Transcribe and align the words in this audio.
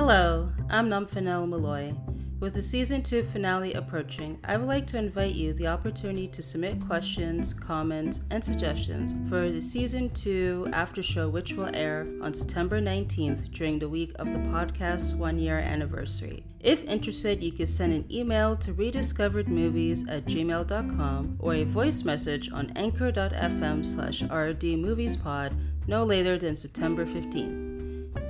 Hello, 0.00 0.50
I'm 0.70 0.88
Namfanel 0.88 1.46
Malloy. 1.46 1.92
With 2.40 2.54
the 2.54 2.62
season 2.62 3.02
2 3.02 3.22
finale 3.22 3.74
approaching, 3.74 4.38
I 4.44 4.56
would 4.56 4.66
like 4.66 4.86
to 4.86 4.98
invite 4.98 5.34
you 5.34 5.52
the 5.52 5.66
opportunity 5.66 6.26
to 6.28 6.42
submit 6.42 6.80
questions, 6.86 7.52
comments, 7.52 8.20
and 8.30 8.42
suggestions 8.42 9.14
for 9.28 9.50
the 9.50 9.60
season 9.60 10.08
2 10.08 10.70
after 10.72 11.02
show, 11.02 11.28
which 11.28 11.52
will 11.52 11.68
air 11.76 12.08
on 12.22 12.32
September 12.32 12.80
19th 12.80 13.50
during 13.50 13.78
the 13.78 13.90
week 13.90 14.12
of 14.18 14.32
the 14.32 14.38
podcast's 14.38 15.14
one 15.14 15.38
year 15.38 15.58
anniversary. 15.58 16.44
If 16.60 16.82
interested, 16.84 17.42
you 17.42 17.52
can 17.52 17.66
send 17.66 17.92
an 17.92 18.06
email 18.10 18.56
to 18.56 18.72
rediscoveredmovies 18.72 20.10
at 20.10 20.24
gmail.com 20.24 21.36
or 21.38 21.54
a 21.56 21.64
voice 21.64 22.04
message 22.04 22.50
on 22.50 22.72
anchor.fm 22.74 23.84
slash 23.84 24.22
rdmoviespod 24.22 25.52
no 25.86 26.04
later 26.04 26.38
than 26.38 26.56
September 26.56 27.04
15th. 27.04 27.69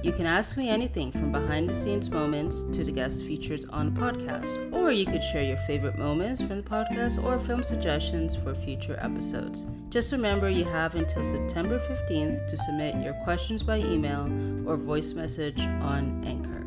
You 0.03 0.13
can 0.13 0.25
ask 0.25 0.57
me 0.57 0.71
anything 0.71 1.13
from 1.13 1.31
behind 1.31 1.69
the 1.69 1.75
scenes 1.75 2.09
moments 2.09 2.63
to 2.73 2.83
the 2.83 2.91
guest 2.91 3.23
features 3.23 3.67
on 3.67 3.93
the 3.93 4.01
podcast, 4.01 4.73
or 4.73 4.91
you 4.91 5.05
could 5.05 5.23
share 5.23 5.43
your 5.43 5.59
favorite 5.59 5.99
moments 5.99 6.41
from 6.41 6.57
the 6.57 6.63
podcast 6.63 7.23
or 7.23 7.39
film 7.39 7.63
suggestions 7.63 8.35
for 8.35 8.55
future 8.55 8.99
episodes. 8.99 9.67
Just 9.91 10.11
remember 10.13 10.49
you 10.49 10.65
have 10.65 10.95
until 10.95 11.23
September 11.23 11.79
15th 11.79 12.49
to 12.49 12.57
submit 12.57 12.95
your 13.05 13.13
questions 13.25 13.63
by 13.63 13.77
email 13.77 14.25
or 14.67 14.79
voice 14.79 15.13
message 15.13 15.61
on 15.61 16.25
Anchor. 16.25 16.61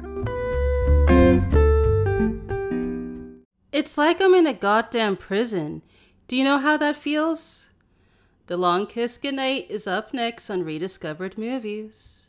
It's 3.71 3.98
like 3.98 4.21
I'm 4.21 4.35
in 4.35 4.45
a 4.45 4.54
goddamn 4.54 5.18
prison. 5.18 5.81
Do 6.27 6.35
you 6.35 6.43
know 6.43 6.59
how 6.59 6.77
that 6.77 6.95
feels? 6.95 7.70
The 8.45 8.57
Long 8.57 8.85
Kiss 8.85 9.18
Goodnight 9.18 9.71
is 9.71 9.88
up 9.88 10.13
next 10.13 10.52
on 10.52 10.63
Rediscovered 10.63 11.35
Movies. 11.35 12.27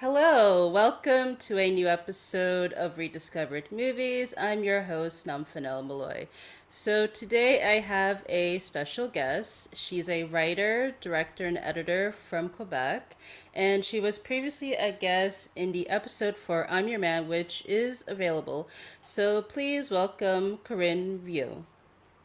Hello, 0.00 0.68
welcome 0.68 1.36
to 1.36 1.58
a 1.58 1.70
new 1.70 1.88
episode 1.88 2.74
of 2.74 2.98
Rediscovered 2.98 3.72
Movies. 3.72 4.34
I'm 4.36 4.62
your 4.62 4.82
host, 4.82 5.26
Namfanel 5.26 5.86
Malloy. 5.86 6.28
So 6.68 7.06
today 7.06 7.64
I 7.66 7.80
have 7.80 8.22
a 8.28 8.58
special 8.58 9.08
guest. 9.08 9.74
She's 9.74 10.10
a 10.10 10.24
writer, 10.24 10.94
director, 11.00 11.46
and 11.46 11.56
editor 11.56 12.12
from 12.12 12.50
Quebec, 12.50 13.16
and 13.54 13.86
she 13.86 13.98
was 13.98 14.18
previously 14.18 14.74
a 14.74 14.92
guest 14.92 15.52
in 15.56 15.72
the 15.72 15.88
episode 15.88 16.36
for 16.36 16.70
I'm 16.70 16.88
Your 16.88 16.98
Man, 16.98 17.26
which 17.26 17.64
is 17.64 18.04
available. 18.06 18.68
So 19.02 19.40
please 19.40 19.90
welcome 19.90 20.58
Corinne 20.62 21.22
Viau. 21.24 21.62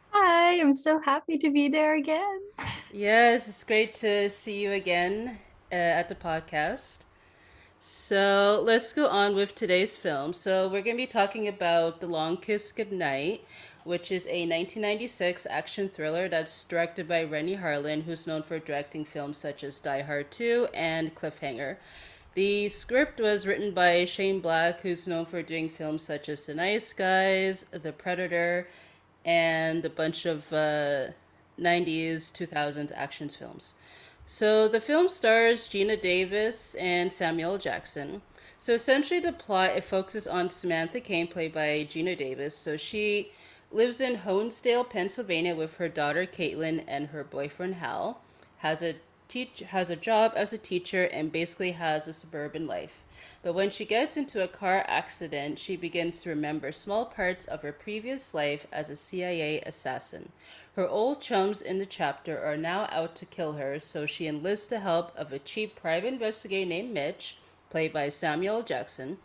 Hi, 0.10 0.60
I'm 0.60 0.74
so 0.74 1.00
happy 1.00 1.38
to 1.38 1.50
be 1.50 1.70
there 1.70 1.96
again. 1.96 2.42
Yes, 2.92 3.48
it's 3.48 3.64
great 3.64 3.96
to 3.96 4.30
see 4.30 4.62
you 4.62 4.74
again 4.74 5.40
uh, 5.72 5.76
at 5.76 6.10
the 6.10 6.16
podcast. 6.16 7.06
So 7.84 8.62
let's 8.64 8.94
go 8.94 9.08
on 9.08 9.34
with 9.34 9.56
today's 9.56 9.98
film. 9.98 10.34
So 10.34 10.68
we're 10.68 10.84
going 10.84 10.98
to 10.98 11.02
be 11.02 11.08
talking 11.08 11.48
about 11.48 12.00
The 12.00 12.06
Long 12.06 12.38
Kiss 12.38 12.72
Goodnight, 12.72 13.44
which 13.86 14.12
is 14.12 14.28
a 14.28 14.46
1996 14.46 15.48
action 15.50 15.90
thriller 15.90 16.30
that's 16.30 16.64
directed 16.64 17.08
by 17.08 17.24
Renny 17.24 17.58
Harlin, 17.58 18.04
who's 18.04 18.28
known 18.28 18.44
for 18.44 18.60
directing 18.60 19.04
films 19.04 19.40
such 19.40 19.64
as 19.64 19.80
Die 19.80 20.04
Hard 20.04 20.30
2 20.30 20.68
and 20.76 21.16
Cliffhanger. 21.16 21.78
The 22.36 22.70
script 22.70 23.20
was 23.20 23.48
written 23.48 23.74
by 23.74 24.06
Shane 24.06 24.42
Black, 24.42 24.82
who's 24.82 25.08
known 25.08 25.26
for 25.26 25.42
doing 25.42 25.68
films 25.68 26.04
such 26.04 26.30
as 26.30 26.46
The 26.46 26.54
Nice 26.54 26.94
Guys, 26.94 27.64
The 27.64 27.94
Predator, 27.94 28.68
and 29.26 29.84
a 29.84 29.90
bunch 29.90 30.28
of 30.28 30.54
uh, 30.54 31.14
90s, 31.60 32.32
2000s 32.32 32.92
action 32.94 33.28
films. 33.28 33.74
So 34.34 34.70
the 34.70 34.80
film 34.80 35.10
stars 35.10 35.68
Geena 35.68 36.00
Davis 36.00 36.76
and 36.76 37.12
Samuel 37.12 37.58
Jackson. 37.58 38.22
So 38.60 38.74
essentially, 38.74 39.20
the 39.20 39.34
plot 39.34 39.72
it 39.72 39.84
focuses 39.84 40.26
on 40.26 40.50
Samantha 40.50 41.02
Kane, 41.02 41.28
played 41.28 41.52
by 41.54 41.86
Geena 41.86 42.16
Davis. 42.18 42.56
So 42.56 42.78
she 42.78 43.34
lives 43.74 44.00
in 44.00 44.20
Honesdale, 44.20 44.90
Pennsylvania, 44.90 45.54
with 45.54 45.76
her 45.76 45.90
daughter 45.90 46.26
Caitlin 46.26 46.86
and 46.88 47.08
her 47.08 47.26
boyfriend 47.26 47.76
Hal. 47.76 48.22
Has 48.60 48.82
a 48.82 48.96
teach 49.28 49.64
has 49.68 49.90
a 49.90 49.98
job 49.98 50.32
as 50.38 50.54
a 50.54 50.58
teacher 50.58 51.04
and 51.04 51.30
basically 51.30 51.74
has 51.74 52.08
a 52.08 52.14
suburban 52.14 52.66
life. 52.66 53.04
But 53.44 53.54
when 53.54 53.70
she 53.70 53.86
gets 53.86 54.18
into 54.18 54.44
a 54.44 54.48
car 54.48 54.86
accident, 54.88 55.60
she 55.60 55.76
begins 55.76 56.22
to 56.24 56.30
remember 56.30 56.72
small 56.72 57.06
parts 57.06 57.46
of 57.46 57.62
her 57.62 57.72
previous 57.72 58.34
life 58.34 58.68
as 58.72 58.90
a 58.90 58.96
CIA 58.96 59.62
assassin. 59.62 60.32
Her 60.76 60.88
old 60.88 61.22
chums 61.22 61.62
in 61.62 61.80
the 61.80 61.86
chapter 61.86 62.40
are 62.40 62.58
now 62.58 62.88
out 62.92 63.16
to 63.18 63.26
kill 63.26 63.54
her, 63.54 63.80
so 63.80 64.06
she 64.06 64.28
enlists 64.28 64.68
the 64.68 64.80
help 64.80 65.12
of 65.18 65.34
a 65.34 65.40
cheap 65.40 65.76
private 65.76 66.14
investigator 66.14 66.66
named 66.66 66.94
Mitch, 66.94 67.38
played 67.70 67.92
by 67.92 68.10
Samuel 68.10 68.64
Jackson. 68.64 69.18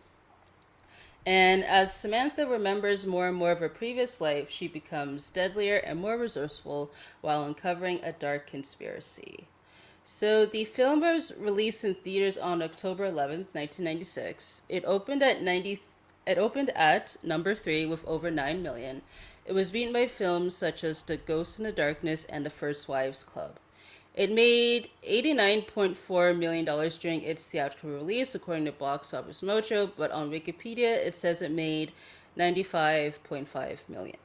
And 1.27 1.65
as 1.65 1.93
Samantha 1.93 2.47
remembers 2.47 3.05
more 3.05 3.28
and 3.28 3.37
more 3.37 3.51
of 3.51 3.59
her 3.59 3.69
previous 3.69 4.21
life, 4.21 4.49
she 4.49 4.69
becomes 4.69 5.31
deadlier 5.31 5.77
and 5.77 6.01
more 6.01 6.17
resourceful 6.17 6.93
while 7.21 7.43
uncovering 7.43 8.01
a 8.03 8.13
dark 8.13 8.47
conspiracy. 8.47 9.49
So 10.09 10.47
the 10.47 10.65
film 10.65 11.00
was 11.00 11.33
released 11.37 11.84
in 11.84 11.97
theaters 11.97 12.39
on 12.39 12.62
October 12.62 13.11
11th, 13.11 13.50
1996. 13.53 14.62
It 14.69 14.84
opened 14.87 15.21
at 15.21 15.43
90 15.43 15.83
it 16.25 16.39
opened 16.39 16.71
at 16.71 17.17
number 17.25 17.56
3 17.56 17.87
with 17.87 18.06
over 18.06 18.31
9 18.31 18.62
million 18.62 19.03
it 19.45 19.53
was 19.53 19.72
beaten 19.72 19.93
by 19.93 20.06
films 20.06 20.56
such 20.56 20.84
as 20.84 21.03
The 21.03 21.16
Ghost 21.16 21.59
in 21.59 21.65
the 21.65 21.72
Darkness 21.72 22.25
and 22.25 22.47
The 22.47 22.50
First 22.50 22.89
Wives 22.89 23.25
Club. 23.25 23.56
It 24.15 24.31
made 24.31 24.91
$89.4 25.09 26.39
million 26.39 26.65
during 26.65 27.22
its 27.22 27.45
theatrical 27.45 27.91
release, 27.91 28.34
according 28.34 28.66
to 28.66 28.72
Box 28.72 29.12
Office 29.12 29.43
Mojo, 29.43 29.91
but 29.97 30.12
on 30.12 30.31
Wikipedia 30.31 31.05
it 31.05 31.16
says 31.16 31.43
it 31.43 31.50
made 31.50 31.91
$95.5 32.39 33.89
million. 33.89 34.16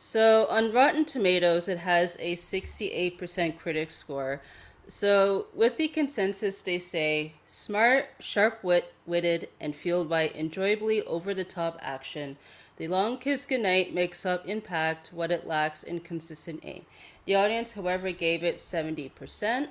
So 0.00 0.46
on 0.46 0.72
Rotten 0.72 1.04
Tomatoes, 1.04 1.66
it 1.66 1.78
has 1.78 2.16
a 2.20 2.36
68% 2.36 3.58
critic 3.58 3.90
score. 3.90 4.40
So 4.86 5.46
with 5.52 5.76
the 5.76 5.88
consensus, 5.88 6.62
they 6.62 6.78
say 6.78 7.34
smart, 7.46 8.10
sharp 8.20 8.62
wit, 8.62 8.94
witted, 9.06 9.48
and 9.60 9.74
fueled 9.74 10.08
by 10.08 10.28
enjoyably 10.28 11.02
over 11.02 11.34
the 11.34 11.42
top 11.42 11.80
action 11.82 12.36
the 12.78 12.86
Long 12.86 13.18
Kiss 13.18 13.44
Goodnight 13.44 13.92
makes 13.92 14.24
up 14.24 14.46
impact 14.46 15.12
what 15.12 15.32
it 15.32 15.48
lacks 15.48 15.82
in 15.82 15.98
consistent 15.98 16.60
aim. 16.62 16.84
The 17.24 17.34
audience, 17.34 17.72
however, 17.72 18.12
gave 18.12 18.44
it 18.44 18.58
70%. 18.58 19.66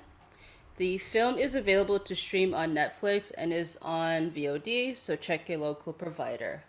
The 0.76 0.98
film 0.98 1.38
is 1.38 1.56
available 1.56 2.00
to 2.00 2.16
stream 2.18 2.54
on 2.54 2.76
Netflix 2.76 3.32
and 3.38 3.54
is 3.54 3.78
on 3.82 4.32
VOD, 4.32 4.98
so 4.98 5.16
check 5.16 5.48
your 5.48 5.60
local 5.60 5.94
provider. 5.94 6.64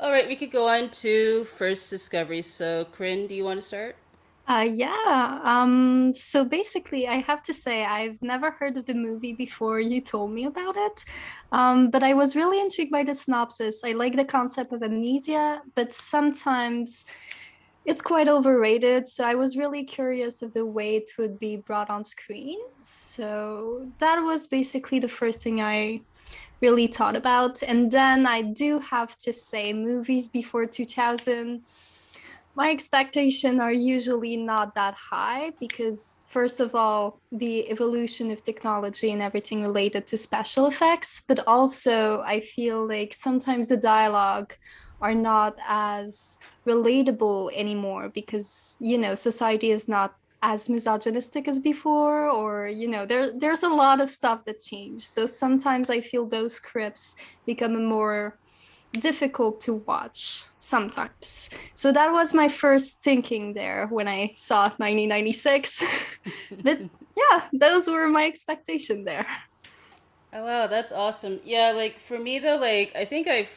All 0.00 0.10
right, 0.10 0.26
we 0.26 0.34
could 0.34 0.50
go 0.50 0.68
on 0.68 0.90
to 0.90 1.44
first 1.44 1.88
discovery. 1.88 2.42
So, 2.42 2.86
Corinne, 2.92 3.26
do 3.26 3.34
you 3.34 3.44
want 3.44 3.60
to 3.60 3.66
start? 3.66 3.96
Uh, 4.46 4.66
yeah. 4.68 5.40
Um, 5.42 6.12
so 6.14 6.44
basically, 6.44 7.08
I 7.08 7.20
have 7.20 7.42
to 7.44 7.54
say, 7.54 7.84
I've 7.84 8.20
never 8.20 8.50
heard 8.50 8.76
of 8.76 8.86
the 8.86 8.92
movie 8.92 9.32
before 9.32 9.80
you 9.80 10.00
told 10.00 10.32
me 10.32 10.44
about 10.44 10.76
it. 10.76 11.04
Um, 11.52 11.90
but 11.90 12.02
I 12.02 12.12
was 12.12 12.36
really 12.36 12.60
intrigued 12.60 12.90
by 12.90 13.04
the 13.04 13.14
synopsis. 13.14 13.84
I 13.84 13.92
like 13.92 14.16
the 14.16 14.24
concept 14.24 14.72
of 14.72 14.82
amnesia, 14.82 15.62
but 15.74 15.92
sometimes 15.94 17.06
it's 17.86 18.02
quite 18.02 18.28
overrated. 18.28 19.08
So 19.08 19.24
I 19.24 19.34
was 19.34 19.56
really 19.56 19.84
curious 19.84 20.42
of 20.42 20.52
the 20.52 20.66
way 20.66 20.96
it 20.96 21.12
would 21.18 21.38
be 21.38 21.56
brought 21.56 21.88
on 21.88 22.04
screen. 22.04 22.58
So 22.80 23.86
that 23.98 24.16
was 24.16 24.46
basically 24.46 24.98
the 24.98 25.08
first 25.08 25.40
thing 25.42 25.62
I 25.62 26.02
really 26.60 26.86
thought 26.86 27.16
about. 27.16 27.62
And 27.62 27.90
then 27.90 28.26
I 28.26 28.42
do 28.42 28.78
have 28.78 29.16
to 29.18 29.32
say, 29.32 29.72
movies 29.72 30.28
before 30.28 30.66
2000 30.66 31.62
my 32.56 32.70
expectations 32.70 33.60
are 33.60 33.72
usually 33.72 34.36
not 34.36 34.74
that 34.76 34.94
high 34.94 35.50
because 35.58 36.20
first 36.28 36.60
of 36.60 36.74
all 36.74 37.18
the 37.32 37.68
evolution 37.68 38.30
of 38.30 38.42
technology 38.42 39.10
and 39.10 39.20
everything 39.20 39.62
related 39.62 40.06
to 40.06 40.16
special 40.16 40.66
effects 40.66 41.22
but 41.26 41.40
also 41.46 42.22
i 42.22 42.38
feel 42.40 42.86
like 42.86 43.12
sometimes 43.12 43.68
the 43.68 43.76
dialogue 43.76 44.54
are 45.00 45.14
not 45.14 45.56
as 45.66 46.38
relatable 46.66 47.50
anymore 47.54 48.08
because 48.08 48.76
you 48.80 48.96
know 48.96 49.14
society 49.14 49.70
is 49.70 49.88
not 49.88 50.14
as 50.46 50.68
misogynistic 50.68 51.48
as 51.48 51.58
before 51.58 52.28
or 52.28 52.68
you 52.68 52.86
know 52.86 53.06
there 53.06 53.32
there's 53.38 53.62
a 53.62 53.68
lot 53.68 53.98
of 53.98 54.10
stuff 54.10 54.44
that 54.44 54.60
changed 54.60 55.04
so 55.04 55.24
sometimes 55.24 55.88
i 55.88 56.00
feel 56.00 56.26
those 56.26 56.52
scripts 56.52 57.16
become 57.46 57.86
more 57.86 58.38
difficult 59.00 59.60
to 59.60 59.74
watch 59.74 60.44
sometimes. 60.58 61.50
So 61.74 61.90
that 61.92 62.12
was 62.12 62.32
my 62.32 62.48
first 62.48 63.02
thinking 63.02 63.54
there 63.54 63.88
when 63.88 64.06
I 64.06 64.34
saw 64.36 64.70
1996. 64.78 65.82
but 66.62 66.80
yeah, 67.16 67.42
those 67.52 67.88
were 67.88 68.08
my 68.08 68.26
expectation 68.26 69.04
there. 69.04 69.26
Oh 70.32 70.44
wow, 70.44 70.66
that's 70.66 70.92
awesome. 70.92 71.40
Yeah, 71.44 71.72
like 71.74 71.98
for 71.98 72.18
me 72.18 72.38
though, 72.38 72.56
like 72.56 72.92
I 72.94 73.04
think 73.04 73.26
I've 73.26 73.52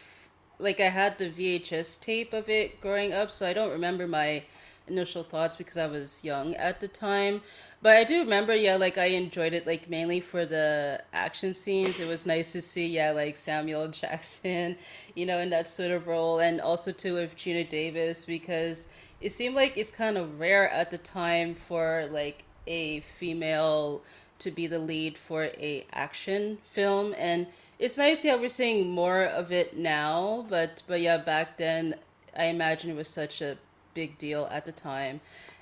like 0.60 0.80
I 0.80 0.90
had 0.90 1.18
the 1.18 1.30
VHS 1.30 2.00
tape 2.02 2.34
of 2.34 2.50
it 2.50 2.82
growing 2.82 3.14
up, 3.14 3.32
so 3.32 3.48
I 3.48 3.54
don't 3.54 3.72
remember 3.72 4.08
my 4.08 4.44
initial 4.88 5.24
thoughts 5.24 5.56
because 5.56 5.78
I 5.78 5.88
was 5.88 6.24
young 6.24 6.56
at 6.56 6.80
the 6.80 6.88
time. 6.88 7.42
But 7.82 7.98
I 7.98 8.04
do 8.04 8.20
remember, 8.20 8.56
yeah, 8.56 8.76
like 8.76 8.98
I 8.98 9.06
enjoyed 9.06 9.54
it 9.54 9.68
like 9.68 9.90
mainly 9.90 10.20
for 10.20 10.46
the 10.46 11.04
action 11.14 11.54
scenes. 11.54 12.00
It 12.00 12.08
was 12.08 12.26
nice 12.26 12.52
to 12.54 12.62
see, 12.62 12.88
yeah, 12.88 13.12
like 13.12 13.36
Samuel 13.36 13.88
Jackson, 13.92 14.78
you 15.16 15.26
know, 15.26 15.40
in 15.40 15.50
that 15.52 15.68
sort 15.68 15.92
of 15.92 16.08
role, 16.08 16.40
and 16.40 16.60
also 16.60 16.92
too 16.92 17.16
with 17.16 17.36
Geena 17.36 17.68
Davis 17.68 18.26
because 18.26 18.88
it 19.22 19.32
seemed 19.32 19.56
like 19.56 19.78
it's 19.78 19.92
kind 19.92 20.18
of 20.18 20.40
rare 20.40 20.70
at 20.70 20.92
the 20.92 20.98
time 20.98 21.56
for 21.56 22.08
like 22.12 22.44
a 22.68 23.00
female 23.02 24.04
to 24.40 24.52
be 24.52 24.68
the 24.68 24.80
lead 24.80 25.18
for 25.18 25.46
a 25.46 25.86
action 25.92 26.60
film 26.66 27.14
and 27.18 27.48
it's 27.80 27.98
nice 27.98 28.24
yeah 28.24 28.36
we're 28.36 28.50
seeing 28.50 28.90
more 28.90 29.24
of 29.24 29.52
it 29.52 29.78
now 29.78 30.46
but 30.50 30.84
but 30.88 31.02
yeah 31.02 31.18
back 31.18 31.58
then 31.58 31.96
i 32.38 32.46
imagine 32.46 32.92
it 32.92 32.96
was 32.96 33.08
such 33.08 33.42
a 33.42 33.58
big 33.98 34.20
deal 34.20 34.48
at 34.52 34.64
the 34.66 34.72
time. 34.72 35.20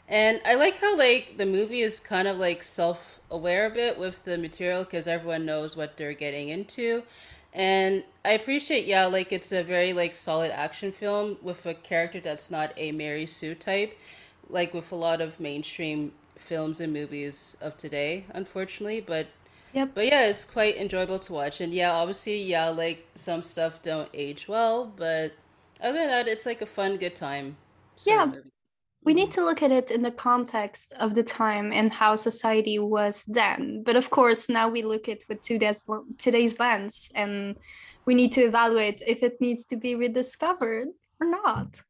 And 0.10 0.42
I 0.46 0.56
like 0.56 0.80
how 0.82 0.98
like 0.98 1.38
the 1.38 1.46
movie 1.46 1.80
is 1.80 2.02
kind 2.02 2.28
of 2.28 2.38
like 2.38 2.64
self-aware 2.64 3.68
a 3.68 3.70
bit 3.70 3.98
with 3.98 4.26
the 4.26 4.38
material 4.38 4.84
because 4.84 5.08
everyone 5.08 5.46
knows 5.46 5.78
what 5.78 5.96
they're 5.96 6.14
getting 6.14 6.50
into. 6.50 7.04
And 7.54 8.04
I 8.26 8.32
appreciate 8.32 8.86
yeah, 8.86 9.06
like 9.06 9.32
it's 9.32 9.54
a 9.54 9.64
very 9.64 9.94
like 9.94 10.14
solid 10.16 10.52
action 10.52 10.92
film 10.92 11.38
with 11.42 11.66
a 11.66 11.74
character 11.74 12.20
that's 12.20 12.52
not 12.52 12.74
a 12.76 12.92
Mary 12.92 13.26
Sue 13.26 13.56
type, 13.56 13.98
like 14.50 14.74
with 14.74 14.92
a 14.92 14.96
lot 14.96 15.22
of 15.22 15.40
mainstream 15.40 16.12
films 16.38 16.82
and 16.82 16.92
movies 16.92 17.56
of 17.62 17.78
today, 17.78 18.26
unfortunately. 18.34 19.00
But 19.00 19.28
Yep. 19.74 19.90
but 19.96 20.06
yeah, 20.08 20.28
it's 20.28 20.46
quite 20.46 20.76
enjoyable 20.78 21.20
to 21.20 21.34
watch. 21.34 21.62
And 21.62 21.74
yeah, 21.74 21.92
obviously, 21.92 22.42
yeah, 22.44 22.68
like 22.70 23.08
some 23.16 23.42
stuff 23.42 23.82
don't 23.82 24.10
age 24.14 24.48
well, 24.48 24.86
but 24.86 25.34
other 25.82 26.00
than 26.00 26.08
that, 26.08 26.28
it's 26.28 26.46
like 26.46 26.62
a 26.62 26.66
fun, 26.66 26.98
good 26.98 27.16
time. 27.16 27.58
Yeah, 28.04 28.34
we 29.04 29.14
need 29.14 29.32
to 29.34 29.46
look 29.46 29.62
at 29.64 29.72
it 29.72 29.92
in 29.92 30.02
the 30.02 30.12
context 30.12 30.94
of 31.00 31.16
the 31.16 31.24
time 31.24 31.72
and 31.74 31.94
how 31.94 32.16
society 32.16 32.80
was 32.80 33.24
then. 33.28 33.84
But 33.84 33.96
of 33.96 34.10
course, 34.10 34.50
now 34.50 34.70
we 34.70 34.84
look 34.84 35.08
at 35.10 35.20
with 35.30 35.42
today's 35.42 35.86
today's 36.18 36.60
lens, 36.60 37.12
and 37.16 37.58
we 38.06 38.16
need 38.16 38.34
to 38.34 38.42
evaluate 38.44 39.02
if 39.08 39.24
it 39.24 39.42
needs 39.42 39.66
to 39.66 39.78
be 39.78 39.96
rediscovered 39.96 40.90
or 41.20 41.28
not. 41.30 41.82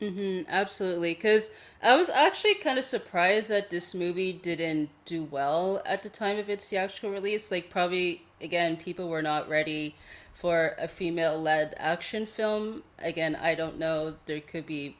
hmm 0.00 0.42
absolutely. 0.48 1.14
Because 1.14 1.50
I 1.82 1.96
was 1.96 2.08
actually 2.08 2.54
kind 2.54 2.78
of 2.78 2.84
surprised 2.84 3.50
that 3.50 3.70
this 3.70 3.94
movie 3.94 4.32
didn't 4.32 4.90
do 5.04 5.24
well 5.24 5.82
at 5.84 6.02
the 6.02 6.08
time 6.08 6.38
of 6.38 6.48
its 6.48 6.68
theatrical 6.68 7.10
release. 7.10 7.50
Like, 7.50 7.68
probably, 7.70 8.22
again, 8.40 8.76
people 8.76 9.08
were 9.08 9.22
not 9.22 9.48
ready 9.48 9.96
for 10.32 10.74
a 10.78 10.88
female 10.88 11.38
led 11.40 11.74
action 11.76 12.24
film. 12.24 12.82
Again, 12.98 13.36
I 13.36 13.54
don't 13.54 13.78
know. 13.78 14.16
There 14.24 14.40
could 14.40 14.66
be 14.66 14.96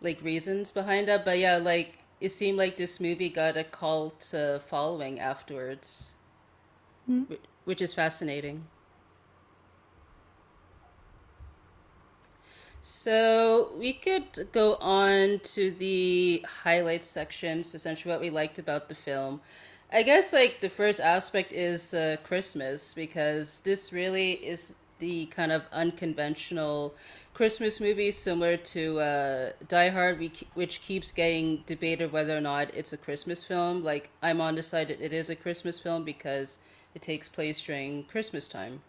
like 0.00 0.22
reasons 0.22 0.70
behind 0.70 1.08
that, 1.08 1.24
but 1.24 1.38
yeah, 1.38 1.56
like 1.56 1.98
it 2.20 2.30
seemed 2.30 2.58
like 2.58 2.76
this 2.76 3.00
movie 3.00 3.28
got 3.30 3.56
a 3.56 3.64
cult 3.64 4.32
uh, 4.34 4.58
following 4.58 5.18
afterwards, 5.20 6.12
Mm. 7.08 7.26
whi- 7.28 7.38
which 7.64 7.82
is 7.82 7.94
fascinating. 7.94 8.64
So 12.82 13.72
we 13.76 13.92
could 13.92 14.48
go 14.52 14.76
on 14.76 15.40
to 15.54 15.70
the 15.70 16.44
highlights 16.62 17.06
section, 17.06 17.62
so 17.62 17.76
essentially 17.76 18.12
what 18.12 18.20
we 18.20 18.30
liked 18.30 18.58
about 18.58 18.88
the 18.88 18.94
film. 18.94 19.40
I 19.92 20.02
guess 20.02 20.32
like 20.32 20.60
the 20.60 20.68
first 20.70 21.00
aspect 21.00 21.52
is 21.52 21.92
uh, 21.92 22.16
Christmas 22.22 22.94
because 22.94 23.60
this 23.60 23.92
really 23.92 24.32
is 24.32 24.76
the 25.00 25.26
kind 25.26 25.52
of 25.52 25.66
unconventional 25.72 26.94
Christmas 27.34 27.80
movie 27.80 28.12
similar 28.12 28.56
to 28.56 29.00
uh, 29.00 29.50
Die 29.68 29.88
Hard, 29.90 30.18
we, 30.20 30.32
which 30.54 30.80
keeps 30.82 31.12
getting 31.12 31.62
debated 31.66 32.12
whether 32.12 32.36
or 32.36 32.40
not 32.40 32.74
it's 32.74 32.92
a 32.92 32.96
Christmas 32.98 33.44
film. 33.44 33.82
Like 33.82 34.10
I'm 34.22 34.40
on 34.40 34.54
the 34.56 34.62
side 34.62 34.88
that 34.88 35.00
it 35.00 35.12
is 35.12 35.30
a 35.30 35.36
Christmas 35.36 35.80
film 35.80 36.04
because 36.04 36.58
it 36.94 37.02
takes 37.02 37.28
place 37.28 37.60
during 37.62 38.04
Christmas 38.04 38.48
time, 38.48 38.82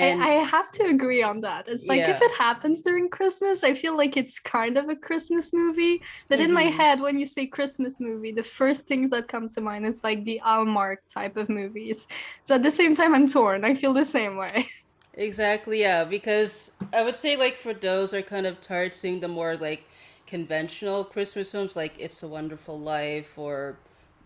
I, 0.00 0.12
I 0.18 0.30
have 0.44 0.72
to 0.72 0.84
agree 0.86 1.22
on 1.22 1.40
that. 1.42 1.68
It's 1.68 1.88
like 1.88 2.08
if 2.08 2.20
it 2.20 2.32
happens 2.32 2.82
during 2.82 3.08
Christmas, 3.08 3.62
I 3.62 3.74
feel 3.74 3.96
like 3.96 4.16
it's 4.16 4.40
kind 4.40 4.76
of 4.76 4.88
a 4.88 4.96
Christmas 4.96 5.52
movie. 5.52 6.02
But 6.28 6.40
in 6.40 6.52
my 6.52 6.62
hmm 6.62 6.64
head, 6.64 7.00
when 7.00 7.16
you 7.18 7.26
say 7.26 7.46
Christmas 7.46 8.00
movie, 8.00 8.32
the 8.32 8.42
first 8.42 8.86
things 8.88 9.10
that 9.10 9.28
comes 9.28 9.54
to 9.54 9.60
mind 9.60 9.86
is 9.86 10.02
like 10.02 10.24
the 10.24 10.40
Allmark 10.44 10.96
type 11.12 11.36
of 11.36 11.48
movies. 11.48 12.06
So 12.44 12.56
at 12.56 12.62
the 12.64 12.70
same 12.72 12.94
time, 12.96 13.14
I'm 13.14 13.28
torn. 13.28 13.64
I 13.64 13.74
feel 13.74 13.92
the 13.92 14.04
same 14.04 14.36
way. 14.36 14.66
Exactly, 15.16 15.80
yeah, 15.80 16.04
because 16.04 16.76
I 16.92 17.02
would 17.02 17.16
say 17.16 17.36
like 17.36 17.56
for 17.56 17.72
those 17.72 18.12
are 18.12 18.22
kind 18.22 18.46
of 18.46 18.60
tired 18.60 18.92
seeing 18.94 19.20
the 19.20 19.28
more 19.28 19.56
like 19.56 19.84
conventional 20.26 21.04
Christmas 21.04 21.52
films 21.52 21.76
like 21.76 21.98
It's 21.98 22.22
a 22.22 22.28
Wonderful 22.28 22.78
Life 22.78 23.38
or 23.38 23.76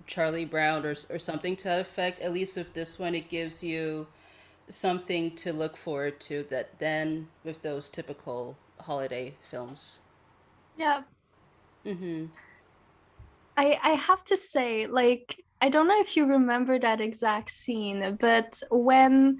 Charlie 0.06 0.44
Brown 0.46 0.84
or 0.86 0.94
or 1.10 1.18
something 1.18 1.56
to 1.56 1.64
that 1.64 1.80
effect. 1.80 2.20
At 2.20 2.32
least 2.32 2.56
with 2.56 2.72
this 2.74 2.98
one 2.98 3.14
it 3.14 3.28
gives 3.28 3.62
you 3.62 4.06
something 4.68 5.34
to 5.36 5.52
look 5.52 5.76
forward 5.76 6.20
to 6.20 6.44
that 6.50 6.78
then 6.78 7.28
with 7.44 7.62
those 7.62 7.88
typical 7.88 8.56
holiday 8.80 9.34
films. 9.42 10.00
Yeah, 10.76 11.02
Mhm. 11.84 12.30
I 13.56 13.78
I 13.82 13.90
have 13.92 14.24
to 14.24 14.36
say, 14.36 14.86
like, 14.86 15.36
I 15.60 15.68
don't 15.68 15.88
know 15.88 16.00
if 16.00 16.16
you 16.16 16.26
remember 16.26 16.78
that 16.78 17.00
exact 17.00 17.50
scene, 17.50 18.16
but 18.20 18.60
when 18.70 19.38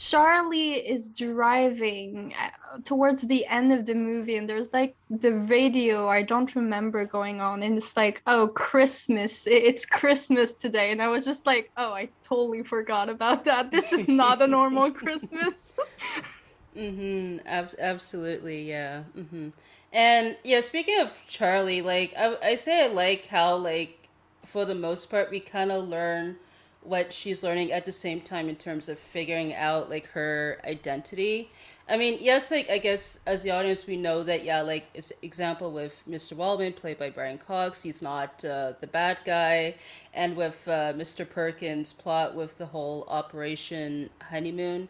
Charlie 0.00 0.72
is 0.76 1.10
driving 1.10 2.32
uh, 2.32 2.78
towards 2.84 3.20
the 3.20 3.44
end 3.44 3.70
of 3.70 3.84
the 3.84 3.94
movie, 3.94 4.36
and 4.36 4.48
there's 4.48 4.72
like 4.72 4.96
the 5.10 5.34
radio, 5.34 6.08
I 6.08 6.22
don't 6.22 6.54
remember 6.56 7.04
going 7.04 7.42
on, 7.42 7.62
and 7.62 7.76
it's 7.76 7.94
like, 7.98 8.22
oh, 8.26 8.48
Christmas, 8.48 9.46
it's 9.46 9.84
Christmas 9.84 10.54
today. 10.54 10.90
And 10.90 11.02
I 11.02 11.08
was 11.08 11.26
just 11.26 11.44
like, 11.44 11.70
oh, 11.76 11.92
I 11.92 12.08
totally 12.22 12.62
forgot 12.62 13.10
about 13.10 13.44
that. 13.44 13.70
This 13.70 13.92
is 13.92 14.08
not 14.08 14.40
a 14.40 14.46
normal 14.46 14.90
Christmas. 15.02 15.78
Mm-hmm. 16.74 17.46
Ab- 17.46 17.74
absolutely, 17.78 18.62
yeah. 18.70 19.02
Mm-hmm. 19.14 19.50
And 19.92 20.36
yeah, 20.42 20.60
speaking 20.60 20.98
of 20.98 21.12
Charlie, 21.28 21.82
like 21.82 22.14
I, 22.16 22.38
I 22.42 22.54
say 22.54 22.84
I 22.84 22.86
like 22.86 23.26
how 23.26 23.54
like 23.56 24.08
for 24.46 24.64
the 24.64 24.74
most 24.74 25.10
part 25.10 25.30
we 25.30 25.40
kind 25.40 25.70
of 25.70 25.86
learn 25.86 26.36
what 26.82 27.12
she's 27.12 27.42
learning 27.42 27.72
at 27.72 27.84
the 27.84 27.92
same 27.92 28.20
time 28.20 28.48
in 28.48 28.56
terms 28.56 28.88
of 28.88 28.98
figuring 28.98 29.54
out 29.54 29.90
like 29.90 30.06
her 30.08 30.58
identity. 30.64 31.50
I 31.88 31.96
mean, 31.96 32.18
yes, 32.20 32.50
like 32.50 32.70
I 32.70 32.78
guess 32.78 33.18
as 33.26 33.42
the 33.42 33.50
audience 33.50 33.86
we 33.86 33.96
know 33.96 34.22
that 34.22 34.44
yeah, 34.44 34.62
like 34.62 34.86
it's 34.94 35.12
example 35.22 35.72
with 35.72 36.02
Mr. 36.08 36.34
Waldman 36.34 36.72
played 36.72 36.98
by 36.98 37.10
Brian 37.10 37.36
Cox, 37.36 37.82
he's 37.82 38.00
not 38.00 38.44
uh, 38.44 38.74
the 38.80 38.86
bad 38.86 39.18
guy, 39.24 39.74
and 40.14 40.36
with 40.36 40.66
uh, 40.68 40.92
Mr. 40.94 41.28
Perkins' 41.28 41.92
plot 41.92 42.34
with 42.34 42.58
the 42.58 42.66
whole 42.66 43.04
Operation 43.08 44.08
Honeymoon 44.30 44.88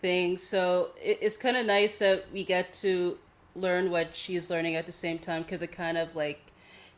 thing. 0.00 0.36
So 0.36 0.90
it, 1.00 1.18
it's 1.22 1.36
kind 1.36 1.56
of 1.56 1.66
nice 1.66 2.00
that 2.00 2.26
we 2.32 2.44
get 2.44 2.72
to 2.74 3.16
learn 3.54 3.90
what 3.90 4.14
she's 4.14 4.50
learning 4.50 4.76
at 4.76 4.86
the 4.86 4.92
same 4.92 5.18
time 5.18 5.42
because 5.42 5.62
it 5.62 5.72
kind 5.72 5.96
of 5.96 6.14
like 6.14 6.52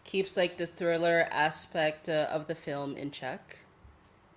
keeps 0.05 0.37
like 0.37 0.57
the 0.57 0.67
thriller 0.67 1.29
aspect 1.31 2.09
uh, 2.09 2.27
of 2.31 2.47
the 2.47 2.55
film 2.55 2.97
in 2.97 3.11
check. 3.11 3.59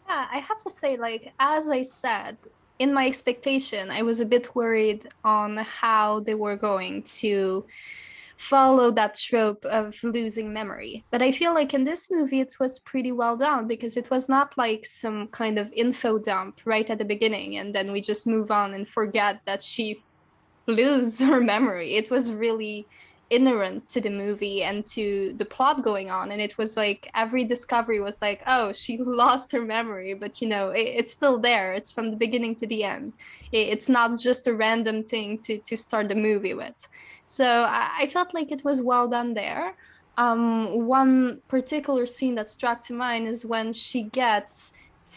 Yeah, 0.07 0.27
I 0.31 0.39
have 0.39 0.59
to 0.59 0.71
say, 0.71 0.97
like, 0.97 1.33
as 1.39 1.69
I 1.69 1.81
said, 1.81 2.37
in 2.79 2.93
my 2.93 3.07
expectation, 3.07 3.89
I 3.89 4.01
was 4.01 4.19
a 4.19 4.25
bit 4.25 4.55
worried 4.55 5.07
on 5.23 5.57
how 5.57 6.19
they 6.19 6.35
were 6.35 6.55
going 6.55 7.03
to 7.21 7.65
follow 8.37 8.91
that 8.91 9.15
trope 9.15 9.63
of 9.65 9.95
losing 10.03 10.51
memory. 10.51 11.05
But 11.09 11.21
I 11.21 11.31
feel 11.31 11.53
like 11.53 11.73
in 11.73 11.85
this 11.85 12.11
movie, 12.11 12.41
it 12.41 12.55
was 12.59 12.79
pretty 12.79 13.13
well 13.13 13.37
done 13.37 13.67
because 13.67 13.95
it 13.95 14.09
was 14.09 14.27
not 14.27 14.57
like 14.57 14.85
some 14.85 15.29
kind 15.29 15.57
of 15.57 15.71
info 15.73 16.19
dump 16.19 16.59
right 16.65 16.89
at 16.89 16.97
the 16.97 17.05
beginning, 17.05 17.57
and 17.57 17.73
then 17.73 17.91
we 17.91 18.01
just 18.01 18.27
move 18.27 18.51
on 18.51 18.73
and 18.73 18.87
forget 18.87 19.39
that 19.45 19.63
she 19.63 20.03
lose 20.67 21.19
her 21.19 21.39
memory. 21.39 21.95
It 21.95 22.11
was 22.11 22.33
really 22.33 22.87
inherent 23.29 23.89
to 23.89 23.99
the 23.99 24.09
movie 24.09 24.61
and 24.63 24.85
to 24.85 25.33
the 25.37 25.45
plot 25.45 25.83
going 25.83 26.11
on. 26.11 26.31
And 26.31 26.39
it 26.39 26.57
was 26.57 26.77
like 26.77 27.09
every 27.15 27.43
discovery 27.43 27.99
was 27.99 28.21
like, 28.21 28.41
oh, 28.45 28.71
she 28.71 28.97
lost 28.99 29.51
her 29.51 29.61
memory, 29.61 30.13
but 30.13 30.41
you 30.41 30.47
know, 30.47 30.69
it, 30.69 30.87
it's 30.99 31.11
still 31.11 31.39
there. 31.39 31.73
It's 31.73 31.91
from 31.91 32.11
the 32.11 32.17
beginning 32.17 32.55
to 32.57 32.67
the 32.67 32.83
end. 32.83 33.13
It, 33.51 33.67
it's 33.69 33.89
not 33.89 34.19
just 34.19 34.47
a 34.47 34.53
random 34.53 35.03
thing 35.03 35.37
to 35.39 35.57
to 35.57 35.75
start 35.75 36.09
the 36.09 36.15
movie 36.15 36.53
with. 36.53 36.87
So 37.25 37.45
I, 37.45 37.89
I 38.01 38.07
felt 38.07 38.33
like 38.33 38.51
it 38.51 38.63
was 38.63 38.81
well 38.81 39.07
done 39.07 39.33
there. 39.33 39.75
Um, 40.17 40.85
one 40.87 41.41
particular 41.47 42.05
scene 42.05 42.35
that 42.35 42.49
struck 42.49 42.81
to 42.83 42.93
mind 42.93 43.27
is 43.27 43.45
when 43.45 43.73
she 43.73 44.03
gets 44.03 44.71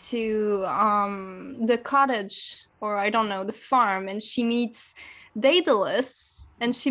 to 0.09 0.65
um, 0.67 1.67
the 1.67 1.79
cottage 1.79 2.65
or 2.81 2.97
I 2.97 3.11
don't 3.11 3.29
know, 3.29 3.45
the 3.45 3.53
farm, 3.53 4.09
and 4.09 4.23
she 4.23 4.45
meets 4.45 4.95
Daedalus 5.39 6.47
and 6.61 6.75
she 6.75 6.91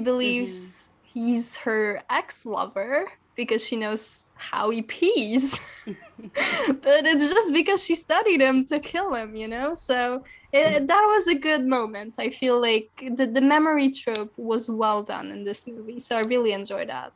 Mm-hmm. 0.84 0.87
He's 1.18 1.56
her 1.58 2.02
ex-lover 2.10 3.12
because 3.36 3.66
she 3.66 3.76
knows 3.76 4.26
how 4.36 4.70
he 4.70 4.82
pees. 4.84 5.60
but 5.86 7.06
it's 7.06 7.30
just 7.30 7.54
because 7.54 7.84
she 7.84 7.96
studied 7.96 8.42
him 8.42 8.66
to 8.66 8.80
kill 8.80 9.14
him, 9.14 9.36
you 9.36 9.48
know? 9.48 9.74
So 9.74 10.24
it, 10.54 10.88
that 10.88 11.02
was 11.14 11.28
a 11.28 11.36
good 11.36 11.66
moment. 11.66 12.16
I 12.20 12.30
feel 12.30 12.62
like 12.62 12.90
the, 13.16 13.26
the 13.26 13.42
memory 13.42 13.90
trope 13.92 14.34
was 14.38 14.70
well 14.70 15.02
done 15.04 15.32
in 15.32 15.44
this 15.44 15.68
movie. 15.68 16.00
So 16.00 16.18
I 16.18 16.22
really 16.22 16.52
enjoyed 16.52 16.90
that. 16.90 17.14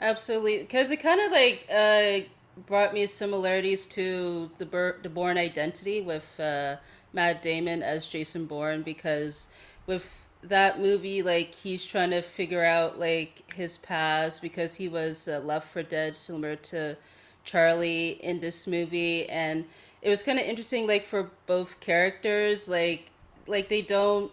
Absolutely. 0.00 0.58
Because 0.58 0.90
it 0.90 0.98
kind 0.98 1.20
of 1.20 1.32
like 1.32 1.66
uh, 1.74 2.20
brought 2.66 2.92
me 2.92 3.06
similarities 3.06 3.86
to 3.88 4.50
the, 4.58 4.66
Bur- 4.66 4.98
the 5.02 5.08
Bourne 5.08 5.38
Identity 5.38 6.00
with 6.02 6.38
uh, 6.38 6.76
Matt 7.12 7.42
Damon 7.42 7.82
as 7.82 8.06
Jason 8.06 8.46
Bourne 8.46 8.82
because 8.82 9.48
with 9.86 10.24
that 10.42 10.80
movie 10.80 11.22
like 11.22 11.54
he's 11.54 11.84
trying 11.84 12.10
to 12.10 12.22
figure 12.22 12.64
out 12.64 12.98
like 12.98 13.52
his 13.54 13.76
past 13.78 14.40
because 14.40 14.76
he 14.76 14.88
was 14.88 15.28
uh, 15.28 15.38
left 15.40 15.68
for 15.68 15.82
dead 15.82 16.16
similar 16.16 16.56
to 16.56 16.96
charlie 17.44 18.10
in 18.22 18.40
this 18.40 18.66
movie. 18.66 19.28
And 19.28 19.66
it 20.02 20.08
was 20.08 20.22
kind 20.22 20.38
of 20.38 20.44
interesting 20.46 20.86
like 20.86 21.04
for 21.04 21.30
both 21.46 21.80
characters 21.80 22.68
like 22.68 23.10
like 23.46 23.68
they 23.68 23.82
don't 23.82 24.30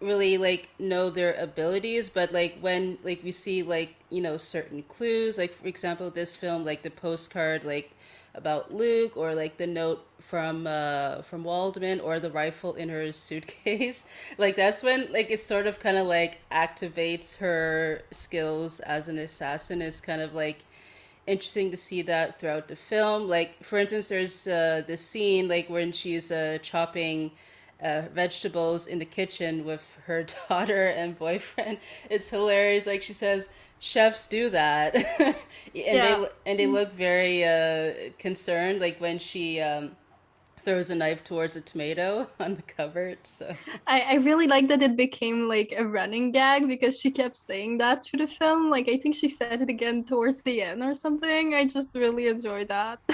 really 0.00 0.38
like 0.38 0.70
know 0.78 1.10
their 1.10 1.34
abilities 1.34 2.08
but 2.08 2.32
like 2.32 2.58
when 2.60 2.98
like 3.02 3.22
we 3.22 3.30
see 3.30 3.62
like 3.62 3.94
you 4.08 4.20
know 4.20 4.36
certain 4.36 4.82
clues 4.84 5.36
like 5.36 5.52
for 5.52 5.66
example 5.66 6.10
this 6.10 6.36
film 6.36 6.64
like 6.64 6.82
the 6.82 6.90
postcard 6.90 7.64
like 7.64 7.92
about 8.34 8.72
luke 8.72 9.16
or 9.16 9.34
like 9.34 9.56
the 9.58 9.66
note 9.66 10.06
from 10.30 10.64
uh 10.66 11.22
from 11.22 11.42
Waldman 11.42 11.98
or 11.98 12.20
the 12.20 12.30
rifle 12.30 12.74
in 12.74 12.88
her 12.88 13.10
suitcase. 13.10 14.06
like 14.38 14.54
that's 14.54 14.80
when 14.80 15.12
like 15.12 15.28
it 15.30 15.40
sort 15.40 15.66
of 15.66 15.80
kind 15.80 15.96
of 15.96 16.06
like 16.06 16.38
activates 16.50 17.38
her 17.38 18.02
skills 18.12 18.78
as 18.80 19.08
an 19.08 19.18
assassin 19.18 19.82
is 19.82 20.00
kind 20.00 20.22
of 20.22 20.32
like 20.32 20.64
interesting 21.26 21.70
to 21.72 21.76
see 21.76 22.02
that 22.02 22.38
throughout 22.38 22.68
the 22.68 22.76
film. 22.76 23.26
Like 23.26 23.64
for 23.64 23.78
instance 23.78 24.08
there's 24.08 24.46
uh 24.46 24.82
this 24.86 25.04
scene 25.04 25.48
like 25.48 25.68
when 25.68 25.90
she's 25.90 26.30
uh 26.30 26.58
chopping 26.62 27.32
uh, 27.82 28.02
vegetables 28.12 28.86
in 28.86 28.98
the 28.98 29.04
kitchen 29.04 29.64
with 29.64 29.96
her 30.06 30.26
daughter 30.48 30.86
and 30.88 31.18
boyfriend. 31.18 31.78
It's 32.08 32.28
hilarious. 32.28 32.86
Like 32.86 33.02
she 33.02 33.12
says, 33.12 33.48
chefs 33.78 34.26
do 34.26 34.50
that, 34.50 34.94
and 34.94 35.34
yeah. 35.74 36.16
they 36.16 36.26
and 36.46 36.58
they 36.58 36.66
look 36.66 36.92
very 36.92 37.44
uh, 37.44 38.10
concerned. 38.18 38.80
Like 38.80 39.00
when 39.00 39.18
she 39.18 39.60
um, 39.60 39.96
throws 40.60 40.90
a 40.90 40.94
knife 40.94 41.24
towards 41.24 41.56
a 41.56 41.60
tomato 41.60 42.28
on 42.40 42.54
the 42.56 42.62
cupboard. 42.62 43.18
So 43.24 43.54
I, 43.86 44.00
I 44.00 44.14
really 44.14 44.46
like 44.46 44.68
that 44.68 44.82
it 44.82 44.96
became 44.96 45.48
like 45.48 45.74
a 45.76 45.86
running 45.86 46.32
gag 46.32 46.68
because 46.68 47.00
she 47.00 47.10
kept 47.10 47.36
saying 47.36 47.78
that 47.78 48.04
through 48.04 48.20
the 48.20 48.26
film. 48.26 48.70
Like 48.70 48.88
I 48.88 48.98
think 48.98 49.14
she 49.14 49.28
said 49.28 49.62
it 49.62 49.68
again 49.68 50.04
towards 50.04 50.42
the 50.42 50.62
end 50.62 50.82
or 50.82 50.94
something. 50.94 51.54
I 51.54 51.66
just 51.66 51.94
really 51.94 52.28
enjoyed 52.28 52.68
that. 52.68 53.00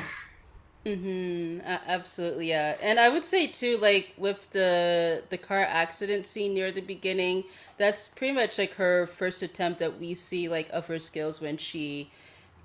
mm-hmm. 0.86 1.60
Uh, 1.66 1.78
absolutely, 1.86 2.50
yeah. 2.50 2.76
And 2.80 3.00
I 3.00 3.08
would 3.10 3.24
say 3.24 3.46
too, 3.48 3.78
like 3.78 4.14
with 4.16 4.50
the 4.50 5.24
the 5.30 5.38
car 5.38 5.60
accident 5.62 6.26
scene 6.26 6.54
near 6.54 6.72
the 6.72 6.80
beginning, 6.80 7.44
that's 7.78 8.08
pretty 8.08 8.34
much 8.34 8.58
like 8.58 8.74
her 8.74 9.06
first 9.06 9.42
attempt 9.42 9.80
that 9.80 9.98
we 9.98 10.14
see 10.14 10.48
like 10.48 10.68
of 10.70 10.86
her 10.88 10.98
skills 10.98 11.40
when 11.40 11.56
she 11.58 12.10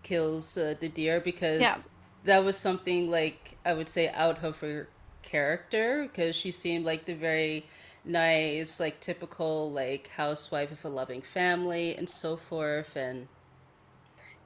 kills 0.03 0.57
uh, 0.57 0.75
the 0.79 0.89
deer 0.89 1.19
because 1.21 1.61
yeah 1.61 1.81
that 2.25 2.43
was 2.43 2.57
something 2.57 3.09
like 3.11 3.57
I 3.65 3.73
would 3.73 3.89
say 3.89 4.09
out 4.09 4.43
of 4.43 4.59
her 4.61 4.89
character 5.23 6.03
because 6.03 6.35
she 6.35 6.51
seemed 6.51 6.85
like 6.85 7.05
the 7.05 7.13
very 7.15 7.65
nice, 8.05 8.79
like 8.79 8.99
typical 9.01 9.71
like 9.71 10.09
housewife 10.17 10.71
of 10.71 10.85
a 10.85 10.89
loving 10.89 11.21
family 11.23 11.95
and 11.95 12.09
so 12.09 12.37
forth 12.37 12.95
and 12.97 13.27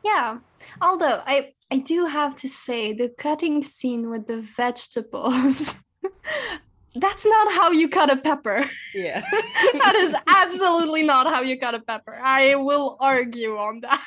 yeah. 0.04 0.40
Although 0.82 1.24
I 1.26 1.54
I 1.72 1.78
do 1.78 2.06
have 2.06 2.36
to 2.38 2.50
say 2.50 2.94
the 2.94 3.10
cutting 3.10 3.64
scene 3.64 4.10
with 4.10 4.28
the 4.28 4.42
vegetables 4.42 5.76
that's 6.96 7.26
not 7.26 7.52
how 7.52 7.72
you 7.72 7.90
cut 7.90 8.10
a 8.10 8.16
pepper. 8.16 8.70
Yeah. 8.94 9.22
that 9.74 9.96
is 9.96 10.16
absolutely 10.28 11.04
not 11.04 11.28
how 11.28 11.42
you 11.42 11.60
cut 11.60 11.76
a 11.76 11.80
pepper. 11.80 12.18
I 12.22 12.56
will 12.56 12.98
argue 13.00 13.58
on 13.58 13.82
that. 13.82 14.02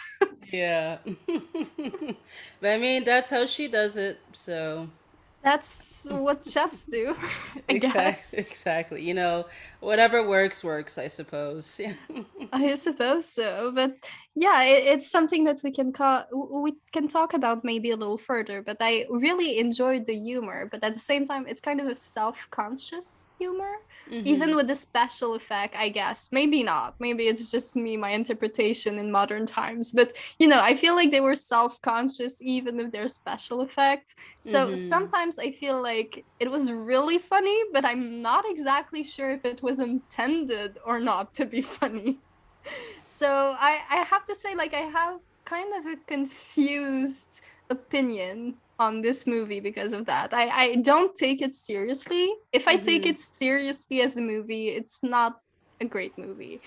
yeah. 0.51 0.99
but 2.61 2.71
I 2.71 2.79
mean, 2.79 3.05
that's 3.05 3.29
how 3.29 3.47
she 3.47 3.69
does 3.69 3.97
it, 3.97 4.19
so. 4.33 4.89
That's 5.43 6.07
what 6.11 6.45
chefs 6.45 6.85
do. 6.85 7.15
I 7.69 7.73
exactly, 7.73 8.01
guess. 8.03 8.33
exactly. 8.35 9.03
You 9.03 9.15
know, 9.15 9.47
whatever 9.81 10.27
works, 10.27 10.65
works, 10.65 10.99
I 10.99 11.07
suppose. 11.07 11.81
I 12.53 12.75
suppose 12.75 13.29
so. 13.29 13.73
But 13.75 13.97
yeah, 14.35 14.63
it, 14.63 14.87
it's 14.87 15.11
something 15.11 15.45
that 15.45 15.61
we 15.63 15.71
can 15.71 15.93
call, 15.93 16.25
we 16.63 16.75
can 16.93 17.09
talk 17.09 17.35
about 17.35 17.65
maybe 17.65 17.91
a 17.91 17.97
little 17.97 18.19
further. 18.19 18.63
But 18.63 18.79
I 18.81 19.07
really 19.11 19.59
enjoyed 19.59 20.07
the 20.07 20.19
humor. 20.19 20.69
But 20.71 20.83
at 20.83 20.95
the 20.95 21.01
same 21.01 21.25
time, 21.25 21.47
it's 21.47 21.61
kind 21.61 21.81
of 21.81 21.87
a 21.87 21.97
self 21.97 22.49
conscious 22.51 23.29
humor 23.39 23.75
mm-hmm. 24.11 24.27
even 24.27 24.57
with 24.57 24.67
the 24.67 24.75
special 24.75 25.35
effect 25.35 25.75
i 25.77 25.89
guess. 25.89 26.31
Maybe 26.33 26.63
not. 26.63 26.95
Maybe 26.99 27.29
it's 27.29 27.51
just 27.51 27.77
me 27.77 27.97
my 27.97 28.11
interpretation 28.11 28.99
in 28.99 29.11
modern 29.11 29.47
times. 29.47 29.93
But 29.93 30.17
you 30.39 30.49
know 30.49 30.61
i 30.61 30.75
feel 30.75 30.95
like 30.95 31.11
they 31.11 31.21
were 31.21 31.35
self-conscious 31.35 32.41
even 32.43 32.77
with 32.77 32.93
their 32.93 33.09
special 33.09 33.61
effect 33.61 34.15
so 34.41 34.59
mm-hmm. 34.69 34.75
sometimes 34.75 35.39
i 35.39 35.51
feel 35.51 35.83
like 35.83 36.25
it 36.41 36.51
was 36.51 36.71
really 36.73 37.19
funny 37.19 37.59
but 37.73 37.85
i'm 37.85 38.23
not 38.23 38.45
exactly 38.49 39.03
sure 39.05 39.31
if 39.31 39.45
it 39.45 39.63
was 39.63 39.79
intended 39.81 40.79
or 40.85 40.99
not 41.01 41.35
to 41.35 41.45
be 41.45 41.61
funny. 41.81 42.19
So 43.05 43.29
i 43.59 43.81
i 43.91 43.99
have 44.13 44.25
to 44.27 44.35
say 44.35 44.55
like 44.55 44.75
i 44.75 44.87
have 44.99 45.21
kind 45.45 45.71
of 45.79 45.87
a 45.87 45.97
confused 46.07 47.41
opinion 47.71 48.55
on 48.79 49.03
this 49.03 49.27
movie 49.27 49.61
because 49.61 49.93
of 49.93 50.07
that. 50.07 50.33
I, 50.33 50.49
I 50.49 50.75
don't 50.77 51.15
take 51.15 51.43
it 51.43 51.55
seriously. 51.55 52.33
If 52.53 52.69
I 52.69 52.77
mm-hmm. 52.77 52.85
take 52.85 53.07
it 53.07 53.19
seriously 53.19 54.01
as 54.03 54.17
a 54.17 54.21
movie, 54.21 54.69
it's 54.69 55.03
not 55.03 55.41
a 55.81 55.85
great 55.85 56.17
movie 56.17 56.61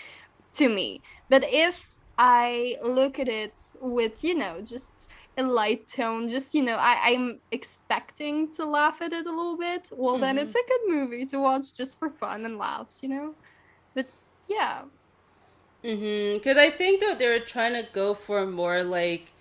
to 0.56 0.68
me. 0.68 1.01
But 1.30 1.44
if 1.48 1.96
I 2.18 2.77
look 2.84 3.20
at 3.20 3.30
it 3.30 3.53
with, 3.80 4.24
you 4.24 4.36
know, 4.36 4.62
just 4.62 5.10
a 5.38 5.44
light 5.44 5.88
tone, 5.88 6.27
just, 6.27 6.53
you 6.53 6.62
know, 6.62 6.75
I, 6.75 7.12
I'm 7.12 7.39
expecting 7.51 8.53
to 8.56 8.65
laugh 8.65 9.01
at 9.01 9.13
it 9.13 9.25
a 9.25 9.30
little 9.30 9.58
bit, 9.58 9.89
well, 9.91 10.15
mm-hmm. 10.15 10.22
then 10.22 10.38
it's 10.38 10.56
a 10.56 10.68
good 10.68 10.82
movie 10.88 11.25
to 11.27 11.39
watch 11.39 11.74
just 11.74 11.98
for 11.98 12.10
fun 12.10 12.46
and 12.46 12.58
laughs, 12.58 13.00
you 13.01 13.10
know? 13.10 13.36
But 13.94 14.08
yeah. 14.50 14.82
Mm-hmm. 15.84 16.38
Because 16.38 16.58
I 16.58 16.70
think 16.70 17.00
that 17.00 17.18
they're 17.18 17.39
trying 17.39 17.74
to 17.74 17.89
go 17.91 18.13
for 18.13 18.46
more 18.46 18.84
like 18.84 19.32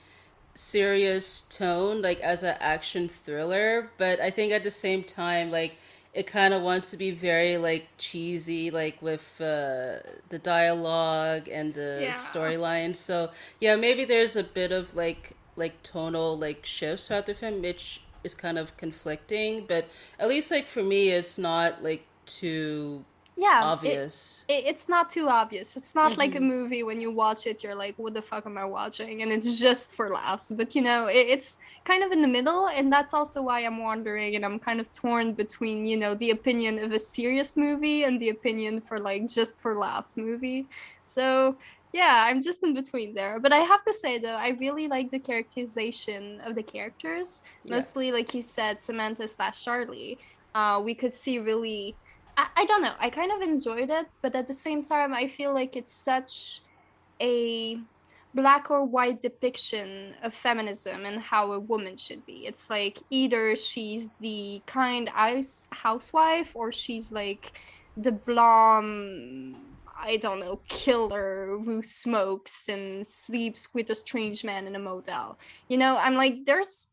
serious 0.55 1.43
tone 1.43 2.03
like 2.03 2.21
as 2.21 2.43
an 2.43 2.57
action 2.61 3.09
thriller 3.09 3.91
but 3.99 4.21
i 4.21 4.31
think 4.31 4.53
at 4.53 4.65
the 4.65 4.71
same 4.71 5.03
time 5.03 5.51
like 5.51 5.77
it 6.13 6.27
kind 6.27 6.53
of 6.53 6.61
wants 6.61 6.91
to 6.91 6.97
be 6.97 7.11
very 7.13 7.57
like 7.57 7.87
cheesy 7.97 8.71
like 8.71 9.01
with 9.01 9.41
uh, 9.41 10.03
the 10.29 10.41
dialogue 10.43 11.49
and 11.49 11.75
the 11.75 12.01
yeah. 12.03 12.11
storyline 12.11 12.95
so 12.97 13.31
yeah 13.61 13.77
maybe 13.77 14.05
there's 14.05 14.35
a 14.35 14.43
bit 14.43 14.73
of 14.73 14.97
like 14.97 15.37
like 15.55 15.81
tonal 15.83 16.37
like 16.37 16.65
shifts 16.65 17.07
throughout 17.07 17.27
the 17.27 17.35
film 17.35 17.63
which 17.63 18.03
is 18.25 18.35
kind 18.35 18.59
of 18.59 18.77
conflicting 18.77 19.65
but 19.69 19.89
at 20.19 20.29
least 20.29 20.51
like 20.51 20.67
for 20.67 20.83
me 20.83 21.11
it's 21.11 21.39
not 21.39 21.83
like 21.83 22.07
too 22.27 23.05
yeah 23.41 23.61
obvious. 23.65 24.45
it, 24.49 24.53
it, 24.53 24.67
it's 24.67 24.89
not 24.89 25.09
too 25.09 25.29
obvious. 25.29 25.77
It's 25.77 25.95
not 25.95 26.13
mm-hmm. 26.13 26.21
like 26.21 26.35
a 26.35 26.41
movie 26.41 26.83
when 26.83 27.01
you 27.01 27.11
watch 27.11 27.47
it 27.47 27.63
you're 27.65 27.75
like 27.75 27.95
what 27.97 28.13
the 28.13 28.21
fuck 28.21 28.45
am 28.45 28.59
i 28.59 28.65
watching? 28.65 29.23
And 29.23 29.33
it's 29.33 29.59
just 29.59 29.95
for 29.95 30.11
laughs. 30.11 30.53
But 30.55 30.75
you 30.75 30.83
know 30.83 31.07
it, 31.07 31.27
it's 31.35 31.59
kind 31.85 32.05
of 32.05 32.13
in 32.13 32.21
the 32.21 32.29
middle 32.29 32.69
and 32.69 32.93
that's 32.93 33.15
also 33.15 33.41
why 33.41 33.61
i'm 33.61 33.79
wondering 33.83 34.37
and 34.37 34.45
i'm 34.45 34.59
kind 34.59 34.81
of 34.81 34.93
torn 34.93 35.33
between 35.33 35.87
you 35.87 35.97
know 35.97 36.15
the 36.15 36.31
opinion 36.31 36.79
of 36.79 36.93
a 36.93 36.99
serious 36.99 37.57
movie 37.57 38.05
and 38.05 38.21
the 38.21 38.29
opinion 38.29 38.81
for 38.81 39.01
like 39.01 39.27
just 39.29 39.61
for 39.63 39.75
laughs 39.77 40.17
movie. 40.17 40.67
So 41.07 41.57
yeah 41.93 42.27
i'm 42.29 42.43
just 42.43 42.63
in 42.63 42.75
between 42.75 43.15
there. 43.15 43.41
But 43.41 43.53
i 43.55 43.61
have 43.73 43.83
to 43.85 43.95
say 43.95 44.19
though 44.19 44.41
i 44.47 44.51
really 44.65 44.87
like 44.87 45.11
the 45.11 45.19
characterization 45.19 46.41
of 46.45 46.55
the 46.55 46.63
characters. 46.63 47.43
Yeah. 47.65 47.77
mostly 47.77 48.13
like 48.13 48.35
you 48.35 48.43
said 48.43 48.83
samantha 48.83 49.27
slash 49.27 49.65
charlie. 49.65 50.19
Uh, 50.53 50.83
we 50.85 50.95
could 50.95 51.15
see 51.15 51.39
really 51.39 51.95
I, 52.41 52.63
I 52.63 52.65
don't 52.65 52.83
know. 52.83 52.95
I 52.99 53.11
kind 53.11 53.33
of 53.33 53.43
enjoyed 53.43 53.91
it, 53.91 54.07
but 54.23 54.35
at 54.35 54.47
the 54.47 54.55
same 54.55 54.83
time, 54.83 55.13
I 55.13 55.29
feel 55.29 55.53
like 55.53 55.77
it's 55.77 55.93
such 55.93 56.63
a 57.21 57.79
black 58.33 58.71
or 58.71 58.85
white 58.85 59.21
depiction 59.21 60.15
of 60.23 60.33
feminism 60.33 61.05
and 61.05 61.21
how 61.21 61.53
a 61.53 61.59
woman 61.59 61.97
should 61.97 62.25
be. 62.25 62.47
It's 62.47 62.71
like 62.71 62.99
either 63.11 63.57
she's 63.57 64.11
the 64.21 64.63
kind 64.67 65.11
housewife 65.71 66.53
or 66.55 66.73
she's 66.73 67.13
like 67.13 67.61
the 67.97 68.13
blonde, 68.13 69.57
I 69.99 70.17
don't 70.17 70.41
know, 70.41 70.61
killer 70.69 71.59
who 71.63 71.83
smokes 71.83 72.69
and 72.69 73.07
sleeps 73.07 73.69
with 73.75 73.91
a 73.91 73.95
strange 73.95 74.45
man 74.45 74.67
in 74.67 74.77
a 74.77 74.79
motel. 74.79 75.39
You 75.69 75.77
know, 75.77 75.99
I'm 75.99 76.15
like, 76.15 76.47
there's 76.47 76.87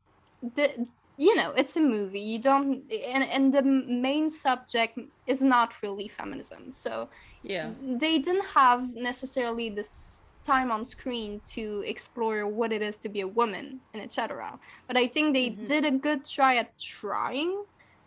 the 0.56 0.88
you 1.18 1.36
know 1.36 1.52
it's 1.52 1.76
a 1.76 1.82
movie 1.82 2.20
you 2.20 2.40
don't 2.40 2.84
and 2.92 3.24
and 3.24 3.54
the 3.54 3.62
main 3.64 4.30
subject 4.30 5.00
is 5.26 5.42
not 5.42 5.82
really 5.82 6.08
feminism 6.08 6.70
so 6.70 7.10
yeah 7.42 7.72
they 8.06 8.20
didn't 8.20 8.46
have 8.46 8.94
necessarily 8.96 9.70
this 9.70 10.22
time 10.44 10.72
on 10.72 10.86
screen 10.86 11.42
to 11.56 11.84
explore 11.86 12.48
what 12.48 12.72
it 12.72 12.82
is 12.82 12.98
to 12.98 13.10
be 13.10 13.20
a 13.20 13.28
woman 13.28 13.82
and 13.94 14.02
etc. 14.02 14.58
But 14.88 14.96
I 14.96 15.06
think 15.14 15.34
they 15.34 15.50
Mhm. 15.50 15.68
did 15.68 15.84
a 15.84 15.92
good 15.92 16.24
try 16.24 16.56
at 16.56 16.70
trying 16.80 17.52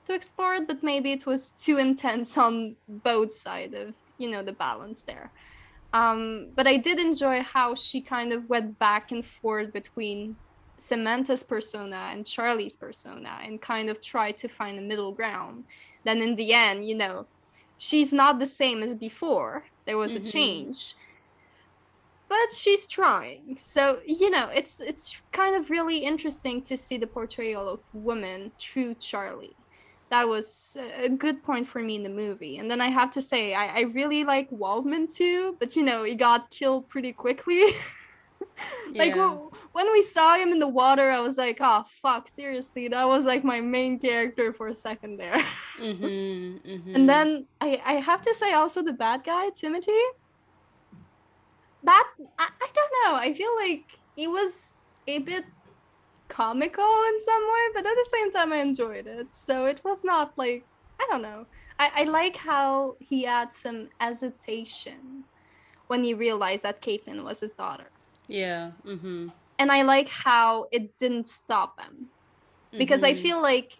to 0.07 0.15
explore 0.15 0.55
it, 0.55 0.67
but 0.67 0.83
maybe 0.83 1.13
it 1.13 1.27
was 1.27 1.53
too 1.53 1.77
intense 1.77 2.39
on 2.39 2.77
both 2.89 3.33
sides 3.47 3.75
of 3.75 3.93
you 4.17 4.29
know 4.33 4.43
the 4.43 4.53
balance 4.67 5.03
there. 5.03 5.31
Um, 5.93 6.49
but 6.57 6.67
I 6.67 6.77
did 6.79 6.99
enjoy 6.99 7.43
how 7.43 7.75
she 7.75 8.01
kind 8.01 8.33
of 8.33 8.49
went 8.49 8.79
back 8.79 9.13
and 9.13 9.23
forth 9.25 9.71
between 9.81 10.37
Samantha's 10.81 11.43
persona 11.43 12.09
and 12.13 12.27
Charlie's 12.27 12.77
persona 12.77 13.39
and 13.45 13.61
kind 13.61 13.89
of 13.91 14.01
try 14.01 14.33
to 14.33 14.49
find 14.49 14.79
a 14.79 14.83
middle 14.83 15.13
ground. 15.13 15.65
Then 16.05 16.23
in 16.23 16.35
the 16.37 16.53
end, 16.55 16.85
you 16.89 16.95
know, 16.95 17.27
she's 17.79 18.13
not 18.13 18.39
the 18.39 18.47
same 18.47 18.83
as 18.83 18.95
before. 18.95 19.65
There 19.87 19.99
was 19.99 20.13
Mhm. 20.15 20.21
a 20.21 20.31
change. 20.33 20.95
But 22.29 22.53
she's 22.55 22.87
trying. 22.87 23.59
So, 23.59 24.01
you 24.07 24.31
know, 24.31 24.49
it's 24.55 24.81
it's 24.81 25.17
kind 25.33 25.57
of 25.57 25.69
really 25.69 25.99
interesting 25.99 26.63
to 26.63 26.77
see 26.77 26.97
the 26.97 27.07
portrayal 27.09 27.69
of 27.69 27.81
women 27.93 28.53
through 28.59 28.95
Charlie. 28.95 29.57
That 30.11 30.29
was 30.29 30.77
a 31.07 31.09
good 31.09 31.43
point 31.43 31.67
for 31.69 31.81
me 31.83 31.95
in 31.97 32.03
the 32.05 32.09
movie. 32.25 32.59
And 32.59 32.71
then 32.71 32.81
I 32.81 32.89
have 32.89 33.11
to 33.13 33.21
say, 33.21 33.55
I, 33.55 33.67
I 33.79 33.81
really 33.83 34.25
like 34.25 34.49
Waldman 34.51 35.07
too, 35.09 35.57
but 35.61 35.77
you 35.77 35.83
know, 35.85 36.05
he 36.05 36.15
got 36.15 36.51
killed 36.51 36.89
pretty 36.89 37.13
quickly. 37.13 37.63
like 38.95 39.15
Yeah. 39.17 39.37
wh- 39.37 39.55
when 39.73 39.91
we 39.93 40.03
saw 40.03 40.35
him 40.37 40.51
in 40.53 40.59
the 40.59 40.69
water, 40.69 41.11
I 41.11 41.21
was 41.21 41.37
like, 41.39 41.59
oh 41.61 41.85
fuck, 42.03 42.29
seriously, 42.29 42.89
that 42.89 43.07
was 43.07 43.25
like 43.25 43.45
my 43.45 43.61
main 43.61 43.99
character 43.99 44.53
for 44.53 44.69
a 44.69 44.75
second 44.75 45.17
there. 45.19 45.45
Mhm, 45.79 46.61
mhm. 46.63 46.95
and 46.95 47.09
then 47.09 47.47
I, 47.61 47.81
I 47.85 47.93
have 47.95 48.23
to 48.23 48.35
say 48.35 48.53
also 48.53 48.83
the 48.83 48.93
bad 48.93 49.25
guy, 49.25 49.51
Timothy. 49.55 50.03
That 51.83 52.07
I, 52.39 52.49
I 52.61 52.69
don't 52.75 52.93
know. 53.05 53.15
I 53.17 53.33
feel 53.33 53.55
like 53.57 53.99
he 54.17 54.27
was 54.27 54.77
a 55.07 55.19
bit 55.19 55.45
comical 56.29 56.85
in 56.85 57.21
some 57.25 57.43
way, 57.43 57.65
but 57.75 57.87
at 57.87 57.95
the 57.95 58.09
same 58.13 58.31
time 58.33 58.53
I 58.53 58.57
enjoyed 58.59 59.07
it. 59.07 59.29
So 59.35 59.65
it 59.67 59.81
was 59.85 60.05
not 60.05 60.37
like 60.37 60.67
I 61.01 61.07
don't 61.11 61.23
know. 61.23 61.47
I, 61.79 61.91
I 62.03 62.05
like 62.05 62.37
how 62.37 62.97
he 63.01 63.23
had 63.25 63.55
some 63.55 63.89
hesitation 63.99 65.25
when 65.87 66.05
he 66.05 66.13
realized 66.13 66.63
that 66.65 66.83
Caitlin 66.83 67.25
was 67.25 67.41
his 67.41 67.55
daughter. 67.55 67.91
yeah. 68.29 68.73
Mm-hmm. 68.87 69.29
And 69.61 69.71
I 69.73 69.83
like 69.85 70.09
how 70.09 70.67
it 70.73 70.99
didn't 70.99 71.29
stop 71.29 71.79
them. 71.79 72.11
Because 72.79 73.05
I 73.05 73.15
Mhm. 73.15 73.23
feel 73.23 73.43
like 73.43 73.73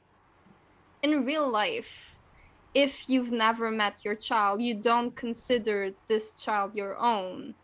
in 1.03 1.25
real 1.25 1.49
life, 1.49 2.17
if 2.75 3.09
you've 3.09 3.33
never 3.33 3.71
met 3.71 4.05
your 4.05 4.17
child, 4.17 4.63
you 4.63 4.81
don't 4.83 5.17
consider 5.17 5.93
this 6.09 6.35
child 6.35 6.77
your 6.77 6.99
own. 6.99 7.57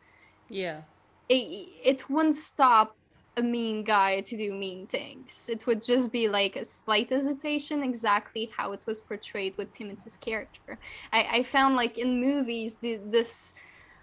Yeah. 0.48 0.84
It, 1.28 1.68
it 1.84 2.10
wouldn't 2.10 2.36
stop 2.36 2.96
a 3.36 3.42
mean 3.42 3.84
guy 3.84 4.22
to 4.22 4.36
do 4.36 4.54
mean 4.54 4.86
things. 4.86 5.46
It 5.48 5.66
would 5.66 5.82
just 5.82 6.10
be 6.10 6.28
like 6.28 6.56
a 6.56 6.64
slight 6.64 7.10
hesitation, 7.10 7.82
exactly 7.82 8.50
how 8.56 8.72
it 8.72 8.84
was 8.86 9.00
portrayed 9.00 9.54
with 9.58 9.70
Timothy's 9.72 10.16
character. 10.16 10.78
I, 11.12 11.38
I 11.38 11.42
found 11.42 11.76
like 11.76 11.98
in 11.98 12.20
movies, 12.20 12.78
the, 12.80 13.00
this, 13.04 13.52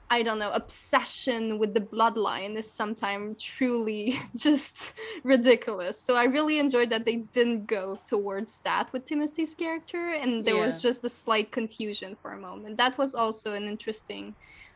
I 0.10 0.22
don't 0.22 0.38
know, 0.38 0.52
obsession 0.52 1.58
with 1.58 1.74
the 1.74 1.80
bloodline 1.80 2.56
is 2.56 2.70
sometimes 2.70 3.42
truly 3.42 4.20
just 4.36 4.94
ridiculous. 5.24 6.00
So 6.00 6.16
I 6.16 6.26
really 6.26 6.60
enjoyed 6.60 6.90
that 6.92 7.06
they 7.06 7.18
didn't 7.18 7.66
go 7.66 8.00
towards 8.06 8.60
that 8.60 8.94
with 8.94 9.06
Timothy's 9.06 9.56
character, 9.56 10.14
and 10.14 10.46
there 10.46 10.58
was 10.58 10.82
just 10.82 11.04
a 11.04 11.10
slight 11.10 11.52
confusion 11.52 12.16
for 12.22 12.34
a 12.34 12.38
moment. 12.38 12.78
That 12.78 12.98
was 12.98 13.16
also 13.16 13.54
an 13.54 13.68
interesting 13.68 14.36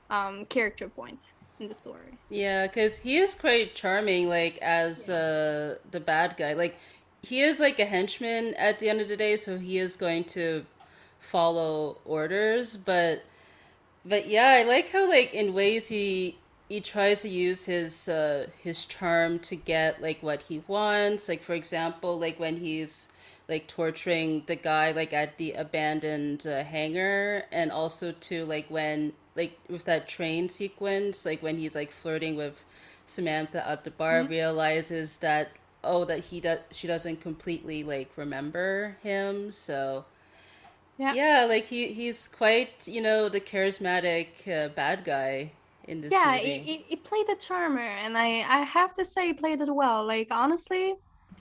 um, 0.10 0.46
character 0.46 0.89
point 0.89 1.34
in 1.60 1.67
the 1.67 1.74
story. 1.74 2.17
Yeah, 2.29 2.67
because 2.67 3.00
he 3.00 3.17
is 3.17 3.36
quite 3.36 3.75
charming, 3.75 4.29
like 4.29 4.57
as 4.60 5.10
uh 5.10 5.77
the 5.91 6.00
bad 6.00 6.38
guy. 6.38 6.53
Like 6.53 6.77
he 7.22 7.41
is 7.41 7.60
like 7.60 7.79
a 7.79 7.86
henchman 7.86 8.53
at 8.55 8.79
the 8.79 8.89
end 8.89 9.01
of 9.01 9.07
the 9.07 9.17
day, 9.17 9.36
so 9.38 9.57
he 9.57 9.77
is 9.77 9.96
going 9.96 10.24
to 10.25 10.65
follow 11.19 11.98
orders. 12.05 12.77
But 12.77 13.24
but 14.06 14.27
yeah, 14.27 14.50
I 14.60 14.63
like 14.63 14.92
how 14.92 15.08
like 15.10 15.34
in 15.34 15.54
ways 15.54 15.89
he 15.89 16.38
he 16.70 16.81
tries 16.81 17.22
to 17.22 17.29
use 17.29 17.66
his 17.66 18.10
uh 18.10 18.48
his 18.62 18.86
charm 18.86 19.40
to 19.40 19.55
get 19.55 20.01
like 20.01 20.22
what 20.24 20.44
he 20.44 20.64
wants. 20.68 21.29
Like 21.29 21.44
for 21.44 21.53
example, 21.53 22.18
like 22.20 22.40
when 22.40 22.57
he's 22.57 23.12
like 23.48 23.68
torturing 23.68 24.44
the 24.48 24.55
guy 24.55 24.92
like 24.92 25.14
at 25.14 25.38
the 25.38 25.53
abandoned 25.53 26.46
uh, 26.46 26.64
hangar. 26.64 27.46
And 27.51 27.72
also 27.72 28.12
to 28.12 28.46
like 28.46 28.68
when 28.70 29.14
like 29.36 29.60
with 29.70 29.86
that 29.86 30.07
train 30.07 30.50
sequence 30.50 31.25
like 31.25 31.44
when 31.44 31.57
he's 31.57 31.75
like 31.75 31.92
flirting 31.92 32.36
with 32.36 32.64
Samantha 33.05 33.68
at 33.68 33.83
the 33.83 33.92
bar 33.92 34.24
realizes 34.24 35.18
that 35.18 35.51
oh 35.83 36.03
that 36.05 36.25
he 36.25 36.40
does 36.42 36.60
she 36.72 36.88
doesn't 36.88 37.22
completely 37.22 37.83
like 37.83 38.12
remember 38.16 38.98
him. 39.03 39.51
So 39.51 40.05
Yeah. 40.98 41.14
yeah 41.14 41.46
like 41.48 41.66
he 41.68 41.94
he's 41.94 42.27
quite 42.27 42.88
you 42.88 43.01
know 43.01 43.29
the 43.29 43.40
charismatic 43.40 44.48
uh, 44.48 44.70
bad 44.70 45.05
guy 45.05 45.51
in 45.88 46.01
this 46.01 46.14
yeah, 46.14 46.25
movie 46.25 46.62
he, 46.64 46.77
he, 46.77 46.86
he 46.90 46.96
played 46.96 47.27
the 47.27 47.36
charmer, 47.36 47.81
and 47.81 48.18
I 48.18 48.46
I 48.48 48.62
have 48.64 48.94
to 48.96 49.05
say 49.05 49.27
he 49.27 49.33
played 49.33 49.62
it 49.62 49.74
well. 49.74 50.05
Like 50.05 50.27
honestly, 50.31 50.96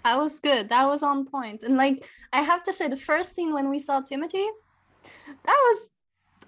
that 0.05 0.19
was 0.19 0.41
good. 0.41 0.69
That 0.69 0.87
was 0.87 1.03
on 1.03 1.27
point. 1.27 1.63
And 1.63 1.77
like 1.77 2.05
I 2.33 2.43
have 2.43 2.63
to 2.65 2.73
say, 2.73 2.89
the 2.89 2.97
first 2.97 3.35
scene 3.35 3.53
when 3.55 3.71
we 3.71 3.79
saw 3.79 4.01
Timothy, 4.01 4.47
that 5.45 5.59
was 5.69 5.91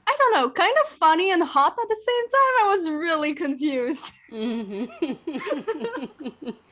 I 0.06 0.16
don't 0.18 0.34
know, 0.34 0.50
kind 0.50 0.74
of 0.84 0.90
funny 0.90 1.30
and 1.32 1.42
hot 1.42 1.72
at 1.72 1.88
the 1.88 2.00
same 2.08 2.28
time. 2.28 2.54
I 2.62 2.66
was 2.76 2.90
really 2.90 3.34
confused. 3.34 4.06
Mhm. 4.32 4.88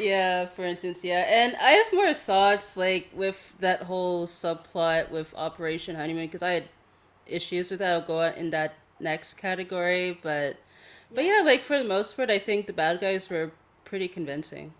yeah, 0.00 0.46
for 0.46 0.64
instance, 0.64 1.04
yeah. 1.04 1.24
And 1.28 1.56
I 1.56 1.72
have 1.72 1.92
more 1.92 2.14
thoughts 2.14 2.76
like 2.76 3.10
with 3.14 3.54
that 3.60 3.82
whole 3.84 4.26
subplot 4.26 5.10
with 5.10 5.34
Operation 5.36 5.96
Honeymoon 5.96 6.26
because 6.26 6.42
I 6.42 6.52
had 6.52 6.68
issues 7.26 7.70
with 7.70 7.80
that. 7.80 7.92
I'll 7.92 8.06
go 8.06 8.22
in 8.22 8.50
that 8.50 8.74
next 9.00 9.34
category, 9.34 10.18
but 10.22 10.58
but 11.14 11.24
yeah, 11.24 11.42
like 11.44 11.62
for 11.62 11.78
the 11.78 11.84
most 11.84 12.16
part, 12.16 12.30
I 12.30 12.38
think 12.38 12.66
the 12.66 12.72
bad 12.72 13.00
guys 13.00 13.30
were 13.30 13.52
pretty 13.84 14.08
convincing. 14.08 14.74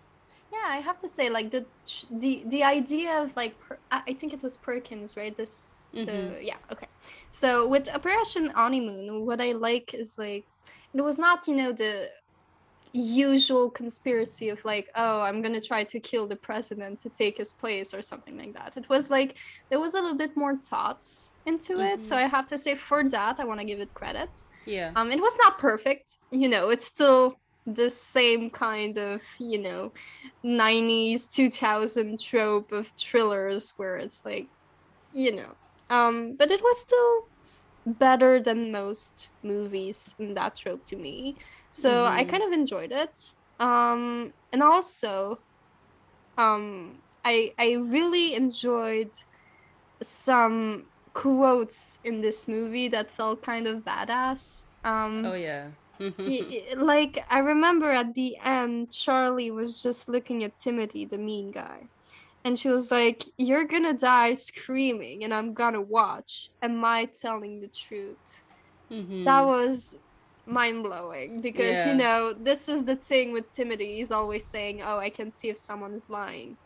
Yeah, 0.51 0.67
I 0.67 0.77
have 0.77 0.99
to 0.99 1.07
say, 1.09 1.29
like 1.29 1.51
the 1.51 1.65
the 2.09 2.43
the 2.47 2.63
idea 2.63 3.21
of 3.21 3.35
like 3.37 3.57
per- 3.59 3.79
I 3.89 4.13
think 4.13 4.33
it 4.33 4.43
was 4.43 4.57
Perkins, 4.57 5.15
right? 5.15 5.35
This 5.35 5.85
the 6.03 6.11
Mhm. 6.11 6.35
yeah 6.41 6.57
okay. 6.71 6.87
So 7.31 7.67
with 7.67 7.87
Operation 7.89 8.49
Honeymoon, 8.49 9.25
what 9.25 9.39
I 9.41 9.53
like 9.53 9.93
is 9.93 10.17
like 10.17 10.47
it 10.93 11.01
was 11.01 11.17
not 11.17 11.47
you 11.47 11.55
know 11.55 11.71
the 11.71 12.09
usual 12.93 13.69
conspiracy 13.69 14.49
of 14.49 14.63
like 14.65 14.89
oh 14.95 15.21
I'm 15.21 15.41
gonna 15.41 15.61
try 15.61 15.83
to 15.83 15.99
kill 15.99 16.27
the 16.27 16.35
president 16.35 16.99
to 17.01 17.09
take 17.09 17.37
his 17.37 17.53
place 17.53 17.93
or 17.93 18.01
something 18.01 18.37
like 18.37 18.53
that. 18.53 18.75
It 18.75 18.89
was 18.89 19.09
like 19.09 19.37
there 19.69 19.79
was 19.79 19.93
a 19.93 20.01
little 20.01 20.17
bit 20.17 20.35
more 20.35 20.57
thoughts 20.57 21.33
into 21.45 21.79
it. 21.79 22.03
So 22.03 22.15
I 22.15 22.23
have 22.23 22.47
to 22.47 22.57
say 22.57 22.75
for 22.75 23.03
that 23.09 23.39
I 23.39 23.45
want 23.45 23.59
to 23.59 23.65
give 23.65 23.79
it 23.79 23.93
credit. 23.93 24.29
Yeah. 24.65 24.91
Um, 24.95 25.11
it 25.11 25.21
was 25.21 25.37
not 25.37 25.57
perfect, 25.57 26.17
you 26.31 26.47
know. 26.47 26.69
It's 26.69 26.85
still 26.85 27.37
the 27.65 27.89
same 27.89 28.49
kind 28.49 28.97
of, 28.97 29.21
you 29.39 29.57
know, 29.57 29.91
'90s, 30.43 31.31
2000 31.31 32.19
trope 32.19 32.71
of 32.71 32.87
thrillers 32.89 33.73
where 33.77 33.97
it's 33.97 34.25
like, 34.25 34.47
you 35.13 35.35
know, 35.35 35.55
um, 35.89 36.35
but 36.37 36.51
it 36.51 36.61
was 36.61 36.79
still 36.79 37.27
better 37.85 38.39
than 38.41 38.71
most 38.71 39.31
movies 39.43 40.15
in 40.19 40.33
that 40.35 40.55
trope 40.55 40.85
to 40.85 40.95
me. 40.95 41.35
So 41.71 42.05
I 42.07 42.23
Mhm. 42.23 42.25
kind 42.25 42.43
of 42.43 42.53
enjoyed 42.53 42.93
it. 42.93 43.19
Um, 43.59 44.33
and 44.53 44.63
also, 44.63 45.43
um, 46.37 47.03
I 47.23 47.53
I 47.59 47.73
really 47.73 48.35
enjoyed 48.35 49.11
some 50.03 50.91
quotes 51.13 51.99
in 52.03 52.21
this 52.21 52.47
movie 52.47 52.89
that 52.89 53.11
felt 53.11 53.43
kind 53.43 53.67
of 53.67 53.83
badass. 53.83 54.65
Um, 54.83 55.19
oh 55.23 55.33
yeah. 55.33 55.73
like 56.77 57.25
I 57.29 57.39
remember 57.39 57.91
at 57.91 58.13
the 58.13 58.37
end, 58.37 58.91
Charlie 58.91 59.51
was 59.51 59.81
just 59.81 60.07
looking 60.09 60.43
at 60.43 60.59
Timothy, 60.59 61.05
the 61.05 61.17
mean 61.17 61.51
guy, 61.51 61.89
and 62.45 62.59
she 62.59 62.69
was 62.69 62.91
like, 62.91 63.23
"You're 63.37 63.65
gonna 63.65 63.93
die 63.97 64.35
screaming, 64.35 65.23
and 65.23 65.33
I'm 65.33 65.53
gonna 65.53 65.81
watch. 65.81 66.51
Am 66.61 66.83
I 66.85 67.05
telling 67.07 67.61
the 67.61 67.69
truth?" 67.69 68.43
Mhm. 68.89 69.21
That 69.25 69.41
was 69.45 69.95
mind 70.45 70.83
blowing 70.83 71.41
because 71.41 71.85
Yeah. 71.85 71.89
you 71.91 71.95
know 71.97 72.33
this 72.33 72.67
is 72.69 72.85
the 72.85 72.95
thing 72.95 73.31
with 73.31 73.51
Timothy. 73.51 73.97
He's 73.97 74.11
always 74.11 74.45
saying, 74.49 74.81
"Oh, 74.81 74.97
I 74.97 75.09
can 75.09 75.31
see 75.31 75.49
if 75.49 75.57
someone 75.57 75.93
is 75.93 76.09
lying." 76.09 76.57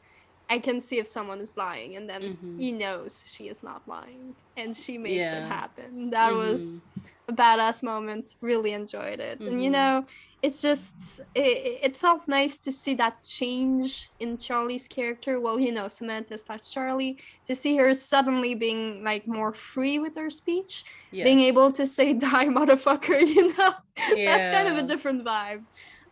I 0.47 0.59
can 0.59 0.79
see 0.79 0.99
if 0.99 1.07
someone 1.07 1.41
is 1.41 1.57
lying, 1.57 1.95
and 1.95 2.07
then 2.09 2.21
Mhm. 2.21 2.59
he 2.59 2.71
knows 2.71 3.23
she 3.25 3.47
is 3.47 3.63
not 3.63 3.87
lying, 3.87 4.35
and 4.55 4.77
she 4.77 4.97
makes 4.97 5.15
Yeah. 5.15 5.45
it 5.45 5.51
happen. 5.51 6.11
That 6.11 6.33
was 6.33 6.61
Mhm. 6.61 6.94
A 7.27 7.33
badass 7.33 7.83
moment. 7.83 8.35
Really 8.41 8.73
enjoyed 8.73 9.19
it. 9.19 9.39
Mm-hmm. 9.39 9.47
And 9.47 9.63
you 9.63 9.71
mm-hmm. 9.71 10.01
know, 10.01 10.05
it's 10.41 10.61
just 10.61 11.21
it, 11.33 11.79
it 11.81 11.97
felt 11.97 12.27
nice 12.27 12.57
to 12.59 12.71
see 12.71 12.93
that 12.95 13.23
change 13.23 14.09
in 14.19 14.37
Charlie's 14.37 14.87
character. 14.87 15.39
Well, 15.39 15.59
you 15.59 15.71
know, 15.71 15.87
Samantha 15.87 16.37
slash 16.37 16.71
Charlie, 16.71 17.17
to 17.47 17.55
see 17.55 17.77
her 17.77 17.93
suddenly 17.93 18.53
being 18.53 19.03
like 19.03 19.27
more 19.27 19.53
free 19.53 19.97
with 19.99 20.15
her 20.15 20.29
speech, 20.29 20.83
yes. 21.11 21.23
being 21.23 21.39
able 21.39 21.71
to 21.71 21.85
say 21.85 22.13
"die, 22.27 22.45
motherfucker," 22.45 23.19
you 23.35 23.55
know, 23.57 23.73
yeah. 24.13 24.37
that's 24.37 24.53
kind 24.53 24.67
of 24.67 24.77
a 24.83 24.87
different 24.87 25.25
vibe. 25.25 25.63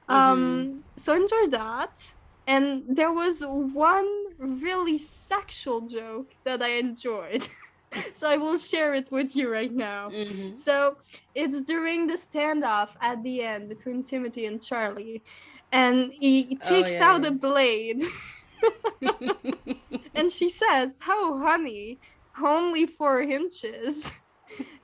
Mm-hmm. 0.10 0.14
Um, 0.14 0.84
so 0.96 1.14
enjoy 1.14 1.48
that. 1.48 2.12
And 2.46 2.84
there 2.90 3.14
was 3.14 3.42
one 3.46 4.10
really 4.38 4.98
sexual 4.98 5.82
joke 5.82 6.36
that 6.44 6.62
I 6.62 6.72
enjoyed. 6.72 7.48
so 8.14 8.30
I 8.30 8.38
will 8.38 8.58
share 8.58 8.94
it 8.94 9.12
with 9.12 9.36
you 9.36 9.52
right 9.52 9.72
now. 9.72 10.10
Mm-hmm. 10.10 10.56
So 10.56 10.98
it's 11.36 11.64
during 11.64 12.08
the 12.08 12.14
standoff 12.14 12.90
at 13.02 13.24
the 13.24 13.42
end 13.42 13.70
between 13.70 14.04
Timothy 14.04 14.46
and 14.46 14.62
Charlie, 14.62 15.22
and 15.72 16.12
he 16.14 16.58
oh, 16.64 16.70
takes 16.70 16.92
oh, 16.92 16.96
yeah, 16.96 17.10
out 17.10 17.22
yeah. 17.22 17.28
a 17.28 17.32
blade. 17.32 18.04
and 20.16 20.32
she 20.32 20.50
says, 20.50 20.98
"How, 21.02 21.38
honey? 21.38 22.00
Only 22.42 22.86
four 22.86 23.22
inches." 23.22 24.12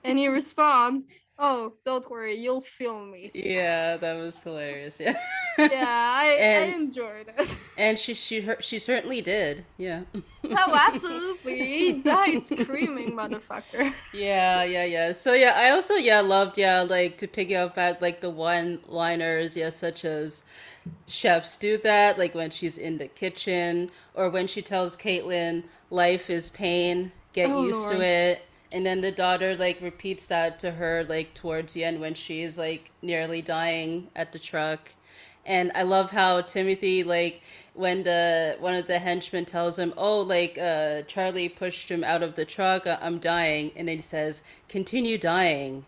and 0.04 0.18
he 0.18 0.28
responds, 0.28 1.06
"Oh, 1.38 1.74
don't 1.86 2.10
worry, 2.10 2.36
you'll 2.36 2.62
feel 2.62 3.06
me." 3.06 3.32
Yeah, 3.34 3.98
that 3.98 4.18
was 4.18 4.42
hilarious. 4.42 5.00
Yeah 5.00 5.20
yeah, 5.60 6.12
I, 6.16 6.26
and, 6.40 6.74
I 6.74 6.78
enjoyed 6.78 7.32
it. 7.38 7.50
And 7.78 7.98
she 7.98 8.14
she 8.14 8.48
she 8.60 8.80
certainly 8.80 9.22
did. 9.22 9.66
Yeah. 9.78 10.02
oh, 10.44 10.76
absolutely. 10.76 11.60
He 11.60 11.94
died 11.94 12.44
screaming, 12.44 13.12
motherfucker. 13.12 13.94
Yeah, 14.14 14.64
yeah, 14.64 14.86
yeah. 14.86 15.12
So 15.14 15.34
yeah, 15.34 15.54
I 15.56 15.70
also 15.70 15.96
yeah 15.96 16.22
loved 16.22 16.58
yeah 16.58 16.82
like 16.82 17.18
to 17.20 17.28
pick 17.28 17.52
up 17.52 17.76
back 17.76 18.02
like 18.02 18.22
the 18.22 18.30
one 18.30 18.80
liners 18.88 19.56
yeah 19.56 19.70
such 19.70 20.04
as 20.04 20.44
chefs 21.08 21.58
do 21.58 21.78
that 21.78 22.18
like 22.18 22.34
when 22.34 22.50
she's 22.50 22.78
in 22.78 22.98
the 22.98 23.08
kitchen 23.08 23.92
or 24.14 24.30
when 24.30 24.48
she 24.48 24.62
tells 24.62 24.96
Caitlin 24.96 25.64
life 25.90 26.30
is 26.30 26.50
pain 26.50 27.12
get 27.34 27.50
oh, 27.50 27.64
used 27.64 27.86
Lord. 27.86 27.98
to 27.98 28.06
it 28.06 28.46
and 28.72 28.86
then 28.86 29.02
the 29.02 29.12
daughter 29.12 29.56
like 29.56 29.82
repeats 29.82 30.28
that 30.28 30.60
to 30.60 30.72
her 30.72 31.04
like 31.04 31.34
towards 31.34 31.74
the 31.74 31.84
end 31.84 32.00
when 32.00 32.14
she's 32.14 32.58
like 32.58 32.92
nearly 33.02 33.42
dying 33.42 34.08
at 34.16 34.32
the 34.32 34.40
truck 34.40 34.92
and 35.46 35.72
I 35.76 35.84
love 35.84 36.12
how 36.12 36.42
Timothy 36.42 37.04
like 37.04 37.42
when 37.74 38.04
the 38.04 38.58
one 38.60 38.74
of 38.74 38.88
the 38.88 39.00
henchmen 39.00 39.46
tells 39.46 39.80
him, 39.80 39.94
"Oh, 39.98 40.22
like 40.22 40.58
uh, 40.58 41.04
Charlie 41.04 41.50
pushed 41.50 41.90
him 41.90 42.04
out 42.04 42.22
of 42.22 42.36
the 42.36 42.46
truck. 42.46 42.86
Uh, 42.86 42.98
I'm 43.02 43.20
dying," 43.20 43.72
and 43.76 43.88
then 43.88 43.98
he 43.98 44.02
says, 44.02 44.44
"Continue 44.68 45.18
dying." 45.18 45.86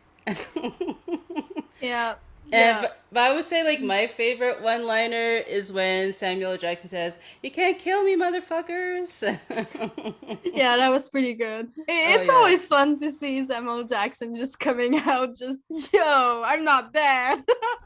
yeah. 1.82 2.16
And, 2.54 2.82
but, 2.82 3.00
but, 3.14 3.20
I 3.22 3.34
would 3.34 3.46
say 3.46 3.64
like 3.64 3.82
my 3.82 4.08
favorite 4.08 4.62
one 4.62 4.86
liner 4.86 5.36
is 5.38 5.72
when 5.72 6.12
Samuel 6.12 6.58
Jackson 6.58 6.90
says, 6.90 7.18
"You 7.42 7.50
can't 7.50 7.80
kill 7.80 8.04
me, 8.04 8.18
motherfuckers." 8.18 9.22
yeah, 10.54 10.76
that 10.76 10.90
was 10.90 11.08
pretty 11.08 11.34
good. 11.34 11.70
Oh, 11.78 11.84
it's 11.88 12.28
oh, 12.28 12.34
yeah. 12.34 12.38
always 12.38 12.68
fun 12.68 13.00
to 13.00 13.10
see 13.10 13.46
Samuel 13.46 13.86
Jackson 13.86 14.36
just 14.36 14.60
coming 14.60 14.96
out, 15.08 15.36
just 15.38 15.60
yo, 15.94 16.44
I'm 16.46 16.66
not 16.66 16.92
dead. 16.92 17.42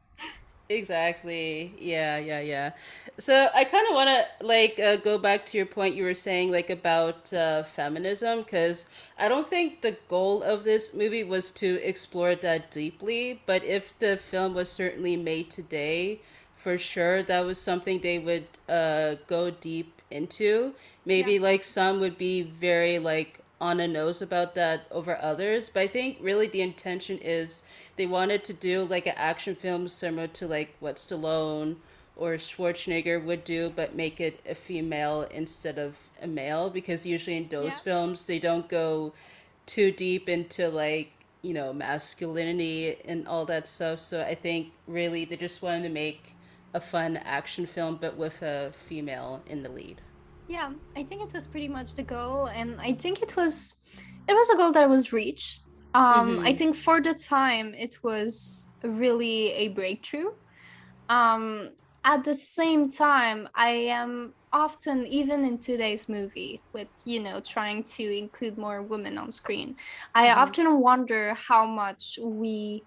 Exactly. 0.67 1.75
Yeah, 1.77 2.17
yeah, 2.17 2.39
yeah. 2.39 2.71
So 3.19 3.49
I 3.53 3.65
kind 3.65 3.87
of 3.87 3.93
want 3.93 4.09
to 4.09 4.45
like 4.45 4.79
uh, 4.79 4.95
go 4.95 5.19
back 5.19 5.45
to 5.47 5.57
your 5.57 5.67
point 5.67 5.93
you 5.95 6.03
were 6.03 6.15
saying 6.15 6.51
like 6.51 6.71
about 6.71 7.31
uh, 7.31 7.61
feminism 7.61 8.39
because 8.41 8.87
I 9.17 9.27
don't 9.27 9.45
think 9.45 9.81
the 9.81 9.97
goal 10.07 10.41
of 10.41 10.63
this 10.63 10.93
movie 10.93 11.23
was 11.23 11.51
to 11.51 11.79
explore 11.87 12.33
that 12.35 12.71
deeply, 12.71 13.41
but 13.45 13.63
if 13.63 13.97
the 13.99 14.17
film 14.17 14.55
was 14.55 14.71
certainly 14.71 15.15
made 15.15 15.51
today, 15.51 16.21
for 16.55 16.79
sure 16.79 17.21
that 17.21 17.45
was 17.45 17.61
something 17.61 17.99
they 17.99 18.17
would 18.17 18.47
uh, 18.67 19.15
go 19.27 19.51
deep 19.51 20.01
into. 20.09 20.73
Maybe 21.05 21.33
yeah. 21.33 21.41
like 21.41 21.63
some 21.63 21.99
would 21.99 22.17
be 22.17 22.41
very 22.41 22.97
like 22.97 23.39
on 23.59 23.79
a 23.79 23.87
nose 23.87 24.21
about 24.21 24.53
that 24.55 24.85
over 24.91 25.17
others, 25.21 25.69
but 25.69 25.81
I 25.81 25.87
think 25.87 26.17
really 26.21 26.47
the 26.47 26.61
intention 26.61 27.17
is 27.19 27.63
they 27.95 28.05
wanted 28.05 28.43
to 28.45 28.53
do 28.53 28.83
like 28.83 29.05
an 29.05 29.13
action 29.15 29.55
film 29.55 29.87
similar 29.87 30.27
to 30.27 30.47
like 30.47 30.75
what 30.79 30.97
Stallone 30.97 31.77
or 32.15 32.33
Schwarzenegger 32.33 33.23
would 33.23 33.43
do, 33.43 33.69
but 33.69 33.95
make 33.95 34.19
it 34.19 34.39
a 34.47 34.55
female 34.55 35.23
instead 35.23 35.77
of 35.77 35.97
a 36.21 36.27
male 36.27 36.69
because 36.69 37.05
usually 37.05 37.37
in 37.37 37.47
those 37.49 37.73
yeah. 37.73 37.79
films 37.79 38.25
they 38.25 38.39
don't 38.39 38.69
go 38.69 39.13
too 39.65 39.91
deep 39.91 40.29
into 40.29 40.69
like 40.69 41.11
you 41.41 41.53
know 41.53 41.73
masculinity 41.73 42.97
and 43.05 43.27
all 43.27 43.45
that 43.45 43.67
stuff. 43.67 43.99
So 43.99 44.21
I 44.21 44.35
think 44.35 44.71
really 44.87 45.25
they 45.25 45.37
just 45.37 45.61
wanted 45.61 45.83
to 45.83 45.89
make 45.89 46.35
a 46.73 46.81
fun 46.81 47.17
action 47.17 47.65
film, 47.65 47.97
but 48.01 48.17
with 48.17 48.41
a 48.41 48.71
female 48.73 49.41
in 49.47 49.63
the 49.63 49.69
lead. 49.69 50.01
Yeah, 50.47 50.71
I 50.95 51.03
think 51.03 51.21
it 51.23 51.33
was 51.33 51.47
pretty 51.47 51.67
much 51.67 51.95
the 51.95 52.03
goal, 52.03 52.47
and 52.47 52.79
I 52.79 52.93
think 52.93 53.21
it 53.21 53.35
was 53.35 53.75
it 54.27 54.33
was 54.33 54.49
a 54.49 54.57
goal 54.57 54.71
that 54.71 54.89
was 54.89 55.11
reached 55.13 55.65
um, 55.95 56.03
mm-hmm. 56.03 56.45
I 56.45 56.53
think 56.53 56.75
for 56.75 57.01
the 57.01 57.13
time 57.13 57.73
it 57.73 58.03
was 58.03 58.67
really 58.83 59.53
a 59.53 59.69
breakthrough. 59.69 60.31
Um, 61.07 61.69
at 62.03 62.25
the 62.25 62.35
same 62.35 62.89
time, 62.89 63.47
I 63.55 63.69
am 63.69 64.33
often, 64.51 65.07
even 65.07 65.45
in 65.45 65.57
today's 65.57 66.09
movie, 66.09 66.61
with 66.73 66.89
you 67.05 67.21
know 67.21 67.39
trying 67.39 67.83
to 67.95 68.03
include 68.03 68.57
more 68.57 68.81
women 68.81 69.17
on 69.17 69.31
screen, 69.31 69.77
I 70.13 70.27
mm-hmm. 70.27 70.39
often 70.39 70.79
wonder 70.81 71.33
how 71.33 71.65
much 71.65 72.19
we 72.21 72.83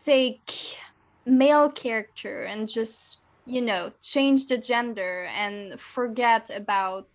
take 0.00 0.78
male 1.26 1.68
character 1.72 2.44
and 2.44 2.68
just 2.68 3.22
you 3.48 3.62
know 3.62 3.90
change 4.02 4.46
the 4.46 4.58
gender 4.58 5.24
and 5.34 5.80
forget 5.80 6.50
about 6.54 7.08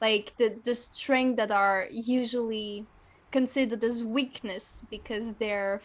like 0.00 0.34
the 0.36 0.58
the 0.64 0.74
strength 0.74 1.36
that 1.36 1.50
are 1.50 1.88
usually 1.90 2.86
considered 3.30 3.84
as 3.84 4.02
weakness 4.04 4.84
because 4.90 5.34
they're 5.34 5.80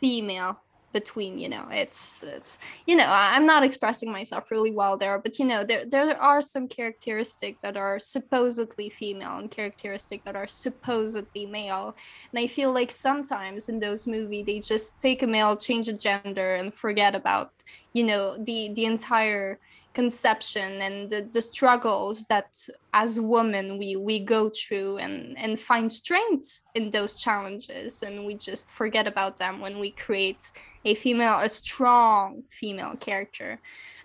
female 0.00 0.60
between 0.92 1.38
you 1.38 1.48
know 1.48 1.66
it's 1.70 2.22
it's 2.22 2.58
you 2.86 2.96
know 2.96 3.06
i'm 3.06 3.44
not 3.44 3.62
expressing 3.62 4.10
myself 4.10 4.50
really 4.50 4.70
well 4.70 4.96
there 4.96 5.18
but 5.18 5.38
you 5.38 5.44
know 5.44 5.62
there 5.62 5.84
there 5.84 6.20
are 6.20 6.40
some 6.40 6.66
characteristics 6.66 7.58
that 7.62 7.76
are 7.76 7.98
supposedly 7.98 8.88
female 8.88 9.36
and 9.36 9.50
characteristics 9.50 10.24
that 10.24 10.36
are 10.36 10.48
supposedly 10.48 11.44
male. 11.46 11.94
And 12.32 12.38
i 12.38 12.46
feel 12.46 12.72
like 12.72 12.90
sometimes 12.90 13.68
in 13.68 13.78
those 13.78 14.06
movies 14.06 14.46
they 14.46 14.60
just 14.60 14.98
take 15.00 15.22
a 15.22 15.26
male 15.26 15.56
change 15.56 15.88
a 15.88 15.92
gender 15.92 16.54
and 16.54 16.72
forget 16.72 17.14
about 17.14 17.52
you 17.92 18.04
know 18.04 18.36
the 18.42 18.72
the 18.74 18.86
entire 18.86 19.58
conception 19.94 20.80
and 20.82 21.10
the, 21.10 21.28
the 21.32 21.40
struggles 21.40 22.24
that 22.26 22.56
as 22.92 23.20
women 23.20 23.78
we 23.78 23.96
we 23.96 24.18
go 24.18 24.50
through 24.50 24.98
and 24.98 25.36
and 25.36 25.58
find 25.58 25.90
strength 25.90 26.60
in 26.74 26.90
those 26.90 27.20
challenges. 27.20 28.02
And 28.02 28.24
we 28.24 28.34
just 28.34 28.70
forget 28.70 29.06
about 29.06 29.36
them 29.36 29.60
when 29.60 29.78
we 29.78 29.90
create 29.90 30.50
a 30.84 30.94
female 30.94 31.40
a 31.40 31.48
strong 31.48 32.42
female 32.50 32.96
character. 32.96 33.60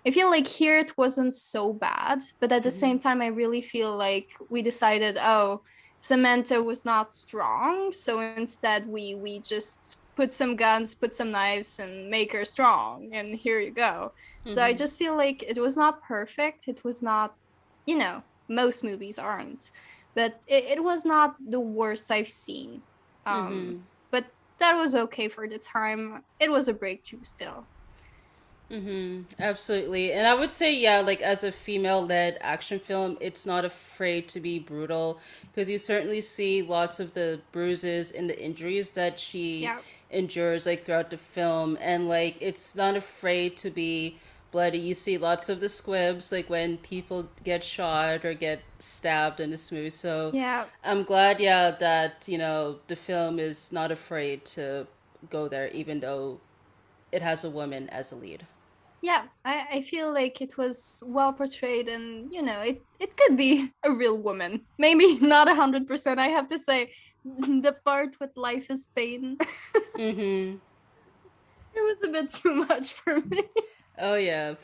I 0.06 0.10
feel 0.10 0.28
like 0.28 0.46
here 0.46 0.78
it 0.78 0.98
wasn't 0.98 1.34
so 1.34 1.72
bad 1.72 2.22
but 2.40 2.52
at 2.52 2.62
the 2.62 2.68
mm-hmm. 2.68 2.78
same 2.78 2.98
time 2.98 3.22
i 3.22 3.26
really 3.28 3.62
feel 3.62 3.96
like 3.96 4.28
we 4.50 4.60
decided 4.60 5.16
oh 5.18 5.62
samantha 6.04 6.62
was 6.62 6.84
not 6.84 7.14
strong. 7.14 7.90
So 7.90 8.20
instead 8.20 8.86
we 8.86 9.14
we 9.14 9.38
just 9.38 9.96
put 10.16 10.32
some 10.32 10.56
guns 10.56 10.94
put 10.94 11.14
some 11.14 11.30
knives 11.30 11.78
and 11.78 12.08
make 12.10 12.32
her 12.32 12.44
strong 12.44 13.10
and 13.12 13.34
here 13.34 13.60
you 13.60 13.70
go 13.70 14.12
Mm-hmm. 14.44 14.54
So 14.54 14.62
I 14.62 14.70
mm-hmm. 14.70 14.76
just 14.76 14.98
feel 14.98 15.16
like 15.16 15.42
it 15.42 15.58
was 15.58 15.76
not 15.76 16.02
perfect. 16.02 16.68
It 16.68 16.84
was 16.84 17.02
not, 17.02 17.34
you 17.86 17.96
know, 17.96 18.22
most 18.48 18.84
movies 18.84 19.18
aren't, 19.18 19.70
but 20.14 20.40
it, 20.46 20.64
it 20.64 20.84
was 20.84 21.04
not 21.04 21.36
the 21.50 21.60
worst 21.60 22.10
I've 22.10 22.28
seen. 22.28 22.82
Um, 23.24 23.48
mm-hmm. 23.48 23.76
But 24.10 24.26
that 24.58 24.74
was 24.74 24.94
okay 24.94 25.28
for 25.28 25.48
the 25.48 25.58
time. 25.58 26.22
It 26.38 26.50
was 26.50 26.68
a 26.68 26.74
breakthrough 26.74 27.22
still. 27.22 27.64
Mm-hmm. 28.74 29.40
Absolutely. 29.40 30.12
And 30.12 30.26
I 30.26 30.34
would 30.34 30.50
say, 30.50 30.74
yeah, 30.74 31.00
like 31.00 31.22
as 31.22 31.44
a 31.44 31.52
female 31.52 32.04
led 32.04 32.38
action 32.40 32.80
film, 32.80 33.16
it's 33.20 33.46
not 33.46 33.64
afraid 33.64 34.26
to 34.28 34.40
be 34.40 34.58
brutal 34.58 35.20
because 35.42 35.70
you 35.70 35.78
certainly 35.78 36.20
see 36.20 36.60
lots 36.60 36.98
of 36.98 37.14
the 37.14 37.40
bruises 37.52 38.10
and 38.10 38.28
the 38.28 38.38
injuries 38.42 38.90
that 38.90 39.20
she 39.20 39.62
yeah. 39.62 39.78
endures 40.10 40.66
like 40.66 40.84
throughout 40.84 41.10
the 41.10 41.18
film. 41.18 41.78
And 41.80 42.08
like 42.08 42.36
it's 42.40 42.74
not 42.74 42.96
afraid 42.96 43.56
to 43.58 43.70
be 43.70 44.18
bloody. 44.50 44.78
You 44.78 44.94
see 44.94 45.18
lots 45.18 45.48
of 45.48 45.60
the 45.60 45.68
squibs, 45.68 46.32
like 46.32 46.50
when 46.50 46.78
people 46.78 47.28
get 47.44 47.62
shot 47.62 48.24
or 48.24 48.34
get 48.34 48.62
stabbed 48.80 49.38
in 49.38 49.50
this 49.50 49.70
movie. 49.70 49.90
So 49.90 50.32
yeah, 50.34 50.64
I'm 50.82 51.04
glad, 51.04 51.38
yeah, 51.38 51.70
that 51.70 52.26
you 52.26 52.38
know 52.38 52.78
the 52.88 52.96
film 52.96 53.38
is 53.38 53.72
not 53.72 53.92
afraid 53.92 54.44
to 54.56 54.86
go 55.30 55.48
there, 55.48 55.68
even 55.68 56.00
though 56.00 56.40
it 57.12 57.22
has 57.22 57.44
a 57.44 57.50
woman 57.50 57.88
as 57.90 58.10
a 58.10 58.16
lead. 58.16 58.46
Yeah, 59.04 59.24
I, 59.44 59.66
I 59.70 59.82
feel 59.82 60.10
like 60.14 60.40
it 60.40 60.56
was 60.56 61.02
well 61.06 61.34
portrayed, 61.34 61.88
and 61.90 62.32
you 62.32 62.40
know, 62.40 62.60
it 62.60 62.82
it 62.98 63.14
could 63.18 63.36
be 63.36 63.70
a 63.82 63.92
real 63.92 64.16
woman. 64.16 64.62
Maybe 64.78 65.18
not 65.34 65.46
a 65.46 65.54
hundred 65.54 65.86
percent. 65.86 66.18
I 66.18 66.28
have 66.28 66.48
to 66.48 66.56
say, 66.56 66.90
the 67.24 67.76
part 67.84 68.16
with 68.18 68.30
life 68.34 68.70
is 68.70 68.88
pain. 68.96 69.36
mm-hmm. 69.94 70.56
It 71.76 71.82
was 71.82 72.02
a 72.02 72.08
bit 72.08 72.30
too 72.30 72.54
much 72.64 72.94
for 72.94 73.20
me. 73.20 73.42
Oh 73.98 74.14
yeah. 74.14 74.54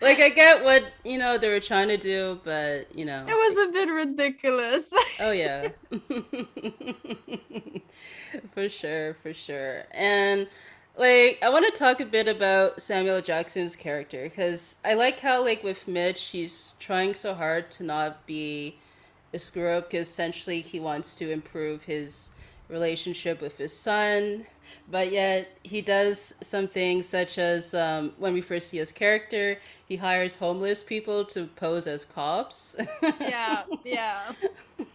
like 0.00 0.20
I 0.20 0.28
get 0.28 0.62
what, 0.62 0.84
you 1.04 1.18
know, 1.18 1.38
they 1.38 1.48
were 1.48 1.60
trying 1.60 1.88
to 1.88 1.96
do, 1.96 2.40
but, 2.44 2.94
you 2.96 3.04
know. 3.04 3.26
It 3.26 3.34
was 3.34 3.68
a 3.68 3.72
bit 3.72 3.88
ridiculous. 3.88 4.92
oh 5.20 5.32
yeah. 5.32 5.70
for 8.54 8.68
sure, 8.68 9.16
for 9.22 9.32
sure. 9.34 9.84
And 9.90 10.46
like 10.96 11.38
I 11.42 11.48
want 11.48 11.72
to 11.72 11.78
talk 11.78 12.00
a 12.00 12.04
bit 12.04 12.28
about 12.28 12.80
Samuel 12.80 13.20
Jackson's 13.20 13.76
character 13.76 14.28
cuz 14.28 14.76
I 14.84 14.94
like 14.94 15.20
how 15.20 15.42
like 15.42 15.62
with 15.62 15.88
Mitch 15.88 16.22
he's 16.28 16.74
trying 16.78 17.14
so 17.14 17.34
hard 17.34 17.70
to 17.72 17.84
not 17.84 18.26
be 18.26 18.78
a 19.32 19.38
screw 19.38 19.70
up 19.70 19.90
cuz 19.90 20.08
essentially 20.08 20.60
he 20.60 20.78
wants 20.80 21.14
to 21.16 21.30
improve 21.30 21.84
his 21.84 22.30
relationship 22.68 23.40
with 23.40 23.58
his 23.58 23.76
son 23.76 24.46
but 24.90 25.10
yet 25.12 25.48
he 25.62 25.80
does 25.80 26.34
some 26.40 26.68
things 26.68 27.08
such 27.08 27.38
as 27.38 27.74
um, 27.74 28.12
when 28.18 28.32
we 28.32 28.40
first 28.40 28.68
see 28.68 28.78
his 28.78 28.92
character, 28.92 29.58
he 29.86 29.96
hires 29.96 30.36
homeless 30.36 30.82
people 30.82 31.24
to 31.26 31.46
pose 31.46 31.86
as 31.86 32.04
cops. 32.04 32.76
yeah, 33.20 33.62
yeah. 33.84 34.32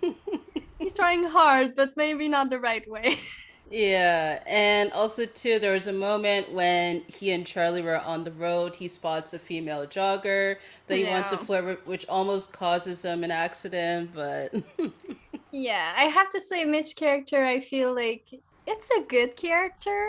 He's 0.80 0.96
trying 0.96 1.24
hard, 1.24 1.76
but 1.76 1.98
maybe 1.98 2.28
not 2.28 2.50
the 2.50 2.60
right 2.60 2.88
way. 2.90 3.20
Yeah, 3.70 4.42
and 4.46 4.92
also 4.94 5.26
too, 5.26 5.60
there 5.60 5.74
was 5.74 5.88
a 5.88 5.94
moment 5.94 6.54
when 6.54 7.02
he 7.08 7.32
and 7.32 7.46
Charlie 7.46 7.82
were 7.82 8.00
on 8.00 8.24
the 8.24 8.32
road. 8.32 8.76
He 8.76 8.88
spots 8.88 9.34
a 9.34 9.40
female 9.40 9.86
jogger 9.86 10.58
that 10.88 10.96
he 10.96 11.04
yeah. 11.04 11.14
wants 11.14 11.32
to 11.32 11.38
flirt 11.38 11.66
with, 11.66 11.88
which 11.88 12.08
almost 12.08 12.54
causes 12.54 13.02
them 13.02 13.24
an 13.24 13.32
accident. 13.32 14.12
But 14.14 14.54
yeah, 15.52 15.94
I 15.98 16.04
have 16.04 16.30
to 16.32 16.40
say, 16.40 16.64
Mitch 16.64 16.96
character, 16.96 17.44
I 17.44 17.60
feel 17.60 17.94
like 17.94 18.26
it's 18.66 18.90
a 18.92 19.02
good 19.02 19.36
character. 19.36 20.08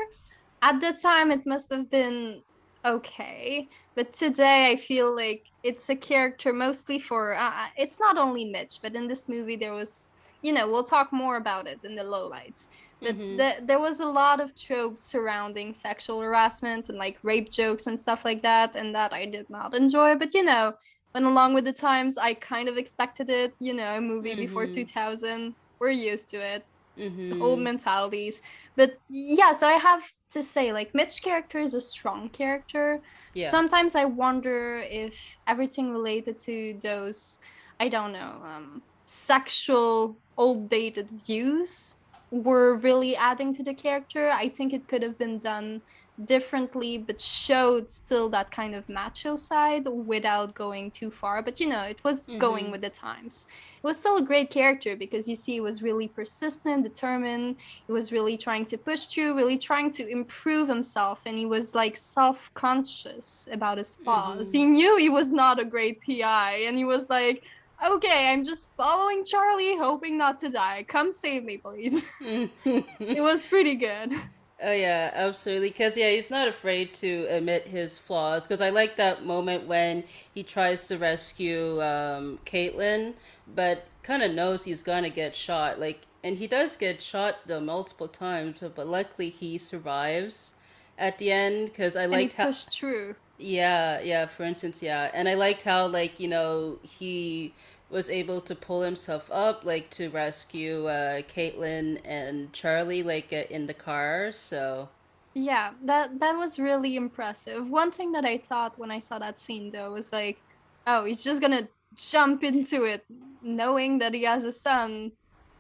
At 0.63 0.81
the 0.81 0.93
time, 0.93 1.33
it 1.33 1.45
must 1.45 1.71
have 1.71 1.91
been 1.91 2.43
okay, 2.85 3.69
but 3.97 4.13
today 4.13 4.71
I 4.71 4.77
feel 4.77 5.15
like 5.15 5.47
it's 5.65 5.89
a 5.89 5.97
character 5.97 6.53
mostly 6.53 7.01
for. 7.01 7.35
Uh, 7.35 7.67
it's 7.77 7.99
not 7.99 8.19
only 8.19 8.45
Mitch, 8.45 8.79
but 8.83 8.95
in 8.95 9.09
this 9.09 9.29
movie 9.29 9.57
there 9.57 9.75
was, 9.75 10.13
you 10.43 10.53
know, 10.53 10.71
we'll 10.71 10.85
talk 10.85 11.13
more 11.13 11.37
about 11.37 11.67
it 11.67 11.81
in 11.83 11.97
the 11.97 12.05
lowlights. 12.05 12.69
But 13.01 13.17
mm-hmm. 13.17 13.37
the, 13.37 13.57
there 13.63 13.79
was 13.79 14.01
a 14.01 14.07
lot 14.07 14.41
of 14.41 14.55
tropes 14.55 15.05
surrounding 15.05 15.73
sexual 15.73 16.21
harassment 16.21 16.89
and 16.89 16.99
like 16.99 17.17
rape 17.23 17.51
jokes 17.51 17.87
and 17.87 17.99
stuff 17.99 18.25
like 18.25 18.43
that, 18.43 18.77
and 18.77 18.95
that 18.95 19.13
I 19.13 19.25
did 19.27 19.49
not 19.51 19.75
enjoy. 19.75 20.17
But 20.17 20.35
you 20.35 20.45
know, 20.45 20.75
went 21.15 21.27
along 21.27 21.55
with 21.55 21.65
the 21.65 21.73
times. 21.73 22.19
I 22.19 22.35
kind 22.35 22.69
of 22.69 22.77
expected 22.77 23.31
it. 23.31 23.55
You 23.59 23.75
know, 23.75 23.97
a 23.97 24.01
movie 24.01 24.31
mm-hmm. 24.31 24.41
before 24.41 24.67
2000. 24.67 25.55
We're 25.79 25.91
used 25.91 26.29
to 26.31 26.39
it 26.39 26.65
mm-hmm. 26.99 27.41
old 27.41 27.61
mentalities. 27.61 28.43
But 28.77 28.99
yeah, 29.09 29.53
so 29.53 29.67
I 29.67 29.73
have 29.75 30.13
to 30.31 30.43
say, 30.43 30.73
like, 30.73 30.95
Mitch 30.95 31.23
character 31.23 31.59
is 31.59 31.75
a 31.75 31.81
strong 31.81 32.29
character. 32.31 33.01
Yeah. 33.35 33.51
Sometimes 33.51 33.95
I 33.95 34.05
wonder 34.05 34.79
if 34.91 35.37
everything 35.47 35.91
related 35.91 36.41
to 36.41 36.77
those, 36.83 37.39
I 37.81 37.89
don't 37.89 38.13
know, 38.13 38.35
um, 38.45 38.83
sexual 39.07 40.17
old 40.37 40.69
dated 40.69 41.11
views 41.27 41.97
were 42.31 42.75
really 42.75 43.17
adding 43.17 43.55
to 43.55 43.63
the 43.63 43.75
character. 43.75 44.31
I 44.31 44.49
think 44.49 44.73
it 44.73 44.89
could 44.89 45.03
have 45.03 45.19
been 45.19 45.39
done 45.39 45.83
differently 46.25 46.99
but 46.99 47.21
showed 47.21 47.89
still 47.89 48.29
that 48.29 48.51
kind 48.51 48.75
of 48.75 48.89
macho 48.89 49.37
side 49.37 49.87
without 49.87 50.53
going 50.55 50.91
too 50.91 51.11
far 51.11 51.43
but 51.43 51.61
you 51.61 51.69
know 51.69 51.83
it 51.83 52.03
was 52.03 52.29
mm-hmm. 52.29 52.39
going 52.39 52.71
with 52.73 52.81
the 52.81 52.91
times 52.91 53.47
it 53.77 53.87
was 53.87 53.99
still 53.99 54.17
a 54.17 54.23
great 54.23 54.51
character 54.51 54.97
because 54.97 55.29
you 55.29 55.37
see 55.37 55.53
he 55.53 55.61
was 55.61 55.81
really 55.81 56.09
persistent 56.09 56.83
determined 56.83 57.55
he 57.87 57.93
was 57.93 58.11
really 58.11 58.37
trying 58.37 58.65
to 58.65 58.77
push 58.77 59.07
through 59.07 59.37
really 59.37 59.57
trying 59.57 59.93
to 59.93 60.09
improve 60.09 60.69
himself 60.69 61.21
and 61.25 61.39
he 61.39 61.47
was 61.47 61.77
like 61.77 61.97
self-conscious 61.97 63.49
about 63.53 63.79
his 63.79 63.95
flaws 63.95 64.49
mm-hmm. 64.49 64.59
he 64.59 64.67
knew 64.67 64.97
he 64.97 65.09
was 65.09 65.33
not 65.33 65.61
a 65.61 65.65
great 65.65 66.01
pi 66.03 66.65
and 66.67 66.77
he 66.77 66.85
was 66.85 67.09
like 67.09 67.45
okay, 67.85 68.29
I'm 68.29 68.45
just 68.45 68.75
following 68.77 69.25
Charlie, 69.25 69.77
hoping 69.77 70.19
not 70.19 70.39
to 70.41 70.49
die. 70.49 70.85
Come 70.89 71.11
save 71.11 71.45
me, 71.45 71.59
please. 71.59 72.05
it 72.21 73.23
was 73.23 73.47
pretty 73.47 73.75
good. 73.75 74.13
Oh 74.61 74.73
yeah, 74.73 75.11
absolutely. 75.15 75.69
Because 75.69 75.97
yeah, 75.97 76.11
he's 76.11 76.31
not 76.31 76.49
afraid 76.49 76.93
to 76.95 77.27
admit 77.31 77.69
his 77.69 77.99
flaws. 77.99 78.47
Because 78.47 78.61
I 78.61 78.71
like 78.71 78.97
that 78.97 79.25
moment 79.25 79.67
when 79.69 80.05
he 80.35 80.43
tries 80.43 80.89
to 80.89 80.99
rescue 80.99 81.81
um, 81.83 82.41
Caitlin, 82.45 83.15
but 83.47 83.87
kind 84.03 84.23
of 84.23 84.33
knows 84.33 84.65
he's 84.65 84.83
gonna 84.83 85.11
get 85.11 85.37
shot. 85.37 85.79
Like, 85.79 86.07
and 86.25 86.39
he 86.39 86.49
does 86.49 86.75
get 86.75 87.03
shot 87.03 87.47
though 87.47 87.61
multiple 87.61 88.09
times, 88.09 88.63
but 88.75 88.89
luckily 88.89 89.31
he 89.31 89.59
survives 89.59 90.55
at 90.99 91.19
the 91.19 91.31
end. 91.31 91.67
Because 91.67 91.95
I 91.95 92.07
liked 92.07 92.33
how 92.33 92.47
pushed 92.47 92.71
through. 92.71 93.15
Yeah, 93.39 94.01
yeah. 94.01 94.27
For 94.27 94.43
instance, 94.43 94.83
yeah, 94.83 95.11
and 95.15 95.29
I 95.29 95.35
liked 95.35 95.63
how 95.63 95.87
like 95.87 96.19
you 96.19 96.29
know 96.29 96.79
he 96.83 97.55
was 97.91 98.11
able 98.11 98.41
to 98.43 98.55
pull 98.55 98.83
himself 98.83 99.31
up, 99.33 99.65
like 99.65 99.91
to 99.91 100.09
rescue 100.09 100.87
uh, 100.87 101.23
Caitlin 101.23 102.01
and 102.05 102.53
Charlie, 102.53 103.03
like 103.03 103.33
uh, 103.33 103.45
in 103.49 103.67
the 103.67 103.75
car. 103.75 104.33
So 104.33 104.89
yeah, 105.35 105.71
that 105.85 106.19
that 106.21 106.37
was 106.37 106.59
really 106.59 106.97
impressive. 106.97 107.69
One 107.69 107.91
thing 107.91 108.13
that 108.13 108.25
I 108.25 108.39
thought 108.39 108.79
when 108.79 108.91
I 108.91 108.99
saw 108.99 109.19
that 109.19 109.39
scene 109.39 109.71
though 109.71 109.93
was 109.93 110.13
like, 110.13 110.41
oh, 110.87 111.05
he's 111.05 111.23
just 111.23 111.41
gonna 111.41 111.69
jump 111.95 112.43
into 112.43 112.85
it, 112.85 113.05
knowing 113.43 113.99
that 113.99 114.15
he 114.15 114.25
has 114.25 114.45
a 114.45 114.53
son 114.53 115.13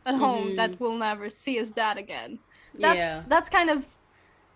at 0.04 0.16
home 0.16 0.48
mm-hmm. 0.48 0.56
that 0.56 0.80
will 0.80 0.96
never 0.96 1.30
see 1.30 1.56
his 1.56 1.70
dad 1.70 1.96
again. 1.96 2.38
That's 2.78 2.96
yeah. 2.96 3.22
that's 3.28 3.48
kind 3.48 3.70
of 3.70 3.86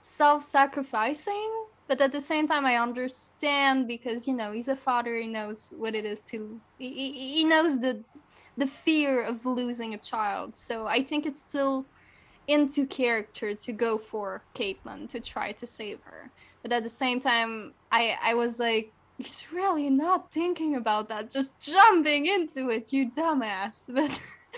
self-sacrificing 0.00 1.66
but 1.92 2.00
at 2.00 2.10
the 2.10 2.20
same 2.20 2.48
time 2.48 2.64
i 2.64 2.76
understand 2.76 3.86
because 3.86 4.26
you 4.26 4.32
know 4.32 4.50
he's 4.50 4.68
a 4.68 4.74
father 4.74 5.14
he 5.14 5.26
knows 5.26 5.74
what 5.76 5.94
it 5.94 6.06
is 6.06 6.22
to 6.22 6.58
he, 6.78 7.12
he 7.36 7.44
knows 7.44 7.80
the 7.80 8.02
the 8.56 8.66
fear 8.66 9.22
of 9.22 9.44
losing 9.44 9.92
a 9.92 9.98
child 9.98 10.56
so 10.56 10.86
i 10.86 11.02
think 11.02 11.26
it's 11.26 11.40
still 11.40 11.84
into 12.48 12.86
character 12.86 13.54
to 13.54 13.72
go 13.72 13.98
for 13.98 14.42
caitlin 14.54 15.06
to 15.06 15.20
try 15.20 15.52
to 15.52 15.66
save 15.66 15.98
her 16.02 16.30
but 16.62 16.72
at 16.72 16.82
the 16.82 16.94
same 17.04 17.20
time 17.20 17.74
i 17.90 18.16
i 18.22 18.32
was 18.32 18.58
like 18.58 18.90
he's 19.18 19.44
really 19.52 19.90
not 19.90 20.32
thinking 20.32 20.76
about 20.76 21.10
that 21.10 21.30
just 21.30 21.50
jumping 21.60 22.24
into 22.24 22.70
it 22.70 22.90
you 22.90 23.10
dumbass 23.10 23.92
but 23.94 24.10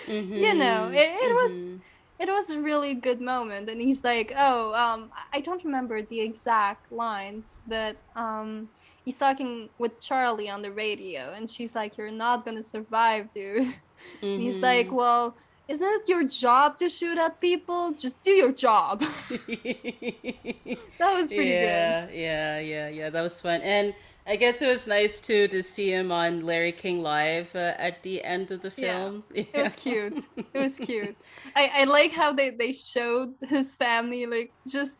mm-hmm. 0.07 0.35
you 0.35 0.55
know 0.55 0.89
it, 0.89 0.99
it 0.99 1.33
mm-hmm. 1.33 1.35
was 1.35 1.81
it 2.19 2.29
was 2.29 2.51
a 2.51 2.61
really 2.61 2.95
good 2.95 3.21
moment. 3.21 3.69
And 3.69 3.81
he's 3.81 4.05
like 4.05 4.33
oh 4.37 4.75
um 4.75 5.11
i 5.33 5.41
don't 5.41 5.65
remember 5.65 6.03
the 6.03 6.21
exact 6.21 6.91
lines 6.93 7.63
but 7.67 7.97
um 8.17 8.69
he's 9.05 9.17
talking 9.17 9.69
with 9.79 10.01
charlie 10.01 10.49
on 10.49 10.63
the 10.63 10.73
radio 10.73 11.33
and 11.37 11.49
she's 11.49 11.75
like 11.75 11.97
you're 11.97 12.11
not 12.11 12.45
gonna 12.45 12.63
survive 12.63 13.31
dude. 13.31 13.75
Mm-hmm. 14.21 14.43
he's 14.43 14.59
like 14.59 14.93
well 14.93 15.35
isn't 15.67 15.87
it 15.87 16.09
your 16.09 16.25
job 16.25 16.77
to 16.79 16.91
shoot 16.91 17.17
at 17.17 17.41
people? 17.41 17.93
Just 17.93 18.21
do 18.21 18.33
your 18.33 18.53
job. 18.53 19.03
That 20.99 21.15
was 21.19 21.29
pretty 21.29 21.51
yeah, 21.51 22.07
good 22.07 22.15
yeah 22.15 22.59
yeah 22.61 22.89
yeah 22.89 23.11
that 23.11 23.23
was 23.23 23.41
fun. 23.41 23.61
And 23.63 23.95
I 24.27 24.37
guess 24.37 24.63
it 24.63 24.69
was 24.69 24.87
nice 24.87 25.21
too 25.21 25.49
to 25.49 25.63
see 25.63 25.93
him 25.93 26.11
on 26.11 26.45
Larry 26.45 26.73
King 26.73 27.03
Live 27.03 27.55
uh, 27.55 27.75
at 27.79 28.03
the 28.03 28.25
end 28.25 28.51
of 28.51 28.63
the 28.63 28.71
film. 28.71 29.25
Yeah, 29.35 29.45
it 29.53 29.63
was 29.63 29.77
cute. 29.77 30.25
It 30.37 30.59
was 30.59 30.79
cute. 30.79 31.17
I, 31.55 31.71
I 31.75 31.85
like 31.85 32.13
how 32.13 32.33
they, 32.33 32.51
they 32.51 32.73
showed 32.73 33.35
his 33.43 33.77
family 33.77 34.25
like 34.25 34.53
just 34.67 34.97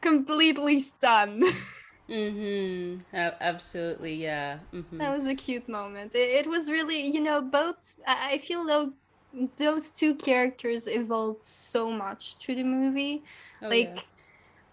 completely 0.00 0.80
stunned. 0.80 1.44
mm-hmm. 2.10 3.00
absolutely, 3.14 4.14
yeah. 4.14 4.58
Mm-hmm. 4.74 4.98
That 4.98 5.16
was 5.16 5.26
a 5.26 5.36
cute 5.36 5.68
moment. 5.68 6.14
It, 6.16 6.30
it 6.30 6.46
was 6.48 6.68
really, 6.68 7.06
you 7.06 7.20
know, 7.20 7.40
both. 7.40 8.00
I 8.06 8.38
feel 8.38 8.66
though 8.66 8.92
those 9.56 9.90
two 9.90 10.14
characters 10.14 10.88
evolved 10.88 11.42
so 11.42 11.90
much 11.90 12.36
through 12.36 12.56
the 12.56 12.64
movie. 12.64 13.22
Oh, 13.62 13.68
like, 13.68 13.92
yeah. 13.94 14.02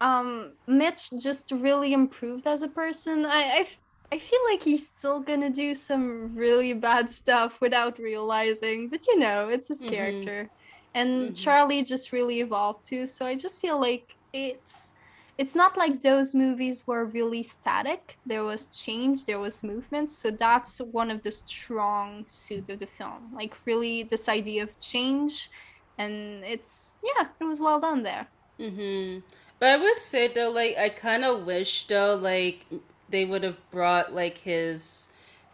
Um, 0.00 0.52
Mitch 0.66 1.10
just 1.22 1.50
really 1.52 1.92
improved 1.92 2.46
as 2.46 2.62
a 2.62 2.68
person. 2.68 3.26
I, 3.26 3.42
I 3.42 3.66
I 4.12 4.18
feel 4.18 4.40
like 4.50 4.62
he's 4.62 4.86
still 4.86 5.20
gonna 5.20 5.50
do 5.50 5.74
some 5.74 6.34
really 6.34 6.72
bad 6.72 7.08
stuff 7.08 7.60
without 7.60 7.98
realizing, 7.98 8.88
but 8.88 9.06
you 9.06 9.18
know, 9.18 9.48
it's 9.48 9.68
his 9.68 9.80
mm-hmm. 9.80 9.94
character 9.94 10.50
and 10.94 11.24
mm-hmm. 11.24 11.32
Charlie 11.32 11.82
just 11.82 12.12
really 12.12 12.40
evolved 12.40 12.84
too. 12.84 13.06
So 13.06 13.26
I 13.26 13.36
just 13.36 13.60
feel 13.60 13.80
like 13.80 14.14
it's 14.32 14.92
it's 15.38 15.54
not 15.54 15.76
like 15.78 16.02
those 16.02 16.34
movies 16.34 16.86
were 16.86 17.06
really 17.06 17.42
static. 17.42 18.18
There 18.26 18.44
was 18.44 18.66
change, 18.66 19.24
there 19.24 19.38
was 19.38 19.62
movement. 19.62 20.10
So 20.10 20.30
that's 20.30 20.80
one 20.92 21.10
of 21.10 21.22
the 21.22 21.30
strong 21.30 22.26
suit 22.28 22.68
of 22.68 22.78
the 22.78 22.86
film. 22.86 23.30
Like 23.32 23.54
really 23.64 24.02
this 24.02 24.28
idea 24.28 24.64
of 24.64 24.78
change 24.78 25.50
and 25.98 26.44
it's 26.44 26.98
yeah, 27.02 27.28
it 27.40 27.44
was 27.44 27.60
well 27.60 27.80
done 27.80 28.02
there. 28.02 28.26
Mhm. 28.58 29.22
But 29.60 29.68
I 29.68 29.76
would 29.76 30.00
say 30.00 30.26
though 30.26 30.50
like 30.50 30.76
I 30.76 30.88
kind 30.88 31.24
of 31.24 31.46
wish 31.46 31.86
though 31.86 32.16
like 32.16 32.66
they 33.08 33.24
would 33.24 33.44
have 33.44 33.58
brought 33.70 34.12
like 34.12 34.38
his 34.38 35.08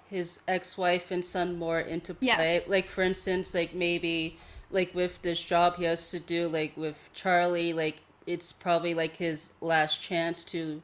his 0.09 0.41
ex-wife 0.47 1.11
and 1.11 1.25
son 1.25 1.59
more 1.59 1.81
into 1.81 2.15
play. 2.15 2.29
Yes. 2.29 2.69
Like 2.69 2.89
for 2.89 3.03
instance, 3.03 3.53
like 3.55 3.75
maybe 3.75 4.39
like 4.71 4.95
with 4.95 5.21
this 5.23 5.43
job 5.43 5.77
he 5.77 5.85
has 5.85 6.11
to 6.13 6.21
do 6.21 6.49
like 6.49 6.77
with 6.77 7.11
Charlie, 7.13 7.73
like 7.75 7.99
it's 8.27 8.53
probably 8.53 8.95
like 8.95 9.17
his 9.17 9.53
last 9.61 10.03
chance 10.03 10.45
to 10.47 10.83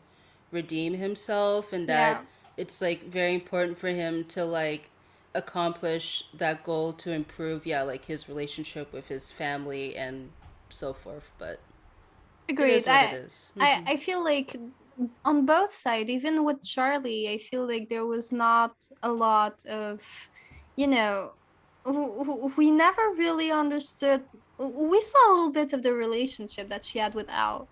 redeem 0.50 0.94
himself 0.94 1.72
and 1.72 1.88
that 1.88 2.18
Yeah. 2.18 2.22
it's 2.56 2.82
like 2.82 3.04
very 3.04 3.34
important 3.34 3.78
for 3.78 3.88
him 3.88 4.24
to 4.26 4.44
like 4.44 4.90
accomplish 5.34 6.24
that 6.34 6.62
goal 6.62 6.92
to 6.92 7.10
improve 7.10 7.64
yeah 7.66 7.82
like 7.82 8.04
his 8.04 8.28
relationship 8.28 8.92
with 8.92 9.08
his 9.08 9.30
family 9.30 9.96
and 9.96 10.30
so 10.68 10.92
forth 10.92 11.30
but 11.38 11.58
Agreed. 12.48 12.86
I, 12.88 13.04
is. 13.14 13.52
I. 13.58 13.82
I 13.86 13.96
feel 13.96 14.22
like 14.22 14.56
on 15.24 15.46
both 15.46 15.70
sides, 15.70 16.10
even 16.10 16.44
with 16.44 16.62
Charlie, 16.62 17.28
I 17.30 17.38
feel 17.38 17.66
like 17.66 17.88
there 17.88 18.06
was 18.06 18.32
not 18.32 18.74
a 19.02 19.10
lot 19.10 19.64
of, 19.66 20.02
you 20.76 20.86
know, 20.86 21.32
we 22.56 22.70
never 22.70 23.10
really 23.16 23.50
understood. 23.50 24.22
We 24.58 25.00
saw 25.00 25.30
a 25.30 25.34
little 25.34 25.52
bit 25.52 25.72
of 25.72 25.82
the 25.82 25.92
relationship 25.92 26.68
that 26.68 26.84
she 26.84 26.98
had 26.98 27.14
with 27.14 27.28
Al. 27.28 27.68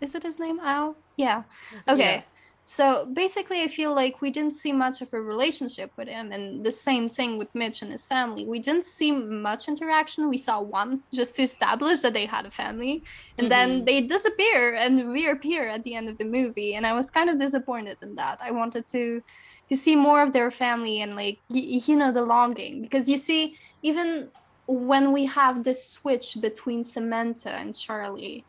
Is 0.00 0.14
it 0.14 0.22
his 0.22 0.38
name, 0.38 0.60
Al? 0.60 0.96
Yeah. 1.16 1.42
Okay. 1.88 2.00
Yeah. 2.00 2.22
So 2.68 3.06
basically, 3.12 3.62
I 3.62 3.68
feel 3.68 3.94
like 3.94 4.20
we 4.20 4.30
didn't 4.30 4.54
see 4.54 4.72
much 4.72 5.00
of 5.00 5.08
a 5.12 5.20
relationship 5.22 5.92
with 5.96 6.08
him, 6.08 6.32
and 6.32 6.66
the 6.66 6.72
same 6.72 7.08
thing 7.08 7.38
with 7.38 7.54
Mitch 7.54 7.80
and 7.80 7.92
his 7.92 8.06
family. 8.08 8.44
We 8.44 8.58
didn't 8.58 8.82
see 8.84 9.12
much 9.12 9.68
interaction. 9.68 10.28
We 10.28 10.38
saw 10.38 10.60
one 10.60 11.04
just 11.14 11.36
to 11.36 11.42
establish 11.42 12.00
that 12.00 12.12
they 12.12 12.26
had 12.26 12.44
a 12.44 12.50
family, 12.50 13.04
and 13.38 13.52
then 13.52 13.84
Mhm. 13.84 13.84
they 13.84 14.00
disappear 14.08 14.74
and 14.74 15.12
reappear 15.12 15.68
at 15.68 15.84
the 15.84 15.94
end 15.94 16.08
of 16.08 16.18
the 16.18 16.24
movie. 16.24 16.74
And 16.74 16.84
I 16.86 16.92
was 16.94 17.08
kind 17.10 17.30
of 17.30 17.38
disappointed 17.38 17.98
in 18.02 18.16
that. 18.16 18.38
I 18.42 18.50
wanted 18.50 18.88
to 18.90 19.22
to 19.68 19.76
see 19.76 19.96
more 19.96 20.22
of 20.22 20.32
their 20.32 20.50
family 20.50 21.00
and 21.00 21.14
like 21.16 21.38
y- 21.48 21.80
you 21.86 21.96
know 21.96 22.12
the 22.12 22.22
longing 22.22 22.82
because 22.82 23.08
you 23.08 23.16
see 23.16 23.56
even 23.82 24.30
when 24.66 25.12
we 25.12 25.24
have 25.26 25.64
this 25.64 25.88
switch 25.92 26.36
between 26.40 26.84
Samantha 26.84 27.50
and 27.52 27.74
Charlie 27.76 28.46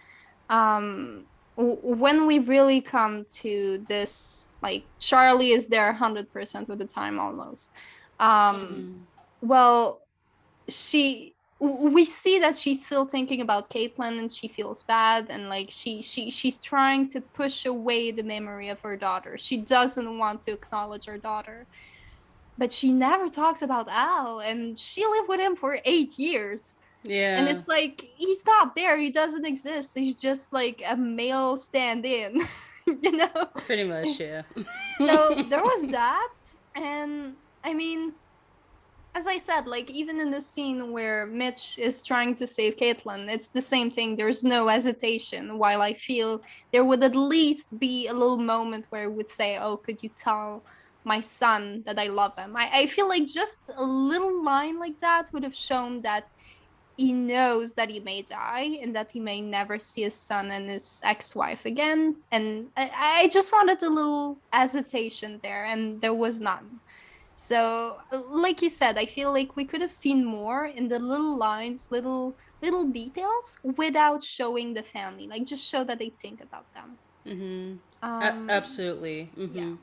um 0.50 1.28
when 1.58 2.28
we 2.28 2.38
really 2.40 2.82
come 2.82 3.26
to 3.32 3.84
this 3.88 4.48
like 4.62 4.84
charlie 5.00 5.52
is 5.52 5.68
there 5.68 5.92
100% 5.92 6.70
of 6.70 6.78
the 6.78 6.86
time 6.86 7.20
almost. 7.20 7.72
Um 8.20 9.06
Mhm. 9.42 9.48
well 9.48 10.02
she 10.70 11.34
we 11.60 12.06
see 12.06 12.38
that 12.38 12.56
she's 12.56 12.86
still 12.86 13.06
thinking 13.06 13.42
about 13.42 13.70
caitlin 13.72 14.20
and 14.20 14.32
she 14.32 14.48
feels 14.48 14.84
bad 14.84 15.28
and 15.30 15.50
like 15.50 15.70
she 15.72 16.04
she 16.04 16.30
she's 16.30 16.60
trying 16.62 17.08
to 17.10 17.20
push 17.22 17.66
away 17.66 18.12
the 18.12 18.22
memory 18.22 18.70
of 18.70 18.80
her 18.82 18.96
daughter. 18.96 19.38
She 19.38 19.58
doesn't 19.58 20.20
want 20.20 20.44
to 20.44 20.52
acknowledge 20.52 21.06
her 21.06 21.18
daughter. 21.18 21.66
But 22.60 22.72
she 22.72 22.92
never 22.92 23.28
talks 23.30 23.62
about 23.64 23.90
Hal 23.90 24.40
and 24.40 24.78
she 24.78 25.06
lived 25.06 25.30
with 25.30 25.40
him 25.40 25.56
for 25.56 25.80
eight 25.86 26.20
years 26.20 26.76
yeah. 27.08 27.40
And 27.40 27.48
it's 27.48 27.68
like 27.68 28.10
he's 28.16 28.46
not 28.46 28.76
there. 28.76 28.98
He 28.98 29.10
doesn't 29.10 29.46
exist. 29.46 29.96
He's 29.96 30.16
just 30.16 30.54
like 30.54 30.84
a 30.88 30.96
male 30.96 31.58
stand-in 31.58 32.42
you 33.02 33.12
know? 33.12 33.50
Pretty 33.66 33.84
much 33.84 34.20
yeah. 34.20 34.44
So 34.98 35.44
there 35.50 35.64
was 35.64 35.90
that. 35.92 36.34
And 36.76 37.36
i 37.64 37.74
mean 37.74 38.14
as 39.16 39.26
i 39.26 39.38
said 39.40 39.66
like 39.66 39.90
even 39.90 40.20
in 40.20 40.30
the 40.30 40.40
scene 40.40 40.92
where 40.92 41.26
mitch 41.26 41.80
is 41.80 42.04
trying 42.04 42.36
to 42.36 42.46
save 42.46 42.78
caitlin 42.78 43.28
it's 43.28 43.48
the 43.48 43.62
same 43.62 43.90
thing. 43.90 44.16
There's 44.16 44.44
no 44.44 44.68
hesitation. 44.68 45.58
While 45.58 45.82
i 45.82 45.94
feel 45.94 46.42
there 46.72 46.86
would 46.86 47.04
at 47.04 47.16
least 47.16 47.68
be 47.80 48.08
a 48.08 48.14
little 48.14 48.38
moment 48.38 48.86
where 48.90 49.04
I 49.04 49.08
would 49.08 49.28
say 49.28 49.58
oh 49.58 49.78
could 49.78 50.04
you 50.04 50.12
tell 50.16 50.64
my 51.04 51.22
son 51.22 51.84
that 51.86 51.98
i 51.98 52.08
love 52.08 52.36
him? 52.38 52.56
I, 52.56 52.70
I 52.82 52.86
feel 52.86 53.08
like 53.08 53.26
just 53.26 53.72
a 53.76 53.84
little 53.84 54.44
line 54.44 54.78
like 54.80 55.00
that 55.00 55.34
would 55.34 55.44
have 55.44 55.56
shown 55.56 56.02
that 56.02 56.30
he 56.98 57.14
knows 57.14 57.76
that 57.76 57.90
he 57.90 58.00
may 58.00 58.24
die 58.24 58.80
and 58.82 58.96
that 58.96 59.12
he 59.12 59.20
may 59.20 59.40
never 59.40 59.78
see 59.78 60.02
his 60.02 60.16
son 60.16 60.50
and 60.52 60.70
his 60.70 61.00
ex-wife 61.04 61.66
again. 61.66 62.18
And 62.32 62.70
i, 62.76 63.22
I 63.24 63.28
just 63.30 63.54
wanted 63.54 63.82
a 63.84 63.90
little 63.90 64.38
hesitation 64.52 65.40
there 65.44 65.66
and 65.66 66.02
there 66.02 66.14
was 66.14 66.42
none. 66.42 66.80
So 67.36 67.98
like 68.12 68.64
you 68.64 68.70
said 68.70 68.98
i 68.98 69.06
feel 69.06 69.32
like 69.32 69.56
we 69.56 69.64
could 69.64 69.82
have 69.82 69.92
seen 69.92 70.26
more 70.26 70.66
in 70.66 70.88
the 70.88 70.98
little 70.98 71.38
lines 71.38 71.88
little 71.92 72.36
little 72.64 72.86
details 72.86 73.60
without 73.62 74.24
showing 74.24 74.74
the 74.74 74.82
family 74.82 75.28
like 75.28 75.46
just 75.46 75.64
show 75.64 75.84
that 75.84 76.00
they 76.00 76.10
think 76.10 76.42
about 76.42 76.66
them. 76.74 76.98
Hmm 77.24 77.76
um, 78.02 78.50
absolutely. 78.50 79.32
Yeah. 79.36 79.74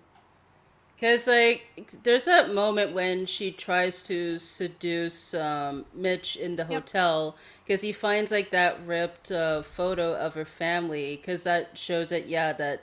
Cause 1.00 1.26
like 1.26 1.92
there's 2.04 2.24
that 2.26 2.54
moment 2.54 2.92
when 2.94 3.26
she 3.26 3.50
tries 3.50 4.02
to 4.04 4.38
seduce 4.38 5.34
um, 5.34 5.84
Mitch 5.92 6.36
in 6.36 6.56
the 6.56 6.62
Yep. 6.62 6.68
hotel 6.82 7.36
because 7.64 7.80
he 7.82 7.92
finds 7.92 8.30
like 8.30 8.50
that 8.52 8.78
ripped 8.86 9.30
uh, 9.32 9.62
photo 9.62 10.14
of 10.14 10.34
her 10.34 10.44
family 10.44 11.16
because 11.16 11.42
that 11.42 11.76
shows 11.76 12.10
that 12.10 12.28
yeah 12.28 12.52
that 12.52 12.82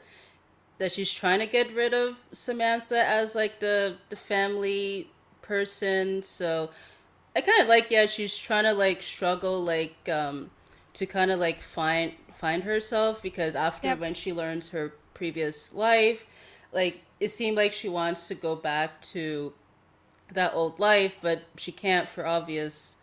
that 0.78 0.92
she's 0.92 1.12
trying 1.14 1.40
to 1.40 1.48
get 1.48 1.74
rid 1.74 1.94
of 1.94 2.18
Samantha 2.34 2.98
as 3.04 3.36
like 3.36 3.60
the 3.60 3.96
the 4.10 4.16
family 4.16 5.10
person. 5.42 6.22
So 6.22 6.70
I 7.36 7.42
kind 7.42 7.62
of 7.62 7.68
like 7.68 7.90
yeah 7.92 8.06
she's 8.08 8.38
trying 8.38 8.66
to 8.66 8.74
like 8.74 9.02
struggle 9.02 9.62
like 9.64 10.10
um 10.10 10.52
to 10.94 11.06
kind 11.06 11.32
of 11.32 11.40
like 11.40 11.62
find 11.62 12.14
find 12.36 12.64
herself 12.64 13.22
because 13.22 13.56
after 13.56 13.88
Yep. 13.88 14.00
when 14.00 14.14
she 14.16 14.34
learns 14.34 14.70
her 14.70 14.94
previous 15.14 15.74
life 15.74 16.26
like 16.74 17.04
it 17.22 17.30
seemed 17.32 17.58
like 17.58 17.74
she 17.74 17.90
wants 17.90 18.28
to 18.30 18.36
go 18.36 18.56
back 18.58 19.02
to 19.02 19.54
that 20.34 20.54
old 20.54 20.80
life 20.80 21.20
but 21.22 21.44
she 21.58 21.72
can't 21.72 22.08
for 22.10 22.26
obvious 22.26 22.98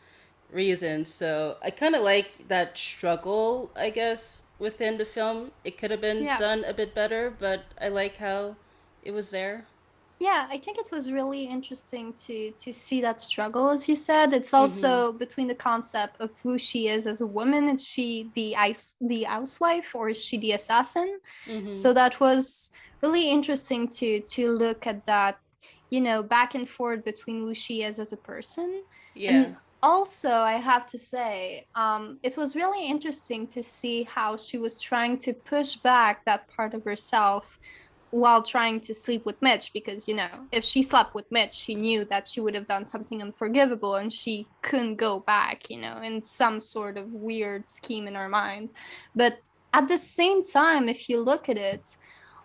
reasons 0.50 1.12
so 1.12 1.56
i 1.62 1.70
kind 1.70 1.94
of 1.94 2.02
like 2.02 2.48
that 2.48 2.76
struggle 2.78 3.70
i 3.76 3.90
guess 3.90 4.44
within 4.58 4.96
the 4.98 5.04
film 5.04 5.52
it 5.64 5.78
could 5.78 5.90
have 5.90 6.00
been 6.02 6.24
Yeah. 6.24 6.38
done 6.38 6.64
a 6.64 6.74
bit 6.74 6.94
better 6.94 7.30
but 7.38 7.66
i 7.80 7.88
like 7.88 8.18
how 8.18 8.56
it 9.02 9.12
was 9.12 9.30
there 9.30 9.66
Yeah, 10.20 10.48
I 10.50 10.58
think 10.58 10.78
it 10.78 10.88
was 10.90 11.12
really 11.12 11.44
interesting 11.44 12.12
to 12.26 12.50
to 12.64 12.72
see 12.72 13.00
that 13.02 13.22
struggle, 13.22 13.70
as 13.70 13.88
you 13.88 13.94
said. 13.96 14.32
It's 14.32 14.52
also 14.52 15.12
between 15.12 15.46
the 15.48 15.54
concept 15.54 16.20
of 16.20 16.30
who 16.42 16.58
she 16.58 16.88
is 16.88 17.06
as 17.06 17.20
a 17.20 17.26
woman. 17.26 17.68
Is 17.68 17.86
she 17.86 18.32
the 18.34 18.56
ice 18.56 18.96
the 19.00 19.22
housewife 19.24 19.94
or 19.94 20.08
is 20.10 20.24
she 20.24 20.36
the 20.38 20.52
assassin? 20.52 21.20
mm-hmm. 21.46 21.70
So 21.70 21.92
that 21.92 22.18
was 22.20 22.70
really 23.02 23.30
interesting 23.30 23.88
to 23.88 24.20
to 24.20 24.52
look 24.52 24.86
at 24.86 25.04
that, 25.06 25.38
you 25.90 26.00
know, 26.00 26.22
back 26.22 26.54
and 26.54 26.68
forth 26.68 27.04
between 27.04 27.40
who 27.40 27.54
she 27.54 27.82
is 27.82 27.98
as 27.98 28.12
a 28.12 28.16
person. 28.16 28.82
yeah 29.14 29.30
And 29.32 29.56
also, 29.82 30.32
I 30.32 30.54
have 30.54 30.86
to 30.86 30.98
say, 30.98 31.66
um, 31.74 32.18
it 32.22 32.36
was 32.36 32.56
really 32.56 32.84
interesting 32.86 33.46
to 33.48 33.62
see 33.62 34.02
how 34.04 34.36
she 34.36 34.58
was 34.58 34.80
trying 34.80 35.18
to 35.18 35.32
push 35.32 35.76
back 35.76 36.24
that 36.24 36.48
part 36.48 36.74
of 36.74 36.84
herself 36.84 37.58
while 38.10 38.42
trying 38.42 38.80
to 38.80 38.94
sleep 38.94 39.24
with 39.26 39.40
Mitch 39.42 39.72
because, 39.72 40.08
you 40.08 40.14
know, 40.14 40.30
if 40.50 40.64
she 40.64 40.82
slept 40.82 41.14
with 41.14 41.30
Mitch, 41.30 41.54
she 41.54 41.74
knew 41.74 42.04
that 42.06 42.26
she 42.26 42.40
would 42.40 42.54
have 42.54 42.66
done 42.66 42.86
something 42.86 43.20
unforgivable 43.20 43.96
and 43.96 44.12
she 44.12 44.46
couldn't 44.62 44.96
go 44.96 45.20
back, 45.20 45.68
you 45.70 45.78
know, 45.78 45.98
in 45.98 46.22
some 46.22 46.58
sort 46.58 46.96
of 46.96 47.12
weird 47.12 47.68
scheme 47.68 48.08
in 48.08 48.14
her 48.14 48.28
mind. 48.28 48.70
But 49.14 49.40
at 49.74 49.88
the 49.88 49.98
same 49.98 50.42
time, 50.42 50.88
if 50.88 51.08
you 51.08 51.20
look 51.20 51.48
at 51.48 51.58
it, 51.58 51.98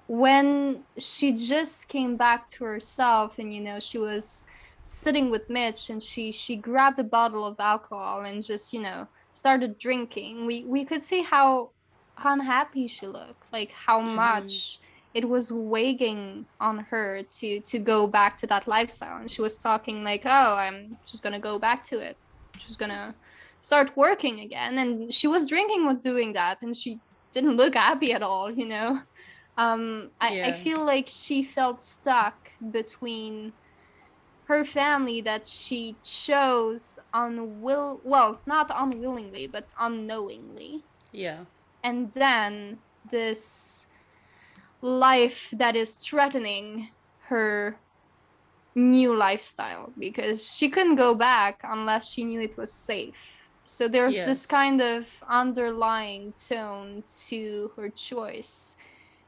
when 0.07 0.83
she 0.97 1.33
just 1.33 1.87
came 1.87 2.17
back 2.17 2.49
to 2.49 2.63
herself 2.65 3.39
and, 3.39 3.53
you 3.53 3.61
know, 3.61 3.79
she 3.79 3.97
was 3.97 4.43
sitting 4.83 5.29
with 5.31 5.49
Mitch 5.49 5.89
and 5.89 6.03
she 6.03 6.31
she 6.31 6.57
grabbed 6.57 6.99
a 6.99 7.03
bottle 7.05 7.45
of 7.45 7.55
alcohol 7.57 8.21
and 8.25 8.43
just 8.43 8.73
you 8.73 8.81
know 8.81 9.07
started 9.31 9.77
drinking 9.77 10.45
we 10.45 10.65
we 10.65 10.83
could 10.83 11.01
see 11.01 11.21
how 11.21 11.71
unhappy 12.25 12.85
she 12.85 13.07
looked 13.07 13.41
like 13.53 13.71
how 13.71 14.01
Mhm. 14.01 14.15
much 14.15 14.79
it 15.13 15.29
was 15.29 15.53
weighing 15.53 16.45
on 16.59 16.79
her 16.79 17.21
to 17.39 17.61
to 17.61 17.79
go 17.79 18.07
back 18.07 18.37
to 18.39 18.47
that 18.47 18.67
lifestyle. 18.67 19.17
And 19.21 19.31
she 19.31 19.41
was 19.41 19.57
talking 19.57 20.03
like 20.03 20.23
oh 20.25 20.55
i'm 20.55 20.97
just 21.05 21.23
gonna 21.23 21.39
go 21.39 21.57
back 21.57 21.83
to 21.85 21.99
it. 21.99 22.17
Just 22.57 22.77
gonna 22.77 23.15
start 23.61 23.95
working 23.95 24.41
again. 24.41 24.77
And 24.77 25.13
she 25.13 25.27
was 25.27 25.47
drinking 25.47 25.85
while 25.85 25.95
doing 25.95 26.33
that 26.33 26.61
and 26.61 26.75
she 26.75 26.99
didn't 27.31 27.55
look 27.55 27.75
happy 27.75 28.11
at 28.11 28.21
all 28.21 28.51
you 28.51 28.65
know 28.67 28.99
um 29.57 30.09
i, 30.19 30.41
I 30.41 30.51
feel 30.51 30.83
like 30.83 31.07
she 31.07 31.43
felt 31.43 31.81
stuck 31.81 32.51
between 32.71 33.53
her 34.45 34.63
family 34.63 35.21
that 35.21 35.47
she 35.47 35.95
chose 36.03 36.99
unwill 37.13 37.99
well 38.03 38.39
not 38.45 38.69
unwillingly 38.73 39.47
but 39.47 39.67
unknowingly. 39.79 40.83
Yeah. 41.11 41.45
And 41.83 42.11
then 42.11 42.79
this 43.09 43.87
life 44.81 45.49
that 45.53 45.75
is 45.75 45.95
threatening 45.95 46.89
her 47.27 47.77
new 48.75 49.15
lifestyle 49.15 49.91
because 49.97 50.51
she 50.55 50.67
couldn't 50.69 50.95
go 50.95 51.15
back 51.15 51.61
unless 51.63 52.11
she 52.11 52.23
knew 52.23 52.41
it 52.41 52.57
was 52.57 52.71
safe. 52.73 53.41
So 53.63 53.87
there's 53.87 54.15
this 54.25 54.45
kind 54.45 54.81
of 54.81 55.23
underlying 55.29 56.33
tone 56.33 57.03
to 57.27 57.71
her 57.77 57.89
choice 57.89 58.75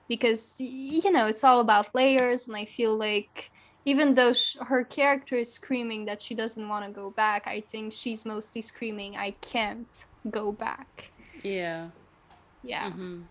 because 0.08 0.60
you 0.60 1.12
know 1.12 1.26
it's 1.28 1.44
all 1.44 1.60
about 1.60 1.94
layers 1.96 2.48
and 2.48 2.56
i 2.56 2.66
feel 2.66 2.96
like 2.98 3.52
even 3.86 4.16
though 4.16 4.34
sh- 4.34 4.58
her 4.62 4.84
character 4.84 5.36
is 5.38 5.54
screaming 5.54 6.06
that 6.06 6.20
she 6.20 6.34
doesn't 6.34 6.68
want 6.68 6.84
to 6.86 6.92
go 6.92 7.12
back, 7.12 7.44
I 7.46 7.62
think 7.62 7.94
she's 7.94 8.26
mostly 8.26 8.64
screaming, 8.64 9.16
"I 9.16 9.30
can't 9.42 9.88
go 10.32 10.52
back." 10.52 11.12
Yeah. 11.44 11.90
Yeah. 12.64 12.90
Mm-hmm. 12.90 13.22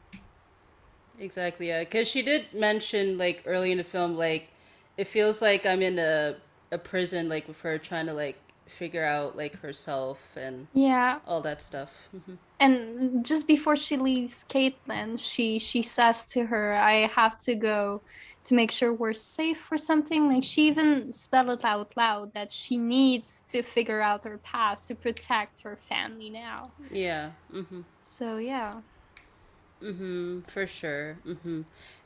Exactly. 1.18 1.68
Yeah, 1.68 1.81
because 1.81 2.09
she 2.09 2.22
did 2.22 2.53
mention 2.55 3.18
like 3.18 3.43
early 3.47 3.70
in 3.72 3.79
the 3.79 3.85
film, 3.85 4.16
like 4.16 4.49
it 4.97 5.07
feels 5.07 5.41
like 5.43 5.66
I'm 5.66 5.83
in 5.83 5.99
a 5.99 6.37
a 6.72 6.79
prison, 6.79 7.29
like 7.29 7.47
with 7.47 7.61
her 7.62 7.79
trying 7.79 8.07
to 8.07 8.12
like 8.14 8.39
figure 8.66 9.05
out 9.05 9.37
like 9.37 9.57
herself 9.61 10.37
and 10.37 10.66
Yeah. 10.72 11.18
all 11.27 11.41
that 11.43 11.62
stuff. 11.62 12.09
hmm 12.12 12.35
and 12.65 13.25
just 13.25 13.47
before 13.47 13.77
she 13.77 13.97
leaves 13.97 14.45
Caitlin, 14.49 15.19
she 15.19 15.59
she 15.59 15.83
says 15.83 16.27
to 16.33 16.47
her, 16.47 16.75
"I 16.75 17.07
have 17.19 17.37
to 17.47 17.55
go 17.55 18.03
to 18.45 18.55
make 18.55 18.71
sure 18.71 18.93
we're 18.93 19.12
safe 19.15 19.62
or 19.73 19.79
something." 19.79 20.29
Like 20.29 20.45
she 20.45 20.67
even 20.69 21.12
spelled 21.12 21.51
it 21.51 21.65
out 21.65 21.97
loud 21.97 22.35
that 22.35 22.51
she 22.53 22.77
needs 22.79 23.43
to 23.53 23.62
figure 23.62 24.01
out 24.01 24.25
her 24.25 24.39
past 24.39 24.89
to 24.89 24.95
protect 24.95 25.62
her 25.62 25.77
family 25.77 26.31
now. 26.31 26.73
Yeah. 26.91 27.31
Mm-hmm. 27.53 27.83
So 28.01 28.39
yeah, 28.39 28.81
Mm-hmm. 29.83 30.41
For 30.43 30.67
sure. 30.67 31.19
Mm-hmm. 31.27 31.62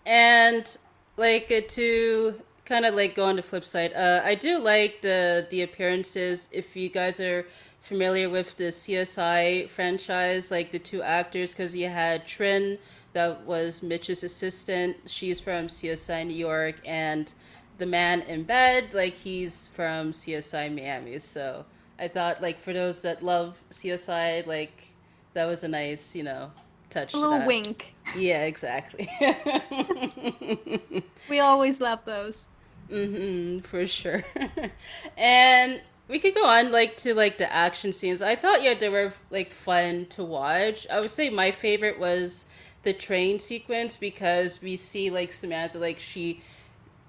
And 0.07 0.77
like 1.17 1.51
uh, 1.51 1.61
to 1.69 2.43
kind 2.65 2.85
of 2.85 2.95
like 2.95 3.15
go 3.15 3.25
on 3.27 3.37
the 3.37 3.43
flip 3.43 3.65
side, 3.65 3.93
uh, 3.95 4.23
I 4.25 4.35
do 4.35 4.59
like 4.59 5.03
the 5.03 5.47
the 5.49 5.63
appearances. 5.63 6.49
If 6.53 6.77
you 6.77 6.89
guys 6.89 7.21
are 7.21 7.47
familiar 7.89 8.29
with 8.29 8.57
the 8.57 8.65
CSI 8.73 9.69
franchise, 9.69 10.51
like 10.51 10.71
the 10.73 10.79
two 10.79 11.03
actors, 11.03 11.55
because 11.55 11.75
you 11.77 11.89
had 11.89 12.27
Trin, 12.27 12.79
that 13.13 13.43
was 13.45 13.83
Mitch's 13.83 14.23
assistant. 14.23 14.97
She's 15.07 15.41
from 15.41 15.69
CSI 15.69 16.27
New 16.27 16.35
York, 16.37 16.77
and 16.85 17.33
the 17.79 17.87
man 17.87 18.23
in 18.23 18.45
bed, 18.45 18.95
like 18.95 19.15
he's 19.15 19.69
from 19.69 20.13
CSI 20.13 20.75
Miami. 20.75 21.19
So 21.19 21.65
I 21.99 22.09
thought, 22.09 22.43
like 22.43 22.59
for 22.61 22.73
those 22.73 23.03
that 23.03 23.23
love 23.25 23.63
CSI, 23.71 24.47
like 24.47 24.95
that 25.35 25.47
was 25.47 25.65
a 25.65 25.69
nice, 25.69 26.15
you 26.17 26.23
know, 26.25 26.53
touch 26.91 27.15
a 27.15 27.19
to 27.21 27.21
little 27.21 27.41
that. 27.41 27.47
wink. 27.47 27.95
Yeah, 28.17 28.45
exactly. 28.45 29.09
We 31.29 31.41
always 31.41 31.81
love 31.81 32.05
those. 32.05 32.47
hmm 32.89 33.59
for 33.61 33.87
sure. 33.87 34.25
and 35.17 35.81
we 36.09 36.19
could 36.19 36.35
go 36.35 36.47
on 36.47 36.73
like 36.73 36.97
to 36.99 37.15
like 37.15 37.39
the 37.39 37.53
action 37.53 37.93
scenes. 37.93 38.23
I 38.23 38.35
thought 38.35 38.63
yeah 38.63 38.75
they 38.75 38.89
were 38.89 39.13
like 39.31 39.53
fun 39.53 40.07
to 40.07 40.25
watch. 40.25 40.87
I 40.91 41.01
would 41.01 41.11
say 41.11 41.29
my 41.31 41.51
favorite 41.51 41.99
was 41.99 42.47
the 42.83 42.93
train 42.93 43.39
sequence 43.39 43.97
because 43.97 44.63
we 44.63 44.77
see 44.77 45.11
like 45.11 45.31
Samantha 45.31 45.79
like 45.79 45.99
she 45.99 46.43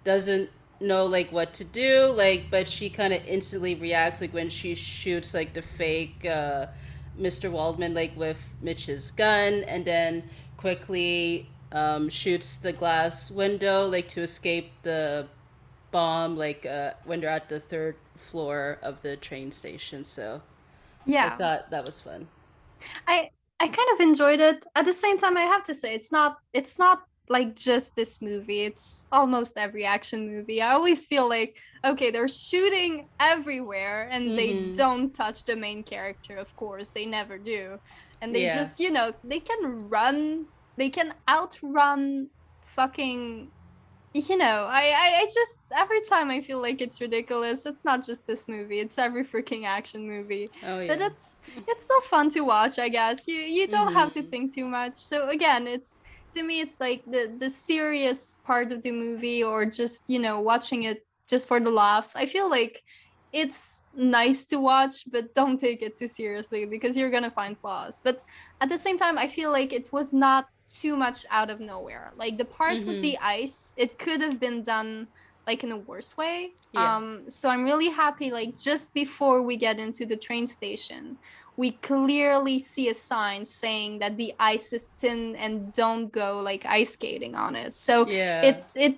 doesn't 0.03 0.49
know 0.81 1.05
like 1.05 1.31
what 1.31 1.53
to 1.53 1.63
do 1.63 2.05
like 2.15 2.45
but 2.49 2.67
she 2.67 2.89
kind 2.89 3.13
of 3.13 3.23
instantly 3.25 3.75
reacts 3.75 4.21
like 4.21 4.33
when 4.33 4.49
she 4.49 4.73
shoots 4.75 5.33
like 5.33 5.53
the 5.53 5.61
fake 5.61 6.25
uh 6.25 6.65
Mr. 7.19 7.51
Waldman 7.51 7.93
like 7.93 8.15
with 8.15 8.53
Mitch's 8.61 9.11
gun 9.11 9.63
and 9.67 9.85
then 9.85 10.23
quickly 10.57 11.49
um 11.71 12.09
shoots 12.09 12.57
the 12.57 12.73
glass 12.73 13.29
window 13.29 13.85
like 13.85 14.07
to 14.07 14.21
escape 14.21 14.71
the 14.83 15.27
bomb 15.91 16.37
like 16.37 16.65
uh 16.65 16.91
when 17.03 17.19
they're 17.19 17.29
at 17.29 17.49
the 17.49 17.59
third 17.59 17.95
floor 18.29 18.77
of 18.81 19.01
the 19.01 19.15
train 19.17 19.51
station 19.51 20.03
so 20.03 20.41
yeah, 21.05 21.29
I 21.29 21.29
thought 21.29 21.71
that 21.71 21.85
was 21.85 22.01
fun 22.01 22.27
I 23.07 23.29
I 23.59 23.67
kind 23.67 23.89
of 23.93 23.99
enjoyed 23.99 24.39
it. 24.39 24.65
At 24.75 24.85
the 24.85 24.93
same 24.93 25.17
time, 25.17 25.37
I 25.37 25.41
have 25.41 25.63
to 25.65 25.73
say 25.75 25.93
it's 25.93 26.11
not 26.11 26.37
it's 26.53 26.79
not 26.79 26.99
like 27.27 27.55
just 27.55 27.95
this 27.95 28.21
movie. 28.21 28.61
It's 28.61 29.05
almost 29.11 29.57
every 29.57 29.85
action 29.85 30.27
movie. 30.31 30.61
I 30.61 30.71
always 30.73 31.05
feel 31.05 31.27
like 31.29 31.55
okay, 31.85 32.11
they're 32.11 32.27
shooting 32.27 33.09
everywhere 33.19 34.07
and 34.11 34.37
they 34.37 34.53
Mhm. 34.53 34.73
don't 34.75 35.13
touch 35.13 35.45
the 35.45 35.55
main 35.55 35.83
character, 35.83 36.37
of 36.37 36.53
course. 36.55 36.91
They 36.91 37.05
never 37.05 37.37
do. 37.37 37.77
And 38.21 38.35
they 38.35 38.41
Yeah. 38.41 38.53
just, 38.53 38.79
you 38.79 38.91
know, 38.91 39.13
they 39.23 39.39
can 39.39 39.89
run, 39.89 40.45
they 40.77 40.89
can 40.89 41.13
outrun 41.29 42.29
fucking 42.75 43.51
you 44.13 44.37
know, 44.37 44.65
I, 44.69 44.81
I 44.89 45.19
I 45.21 45.25
just 45.25 45.59
every 45.75 46.01
time 46.01 46.31
I 46.31 46.41
feel 46.41 46.61
like 46.61 46.81
it's 46.81 46.99
ridiculous. 47.01 47.65
It's 47.65 47.85
not 47.85 48.05
just 48.05 48.25
this 48.25 48.47
movie. 48.47 48.79
It's 48.79 48.97
every 48.97 49.23
freaking 49.23 49.65
action 49.65 50.07
movie 50.07 50.51
oh 50.63 50.79
yeah 50.79 50.87
but 50.87 50.99
it's 51.01 51.39
it's 51.67 51.83
still 51.83 52.01
fun 52.01 52.29
to 52.29 52.41
watch 52.41 52.79
i 52.79 52.89
guess 52.89 53.27
you 53.27 53.35
you 53.35 53.67
don't 53.67 53.93
have 53.93 54.11
to 54.11 54.23
Mhm. 54.23 54.29
think 54.29 54.53
too 54.55 54.65
much 54.65 54.93
so 54.97 55.29
again 55.29 55.67
it's 55.67 56.01
to 56.33 56.43
me 56.43 56.59
it's 56.59 56.79
like 56.79 57.03
the 57.05 57.35
the 57.39 57.49
serious 57.49 58.37
part 58.45 58.71
of 58.71 58.81
the 58.81 58.91
movie 58.91 59.43
or 59.43 59.65
just 59.65 60.09
you 60.09 60.19
know 60.19 60.39
watching 60.41 60.83
it 60.83 61.05
just 61.29 61.47
for 61.47 61.59
the 61.59 61.69
laughs 61.69 62.15
i 62.15 62.25
feel 62.25 62.49
like 62.49 62.81
it's 63.31 63.83
nice 63.93 64.45
to 64.45 64.57
watch 64.59 65.03
but 65.11 65.33
don't 65.35 65.59
take 65.59 65.81
it 65.83 65.97
too 65.97 66.07
seriously 66.07 66.65
because 66.65 66.97
you're 66.97 67.11
gonna 67.11 67.31
find 67.31 67.59
flaws 67.59 68.01
but 68.03 68.19
at 68.61 68.69
the 68.69 68.77
same 68.77 68.97
time 68.97 69.17
i 69.17 69.27
feel 69.27 69.51
like 69.51 69.71
it 69.71 69.87
was 69.91 70.13
not 70.13 70.45
too 70.69 70.95
much 70.95 71.25
out 71.29 71.49
of 71.49 71.59
nowhere. 71.59 72.11
Like 72.15 72.37
the 72.37 72.45
part 72.45 72.77
with 72.85 72.97
Mhm. 72.97 73.01
the 73.01 73.17
ice 73.19 73.73
it 73.77 73.97
could 73.97 74.21
have 74.21 74.39
been 74.39 74.61
done 74.63 75.07
like 75.47 75.63
in 75.63 75.71
a 75.71 75.77
worse 75.77 76.15
way. 76.15 76.53
Yeah. 76.73 76.95
um 76.95 77.05
so 77.27 77.49
i'm 77.49 77.63
really 77.63 77.89
happy 77.89 78.29
like 78.39 78.51
just 78.69 78.93
before 78.93 79.41
we 79.41 79.57
get 79.57 79.79
into 79.79 80.05
the 80.05 80.15
train 80.15 80.45
station 80.45 81.17
we 81.57 81.71
clearly 81.71 82.57
see 82.59 82.87
a 82.89 82.93
sign 82.93 83.45
saying 83.45 83.99
that 83.99 84.15
the 84.21 84.33
ice 84.39 84.71
is 84.71 84.85
thin 84.95 85.35
and 85.35 85.73
don't 85.73 86.07
go 86.23 86.39
like 86.49 86.63
ice 86.65 86.91
skating 86.93 87.33
on 87.35 87.53
it. 87.63 87.73
So 87.73 88.07
yeah. 88.07 88.41
it 88.49 88.63
it 88.75 88.97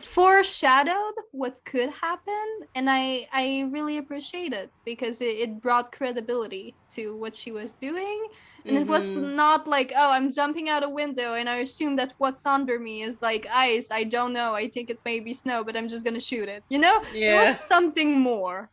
foreshadowed 0.00 1.14
what 1.32 1.54
could 1.64 1.90
happen 1.90 2.46
and 2.74 2.88
i 2.90 3.26
i 3.32 3.68
really 3.70 3.98
appreciate 3.98 4.52
it 4.52 4.70
because 4.84 5.20
it, 5.20 5.34
it 5.44 5.60
brought 5.60 5.92
credibility 5.92 6.74
to 6.88 7.14
what 7.16 7.34
she 7.34 7.50
was 7.52 7.74
doing 7.74 8.18
and 8.64 8.76
it 8.78 8.86
was 8.86 9.04
Mhm. 9.10 9.34
not 9.34 9.66
like 9.66 9.90
oh 10.02 10.10
i'm 10.16 10.30
jumping 10.30 10.68
out 10.68 10.82
a 10.84 10.88
window 10.88 11.34
and 11.34 11.48
i 11.48 11.56
assume 11.66 11.96
that 11.96 12.10
what's 12.18 12.44
under 12.46 12.78
me 12.78 13.02
is 13.02 13.20
like 13.22 13.44
ice. 13.50 13.90
I 13.90 14.02
don't 14.04 14.32
know. 14.32 14.50
I 14.54 14.68
think 14.68 14.86
it 14.90 15.00
may 15.04 15.18
be 15.20 15.32
snow 15.34 15.58
but 15.64 15.76
i'm 15.76 15.88
just 15.88 16.04
gonna 16.06 16.20
shoot 16.30 16.48
it. 16.48 16.62
You 16.68 16.78
know? 16.78 16.96
It 17.14 17.34
was 17.34 17.56
something 17.74 18.10
more. 18.20 18.70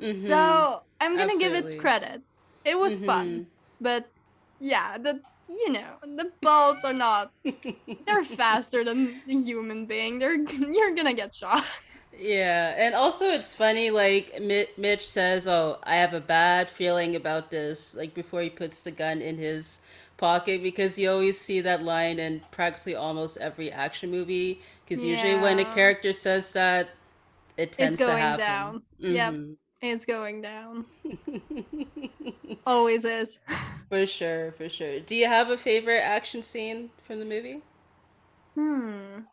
Mhm. 0.00 0.26
so 0.30 0.82
i'm 1.00 1.16
gonna 1.16 1.38
give 1.44 1.54
it 1.54 1.78
credit 1.84 2.22
it 2.64 2.76
was 2.78 3.00
fun. 3.00 3.46
But 3.80 4.02
yeah 4.60 4.96
the 4.98 5.12
you 5.62 5.70
know 5.76 5.90
the 6.18 6.26
balls 6.40 6.80
are 6.88 6.94
not 7.04 7.32
they're 8.06 8.24
faster 8.42 8.80
than 8.84 8.98
a 9.28 9.34
human 9.50 9.80
being. 9.86 10.18
They're 10.20 10.38
you're 10.76 10.94
gonna 10.98 11.12
get 11.22 11.34
shot 11.34 11.64
Yeah, 12.16 12.74
and 12.76 12.94
also 12.94 13.26
it's 13.32 13.54
funny, 13.54 13.90
like 13.90 14.40
Mi- 14.40 14.66
Mitch 14.76 15.06
says, 15.08 15.46
"Oh, 15.46 15.78
I 15.82 15.96
have 15.96 16.12
a 16.14 16.20
bad 16.20 16.68
feeling 16.68 17.16
about 17.16 17.50
this," 17.50 17.94
like 17.94 18.14
before 18.14 18.42
he 18.42 18.50
puts 18.50 18.82
the 18.82 18.90
gun 18.90 19.22
in 19.22 19.38
his 19.38 19.80
pocket, 20.18 20.62
because 20.62 20.98
you 20.98 21.10
always 21.10 21.40
see 21.40 21.60
that 21.62 21.82
line 21.82 22.18
in 22.18 22.40
practically 22.50 22.94
almost 22.94 23.38
every 23.38 23.72
action 23.72 24.10
movie. 24.10 24.60
Because 24.84 25.02
usually 25.04 25.36
when 25.36 25.58
a 25.58 25.64
character 25.64 26.12
says 26.12 26.52
that, 26.52 26.90
it 27.56 27.72
tends 27.72 27.96
to 27.96 28.02
happen. 28.04 28.04
it's 28.04 28.04
to 28.04 28.06
going 28.06 28.18
happen. 28.18 28.36
down 28.36 28.82
yep 29.06 29.36
Mhm. 29.40 29.56
it's 29.80 30.04
going 30.04 30.40
down 30.42 30.86
always 32.66 33.04
is 33.04 33.38
For 33.88 34.06
sure, 34.06 34.50
for 34.50 34.68
sure. 34.68 34.98
Do 34.98 35.14
you 35.14 35.28
have 35.28 35.48
a 35.48 35.56
favorite 35.56 36.00
action 36.00 36.42
scene 36.42 36.90
from 37.00 37.20
the 37.20 37.24
movie? 37.24 37.62
Hmm. 38.54 39.26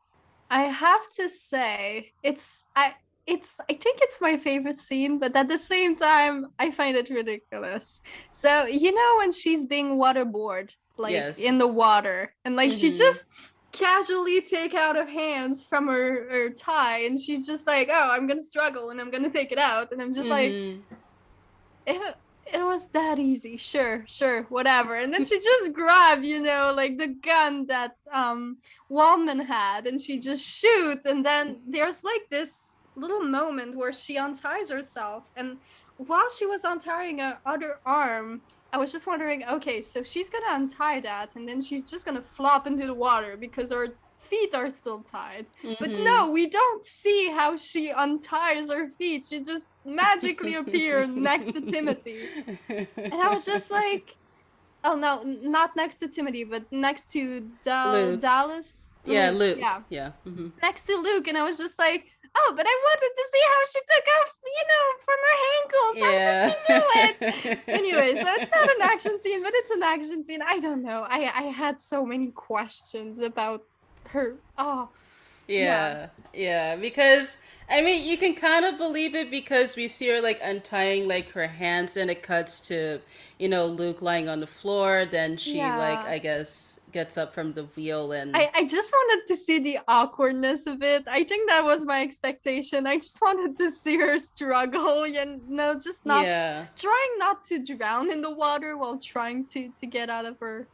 I 0.49 0.63
have 0.63 1.09
to 1.17 1.29
say, 1.29 2.13
it's 2.23 2.63
I 2.75 2.95
it's 3.27 3.57
I 3.69 3.73
think 3.73 3.99
it's 4.01 4.19
my 4.19 4.37
favorite 4.37 4.79
scene, 4.79 5.19
but 5.19 5.35
at 5.35 5.47
the 5.47 5.57
same 5.57 5.95
time, 5.95 6.47
I 6.57 6.71
find 6.71 6.97
it 6.97 7.09
ridiculous. 7.09 8.01
So 8.31 8.65
you 8.65 8.91
know 8.93 9.15
when 9.17 9.31
she's 9.31 9.65
being 9.67 9.97
waterboard, 9.97 10.71
like 10.97 11.13
in 11.37 11.57
the 11.59 11.67
water, 11.67 12.33
and 12.45 12.55
like 12.55 12.71
she 12.71 12.89
Mhm. 12.89 12.97
just 12.97 13.23
casually 13.71 14.41
take 14.41 14.73
out 14.73 14.95
her 14.95 15.05
hands 15.05 15.63
from 15.63 15.87
her, 15.87 16.27
her 16.31 16.49
tie, 16.49 16.99
and 17.05 17.19
she's 17.19 17.45
just 17.45 17.67
like, 17.67 17.87
"Oh, 17.91 18.09
I'm 18.09 18.25
gonna 18.25 18.41
struggle, 18.41 18.89
and 18.89 18.99
I'm 18.99 19.11
gonna 19.11 19.29
take 19.29 19.51
it 19.51 19.59
out," 19.59 19.91
and 19.91 20.01
I'm 20.01 20.13
just 20.13 20.29
like, 20.29 20.53
Mhm. 20.53 22.15
It, 22.53 22.63
was 22.63 22.87
that 22.89 23.19
easy. 23.19 23.57
Sure 23.57 24.05
sure 24.07 24.43
whatever. 24.43 24.95
And 24.95 25.13
then 25.13 25.25
she 25.25 25.39
just 25.39 25.73
grabbed 25.73 26.25
you 26.25 26.41
know 26.41 26.73
like 26.75 26.97
the 26.97 27.07
gun 27.07 27.65
that 27.67 27.97
um 28.11 28.57
waldman 28.89 29.39
had 29.39 29.87
and 29.87 30.01
she 30.01 30.19
just 30.19 30.45
shoots. 30.45 31.05
And 31.05 31.25
then 31.25 31.61
there's 31.67 32.03
like 32.03 32.29
this 32.29 32.77
little 32.95 33.21
moment 33.21 33.75
where 33.75 33.93
she 33.93 34.17
unties 34.17 34.69
herself. 34.69 35.23
And 35.35 35.57
while 35.99 36.29
she 36.29 36.45
was 36.45 36.63
untying 36.63 37.19
her 37.19 37.37
other 37.45 37.79
arm 37.85 38.41
i 38.71 38.77
was 38.77 38.91
just 38.91 39.05
wondering 39.05 39.43
okay 39.45 39.81
so 39.81 40.01
she's 40.01 40.29
gonna 40.29 40.45
untie 40.51 40.99
that 40.99 41.35
and 41.35 41.47
then 41.47 41.59
she's 41.59 41.89
just 41.89 42.05
gonna 42.05 42.21
flop 42.21 42.67
into 42.67 42.85
the 42.87 42.93
water 42.93 43.35
because 43.35 43.71
her 43.71 43.89
feet 44.29 44.51
are 44.59 44.69
still 44.81 45.01
tied 45.17 45.45
but 45.81 45.89
Mhm. 45.91 46.03
no, 46.09 46.15
we 46.37 46.43
don't 46.59 46.83
see 47.01 47.21
how 47.39 47.51
she 47.67 47.83
unties 48.05 48.67
her 48.77 48.87
feet. 48.99 49.21
She 49.29 49.37
just 49.53 49.67
magically 49.85 50.53
appeared 50.61 51.09
next 51.29 51.47
to 51.55 51.61
Timothy. 51.75 52.21
And 53.11 53.19
I 53.25 53.29
was 53.35 53.45
just 53.53 53.67
like, 53.81 54.05
oh 54.87 54.95
no, 55.05 55.11
not 55.57 55.69
next 55.81 55.97
to 56.01 56.07
Timothy, 56.07 56.43
but 56.53 56.63
next 56.71 57.03
to 57.15 57.21
Dal- 57.63 58.17
Dallas. 58.17 58.93
yeah, 59.05 59.29
Luke. 59.41 59.59
Yeah, 59.59 59.79
Yeah. 59.97 60.11
hmm 60.23 60.49
next 60.61 60.83
to 60.87 60.95
Luke. 61.07 61.27
And 61.29 61.37
I 61.41 61.43
was 61.49 61.57
just 61.57 61.77
like, 61.87 62.03
oh, 62.39 62.49
but 62.57 62.65
I 62.73 62.75
wanted 62.87 63.11
to 63.19 63.25
see 63.33 63.43
how 63.51 63.61
she 63.71 63.79
took 63.91 64.05
off, 64.17 64.31
you 64.57 64.65
know, 64.71 64.85
from 65.05 65.19
her 65.27 65.37
ankles. 65.57 65.95
How 66.05 66.15
did 66.27 66.37
she 66.45 66.53
do 66.71 66.79
it? 67.05 67.15
anyway, 67.79 68.09
so 68.21 68.27
it's 68.37 68.51
not 68.57 68.67
an 68.75 68.81
action 68.93 69.15
scene, 69.21 69.41
but 69.45 69.53
it's 69.59 69.71
an 69.77 69.83
action 69.83 70.23
scene. 70.23 70.41
I 70.41 70.59
don't 70.65 70.83
know. 70.89 71.01
I 71.17 71.19
I 71.43 71.45
had 71.63 71.75
so 71.79 72.05
many 72.13 72.29
questions 72.49 73.19
about 73.31 73.61
her. 74.11 74.35
Oh, 74.57 74.89
yeah, 75.47 76.09
yeah, 76.33 76.75
because 76.75 77.39
I 77.69 77.81
mean, 77.81 78.07
you 78.07 78.17
can 78.17 78.35
kind 78.35 78.65
of 78.65 78.77
believe 78.77 79.15
it 79.15 79.31
because 79.31 79.75
we 79.75 79.87
see 79.87 80.07
her 80.09 80.21
like 80.21 80.39
untying 80.43 81.07
like 81.07 81.31
her 81.31 81.47
hands, 81.47 81.97
and 81.97 82.09
it 82.11 82.21
cuts 82.23 82.61
to 82.61 83.01
you 83.39 83.49
know 83.49 83.65
Luke 83.65 84.01
lying 84.01 84.29
on 84.29 84.39
the 84.41 84.47
floor. 84.47 85.05
Then 85.05 85.37
she 85.37 85.71
Yeah. 85.71 85.73
like 85.73 86.05
I 86.05 86.19
guess 86.19 86.79
gets 86.91 87.17
up 87.17 87.33
from 87.33 87.53
the 87.53 87.63
wheel 87.65 88.11
and 88.11 88.35
I, 88.35 88.49
I 88.53 88.65
just 88.65 88.91
wanted 88.93 89.27
to 89.27 89.35
see 89.35 89.59
the 89.59 89.79
awkwardness 89.87 90.67
of 90.67 90.83
it. 90.83 91.03
I 91.07 91.23
think 91.23 91.49
that 91.49 91.63
was 91.63 91.83
my 91.85 92.01
expectation. 92.03 92.85
I 92.85 92.95
just 92.97 93.19
wanted 93.21 93.57
to 93.57 93.71
see 93.71 93.97
her 93.97 94.19
struggle, 94.19 95.07
you 95.07 95.41
know, 95.47 95.79
just 95.79 96.05
not 96.05 96.29
yeah, 96.29 96.67
trying 96.79 97.17
not 97.17 97.43
to 97.45 97.63
drown 97.63 98.11
in 98.11 98.21
the 98.21 98.33
water 98.33 98.77
while 98.77 98.99
trying 98.99 99.47
to 99.53 99.71
to 99.79 99.87
get 99.87 100.09
out 100.09 100.25
of 100.25 100.37
her 100.41 100.69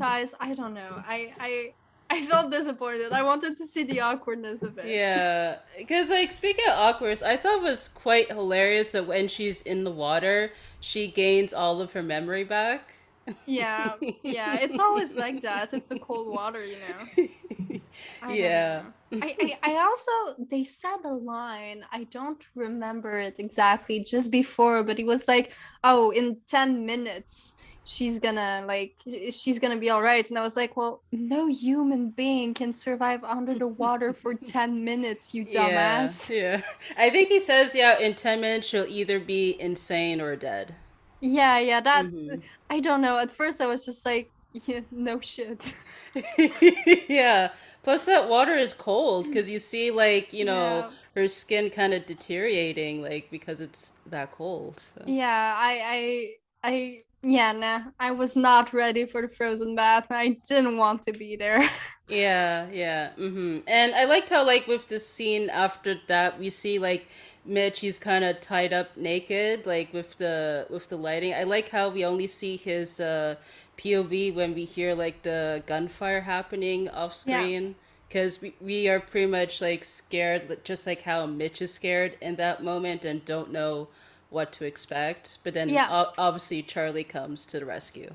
ties. 0.00 0.34
I 0.40 0.54
don't 0.54 0.74
know. 0.74 1.00
I 1.06 1.34
I 1.40 1.74
I 2.10 2.24
felt 2.26 2.50
disappointed. 2.50 3.12
I 3.12 3.22
wanted 3.22 3.56
to 3.58 3.66
see 3.66 3.84
the 3.84 4.00
awkwardness 4.00 4.62
of 4.62 4.78
it. 4.78 4.86
yeah. 4.86 5.58
Because 5.76 6.10
like 6.10 6.32
speaking 6.32 6.64
of 6.68 6.74
awkwardness, 6.78 7.22
I 7.22 7.36
thought 7.36 7.58
it 7.58 7.62
was 7.62 7.88
quite 7.88 8.28
hilarious 8.28 8.92
that 8.92 9.06
when 9.06 9.28
she's 9.28 9.62
in 9.62 9.84
the 9.84 9.90
water, 9.90 10.52
she 10.80 11.08
gains 11.08 11.52
all 11.52 11.80
of 11.80 11.92
her 11.92 12.02
memory 12.02 12.44
back. 12.44 12.94
Yeah. 13.46 13.96
Yeah. 14.22 14.56
It's 14.56 14.78
always 14.78 15.16
like 15.16 15.42
that. 15.42 15.72
It's 15.72 15.88
the 15.88 15.96
cold 15.96 16.28
water, 16.28 16.64
you 16.64 16.78
know. 16.78 17.08
I 18.22 18.36
Yeah. 18.36 18.82
know. 18.82 18.94
I, 19.20 19.56
I, 19.62 19.72
I 19.72 19.76
also 19.78 20.12
they 20.50 20.64
said 20.64 20.98
a 21.04 21.14
line. 21.14 21.84
I 21.90 22.04
don't 22.04 22.42
remember 22.54 23.18
it 23.18 23.36
exactly 23.38 24.00
just 24.04 24.30
before, 24.30 24.82
but 24.84 24.98
it 24.98 25.06
was 25.06 25.26
like, 25.26 25.52
oh, 25.82 26.10
in 26.10 26.38
10 26.48 26.86
minutes 26.86 27.56
she's 27.88 28.18
gonna 28.20 28.64
like 28.66 28.96
she's 29.30 29.58
gonna 29.58 29.78
be 29.78 29.90
all 29.90 30.02
right. 30.02 30.28
And 30.28 30.38
I 30.38 30.42
was 30.42 30.56
like, 30.56 30.76
well, 30.76 31.02
no 31.12 31.46
human 31.48 32.10
being 32.10 32.54
can 32.54 32.72
survive 32.72 33.24
under 33.24 33.54
the 33.58 33.68
water 33.68 34.12
for 34.12 34.34
10 34.44 34.84
minutes, 34.84 35.34
you 35.34 35.44
Yeah, 35.44 35.46
dumbass. 35.46 36.28
yeah. 36.28 36.62
I 36.96 37.10
think 37.10 37.28
he 37.28 37.40
says, 37.40 37.74
yeah, 37.74 37.98
in 37.98 38.14
10 38.14 38.40
minutes 38.40 38.66
she'll 38.68 38.86
either 38.86 39.18
be 39.20 39.58
insane 39.60 40.20
or 40.20 40.36
dead. 40.36 40.74
Yeah, 41.20 41.58
yeah, 41.58 41.80
that 41.80 42.12
Mhm. 42.12 42.42
I 42.70 42.80
don't 42.80 43.00
know. 43.02 43.18
At 43.18 43.32
first 43.32 43.60
I 43.60 43.66
was 43.66 43.84
just 43.84 44.04
like, 44.06 44.32
yeah, 44.52 44.80
no 44.90 45.20
shit. 45.20 45.74
yeah. 47.08 47.52
Plus, 47.82 48.06
that 48.06 48.28
water 48.28 48.54
is 48.56 48.74
cold 48.74 49.26
because 49.26 49.48
you 49.48 49.58
see, 49.58 49.90
like, 49.90 50.32
you 50.32 50.44
know, 50.44 50.86
Yeah. 50.86 50.90
her 51.14 51.28
skin 51.28 51.70
kind 51.70 51.94
of 51.94 52.06
deteriorating, 52.06 53.02
like, 53.02 53.30
because 53.30 53.60
it's 53.60 53.94
that 54.06 54.32
cold. 54.32 54.80
So. 54.80 55.06
Yeah, 55.06 55.54
I, 55.56 56.34
I, 56.62 56.70
I, 56.70 57.04
yeah, 57.22 57.52
no, 57.52 57.84
I 57.98 58.12
was 58.12 58.36
not 58.36 58.72
ready 58.72 59.06
for 59.06 59.22
the 59.22 59.28
frozen 59.28 59.74
bath. 59.74 60.06
I 60.10 60.38
didn't 60.48 60.76
want 60.78 61.02
to 61.02 61.12
be 61.12 61.36
there. 61.36 61.68
Yeah, 62.08 62.68
yeah. 62.70 63.10
hmm 63.12 63.58
And 63.66 63.94
I 63.94 64.04
liked 64.04 64.30
how, 64.30 64.46
like, 64.46 64.66
with 64.66 64.88
the 64.88 64.98
scene 64.98 65.50
after 65.50 65.96
that, 66.08 66.38
we 66.38 66.48
see, 66.50 66.78
like, 66.78 67.06
Mitch, 67.44 67.80
he's 67.80 67.98
kind 67.98 68.24
of 68.24 68.40
tied 68.40 68.72
up 68.72 68.96
naked, 68.96 69.66
like, 69.66 69.92
with 69.92 70.16
the 70.18 70.66
with 70.70 70.88
the 70.88 70.96
lighting. 70.96 71.34
I 71.34 71.44
like 71.44 71.68
how 71.70 71.88
we 71.90 72.04
only 72.04 72.26
see 72.26 72.56
his 72.56 72.98
uh, 73.00 73.36
POV 73.76 74.32
when 74.32 74.54
we 74.54 74.64
hear, 74.64 74.94
like, 74.94 75.22
the 75.22 75.62
gunfire 75.66 76.22
happening 76.22 76.88
off 76.88 77.14
screen. 77.14 77.76
Because 78.08 78.40
we, 78.40 78.54
we 78.58 78.88
are 78.88 79.00
pretty 79.00 79.26
much, 79.26 79.60
like, 79.60 79.84
scared, 79.84 80.64
just 80.64 80.86
like 80.86 81.02
how 81.02 81.26
Mitch 81.26 81.60
is 81.60 81.74
scared 81.74 82.16
in 82.22 82.36
that 82.36 82.62
moment 82.64 83.04
and 83.04 83.22
don't 83.22 83.52
know 83.52 83.88
what 84.30 84.52
to 84.52 84.64
expect. 84.64 85.38
But 85.44 85.54
then, 85.54 85.68
Yeah. 85.68 85.88
o- 85.90 86.12
obviously, 86.18 86.62
Charlie 86.62 87.04
comes 87.04 87.46
to 87.46 87.58
the 87.60 87.66
rescue. 87.66 88.14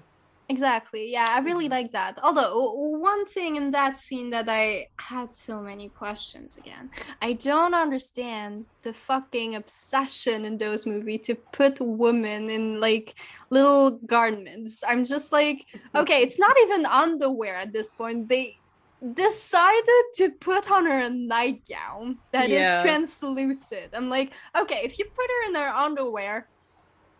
Exactly. 0.49 1.09
Yeah, 1.09 1.25
I 1.29 1.39
really 1.39 1.67
Mhm. 1.67 1.71
like 1.71 1.91
that. 1.91 2.19
Although 2.21 2.69
one 2.99 3.25
thing 3.25 3.55
in 3.55 3.71
that 3.71 3.95
scene 3.97 4.29
that 4.31 4.49
I 4.49 4.89
had 4.99 5.33
so 5.33 5.61
many 5.61 5.87
questions 5.89 6.57
again. 6.57 6.91
I 7.21 7.33
don't 7.33 7.73
understand 7.73 8.65
the 8.81 8.93
fucking 8.93 9.55
obsession 9.55 10.43
in 10.45 10.57
those 10.57 10.85
movies 10.85 11.21
to 11.27 11.35
put 11.35 11.79
women 11.79 12.49
in 12.49 12.81
like 12.81 13.15
little 13.49 13.91
garments. 14.05 14.83
I'm 14.85 15.05
just 15.05 15.31
like, 15.31 15.65
okay, 15.95 16.21
it's 16.21 16.37
not 16.37 16.55
even 16.63 16.85
underwear 16.85 17.55
at 17.55 17.71
this 17.71 17.93
point. 17.93 18.27
They 18.27 18.57
decided 19.13 20.03
to 20.15 20.31
put 20.39 20.71
on 20.71 20.85
her 20.85 20.99
a 20.99 21.09
nightgown 21.09 22.17
that 22.31 22.49
is 22.49 22.61
Yeah. 22.61 22.81
translucent. 22.81 23.93
I'm 23.93 24.09
like, 24.09 24.33
okay, 24.55 24.81
if 24.83 24.97
you 24.97 25.05
put 25.05 25.29
her 25.29 25.49
in 25.49 25.55
her 25.55 25.69
underwear, 25.69 26.47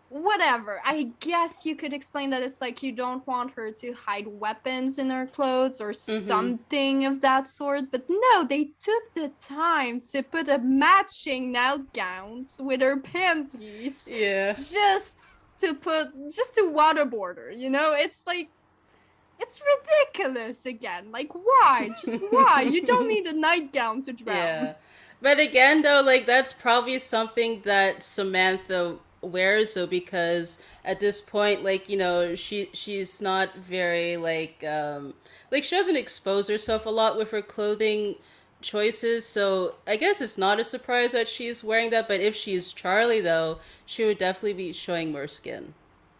whatever. 0.08 0.80
I 0.84 1.10
guess 1.18 1.66
you 1.66 1.74
could 1.74 1.92
explain 1.92 2.30
that 2.30 2.42
it's 2.42 2.60
like 2.60 2.82
you 2.82 2.92
don't 2.92 3.26
want 3.26 3.50
her 3.52 3.72
to 3.72 3.92
hide 3.94 4.28
weapons 4.28 4.98
in 5.00 5.10
her 5.10 5.26
clothes 5.26 5.80
or 5.80 5.90
mm-hmm. 5.90 6.20
something 6.20 7.04
of 7.04 7.20
that 7.22 7.48
sort. 7.48 7.90
But 7.90 8.04
no, 8.08 8.46
they 8.46 8.70
took 8.82 9.02
the 9.14 9.32
time 9.40 10.02
to 10.12 10.22
put 10.22 10.48
a 10.48 10.58
matching 10.58 11.52
nightgowns 11.52 12.60
with 12.60 12.80
her 12.80 13.00
panties 13.00 14.06
Yeah. 14.08 14.52
just 14.52 15.20
to 15.58 15.74
put 15.74 16.12
just 16.30 16.54
to 16.54 16.62
waterboard 16.62 17.36
her. 17.38 17.50
You 17.50 17.70
know, 17.70 17.92
it's 17.92 18.22
like 18.26 18.50
it's 19.38 19.60
ridiculous 19.60 20.66
again. 20.66 21.10
Like 21.10 21.32
why? 21.34 21.90
Just 22.04 22.22
why? 22.30 22.62
You 22.62 22.82
don't 22.86 23.08
need 23.08 23.26
a 23.26 23.32
nightgown 23.32 24.02
to 24.02 24.12
drown. 24.12 24.36
Yeah. 24.36 24.74
But 25.20 25.40
again, 25.40 25.82
though, 25.82 26.02
like 26.02 26.26
that's 26.26 26.52
probably 26.52 26.98
something 26.98 27.62
that 27.64 28.02
Samantha 28.02 28.96
wears, 29.22 29.74
though, 29.74 29.86
because 29.86 30.58
at 30.84 31.00
this 31.00 31.20
point, 31.20 31.64
like 31.64 31.88
you 31.88 31.96
know, 31.96 32.34
she 32.34 32.70
she's 32.72 33.20
not 33.20 33.54
very 33.56 34.16
like 34.16 34.62
um 34.64 35.14
like 35.50 35.64
she 35.64 35.76
doesn't 35.76 35.96
expose 35.96 36.48
herself 36.48 36.86
a 36.86 36.90
lot 36.90 37.16
with 37.16 37.30
her 37.30 37.42
clothing 37.42 38.16
choices. 38.60 39.24
So 39.26 39.76
I 39.86 39.96
guess 39.96 40.20
it's 40.20 40.38
not 40.38 40.60
a 40.60 40.64
surprise 40.64 41.12
that 41.12 41.28
she's 41.28 41.62
wearing 41.62 41.90
that. 41.90 42.08
But 42.08 42.20
if 42.20 42.34
she's 42.34 42.72
Charlie, 42.72 43.20
though, 43.20 43.58
she 43.86 44.04
would 44.04 44.18
definitely 44.18 44.54
be 44.54 44.72
showing 44.72 45.12
more 45.12 45.28
skin. 45.28 45.74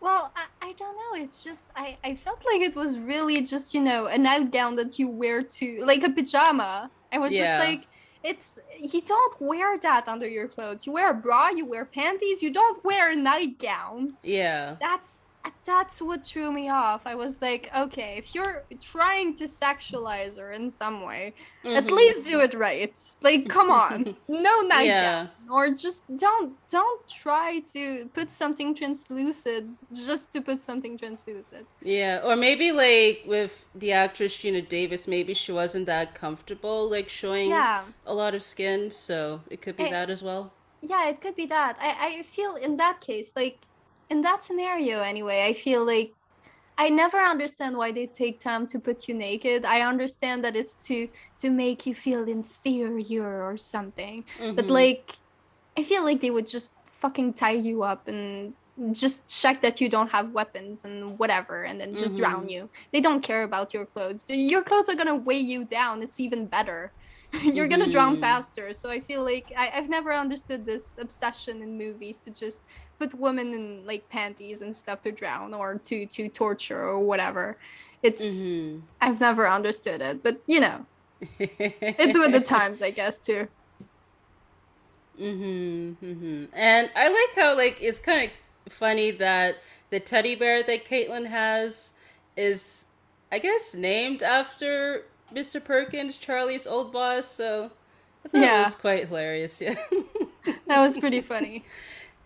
Well, 0.05 0.31
I, 0.37 0.45
I 0.69 0.73
don't 0.75 0.97
know. 0.97 1.23
It's 1.25 1.43
just 1.43 1.69
I, 1.75 1.97
I 2.05 2.15
felt 2.15 2.41
like 2.53 2.61
it 2.61 2.77
was 2.77 2.99
really 2.99 3.41
just, 3.41 3.73
you 3.75 3.81
know, 3.81 4.07
a 4.07 4.19
nightgown 4.19 4.77
that 4.77 4.99
you 4.99 5.09
wear 5.09 5.41
to 5.43 5.83
like 5.85 6.03
a 6.05 6.11
pajama. 6.11 6.91
I 7.11 7.19
was 7.19 7.33
Yeah. 7.33 7.45
just 7.45 7.59
like 7.67 7.87
it's 8.23 8.59
you 8.79 9.01
don't 9.01 9.35
wear 9.41 9.79
that 9.79 10.07
under 10.07 10.29
your 10.29 10.49
clothes. 10.49 10.85
You 10.87 10.93
wear 10.93 11.11
a 11.11 11.15
bra, 11.15 11.49
you 11.49 11.65
wear 11.65 11.85
panties, 11.87 12.43
you 12.43 12.51
don't 12.51 12.85
wear 12.85 13.13
a 13.13 13.17
nightgown. 13.17 14.15
Yeah. 14.23 14.77
That's 14.79 15.24
that's 15.65 16.01
what 16.03 16.27
threw 16.27 16.53
me 16.53 16.69
off. 16.69 17.03
I 17.07 17.15
was 17.15 17.41
like, 17.43 17.71
okay, 17.77 18.17
if 18.19 18.35
you're 18.35 18.65
trying 18.81 19.35
to 19.37 19.45
sexualize 19.45 20.39
her 20.39 20.53
in 20.53 20.71
some 20.71 21.03
way, 21.03 21.35
at 21.65 21.87
Mhm. 21.87 21.91
least 21.91 22.25
do 22.25 22.41
it 22.41 22.55
right. 22.55 22.95
Like, 23.23 23.49
come 23.49 23.71
on, 23.71 24.17
no 24.29 24.61
nightgown, 24.63 24.87
Yeah. 24.87 25.27
or 25.55 25.71
just 25.71 26.03
don't 26.17 26.53
don't 26.71 27.07
try 27.09 27.61
to 27.73 27.83
put 28.15 28.31
something 28.31 28.75
translucent 28.75 29.77
just 29.93 30.33
to 30.33 30.41
put 30.41 30.59
something 30.61 30.99
translucent. 30.99 31.67
Yeah, 31.83 32.21
or 32.25 32.37
maybe 32.37 32.73
like 32.73 33.23
with 33.27 33.67
the 33.75 33.93
actress 33.93 34.37
Geena 34.39 34.67
Davis, 34.69 35.07
maybe 35.07 35.35
she 35.35 35.53
wasn't 35.53 35.87
that 35.87 36.15
comfortable 36.15 36.89
like 36.91 37.09
showing 37.09 37.51
Yeah, 37.51 37.85
a 38.07 38.15
lot 38.15 38.35
of 38.35 38.43
skin, 38.43 38.91
so 38.91 39.41
it 39.51 39.61
could 39.63 39.77
be 39.77 39.85
I- 39.87 39.91
that 39.91 40.11
as 40.11 40.23
well. 40.23 40.53
yeah, 40.83 41.09
it 41.09 41.21
could 41.21 41.37
be 41.37 41.47
that. 41.47 41.77
I 41.81 41.91
I 42.19 42.23
feel 42.23 42.57
in 42.57 42.77
that 42.77 43.01
case, 43.01 43.33
like 43.37 43.59
in 44.15 44.23
that 44.23 44.43
scenario 44.45 45.01
anyway, 45.01 45.45
I 45.45 45.55
feel 45.55 45.85
like 45.85 46.13
I 46.79 46.89
never 46.91 47.19
understand 47.19 47.77
why 47.77 47.93
they 47.93 48.07
take 48.07 48.41
time 48.41 48.67
to 48.69 48.81
put 48.81 49.09
you 49.09 49.15
naked. 49.15 49.65
I 49.65 49.83
understand 49.83 50.45
that 50.45 50.57
it's 50.57 50.77
to 50.89 51.09
to 51.41 51.51
make 51.51 51.87
you 51.87 51.95
feel 51.95 52.25
inferior 52.29 53.45
or 53.49 53.57
something. 53.59 54.25
But 54.57 54.67
Mhm. 54.67 54.71
like 54.71 55.05
I 55.79 55.83
feel 55.83 56.05
like 56.05 56.21
they 56.21 56.31
would 56.31 56.47
just 56.47 56.73
fucking 57.03 57.35
tie 57.35 57.53
you 57.69 57.83
up 57.83 58.09
and 58.09 58.55
just 58.93 59.29
check 59.43 59.63
that 59.63 59.81
you 59.81 59.89
don't 59.89 60.11
have 60.11 60.33
weapons 60.33 60.85
and 60.85 61.19
whatever 61.19 61.63
and 61.65 61.81
then 61.81 61.95
just 61.95 62.17
drown 62.17 62.47
Mhm. 62.47 62.51
you. 62.55 62.71
They 62.93 63.01
don't 63.01 63.23
care 63.23 63.45
about 63.45 63.75
your 63.75 63.87
clothes. 63.87 64.25
Your 64.29 64.63
clothes 64.65 64.89
are 64.89 64.97
gonna 64.97 65.17
weigh 65.17 65.39
you 65.53 65.65
down. 65.65 66.03
It's 66.03 66.19
even 66.21 66.49
better. 66.49 66.93
You're 67.55 67.69
gonna 67.69 67.89
drown 67.89 68.17
Mhm. 68.17 68.21
faster. 68.21 68.73
So 68.73 68.91
I 68.91 69.01
feel 69.01 69.25
like 69.25 69.47
I, 69.57 69.71
I've 69.75 69.89
never 69.89 70.13
understood 70.13 70.67
this 70.67 70.95
obsession 70.99 71.63
in 71.63 71.79
movies 71.79 72.19
to 72.21 72.33
just 72.33 72.63
put 72.99 73.15
women 73.15 73.53
in 73.55 73.87
like 73.87 74.09
panties 74.09 74.61
and 74.61 74.75
stuff 74.77 75.03
to 75.03 75.13
drown 75.13 75.55
or 75.55 75.77
to 75.85 76.07
to 76.07 76.29
torture 76.29 76.81
or 76.83 77.01
whatever. 77.01 77.57
It's 78.03 78.51
Mhm. 78.51 78.83
I've 79.01 79.21
never 79.21 79.49
understood 79.49 80.01
it, 80.03 80.23
but 80.23 80.43
you 80.47 80.61
know, 80.61 80.87
it's 81.39 82.19
with 82.19 82.33
the 82.33 82.41
times, 82.41 82.83
I 82.83 82.91
guess 82.91 83.19
too. 83.19 83.49
Mhm. 85.19 85.97
Mhm. 86.03 86.49
And 86.53 86.91
I 86.97 87.09
like 87.09 87.35
how 87.37 87.57
like 87.57 87.79
it's 87.81 87.99
kind 87.99 88.31
of 88.67 88.73
funny 88.73 89.11
that 89.13 89.57
the 89.91 90.01
teddy 90.01 90.35
bear 90.35 90.63
that 90.63 90.85
Caitlin 90.85 91.27
has 91.27 91.95
is, 92.37 92.87
I 93.31 93.39
guess, 93.39 93.75
named 93.75 94.23
after 94.23 95.07
Mr. 95.33 95.61
Perkins, 95.61 96.17
Charlie's 96.17 96.67
old 96.67 96.93
boss. 96.93 97.27
So 97.27 97.71
I 98.25 98.29
thought 98.29 98.41
yeah. 98.41 98.57
it 98.57 98.65
was 98.65 98.75
quite 98.75 99.07
hilarious. 99.09 99.61
Yeah, 99.61 99.75
that 100.67 100.81
was 100.81 100.99
pretty 100.99 101.21
funny. 101.21 101.65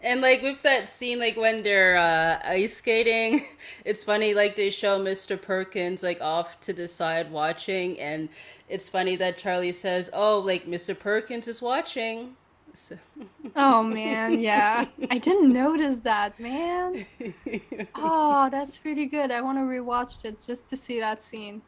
And 0.01 0.21
like 0.21 0.43
with 0.43 0.63
that 0.63 0.89
scene, 0.89 1.19
like 1.19 1.37
when 1.37 1.63
they're 1.63 1.97
uh, 1.97 2.39
ice 2.45 2.77
skating, 2.77 3.45
it's 3.85 4.05
funny. 4.05 4.33
Like 4.33 4.55
they 4.55 4.71
show 4.71 5.01
Mr. 5.01 5.41
Perkins 5.41 6.03
like 6.03 6.21
off 6.21 6.61
to 6.61 6.73
the 6.73 6.87
side 6.87 7.33
watching, 7.33 7.99
and 7.99 8.29
it's 8.69 8.89
funny 8.89 9.17
that 9.17 9.39
Charlie 9.39 9.73
says, 9.73 10.09
"Oh, 10.13 10.39
like 10.39 10.67
Mr. 10.67 10.99
Perkins 10.99 11.49
is 11.49 11.61
watching." 11.61 12.37
So. 12.75 12.97
oh 13.57 13.83
man, 13.83 14.39
yeah, 14.39 14.85
I 15.11 15.19
didn't 15.19 15.53
notice 15.53 15.99
that, 16.01 16.39
man. 16.39 17.05
Oh, 17.95 18.49
that's 18.51 18.79
pretty 18.79 19.07
good. 19.07 19.33
I 19.33 19.41
want 19.41 19.59
to 19.59 19.63
rewatch 19.63 20.25
it 20.25 20.41
just 20.47 20.69
to 20.69 20.77
see 20.77 21.01
that 21.01 21.23
scene. 21.23 21.61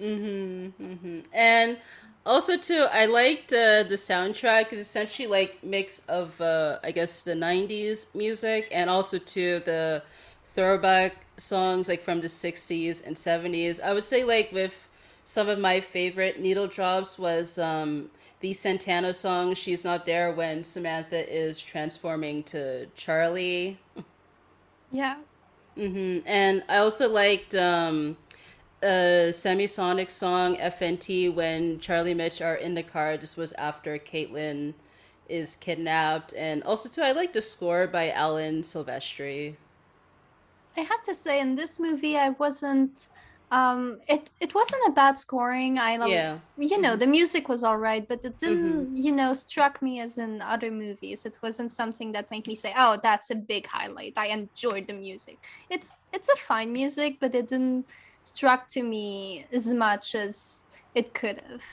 Mm-hmm. 0.00 0.84
mm-hmm. 0.84 1.20
And 1.32 1.78
also 2.26 2.58
too 2.58 2.86
i 2.92 3.06
liked 3.06 3.52
uh, 3.52 3.84
the 3.84 3.94
soundtrack 3.94 4.72
is 4.72 4.80
essentially 4.80 5.28
like 5.28 5.62
mix 5.62 6.00
of 6.08 6.38
uh, 6.40 6.78
i 6.82 6.90
guess 6.90 7.22
the 7.22 7.34
90s 7.34 8.08
music 8.14 8.68
and 8.72 8.90
also 8.90 9.18
to 9.18 9.60
the 9.60 10.02
throwback 10.54 11.24
songs 11.36 11.88
like 11.88 12.02
from 12.02 12.20
the 12.20 12.26
60s 12.26 13.06
and 13.06 13.14
70s 13.16 13.80
i 13.80 13.92
would 13.92 14.04
say 14.04 14.24
like 14.24 14.50
with 14.52 14.88
some 15.24 15.48
of 15.48 15.58
my 15.58 15.80
favorite 15.80 16.40
needle 16.40 16.66
drops 16.66 17.18
was 17.18 17.58
um, 17.58 18.10
the 18.40 18.52
santana 18.52 19.14
song 19.14 19.54
she's 19.54 19.84
not 19.84 20.04
there 20.04 20.32
when 20.32 20.64
samantha 20.64 21.32
is 21.32 21.60
transforming 21.60 22.42
to 22.42 22.86
charlie. 22.96 23.78
Yeah. 24.90 25.16
Mm-hmm. 25.76 26.26
and 26.26 26.64
i 26.68 26.78
also 26.78 27.08
liked 27.08 27.54
um, 27.54 28.16
a 28.82 29.30
Semisonic 29.30 30.10
song 30.10 30.56
FNT 30.56 31.32
when 31.34 31.80
Charlie 31.80 32.14
Mitch 32.14 32.40
are 32.40 32.54
in 32.54 32.74
the 32.74 32.82
car. 32.82 33.16
This 33.16 33.36
was 33.36 33.52
after 33.54 33.98
Caitlin 33.98 34.74
is 35.28 35.56
kidnapped, 35.56 36.34
and 36.34 36.62
also 36.62 36.88
too 36.88 37.02
I 37.02 37.12
like 37.12 37.32
the 37.32 37.42
score 37.42 37.86
by 37.86 38.10
Alan 38.10 38.62
Silvestri. 38.62 39.56
I 40.76 40.80
have 40.80 41.02
to 41.04 41.14
say, 41.14 41.40
in 41.40 41.56
this 41.56 41.78
movie, 41.78 42.16
I 42.16 42.30
wasn't. 42.30 43.08
Um, 43.52 44.00
it 44.08 44.30
it 44.40 44.54
wasn't 44.54 44.82
a 44.88 44.90
bad 44.90 45.18
scoring. 45.20 45.78
I 45.78 45.96
love, 45.98 46.08
yeah. 46.08 46.38
you 46.58 46.80
know, 46.80 46.90
mm-hmm. 46.90 46.98
the 46.98 47.06
music 47.06 47.48
was 47.48 47.62
all 47.62 47.78
right, 47.78 48.06
but 48.06 48.24
it 48.24 48.38
didn't, 48.40 48.86
mm-hmm. 48.86 48.96
you 48.96 49.12
know, 49.12 49.34
struck 49.34 49.80
me 49.80 50.00
as 50.00 50.18
in 50.18 50.42
other 50.42 50.70
movies. 50.70 51.24
It 51.24 51.38
wasn't 51.42 51.70
something 51.70 52.10
that 52.12 52.28
made 52.32 52.48
me 52.48 52.56
say, 52.56 52.74
"Oh, 52.76 52.98
that's 53.00 53.30
a 53.30 53.36
big 53.36 53.68
highlight." 53.68 54.14
I 54.16 54.26
enjoyed 54.26 54.88
the 54.88 54.94
music. 54.94 55.38
It's 55.70 56.00
it's 56.12 56.28
a 56.28 56.36
fine 56.36 56.72
music, 56.72 57.18
but 57.20 57.36
it 57.36 57.46
didn't 57.46 57.86
struck 58.26 58.66
to 58.68 58.82
me 58.82 59.46
as 59.52 59.72
much 59.72 60.14
as 60.14 60.66
it 60.94 61.14
could 61.14 61.40
have. 61.48 61.64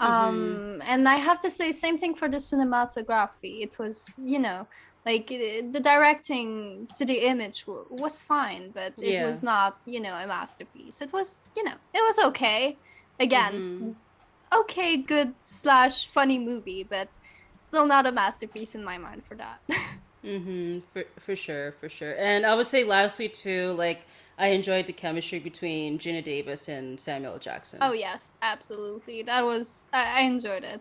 Mm-hmm. 0.00 0.12
Um, 0.12 0.82
and 0.86 1.08
I 1.08 1.16
have 1.16 1.40
to 1.40 1.50
say, 1.50 1.72
same 1.72 1.96
thing 1.98 2.14
for 2.14 2.28
the 2.28 2.36
cinematography. 2.36 3.62
It 3.62 3.78
was, 3.78 4.18
you 4.22 4.38
know, 4.38 4.66
like 5.06 5.30
it, 5.30 5.72
the 5.72 5.80
directing 5.80 6.88
to 6.96 7.04
the 7.04 7.26
image 7.26 7.64
w- 7.64 7.86
was 7.90 8.22
fine, 8.22 8.70
but 8.74 8.92
it 8.98 9.12
yeah. 9.12 9.26
was 9.26 9.42
not, 9.42 9.78
you 9.86 10.00
know, 10.00 10.14
a 10.14 10.26
masterpiece. 10.26 11.00
It 11.00 11.12
was, 11.12 11.40
you 11.56 11.64
know, 11.64 11.76
it 11.94 12.02
was 12.02 12.18
okay. 12.26 12.76
Again, 13.18 13.52
mm-hmm. 13.54 14.60
okay, 14.60 14.98
good 14.98 15.32
slash 15.44 16.06
funny 16.08 16.38
movie, 16.38 16.84
but 16.84 17.08
still 17.56 17.86
not 17.86 18.04
a 18.04 18.12
masterpiece 18.12 18.74
in 18.74 18.84
my 18.84 18.98
mind 18.98 19.22
for 19.26 19.34
that. 19.36 19.60
mm-hmm. 20.26 20.78
For 20.92 21.04
for 21.18 21.36
sure, 21.36 21.72
for 21.80 21.88
sure. 21.88 22.14
And 22.18 22.44
I 22.44 22.54
would 22.54 22.66
say, 22.66 22.84
lastly, 22.84 23.28
too, 23.28 23.72
like 23.72 24.06
I 24.38 24.48
enjoyed 24.48 24.86
the 24.86 24.92
chemistry 24.92 25.38
between 25.38 25.98
Geena 25.98 26.22
Davis 26.22 26.68
and 26.68 26.98
Samuel 27.00 27.38
Jackson. 27.38 27.78
Oh 27.82 27.92
yes, 27.92 28.34
absolutely. 28.42 29.22
That 29.22 29.44
was 29.44 29.88
I, 29.92 30.20
I 30.20 30.22
enjoyed 30.22 30.64
it. 30.64 30.80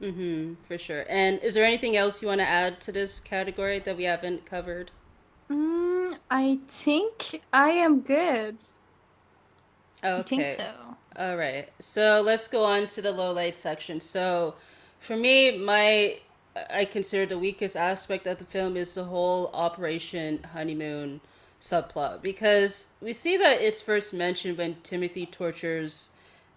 Mm-hmm, 0.00 0.54
for 0.66 0.76
sure. 0.76 1.06
And 1.08 1.42
is 1.42 1.54
there 1.54 1.64
anything 1.64 1.96
else 1.96 2.20
you 2.20 2.28
want 2.28 2.40
to 2.40 2.46
add 2.46 2.80
to 2.82 2.92
this 2.92 3.18
category 3.18 3.78
that 3.80 3.96
we 3.96 4.04
haven't 4.04 4.44
covered? 4.44 4.90
Mm, 5.50 6.18
I 6.30 6.58
think 6.68 7.42
I 7.52 7.70
am 7.70 8.00
good. 8.00 8.58
Okay. 10.04 10.18
I 10.18 10.22
think 10.22 10.46
so. 10.46 10.72
All 11.16 11.36
right. 11.36 11.70
So 11.78 12.22
let's 12.24 12.46
go 12.46 12.64
on 12.64 12.86
to 12.88 13.02
the 13.02 13.12
low 13.12 13.32
light 13.32 13.56
section. 13.56 14.00
So 14.00 14.54
for 15.00 15.16
me, 15.16 15.56
my 15.56 16.18
I 16.70 16.84
consider 16.84 17.26
the 17.26 17.38
weakest 17.38 17.76
aspect 17.76 18.26
of 18.26 18.38
the 18.38 18.44
film 18.44 18.76
is 18.76 18.94
the 18.94 19.04
whole 19.04 19.50
Operation 19.52 20.44
Honeymoon 20.52 21.20
subplot 21.60 22.22
because 22.22 22.88
we 23.00 23.12
see 23.12 23.36
that 23.36 23.60
it's 23.60 23.80
first 23.80 24.12
mentioned 24.14 24.58
when 24.58 24.76
Timothy 24.82 25.26
tortures 25.26 26.10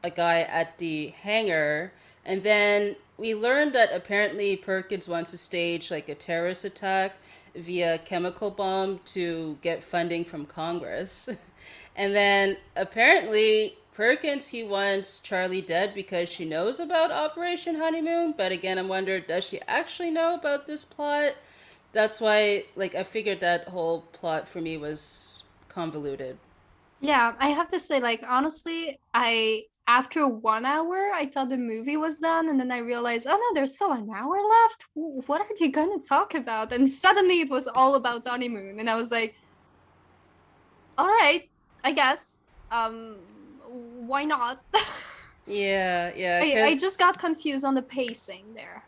a 0.04 0.10
guy 0.10 0.42
at 0.42 0.78
the 0.78 1.08
hangar, 1.08 1.92
and 2.26 2.44
then 2.44 2.96
we 3.18 3.36
learn 3.36 3.72
that 3.74 3.94
apparently 3.94 4.56
Perkins 4.56 5.08
wants 5.08 5.32
to 5.32 5.38
stage 5.38 5.92
like 5.92 6.08
a 6.08 6.16
terrorist 6.16 6.64
attack 6.64 7.16
via 7.56 7.98
chemical 7.98 8.52
bomb 8.52 9.00
to 9.06 9.58
get 9.62 9.84
funding 9.84 10.24
from 10.24 10.46
Congress. 10.46 11.30
and 11.96 12.16
then 12.16 12.58
apparently 12.76 13.79
Perkins 13.92 14.50
he 14.50 14.64
wants 14.64 15.20
Charlie 15.20 15.62
dead 15.62 15.94
because 15.94 16.30
she 16.30 16.46
knows 16.46 16.80
about 16.80 17.12
Operation 17.12 17.76
Honeymoon, 17.76 18.34
but 18.38 18.52
again 18.52 18.78
I'm 18.78 18.88
wondering 18.88 19.24
does 19.28 19.44
she 19.44 19.62
actually 19.68 20.12
know 20.12 20.34
about 20.36 20.68
this 20.68 20.86
plot? 20.86 21.34
that's 21.92 22.22
why 22.22 22.64
like 22.76 22.96
I 22.96 23.04
figured 23.04 23.40
that 23.40 23.68
whole 23.70 24.02
plot 24.14 24.48
for 24.48 24.62
me 24.62 24.78
was 24.78 25.44
convoluted. 25.68 26.38
Yeah, 27.00 27.34
I 27.40 27.50
have 27.50 27.70
to 27.70 27.80
say 27.80 28.00
like 28.00 28.24
honestly, 28.28 29.00
I 29.14 29.64
after 29.88 30.28
one 30.28 30.66
hour 30.66 31.12
I 31.14 31.26
thought 31.26 31.50
the 31.50 31.58
movie 31.58 31.98
was 31.98 32.20
done 32.20 32.50
and 32.50 32.60
then 32.60 32.72
I 32.72 32.78
realized, 32.80 33.26
oh 33.28 33.36
no, 33.36 33.54
there's 33.56 33.74
still 33.74 33.92
an 33.92 34.08
hour 34.14 34.38
left. 34.38 34.86
What 34.94 35.42
are 35.42 35.48
they 35.60 35.70
to 35.72 36.00
talk 36.08 36.36
about? 36.36 36.72
And 36.72 36.90
suddenly 36.90 37.42
it 37.42 37.50
was 37.50 37.68
all 37.68 37.96
about 37.96 38.28
honeymoon 38.28 38.80
and 38.80 38.90
I 38.90 38.96
was 38.96 39.12
like, 39.12 39.36
all 40.98 41.08
right, 41.08 41.50
I 41.84 41.92
guess. 41.92 42.50
Um 42.72 43.18
why 44.08 44.24
not? 44.26 44.64
yeah, 45.46 46.12
yeah. 46.16 46.42
I, 46.44 46.68
I 46.70 46.78
just 46.78 47.00
got 47.00 47.18
confused 47.20 47.66
on 47.66 47.76
the 47.76 47.82
pacing 47.82 48.54
there. 48.54 48.84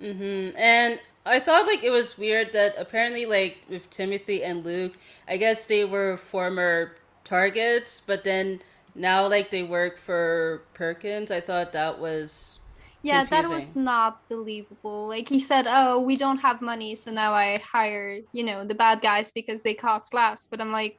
Mhm. 0.00 0.54
And 0.56 1.00
I 1.26 1.40
thought 1.40 1.66
like 1.66 1.82
it 1.82 1.90
was 1.90 2.18
weird 2.18 2.52
that 2.52 2.74
apparently 2.78 3.26
like 3.26 3.64
with 3.68 3.90
Timothy 3.90 4.42
and 4.44 4.64
Luke, 4.64 4.98
I 5.28 5.36
guess 5.36 5.66
they 5.66 5.84
were 5.84 6.16
former 6.16 6.96
targets, 7.24 8.00
but 8.00 8.24
then 8.24 8.60
now 8.94 9.26
like 9.28 9.50
they 9.50 9.62
work 9.62 9.98
for 9.98 10.64
Perkins. 10.74 11.30
I 11.30 11.40
thought 11.40 11.72
that 11.72 11.98
was 11.98 12.60
yeah, 13.02 13.24
confusing. 13.24 13.42
that 13.50 13.54
was 13.54 13.76
not 13.76 14.28
believable. 14.28 15.08
Like 15.08 15.28
he 15.28 15.38
said, 15.40 15.66
"Oh, 15.68 16.00
we 16.00 16.16
don't 16.16 16.38
have 16.38 16.62
money, 16.62 16.94
so 16.94 17.10
now 17.10 17.34
I 17.34 17.58
hire 17.58 18.20
you 18.32 18.42
know 18.44 18.64
the 18.64 18.74
bad 18.74 19.02
guys 19.02 19.30
because 19.32 19.62
they 19.62 19.74
cost 19.74 20.14
less." 20.14 20.46
But 20.46 20.60
I'm 20.60 20.72
like, 20.72 20.98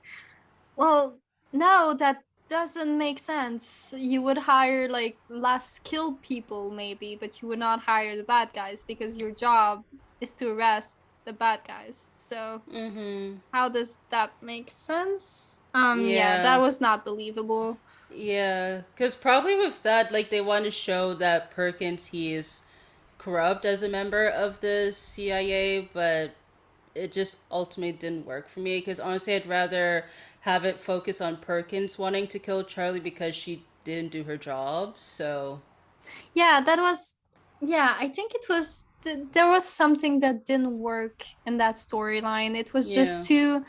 well, 0.76 1.20
no, 1.54 1.96
that 2.00 2.24
doesn't 2.50 2.98
make 2.98 3.20
sense. 3.20 3.93
You 3.96 4.22
would 4.22 4.38
hire 4.38 4.88
like 4.88 5.18
less 5.30 5.70
skilled 5.74 6.22
people 6.22 6.72
maybe, 6.72 7.18
but 7.20 7.41
you 7.41 7.48
would 7.48 7.60
not 7.60 7.82
hire 7.82 8.16
the 8.16 8.24
bad 8.24 8.50
guys 8.54 8.84
because 8.84 9.18
your 9.18 9.32
job 9.32 9.84
is 10.22 10.34
to 10.36 10.50
arrest 10.50 10.98
the 11.26 11.34
bad 11.34 11.62
guys. 11.68 12.10
So 12.16 12.62
mm-hmm. 12.72 13.38
how 13.52 13.70
does 13.70 14.00
that 14.10 14.32
make 14.41 14.70
sense? 14.70 15.60
Um, 15.74 16.02
yeah. 16.02 16.08
yeah, 16.08 16.43
that 16.43 16.62
was 16.62 16.80
not 16.80 17.04
believable. 17.04 17.78
Yeah, 18.14 18.82
because 18.93 19.16
probably 19.16 19.58
with 19.58 19.84
that, 19.84 20.12
like 20.12 20.30
they 20.30 20.41
want 20.41 20.66
to 20.66 20.72
show 20.72 21.14
that 21.16 21.52
Perkins 21.52 22.08
he 22.08 22.34
is 22.34 22.62
corrupt 23.18 23.66
as 23.66 23.84
a 23.84 23.89
member 23.89 24.28
of 24.28 24.62
the 24.62 24.91
CIA, 24.93 25.89
but 25.91 26.32
it 26.96 27.12
just 27.12 27.39
ultimately 27.52 27.91
didn't 27.91 28.26
work 28.26 28.48
for 28.48 28.62
me. 28.62 28.80
Because 28.80 29.00
honestly, 29.00 29.36
I'd 29.36 29.48
rather 29.48 30.06
have 30.41 30.66
it 30.66 30.80
focus 30.80 31.22
on 31.22 31.38
Perkins 31.38 32.00
wanting 32.00 32.28
to 32.28 32.39
kill 32.39 32.64
Charlie 32.64 33.00
because 33.00 33.36
she 33.36 33.64
didn't 33.84 34.12
do 34.12 34.24
her 34.24 34.38
job. 34.38 34.96
So, 34.98 35.62
yeah, 36.34 36.62
that 36.66 36.80
was. 36.80 37.16
Yeah, 37.62 37.96
I 37.98 38.10
think 38.10 38.34
it 38.36 38.48
was 38.50 38.86
there 39.06 39.48
was 39.48 39.66
something 39.66 40.20
that 40.20 40.46
didn't 40.46 40.80
work 40.80 41.26
in 41.46 41.58
that 41.58 41.76
storyline. 41.76 42.56
It 42.56 42.74
was 42.74 42.93
just 42.93 43.16
yeah. 43.16 43.38
too. 43.38 43.66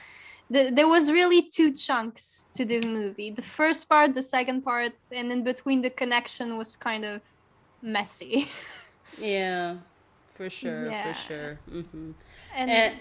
The, 0.48 0.70
there 0.72 0.88
was 0.88 1.10
really 1.10 1.42
two 1.42 1.72
chunks 1.72 2.46
to 2.54 2.64
the 2.64 2.80
movie. 2.80 3.30
The 3.30 3.42
first 3.42 3.88
part, 3.88 4.14
the 4.14 4.22
second 4.22 4.62
part, 4.62 4.92
and 5.10 5.32
in 5.32 5.42
between, 5.42 5.82
the 5.82 5.90
connection 5.90 6.56
was 6.56 6.76
kind 6.76 7.04
of 7.04 7.20
messy. 7.82 8.48
yeah, 9.20 9.76
for 10.34 10.48
sure, 10.48 10.90
yeah. 10.90 11.12
for 11.12 11.18
sure. 11.18 11.58
Mm-hmm. 11.70 12.10
And, 12.54 12.70
and 12.70 12.94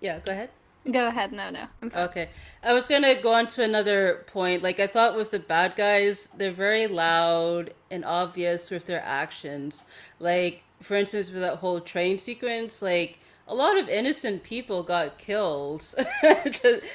yeah, 0.00 0.18
go 0.18 0.32
ahead. 0.32 0.50
Go 0.90 1.08
ahead. 1.08 1.32
No, 1.32 1.50
no. 1.50 1.66
Okay. 1.82 2.28
I 2.62 2.72
was 2.72 2.86
going 2.86 3.02
to 3.02 3.14
go 3.14 3.32
on 3.32 3.48
to 3.48 3.62
another 3.62 4.24
point. 4.26 4.62
Like, 4.62 4.78
I 4.78 4.86
thought 4.86 5.16
with 5.16 5.32
the 5.32 5.38
bad 5.38 5.74
guys, 5.76 6.28
they're 6.36 6.52
very 6.52 6.86
loud 6.86 7.74
and 7.90 8.04
obvious 8.04 8.70
with 8.70 8.86
their 8.86 9.02
actions. 9.02 9.84
Like, 10.20 10.62
for 10.80 10.96
instance, 10.96 11.30
with 11.30 11.42
that 11.42 11.56
whole 11.56 11.80
train 11.80 12.18
sequence, 12.18 12.82
like 12.82 13.18
a 13.48 13.54
lot 13.54 13.78
of 13.78 13.88
innocent 13.88 14.42
people 14.42 14.82
got 14.82 15.18
killed 15.18 15.82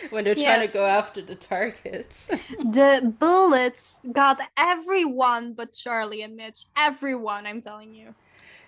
when 0.10 0.24
they're 0.24 0.38
yeah. 0.38 0.56
trying 0.56 0.68
to 0.68 0.74
go 0.74 0.86
after 0.86 1.22
the 1.22 1.36
targets. 1.36 2.28
the 2.60 3.14
bullets 3.20 3.99
got 4.12 4.39
everyone 4.58 5.54
but 5.54 5.74
Charlie 5.74 6.22
and 6.22 6.36
Mitch. 6.36 6.66
Everyone, 6.78 7.45
I'm 7.45 7.62
telling 7.62 7.93
you. 7.93 8.14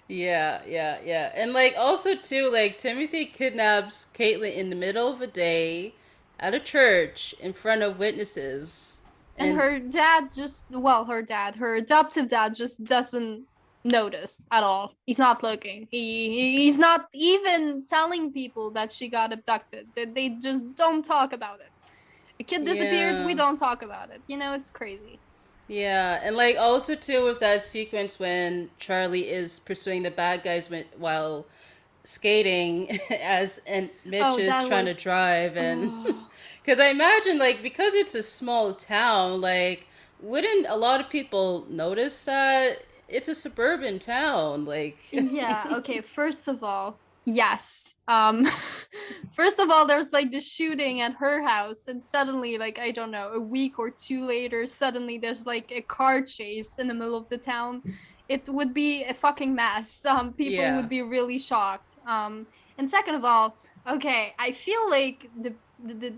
Yeah, 0.08 0.62
yeah, 0.68 0.98
yeah. 1.04 1.32
And 1.34 1.54
like 1.54 1.76
also 1.78 2.16
too, 2.16 2.52
like 2.52 2.78
Timothy 2.78 3.26
kidnaps 3.26 4.08
Caitlin 4.14 4.56
in 4.56 4.70
the 4.70 4.76
middle 4.76 5.12
of 5.12 5.22
a 5.22 5.28
day 5.28 5.96
at 6.40 6.54
a 6.54 6.60
church 6.60 7.34
in 7.40 7.54
front 7.54 7.82
of 7.82 7.98
witnesses. 7.98 9.02
And, 9.38 9.52
and 9.52 9.60
her 9.60 9.80
dad 9.80 10.30
just 10.36 10.66
well, 10.70 11.06
her 11.06 11.22
dad, 11.22 11.56
her 11.56 11.76
adoptive 11.76 12.28
dad 12.28 12.54
just 12.54 12.84
doesn't 12.84 13.46
notice 13.84 14.42
at 14.52 14.64
all. 14.64 14.94
He's 15.06 15.18
not 15.18 15.42
looking. 15.42 15.88
He 15.90 16.58
he's 16.58 16.78
not 16.78 17.08
even 17.14 17.86
telling 17.88 18.32
people 18.32 18.72
that 18.72 18.92
she 18.92 19.08
got 19.08 19.34
abducted. 19.34 19.88
That 19.96 20.14
they 20.14 20.30
just 20.30 20.76
don't 20.76 21.04
talk 21.04 21.34
about 21.34 21.60
it. 21.62 21.72
A 22.40 22.44
kid 22.44 22.66
disappeared, 22.66 23.16
yeah. 23.16 23.26
we 23.26 23.36
don't 23.36 23.58
talk 23.58 23.84
about 23.84 24.10
it. 24.10 24.22
You 24.28 24.38
know, 24.38 24.54
it's 24.54 24.72
crazy. 24.72 25.20
Yeah, 25.68 26.20
and 26.22 26.36
like 26.36 26.58
also 26.58 26.96
too 26.96 27.26
with 27.26 27.40
that 27.40 27.62
sequence 27.62 28.20
when 28.20 28.70
Charlie 28.78 29.30
is 29.30 29.60
pursuing 29.60 30.04
the 30.04 30.12
bad 30.12 30.44
guys 30.44 30.70
while 30.98 31.46
skating 32.04 33.00
as 33.10 33.62
and 33.66 33.90
Mitch 34.04 34.22
oh, 34.24 34.38
is 34.38 34.50
trying 34.68 34.86
was... 34.86 34.96
to 34.96 35.02
drive 35.02 35.56
and 35.56 35.92
oh. 36.08 36.30
because 36.64 36.80
I 36.80 36.88
imagine 36.88 37.40
like 37.40 37.64
because 37.64 37.94
it's 37.94 38.14
a 38.14 38.24
small 38.24 38.74
town 38.74 39.40
like 39.40 39.88
wouldn't 40.22 40.66
a 40.68 40.76
lot 40.76 41.00
of 41.00 41.10
people 41.10 41.66
notice 41.70 42.26
that 42.26 42.84
it's 43.08 43.28
a 43.28 43.36
suburban 43.36 44.00
town? 44.00 44.66
Like 44.66 44.98
yeah 45.12 45.68
okay 45.72 46.02
first 46.02 46.48
of 46.48 46.64
all 46.64 46.98
yes 47.26 47.96
um 48.08 48.46
first 49.36 49.60
of 49.60 49.70
all 49.70 49.86
there's 49.86 50.12
like 50.12 50.32
the 50.32 50.42
shooting 50.42 51.02
at 51.02 51.14
her 51.14 51.42
house 51.42 51.88
and 51.88 52.02
suddenly 52.02 52.58
like 52.58 52.78
i 52.80 52.92
don't 52.92 53.12
know 53.12 53.32
a 53.34 53.40
week 53.40 53.80
or 53.80 53.90
two 53.90 54.26
later 54.26 54.66
suddenly 54.66 55.18
there's 55.18 55.46
like 55.46 55.72
a 55.72 55.82
car 55.82 56.22
chase 56.22 56.80
in 56.80 56.88
the 56.88 56.94
middle 56.94 57.16
of 57.16 57.28
the 57.30 57.38
town. 57.38 57.82
It 58.30 58.48
would 58.48 58.74
be 58.74 59.04
a 59.04 59.14
fucking 59.14 59.54
mess. 59.54 60.06
Um 60.06 60.34
people 60.34 60.64
yeah. 60.64 60.76
would 60.76 60.90
be 60.90 61.02
really 61.02 61.40
shocked. 61.40 61.98
Um 62.08 62.48
and 62.78 62.90
second 62.90 63.16
of 63.16 63.24
all 63.24 63.56
okay 63.88 64.34
i 64.40 64.52
feel 64.52 64.90
like 64.90 65.30
the 65.42 65.54
the, 65.84 66.14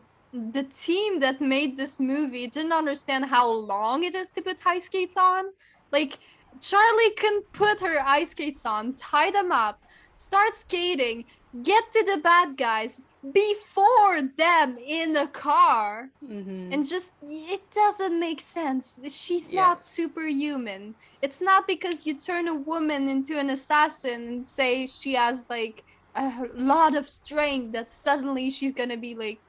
the 0.51 0.63
team 0.63 1.19
that 1.19 1.41
made 1.41 1.75
this 1.75 1.99
movie 1.99 2.45
didn't 2.47 2.73
understand 2.73 3.25
how 3.25 3.49
long 3.49 4.03
it 4.03 4.13
is 4.13 4.29
to 4.31 4.41
put 4.41 4.59
high 4.59 4.77
skates 4.79 5.17
on. 5.17 5.45
Like 5.91 6.17
charlie 6.61 7.11
can 7.17 7.41
put 7.51 7.81
her 7.81 7.99
ice 8.07 8.31
skates 8.31 8.65
on 8.65 8.93
tie 8.93 9.29
them 9.29 9.51
up 9.51 9.84
start 10.15 10.55
skating, 10.55 11.25
get 11.63 11.91
to 11.93 12.03
the 12.03 12.17
bad 12.17 12.57
guys 12.57 13.01
before 13.31 14.21
them 14.37 14.77
in 14.77 15.13
the 15.13 15.27
car. 15.27 16.09
Mm-hmm. 16.23 16.73
And 16.73 16.87
just, 16.87 17.13
it 17.23 17.61
doesn't 17.71 18.19
make 18.19 18.41
sense. 18.41 18.99
She's 19.09 19.51
yes. 19.51 19.53
not 19.53 19.85
superhuman. 19.85 20.95
It's 21.21 21.41
not 21.41 21.67
because 21.67 22.05
you 22.05 22.15
turn 22.15 22.47
a 22.47 22.55
woman 22.55 23.09
into 23.09 23.39
an 23.39 23.49
assassin 23.49 24.27
and 24.27 24.45
say 24.45 24.85
she 24.85 25.13
has 25.13 25.47
like 25.49 25.83
a 26.15 26.47
lot 26.55 26.95
of 26.95 27.09
strength 27.09 27.73
that 27.73 27.89
suddenly 27.89 28.49
she's 28.49 28.71
gonna 28.71 28.97
be 28.97 29.15
like 29.15 29.39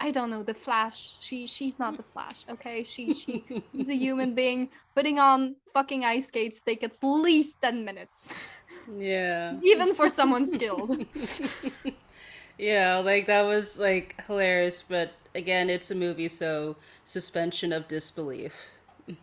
I 0.00 0.10
don't 0.10 0.30
know 0.30 0.42
the 0.42 0.54
Flash. 0.54 1.16
She 1.20 1.46
she's 1.46 1.78
not 1.78 1.96
the 1.96 2.02
Flash. 2.02 2.44
Okay, 2.50 2.82
she 2.84 3.12
she 3.12 3.44
she's 3.72 3.88
a 3.88 3.94
human 3.94 4.34
being. 4.34 4.68
Putting 4.94 5.18
on 5.18 5.56
fucking 5.72 6.04
ice 6.04 6.28
skates 6.28 6.60
take 6.62 6.82
at 6.82 7.02
least 7.02 7.60
ten 7.60 7.84
minutes. 7.84 8.34
Yeah. 8.98 9.58
Even 9.62 9.94
for 9.94 10.08
someone 10.08 10.46
skilled. 10.46 11.04
yeah, 12.58 12.98
like 12.98 13.26
that 13.26 13.42
was 13.42 13.78
like 13.78 14.22
hilarious, 14.26 14.82
but 14.82 15.12
again, 15.34 15.70
it's 15.70 15.90
a 15.90 15.94
movie, 15.94 16.28
so 16.28 16.76
suspension 17.02 17.72
of 17.72 17.88
disbelief. 17.88 18.70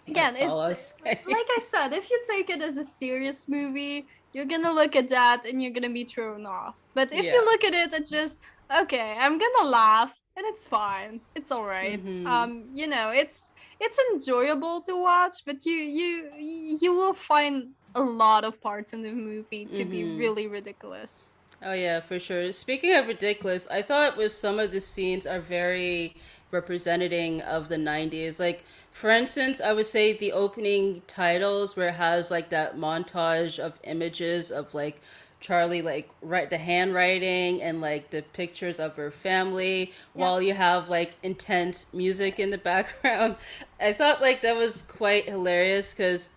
Again, 0.07 0.35
it's 0.37 0.93
like 1.03 1.25
I 1.27 1.59
said, 1.59 1.93
if 1.93 2.09
you 2.09 2.23
take 2.29 2.49
it 2.49 2.61
as 2.61 2.77
a 2.77 2.83
serious 2.83 3.49
movie, 3.49 4.07
you're 4.33 4.45
gonna 4.45 4.71
look 4.71 4.95
at 4.95 5.09
that 5.09 5.45
and 5.45 5.61
you're 5.61 5.71
gonna 5.71 5.89
be 5.89 6.03
thrown 6.03 6.45
off. 6.45 6.75
But 6.93 7.11
if 7.11 7.25
yeah. 7.25 7.33
you 7.33 7.45
look 7.45 7.63
at 7.63 7.73
it 7.73 7.93
it's 7.93 8.09
just 8.09 8.39
okay, 8.75 9.15
I'm 9.19 9.39
gonna 9.39 9.69
laugh 9.69 10.13
and 10.37 10.45
it's 10.47 10.65
fine. 10.67 11.21
It's 11.35 11.51
all 11.51 11.65
right. 11.65 12.03
mm-hmm. 12.03 12.27
Um, 12.27 12.65
you 12.73 12.87
know, 12.87 13.09
it's 13.09 13.51
it's 13.79 13.99
enjoyable 14.13 14.81
to 14.81 15.01
watch, 15.01 15.43
but 15.45 15.65
you 15.65 15.73
you 15.73 16.77
you 16.79 16.93
will 16.93 17.13
find 17.13 17.69
a 17.95 18.01
lot 18.01 18.43
of 18.43 18.61
parts 18.61 18.93
in 18.93 19.01
the 19.01 19.11
movie 19.11 19.65
to 19.65 19.81
mm-hmm. 19.81 19.91
be 19.91 20.03
really 20.03 20.47
ridiculous. 20.47 21.27
Oh 21.63 21.73
yeah, 21.73 21.99
for 21.99 22.17
sure. 22.17 22.51
Speaking 22.51 22.95
of 22.95 23.07
ridiculous, 23.07 23.67
I 23.69 23.81
thought 23.81 24.17
with 24.17 24.31
some 24.31 24.59
of 24.59 24.71
the 24.71 24.79
scenes 24.79 25.27
are 25.27 25.39
very 25.39 26.15
representing 26.49 27.41
of 27.41 27.69
the 27.69 27.77
90s. 27.77 28.39
Like 28.39 28.65
for 28.91 29.09
instance, 29.09 29.61
I 29.61 29.73
would 29.73 29.85
say 29.85 30.13
the 30.13 30.31
opening 30.31 31.01
titles 31.07 31.75
where 31.75 31.89
it 31.89 31.95
has 31.95 32.31
like 32.31 32.49
that 32.49 32.77
montage 32.77 33.59
of 33.59 33.79
images 33.83 34.51
of 34.51 34.73
like 34.73 35.01
Charlie 35.39 35.81
like 35.81 36.09
write 36.21 36.49
the 36.49 36.57
handwriting 36.57 37.61
and 37.61 37.81
like 37.81 38.11
the 38.11 38.21
pictures 38.21 38.79
of 38.79 38.95
her 38.95 39.09
family 39.09 39.91
yeah. 40.15 40.21
while 40.21 40.41
you 40.41 40.53
have 40.53 40.89
like 40.89 41.15
intense 41.23 41.93
music 41.93 42.39
in 42.39 42.49
the 42.49 42.57
background. 42.71 43.35
I 43.79 43.93
thought 43.93 44.21
like 44.21 44.41
that 44.41 44.55
was 44.55 44.81
quite 44.81 45.27
hilarious 45.27 45.93
cuz 45.93 46.29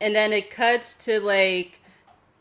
and 0.00 0.14
then 0.14 0.32
it 0.32 0.50
cuts 0.50 0.94
to 1.04 1.20
like 1.20 1.80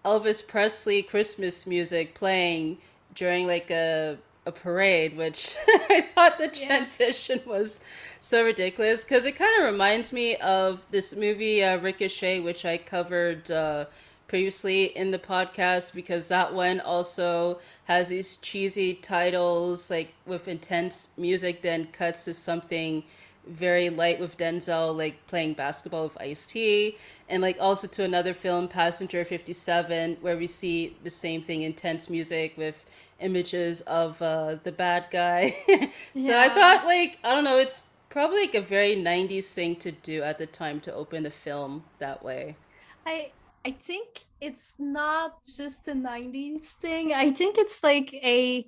Elvis 0.05 0.45
Presley 0.45 1.01
Christmas 1.01 1.67
music 1.67 2.15
playing 2.15 2.77
during 3.13 3.47
like 3.47 3.69
a 3.69 4.17
a 4.45 4.51
parade, 4.51 5.15
which 5.15 5.55
I 5.67 6.01
thought 6.01 6.37
the 6.37 6.47
transition 6.47 7.41
yeah. 7.45 7.51
was 7.51 7.79
so 8.19 8.43
ridiculous 8.43 9.03
because 9.03 9.25
it 9.25 9.35
kind 9.35 9.51
of 9.59 9.71
reminds 9.71 10.11
me 10.11 10.35
of 10.37 10.83
this 10.91 11.15
movie 11.15 11.63
uh, 11.63 11.77
Ricochet, 11.77 12.41
which 12.41 12.65
I 12.65 12.77
covered 12.77 13.49
uh, 13.49 13.85
previously 14.27 14.85
in 14.85 15.11
the 15.11 15.19
podcast 15.19 15.93
because 15.93 16.27
that 16.27 16.53
one 16.53 16.79
also 16.79 17.59
has 17.85 18.09
these 18.09 18.37
cheesy 18.37 18.93
titles 18.93 19.89
like 19.89 20.13
with 20.25 20.47
intense 20.47 21.09
music, 21.17 21.61
then 21.61 21.85
cuts 21.87 22.25
to 22.25 22.33
something 22.33 23.03
very 23.47 23.89
light 23.89 24.19
with 24.19 24.37
Denzel 24.37 24.95
like 24.95 25.25
playing 25.27 25.53
basketball 25.53 26.03
with 26.03 26.21
Ice 26.21 26.45
T, 26.45 26.97
and 27.27 27.41
like 27.41 27.57
also 27.59 27.87
to 27.87 28.03
another 28.03 28.33
film, 28.33 28.67
Passenger 28.67 29.25
Fifty 29.25 29.53
Seven, 29.53 30.17
where 30.21 30.37
we 30.37 30.47
see 30.47 30.95
the 31.03 31.09
same 31.09 31.41
thing, 31.41 31.61
intense 31.61 32.09
music 32.09 32.57
with 32.57 32.85
images 33.19 33.81
of 33.81 34.21
uh, 34.21 34.55
the 34.63 34.71
bad 34.71 35.05
guy. 35.11 35.55
so 35.67 35.89
yeah. 36.13 36.41
I 36.41 36.49
thought 36.49 36.85
like 36.85 37.19
I 37.23 37.29
don't 37.29 37.43
know, 37.43 37.57
it's 37.57 37.83
probably 38.09 38.41
like 38.41 38.55
a 38.55 38.61
very 38.61 38.95
'90s 38.95 39.53
thing 39.53 39.75
to 39.77 39.91
do 39.91 40.23
at 40.23 40.37
the 40.37 40.47
time 40.47 40.79
to 40.81 40.93
open 40.93 41.25
a 41.25 41.31
film 41.31 41.83
that 41.99 42.23
way. 42.23 42.57
I 43.05 43.31
I 43.65 43.71
think 43.71 44.25
it's 44.41 44.75
not 44.79 45.43
just 45.45 45.87
a 45.87 45.93
'90s 45.93 46.65
thing. 46.65 47.13
I 47.13 47.31
think 47.31 47.57
it's 47.57 47.83
like 47.83 48.13
a 48.13 48.67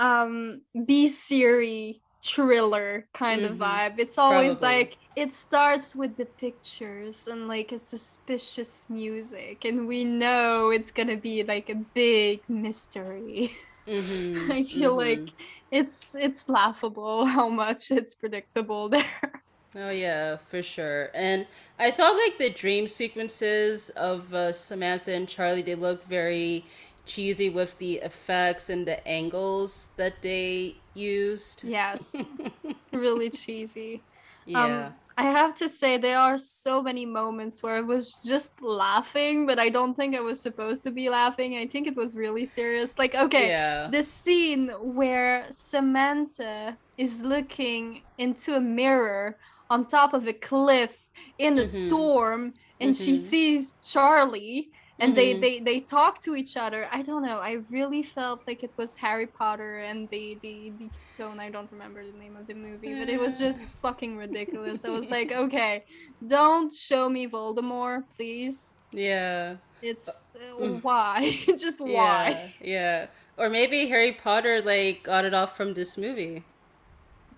um 0.00 0.62
B 0.86 1.08
series 1.08 1.96
thriller 2.24 3.06
kind 3.12 3.42
mm-hmm. 3.42 3.52
of 3.52 3.68
vibe. 3.68 3.98
It's 3.98 4.18
always 4.18 4.58
Probably. 4.58 4.76
like 4.78 4.98
it 5.16 5.32
starts 5.32 5.94
with 5.94 6.16
the 6.16 6.24
pictures 6.24 7.28
and 7.28 7.46
like 7.48 7.72
a 7.72 7.78
suspicious 7.78 8.88
music, 8.88 9.64
and 9.64 9.86
we 9.86 10.04
know 10.04 10.70
it's 10.70 10.90
gonna 10.90 11.16
be 11.16 11.42
like 11.44 11.68
a 11.68 11.74
big 11.74 12.40
mystery. 12.48 13.52
Mm-hmm. 13.86 14.52
I 14.52 14.64
feel 14.64 14.96
mm-hmm. 14.96 15.20
like 15.24 15.30
it's 15.70 16.14
it's 16.14 16.48
laughable 16.48 17.26
how 17.36 17.48
much 17.48 17.90
it's 17.90 18.14
predictable 18.14 18.88
there. 18.88 19.42
Oh 19.76 19.90
yeah, 19.90 20.36
for 20.36 20.62
sure. 20.62 21.10
And 21.14 21.46
I 21.80 21.90
thought 21.90 22.16
like 22.16 22.38
the 22.38 22.50
dream 22.50 22.86
sequences 22.86 23.90
of 23.90 24.32
uh, 24.32 24.52
Samantha 24.52 25.12
and 25.12 25.28
Charlie 25.28 25.62
they 25.62 25.74
look 25.74 26.06
very 26.06 26.64
cheesy 27.06 27.50
with 27.50 27.78
the 27.78 27.96
effects 27.96 28.68
and 28.68 28.86
the 28.86 29.06
angles 29.06 29.90
that 29.96 30.22
they 30.22 30.76
used. 30.94 31.64
Yes. 31.64 32.16
really 32.92 33.30
cheesy. 33.30 34.02
Um, 34.46 34.52
yeah. 34.52 34.86
Um, 34.86 34.94
I 35.16 35.24
have 35.24 35.54
to 35.56 35.68
say 35.68 35.96
there 35.96 36.18
are 36.18 36.36
so 36.36 36.82
many 36.82 37.06
moments 37.06 37.62
where 37.62 37.76
I 37.76 37.80
was 37.80 38.14
just 38.24 38.60
laughing, 38.60 39.46
but 39.46 39.60
I 39.60 39.68
don't 39.68 39.94
think 39.94 40.16
I 40.16 40.20
was 40.20 40.40
supposed 40.40 40.82
to 40.84 40.90
be 40.90 41.08
laughing. 41.08 41.56
I 41.56 41.68
think 41.68 41.86
it 41.86 41.96
was 41.96 42.16
really 42.16 42.44
serious. 42.46 42.98
Like, 42.98 43.14
okay, 43.14 43.48
yeah. 43.48 43.86
the 43.86 44.02
scene 44.02 44.70
where 44.80 45.46
Samantha 45.52 46.76
is 46.98 47.22
looking 47.22 48.02
into 48.18 48.56
a 48.56 48.60
mirror 48.60 49.36
on 49.70 49.86
top 49.86 50.14
of 50.14 50.26
a 50.26 50.32
cliff 50.32 51.06
in 51.38 51.58
a 51.58 51.62
mm-hmm. 51.62 51.86
storm 51.86 52.54
and 52.80 52.92
mm-hmm. 52.92 53.04
she 53.04 53.16
sees 53.16 53.76
Charlie 53.82 54.70
and 54.98 55.14
mm-hmm. 55.14 55.40
they, 55.40 55.58
they 55.58 55.58
they 55.60 55.80
talk 55.80 56.20
to 56.20 56.36
each 56.36 56.56
other. 56.56 56.86
I 56.92 57.02
don't 57.02 57.22
know. 57.22 57.38
I 57.38 57.58
really 57.70 58.02
felt 58.02 58.42
like 58.46 58.62
it 58.62 58.70
was 58.76 58.94
harry 58.94 59.26
potter 59.26 59.80
and 59.80 60.08
the 60.10 60.38
the, 60.40 60.72
the 60.78 60.88
stone. 60.92 61.40
I 61.40 61.50
don't 61.50 61.70
remember 61.72 62.04
the 62.04 62.16
name 62.18 62.36
of 62.36 62.46
the 62.46 62.54
movie 62.54 62.94
but 62.94 63.08
it 63.08 63.18
was 63.18 63.38
just 63.38 63.64
fucking 63.82 64.16
ridiculous. 64.16 64.84
I 64.84 64.90
was 64.90 65.08
like 65.10 65.32
okay 65.44 65.84
don't 66.26 66.72
show 66.72 67.08
me 67.08 67.26
voldemort 67.26 68.04
please. 68.16 68.78
Yeah. 68.92 69.56
It's 69.82 70.34
uh, 70.36 70.78
why? 70.80 71.38
Just 71.58 71.78
why? 71.78 71.90
Yeah, 71.90 72.48
yeah. 72.62 73.06
Or 73.36 73.50
maybe 73.50 73.86
harry 73.88 74.12
potter 74.12 74.62
like 74.62 75.02
got 75.02 75.24
it 75.24 75.34
off 75.34 75.56
from 75.56 75.74
this 75.74 75.98
movie 75.98 76.44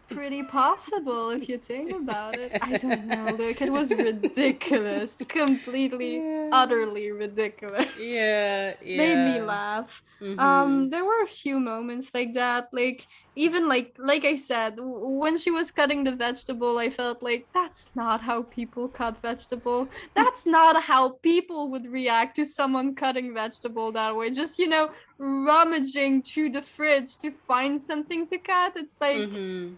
pretty 0.08 0.42
possible 0.42 1.30
if 1.30 1.48
you 1.48 1.58
think 1.58 1.92
about 1.92 2.34
it. 2.34 2.52
I 2.60 2.76
don't 2.76 3.06
know. 3.06 3.36
Look, 3.36 3.60
it 3.60 3.72
was 3.72 3.92
ridiculous. 3.92 5.16
Completely. 5.28 6.16
Yeah 6.16 6.32
utterly 6.52 7.10
ridiculous. 7.10 7.92
Yeah, 8.00 8.74
yeah. 8.80 8.96
Made 9.02 9.34
me 9.34 9.40
laugh. 9.40 10.02
Mhm. 10.22 10.38
Um, 10.38 10.90
there 10.90 11.04
were 11.04 11.22
a 11.22 11.26
few 11.26 11.58
moments 11.60 12.10
like 12.14 12.34
that. 12.34 12.68
Like 12.72 13.04
even 13.34 13.68
like 13.68 13.94
like 13.98 14.24
I 14.24 14.36
said, 14.36 14.74
when 14.78 15.36
she 15.36 15.50
was 15.50 15.70
cutting 15.70 16.04
the 16.04 16.14
vegetable, 16.14 16.78
I 16.78 16.88
felt 16.90 17.22
like 17.22 17.48
that's 17.52 17.90
not 17.94 18.22
how 18.22 18.44
people 18.44 18.88
cut 18.88 19.20
vegetable. 19.20 19.88
That's 20.14 20.46
not 20.58 20.82
how 20.82 21.18
people 21.22 21.70
would 21.72 21.86
react 21.90 22.36
to 22.36 22.44
someone 22.46 22.94
cutting 22.94 23.34
vegetable 23.34 23.92
that 23.92 24.16
way. 24.16 24.30
Just 24.30 24.58
you 24.58 24.68
know, 24.68 24.90
rummaging 25.18 26.22
through 26.22 26.50
the 26.50 26.62
fridge 26.62 27.18
to 27.18 27.32
find 27.46 27.80
something 27.80 28.28
to 28.28 28.38
cut. 28.38 28.72
It's 28.76 28.96
like 29.00 29.28
Mhm. 29.30 29.76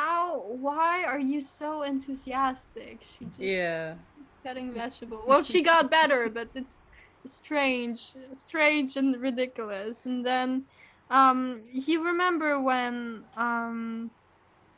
How 0.00 0.42
why 0.66 1.04
are 1.04 1.18
you 1.32 1.40
so 1.40 1.82
enthusiastic? 1.82 2.96
She 3.02 3.24
just 3.26 3.38
Yeah. 3.38 3.94
cutting 4.44 4.72
vegetable. 4.72 5.22
Well, 5.26 5.42
she 5.42 5.60
got 5.62 5.90
better, 5.90 6.22
but 6.38 6.48
it's 6.54 6.88
strange, 7.26 7.98
strange 8.32 8.96
and 8.96 9.10
ridiculous. 9.20 9.96
And 10.06 10.24
then, 10.24 10.48
um, 11.10 11.62
you 11.88 11.96
remember 12.10 12.50
when 12.70 13.24
um, 13.36 14.10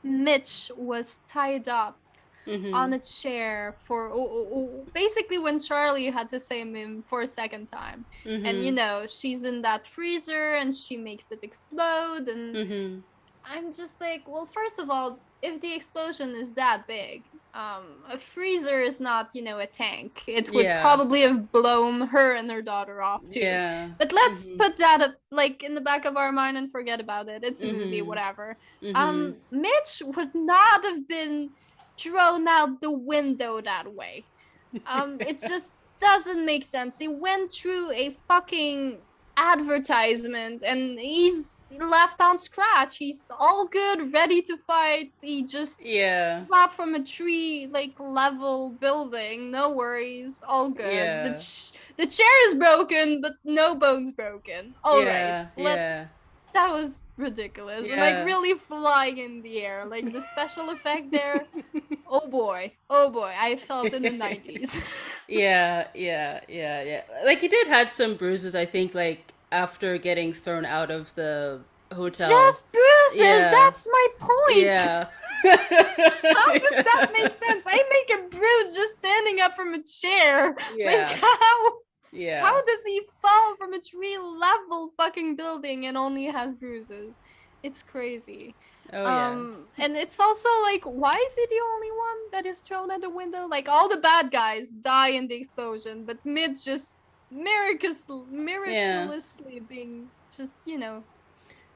Mitch 0.03 0.71
was 0.77 1.07
tied 1.37 1.69
up 1.69 1.99
Mhm. 2.47 2.75
on 2.75 2.93
a 2.93 2.99
chair 3.21 3.77
for 3.87 4.01
oh, 4.11 4.29
oh, 4.39 4.47
oh, 4.57 4.87
basically 5.03 5.39
when 5.39 5.59
Charlie 5.69 6.11
had 6.19 6.29
to 6.31 6.41
save 6.41 6.75
him 6.75 7.05
for 7.09 7.21
a 7.23 7.27
second 7.41 7.67
time, 7.81 8.01
and 8.47 8.55
you 8.65 8.73
know 8.81 9.07
she's 9.07 9.43
in 9.51 9.63
that 9.63 9.87
freezer 9.87 10.47
and 10.61 10.75
she 10.75 10.97
makes 10.97 11.27
it 11.35 11.43
explode, 11.49 12.27
and 12.35 12.57
Mhm. 12.57 13.03
I'm 13.45 13.73
just 13.75 14.01
like, 14.01 14.27
well, 14.29 14.47
first 14.47 14.79
of 14.79 14.91
all, 14.91 15.19
if 15.43 15.61
the 15.61 15.75
explosion 15.75 16.35
is 16.37 16.53
that 16.55 16.87
big, 16.87 17.23
um, 17.55 17.85
a 18.11 18.17
freezer 18.17 18.81
is 18.81 19.01
not, 19.01 19.31
you 19.35 19.43
know, 19.43 19.59
a 19.59 19.67
tank. 19.67 20.23
It 20.27 20.51
would 20.53 20.65
Yeah. 20.65 20.81
probably 20.81 21.23
have 21.23 21.51
blown 21.53 22.03
her 22.09 22.35
and 22.35 22.51
her 22.51 22.63
daughter 22.63 23.03
off 23.03 23.27
too. 23.27 23.41
Yeah. 23.41 23.91
But 23.99 24.13
let's 24.13 24.51
Mhm. 24.51 24.59
put 24.59 24.79
that 24.79 25.01
up, 25.01 25.15
like 25.31 25.63
in 25.63 25.75
the 25.75 25.81
back 25.81 26.05
of 26.05 26.17
our 26.17 26.33
mind 26.33 26.57
and 26.57 26.71
forget 26.71 27.01
about 27.01 27.29
it. 27.29 27.43
It's 27.45 27.63
a 27.63 27.73
movie, 27.73 28.01
Mhm. 28.01 28.07
whatever. 28.07 28.57
Mhm. 28.81 28.97
Um, 28.97 29.37
Mitch 29.51 30.03
would 30.05 30.35
not 30.35 30.85
have 30.85 31.07
been 31.09 31.51
thrown 31.99 32.49
out 32.49 32.81
the 32.81 32.91
window 32.91 33.61
that 33.61 33.93
way. 33.93 34.25
Um, 34.87 35.21
it 35.21 35.39
just 35.41 35.73
doesn't 36.01 36.47
make 36.47 36.65
sense. 36.65 36.99
He 36.99 37.07
went 37.07 37.53
through 37.53 37.91
a 37.91 38.17
fucking 38.27 39.03
advertisement 39.37 40.63
and 40.63 40.99
he's 40.99 41.65
left 41.79 42.21
on 42.21 42.39
scratch. 42.39 42.97
He's 42.99 43.31
all 43.39 43.67
good, 43.67 44.13
ready 44.13 44.43
to 44.43 44.57
fight. 44.67 45.13
He 45.21 45.45
just 45.45 45.85
yeah. 45.85 46.45
dropped 46.47 46.75
from 46.75 46.95
a 46.95 47.03
tree 47.03 47.69
like 47.71 47.99
level 47.99 48.71
building. 48.71 49.51
No 49.51 49.71
worries, 49.71 50.43
all 50.47 50.71
good. 50.71 50.93
Yeah. 50.93 51.29
The, 51.29 51.35
ch- 51.35 51.73
the 51.97 52.07
chair 52.07 52.49
is 52.49 52.55
broken, 52.55 53.21
but 53.21 53.33
no 53.45 53.75
bones 53.75 54.13
broken. 54.13 54.75
All 54.85 54.99
right, 54.99 55.07
yeah. 55.07 55.47
let's 55.57 55.77
Yeah. 55.79 56.07
that 56.55 56.71
was 56.71 57.01
ridiculous. 57.23 57.89
Yeah. 57.89 58.01
Like 58.01 58.27
really 58.27 58.55
flying 58.59 59.19
in 59.19 59.43
the 59.43 59.63
air. 59.63 59.85
Like 59.87 60.13
the 60.13 60.21
special 60.21 60.71
effect 60.71 61.11
there. 61.11 61.47
oh 62.07 62.29
boy. 62.29 62.73
Oh 62.91 63.11
boy. 63.11 63.33
I 63.39 63.57
felt 63.57 63.93
in 63.93 64.03
the 64.03 64.11
nineties. 64.27 64.79
yeah, 65.29 65.89
yeah, 65.95 66.41
yeah, 66.49 66.83
yeah. 66.83 67.03
Like 67.25 67.41
he 67.41 67.49
did 67.49 67.67
had 67.69 67.89
some 67.89 68.17
bruises, 68.17 68.55
I 68.55 68.67
think, 68.67 68.95
like 68.95 69.33
after 69.51 69.97
getting 69.99 70.33
thrown 70.33 70.65
out 70.65 70.91
of 70.91 71.15
the 71.15 71.61
hotel. 71.93 72.29
Just 72.29 72.71
bruises. 72.73 73.19
Yeah. 73.19 73.51
That's 73.51 73.87
my 73.87 74.07
point. 74.19 74.67
yeah. 74.67 75.07
How 75.45 76.53
does 76.53 76.85
that 76.85 77.11
make 77.13 77.33
sense? 77.33 77.65
I 77.67 77.83
make 77.91 78.19
a 78.19 78.29
bruise 78.29 78.77
just 78.77 78.99
standing 78.99 79.41
up 79.41 79.57
from 79.57 79.75
a 79.75 79.83
chair. 79.83 80.55
Yeah. 80.77 81.09
Like 81.09 81.19
how 81.19 81.73
Yeah. 82.13 82.43
how 82.43 82.63
does 82.63 82.85
he 82.85 83.03
fall 83.23 83.57
from 83.57 83.73
a 83.73 83.81
tree 83.81 84.19
level 84.19 84.93
fucking 84.97 85.37
building 85.37 85.87
and 85.87 85.97
only 85.97 86.27
has 86.27 86.55
bruises? 86.55 87.15
It's 87.63 87.83
crazy. 87.83 88.55
oh 88.93 89.03
yeah. 89.03 89.29
Um, 89.31 89.67
and 89.79 89.97
it's 89.97 90.21
also 90.21 90.49
like, 90.63 90.85
why 90.85 91.15
is 91.15 91.35
he 91.35 91.47
the 91.49 91.63
only 91.75 91.91
one 91.91 92.19
that 92.33 92.45
is 92.47 92.61
thrown 92.61 92.91
at 92.91 93.01
the 93.01 93.11
window? 93.11 93.47
Like 93.47 93.69
all 93.69 93.89
the 93.89 93.97
bad 93.97 94.31
guys 94.31 94.71
die 94.71 95.09
in 95.09 95.29
the 95.29 95.37
explosion, 95.37 96.05
but 96.05 96.19
Mid 96.25 96.61
just 96.61 96.99
miraculous, 97.31 98.05
miraculously 98.31 99.61
being 99.61 100.09
just 100.37 100.53
you 100.67 100.79
know 100.79 101.03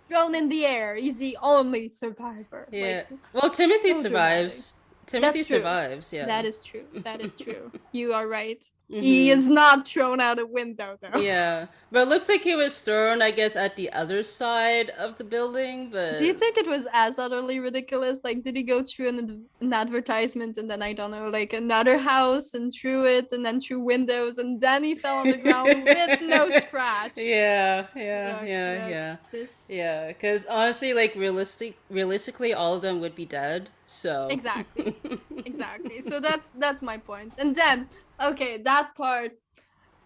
thrown 0.08 0.34
in 0.34 0.48
the 0.48 0.64
air. 0.64 0.96
He's 0.96 1.16
the 1.16 1.36
only 1.42 1.88
survivor. 1.88 2.68
yeah. 2.70 3.04
Like, 3.10 3.18
well, 3.32 3.50
Timothy 3.50 3.92
so 3.94 4.02
survives. 4.02 4.74
Timothy 5.06 5.38
That's 5.38 5.48
true. 5.48 5.58
survives. 5.58 6.12
Yeah. 6.12 6.26
That 6.26 6.44
is 6.44 6.58
true. 6.58 6.84
That 7.04 7.20
is 7.20 7.32
true. 7.32 7.70
you 7.92 8.12
are 8.12 8.26
right. 8.26 8.68
Mhm. 8.90 9.02
He 9.02 9.30
is 9.32 9.48
not 9.48 9.88
thrown 9.88 10.20
out 10.20 10.38
a 10.38 10.46
window 10.46 10.96
though. 11.00 11.18
Yeah, 11.18 11.66
but 11.90 12.02
it 12.02 12.08
looks 12.08 12.28
like 12.28 12.42
he 12.44 12.54
was 12.54 12.80
thrown, 12.80 13.20
I 13.20 13.32
guess, 13.32 13.56
at 13.56 13.74
the 13.74 13.92
other 13.92 14.22
side 14.22 14.90
of 14.90 15.18
the 15.18 15.24
building. 15.24 15.90
But 15.90 16.18
Do 16.18 16.24
you 16.24 16.34
think 16.34 16.56
it 16.56 16.68
was 16.68 16.86
as 16.92 17.18
utterly 17.18 17.58
ridiculous? 17.58 18.20
Like, 18.22 18.44
did 18.44 18.54
he 18.54 18.62
go 18.62 18.84
through 18.84 19.08
an, 19.08 19.46
an 19.60 19.72
advertisement 19.72 20.56
and 20.58 20.70
then 20.70 20.82
I 20.82 20.92
don't 20.92 21.10
know, 21.10 21.28
like 21.30 21.52
another 21.52 21.98
house 21.98 22.54
and 22.54 22.72
through 22.72 23.06
it 23.06 23.32
and 23.32 23.44
then 23.44 23.58
through 23.58 23.80
windows 23.80 24.38
and 24.38 24.60
then 24.60 24.84
he 24.84 24.94
fell 24.94 25.16
on 25.16 25.30
the 25.30 25.36
ground 25.38 25.82
with 25.84 26.20
no 26.22 26.48
scratch? 26.60 27.14
Yeah, 27.16 27.86
yeah, 27.96 28.38
Yuck, 28.38 28.46
yeah, 28.48 28.76
yuck. 28.86 28.90
yeah, 28.90 29.16
This 29.32 29.64
yeah. 29.68 30.06
Because 30.08 30.46
honestly, 30.46 30.92
like 30.94 31.14
realistic, 31.16 31.76
realistically, 31.90 32.54
all 32.54 32.74
of 32.74 32.82
them 32.82 33.00
would 33.00 33.16
be 33.16 33.24
dead. 33.26 33.70
So 33.86 34.28
exactly, 34.30 34.96
exactly. 35.44 36.02
So 36.02 36.20
that's 36.20 36.50
that's 36.58 36.82
my 36.82 36.98
point. 36.98 37.34
And 37.38 37.54
then, 37.54 37.88
okay, 38.20 38.58
that 38.62 38.94
part 38.96 39.32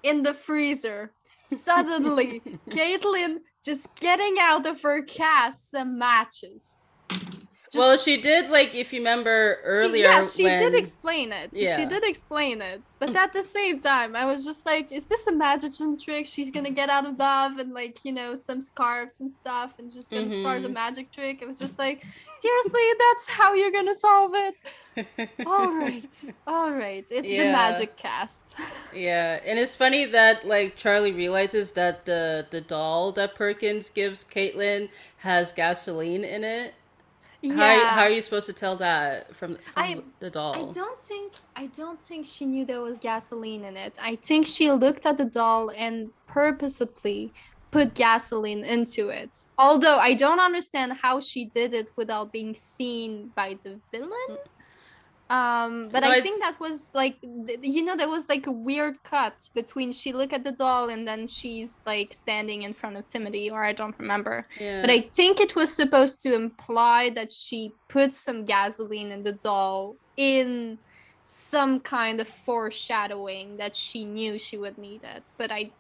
in 0.03 0.23
the 0.23 0.35
freezer. 0.35 1.13
Suddenly, 1.47 2.43
Caitlin 2.71 3.39
just 3.65 3.95
getting 3.97 4.37
out 4.41 4.67
of 4.67 4.83
her 4.83 5.03
cast 5.03 5.71
some 5.71 5.99
matches. 5.99 6.80
Well, 7.75 7.97
she 7.97 8.21
did 8.21 8.51
like 8.51 8.75
if 8.75 8.93
you 8.93 9.01
remember 9.01 9.59
earlier. 9.65 10.05
Yeah, 10.07 10.23
she 10.23 10.45
when... 10.45 10.59
did 10.61 10.75
explain 10.75 11.33
it. 11.33 11.51
Yeah. 11.53 11.77
She 11.77 11.87
did 11.87 12.03
explain 12.05 12.61
it. 12.63 12.83
But 12.99 13.17
at 13.17 13.33
the 13.33 13.43
same 13.43 13.81
time, 13.81 14.15
I 14.15 14.27
was 14.27 14.45
just 14.45 14.67
like, 14.67 14.93
is 14.93 15.07
this 15.07 15.27
a 15.27 15.33
magician 15.33 15.97
trick? 15.97 16.27
She's 16.27 16.51
gonna 16.51 16.71
get 16.71 16.91
out 16.91 17.07
of 17.07 17.13
above 17.13 17.59
and 17.59 17.73
like, 17.73 18.05
you 18.05 18.13
know, 18.13 18.35
some 18.35 18.61
scarves 18.61 19.21
and 19.21 19.31
stuff 19.31 19.73
and 19.79 19.91
just 19.91 20.11
gonna 20.11 20.33
start 20.43 20.65
a 20.65 20.69
Mhm. 20.69 20.73
magic 20.73 21.11
trick. 21.11 21.41
It 21.41 21.49
was 21.49 21.59
just 21.59 21.79
like, 21.79 22.05
seriously, 22.37 22.83
that's 22.99 23.29
how 23.29 23.55
you're 23.55 23.71
gonna 23.71 23.95
solve 23.95 24.33
it? 24.35 24.55
All 25.47 25.71
right. 25.73 26.09
All 26.47 26.73
right. 26.73 27.07
It's 27.09 27.29
the 27.29 27.45
magic 27.53 27.97
cast. 27.97 28.43
Yeah, 28.93 29.39
and 29.47 29.57
it's 29.59 29.77
funny 29.77 30.05
that 30.07 30.47
like 30.47 30.75
Charlie 30.75 31.13
realizes 31.13 31.73
that 31.73 32.07
the 32.07 32.45
the 32.51 32.61
doll 32.61 33.13
that 33.13 33.37
Perkins 33.37 33.89
gives 33.89 34.25
Caitlin 34.25 34.89
has 35.19 35.53
gasoline 35.53 36.25
in 36.25 36.43
it. 36.43 36.75
Yeah. 37.43 37.55
How, 37.55 37.89
how 37.89 38.03
are 38.03 38.11
you 38.11 38.21
supposed 38.21 38.47
to 38.47 38.53
tell 38.53 38.77
that 38.77 39.35
from, 39.35 39.57
from 39.57 39.63
I- 39.77 40.03
the 40.19 40.31
doll? 40.31 40.71
I 40.71 40.73
don't 40.73 41.03
think 41.03 41.33
I 41.57 41.67
don't 41.67 42.01
think 42.01 42.27
she 42.27 42.45
knew 42.45 42.65
there 42.65 42.81
was 42.81 42.99
gasoline 42.99 43.65
in 43.65 43.77
it. 43.77 43.97
I 44.01 44.17
think 44.17 44.47
she 44.47 44.71
looked 44.71 45.07
at 45.07 45.17
the 45.17 45.25
doll 45.25 45.71
and 45.77 46.11
purposefully 46.27 47.33
put 47.71 47.95
gasoline 47.95 48.65
into 48.65 49.11
it. 49.11 49.45
Although 49.59 49.99
I 49.99 50.15
don't 50.15 50.41
understand 50.41 50.95
how 51.01 51.21
she 51.21 51.45
did 51.45 51.73
it 51.75 51.91
without 51.97 52.33
being 52.33 52.55
seen 52.55 53.31
by 53.35 53.59
the 53.63 53.79
villain. 53.93 54.39
Um, 55.31 55.89
but 55.93 56.01
No, 56.01 56.11
I 56.11 56.21
think 56.21 56.41
that 56.43 56.59
was 56.59 56.91
like 56.93 57.21
th- 57.21 57.61
you 57.63 57.85
know 57.85 57.97
there 57.97 58.09
was 58.09 58.29
like 58.29 58.49
a 58.49 58.51
weird 58.51 59.01
cut 59.05 59.49
between 59.55 59.93
she 59.93 60.13
look 60.13 60.33
at 60.33 60.43
the 60.43 60.51
doll 60.51 60.89
and 60.91 61.07
then 61.07 61.29
she's 61.29 61.81
like 61.87 62.13
standing 62.13 62.63
in 62.63 62.75
front 62.75 62.97
of 62.97 63.09
Timothy 63.09 63.49
or 63.49 63.63
I 63.65 63.73
don't 63.73 63.97
remember. 63.99 64.45
Yeah. 64.59 64.81
But 64.81 64.91
I 64.91 65.01
think 65.01 65.39
it 65.41 65.55
was 65.55 65.73
supposed 65.73 66.21
to 66.25 66.35
imply 66.35 67.11
that 67.11 67.31
she 67.31 67.73
put 67.89 68.13
some 68.13 68.45
gasoline 68.45 69.13
in 69.13 69.23
the 69.23 69.33
doll 69.33 69.95
in 70.17 70.79
some 71.23 71.79
kind 71.81 72.21
of 72.21 72.27
foreshadowing 72.29 73.57
that 73.59 73.77
she 73.77 74.05
knew 74.05 74.37
she 74.37 74.59
would 74.59 74.79
need 74.79 75.03
it. 75.05 75.33
But 75.39 75.53
I 75.53 75.71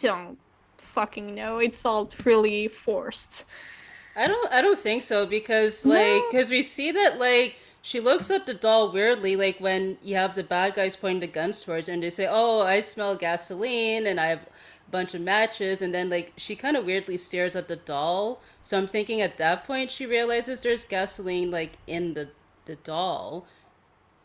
don't 0.00 0.38
fucking 0.78 1.34
know. 1.34 1.58
It 1.58 1.74
felt 1.74 2.24
really 2.24 2.68
forced. 2.68 3.46
I 4.14 4.26
don't 4.28 4.52
I 4.52 4.60
don't 4.62 4.78
think 4.78 5.02
so 5.02 5.26
because 5.26 5.84
like 5.86 6.22
No. 6.22 6.22
because 6.30 6.50
we 6.50 6.62
see 6.62 6.92
that 6.92 7.18
like 7.18 7.56
she 7.84 7.98
looks 7.98 8.30
at 8.30 8.46
the 8.46 8.54
doll 8.54 8.90
weirdly 8.90 9.34
like 9.34 9.58
when 9.58 9.98
you 10.02 10.14
have 10.14 10.36
the 10.36 10.44
bad 10.44 10.74
guys 10.74 10.94
pointing 10.94 11.20
the 11.20 11.26
guns 11.26 11.60
towards 11.60 11.88
her 11.88 11.92
and 11.92 12.02
they 12.02 12.10
say 12.10 12.28
oh 12.30 12.62
I 12.62 12.80
smell 12.80 13.16
gasoline 13.16 14.06
and 14.06 14.20
I 14.20 14.26
have 14.26 14.42
a 14.42 14.90
bunch 14.90 15.14
of 15.14 15.20
matches 15.20 15.82
and 15.82 15.92
then 15.92 16.08
like 16.08 16.32
she 16.36 16.54
kind 16.54 16.76
of 16.76 16.86
weirdly 16.86 17.16
stares 17.16 17.56
at 17.56 17.68
the 17.68 17.76
doll. 17.76 18.40
So 18.62 18.78
I'm 18.78 18.86
thinking 18.86 19.20
at 19.20 19.36
that 19.38 19.64
point 19.64 19.90
she 19.90 20.06
realizes 20.06 20.60
there's 20.60 20.84
gasoline 20.84 21.50
like 21.50 21.72
in 21.88 22.14
the 22.14 22.28
the 22.64 22.76
doll. 22.76 23.46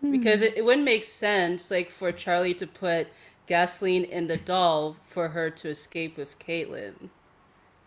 Hmm. 0.01 0.11
Because 0.11 0.43
it, 0.43 0.55
it 0.55 0.63
wouldn't 0.63 0.85
make 0.85 1.03
sense 1.03 1.71
like 1.71 1.89
for 1.89 2.11
Charlie 2.11 2.53
to 2.53 2.67
put 2.67 3.07
gasoline 3.47 4.03
in 4.03 4.27
the 4.27 4.37
doll 4.37 4.97
for 5.03 5.29
her 5.29 5.49
to 5.49 5.69
escape 5.69 6.15
with 6.15 6.37
Caitlin. 6.37 7.09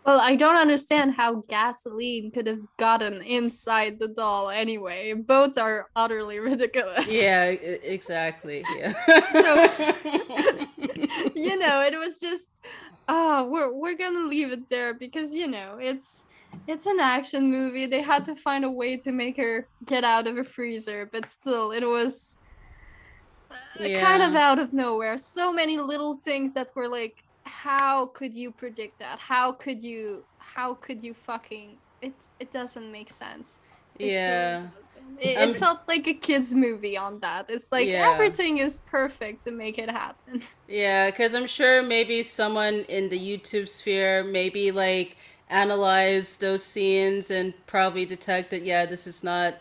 Well, 0.05 0.19
I 0.19 0.35
don't 0.35 0.55
understand 0.55 1.13
how 1.13 1.43
gasoline 1.47 2.31
could 2.31 2.47
have 2.47 2.61
gotten 2.77 3.21
inside 3.21 3.99
the 3.99 4.07
doll 4.07 4.49
anyway. 4.49 5.13
Boats 5.13 5.59
are 5.59 5.89
utterly 5.95 6.39
ridiculous. 6.39 7.11
Yeah, 7.11 7.45
exactly. 7.45 8.63
Yeah. 8.77 8.93
So- 9.31 9.95
you 11.35 11.57
know, 11.57 11.81
it 11.83 11.97
was 11.97 12.19
just 12.19 12.47
oh, 13.07 13.47
we're 13.47 13.71
we're 13.71 13.97
gonna 13.97 14.27
leave 14.27 14.51
it 14.51 14.69
there 14.69 14.93
because 14.93 15.33
you 15.35 15.47
know 15.47 15.77
it's 15.79 16.25
it's 16.67 16.85
an 16.85 16.99
action 16.99 17.51
movie. 17.51 17.85
They 17.85 18.01
had 18.01 18.25
to 18.25 18.35
find 18.35 18.65
a 18.65 18.71
way 18.71 18.97
to 18.97 19.11
make 19.11 19.37
her 19.37 19.67
get 19.85 20.03
out 20.03 20.27
of 20.27 20.37
a 20.37 20.43
freezer, 20.43 21.09
but 21.11 21.29
still, 21.29 21.71
it 21.71 21.85
was 21.85 22.37
yeah. 23.79 24.01
kind 24.01 24.23
of 24.23 24.35
out 24.35 24.59
of 24.59 24.73
nowhere. 24.73 25.17
So 25.17 25.51
many 25.51 25.77
little 25.77 26.15
things 26.15 26.53
that 26.53 26.69
were 26.75 26.87
like, 26.87 27.23
how 27.51 28.07
could 28.07 28.35
you 28.35 28.51
predict 28.51 28.99
that? 28.99 29.19
How 29.19 29.51
could 29.51 29.81
you? 29.81 30.23
How 30.37 30.73
could 30.75 31.03
you 31.03 31.13
fucking? 31.13 31.77
It 32.01 32.13
it 32.39 32.51
doesn't 32.51 32.91
make 32.91 33.09
sense. 33.09 33.59
It 33.99 34.13
yeah. 34.13 34.59
Really 34.59 34.69
it, 35.19 35.37
um, 35.37 35.49
it, 35.49 35.57
felt 35.57 35.81
like 35.87 36.07
a 36.07 36.13
kids 36.13 36.53
movie 36.53 36.97
on 36.97 37.19
that. 37.19 37.45
It's 37.49 37.71
like 37.71 37.87
yeah. 37.87 38.11
everything 38.11 38.57
is 38.57 38.81
perfect 38.81 39.43
to 39.43 39.51
make 39.51 39.77
it 39.77 39.89
happen. 39.89 40.41
Yeah, 40.67 41.07
because 41.07 41.35
I'm 41.35 41.47
sure 41.47 41.83
maybe 41.83 42.23
someone 42.23 42.85
in 42.87 43.09
the 43.09 43.19
YouTube 43.19 43.67
sphere 43.67 44.23
maybe 44.23 44.71
like 44.71 45.17
analyzed 45.49 46.39
those 46.39 46.63
scenes 46.63 47.29
and 47.29 47.53
probably 47.67 48.05
detected, 48.05 48.63
yeah, 48.63 48.85
this 48.85 49.05
is 49.05 49.21
not 49.21 49.55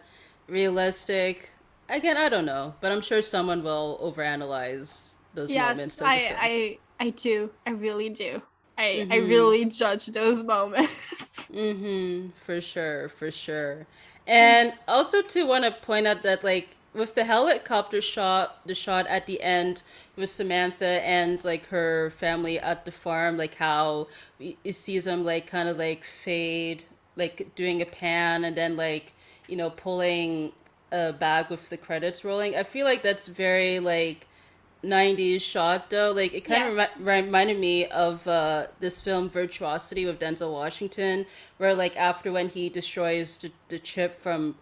realistic. 0.46 1.50
Again, 1.88 2.16
I 2.16 2.28
don't 2.28 2.46
know, 2.46 2.74
but 2.80 2.92
I'm 2.92 3.00
sure 3.00 3.22
someone 3.22 3.64
will 3.64 3.98
overanalyze 4.00 5.14
those 5.34 5.50
yes, 5.50 5.76
moments. 5.76 5.98
Yes, 6.00 6.08
I, 6.08 6.36
I, 6.40 6.78
I 7.00 7.10
do. 7.10 7.50
I 7.66 7.70
really 7.70 8.10
do. 8.10 8.42
I, 8.76 8.82
mm-hmm. 8.82 9.12
I 9.12 9.16
really 9.16 9.64
judge 9.64 10.06
those 10.06 10.42
moments. 10.42 11.46
mm-hmm. 11.52 12.28
For 12.44 12.60
sure, 12.60 13.08
for 13.08 13.30
sure. 13.30 13.86
And 14.26 14.74
also 14.86 15.22
to 15.22 15.46
want 15.46 15.64
to 15.64 15.70
point 15.70 16.06
out 16.06 16.22
that 16.22 16.44
like 16.44 16.76
with 16.92 17.14
the 17.14 17.24
helicopter 17.24 18.00
shot, 18.00 18.66
the 18.66 18.74
shot 18.74 19.06
at 19.06 19.26
the 19.26 19.42
end 19.42 19.82
with 20.16 20.30
Samantha 20.30 21.02
and 21.02 21.42
like 21.44 21.66
her 21.68 22.10
family 22.10 22.58
at 22.58 22.84
the 22.84 22.92
farm, 22.92 23.36
like 23.36 23.56
how 23.56 24.08
you 24.38 24.72
see 24.72 24.98
them 24.98 25.24
like 25.24 25.46
kind 25.46 25.68
of 25.68 25.78
like 25.78 26.04
fade, 26.04 26.84
like 27.16 27.54
doing 27.54 27.80
a 27.80 27.86
pan 27.86 28.44
and 28.44 28.56
then 28.56 28.76
like 28.76 29.14
you 29.48 29.56
know 29.56 29.70
pulling 29.70 30.52
a 30.92 31.12
bag 31.12 31.48
with 31.50 31.70
the 31.70 31.76
credits 31.76 32.24
rolling. 32.24 32.56
I 32.56 32.62
feel 32.62 32.84
like 32.84 33.02
that's 33.02 33.26
very 33.26 33.78
like 33.80 34.26
90s 34.82 35.42
shot 35.42 35.90
though 35.90 36.10
like 36.12 36.32
it 36.32 36.42
kind 36.42 36.74
yes. 36.74 36.94
of 36.94 37.06
remi- 37.06 37.26
reminded 37.26 37.58
me 37.58 37.84
of 37.86 38.26
uh, 38.26 38.66
this 38.80 39.00
film 39.00 39.28
virtuosity 39.28 40.06
with 40.06 40.18
denzel 40.18 40.52
washington 40.52 41.26
where 41.58 41.74
like 41.74 41.96
after 41.96 42.32
when 42.32 42.48
he 42.48 42.68
destroys 42.68 43.36
the, 43.38 43.52
the 43.68 43.78
chip 43.78 44.14
from 44.14 44.54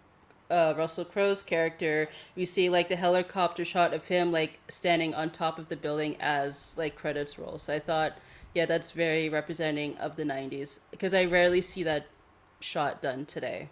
uh, 0.51 0.73
russell 0.75 1.05
crowe's 1.05 1.41
character 1.41 2.09
you 2.35 2.45
see 2.45 2.69
like 2.69 2.89
the 2.89 2.97
helicopter 2.97 3.63
shot 3.63 3.93
of 3.93 4.07
him 4.07 4.31
like 4.31 4.59
standing 4.67 5.13
on 5.13 5.29
top 5.29 5.57
of 5.57 5.69
the 5.69 5.75
building 5.75 6.17
as 6.19 6.75
like 6.77 6.95
credits 6.95 7.39
roll 7.39 7.57
so 7.57 7.73
i 7.73 7.79
thought 7.79 8.17
yeah 8.53 8.65
that's 8.65 8.91
very 8.91 9.29
representing 9.29 9.95
of 9.97 10.17
the 10.17 10.23
90s 10.23 10.79
because 10.91 11.13
i 11.13 11.23
rarely 11.23 11.61
see 11.61 11.83
that 11.83 12.07
shot 12.59 13.01
done 13.01 13.25
today 13.25 13.69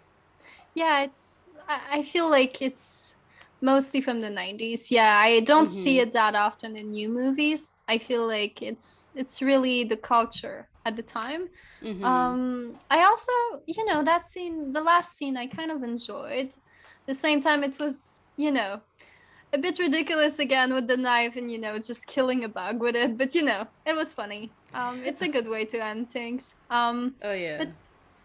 yeah 0.74 1.02
it's 1.02 1.50
i 1.68 2.02
feel 2.02 2.30
like 2.30 2.62
it's 2.62 3.16
mostly 3.60 4.00
from 4.00 4.20
the 4.20 4.28
90s 4.28 4.90
yeah 4.90 5.18
i 5.18 5.40
don't 5.40 5.64
mm-hmm. 5.64 5.82
see 5.84 6.00
it 6.00 6.12
that 6.12 6.34
often 6.34 6.76
in 6.76 6.90
new 6.92 7.08
movies. 7.08 7.76
I 7.88 7.98
feel 7.98 8.26
like 8.26 8.62
it's 8.62 9.12
it's 9.14 9.42
really 9.42 9.84
the 9.84 9.96
culture 9.96 10.68
at 10.84 10.96
the 10.96 11.02
time. 11.02 11.48
Mm-hmm. 11.82 12.04
um 12.04 12.74
i 12.90 13.04
also 13.04 13.32
you 13.66 13.84
know 13.84 14.02
that 14.02 14.24
scene 14.24 14.72
the 14.72 14.80
last 14.80 15.16
scene 15.16 15.36
i 15.36 15.46
kind 15.46 15.70
of 15.70 15.82
enjoyed. 15.82 16.50
The 17.06 17.14
same 17.14 17.40
time 17.40 17.64
it 17.64 17.78
was 17.78 18.18
you 18.36 18.50
know 18.50 18.80
a 19.52 19.58
bit 19.58 19.78
ridiculous 19.78 20.38
again 20.38 20.74
with 20.74 20.86
the 20.86 20.96
knife 20.96 21.36
and 21.36 21.50
you 21.50 21.58
know 21.58 21.78
just 21.78 22.06
killing 22.06 22.44
a 22.44 22.48
bug 22.48 22.80
with 22.80 22.94
it 22.94 23.16
but 23.16 23.34
you 23.34 23.42
know 23.42 23.66
it 23.86 23.94
was 23.94 24.14
funny. 24.14 24.50
Um 24.74 25.02
it's 25.04 25.22
a 25.22 25.28
good 25.28 25.48
way 25.48 25.64
to 25.64 25.84
end 25.84 26.10
things. 26.10 26.54
Um 26.70 27.14
oh 27.22 27.32
yeah. 27.32 27.58
but 27.58 27.68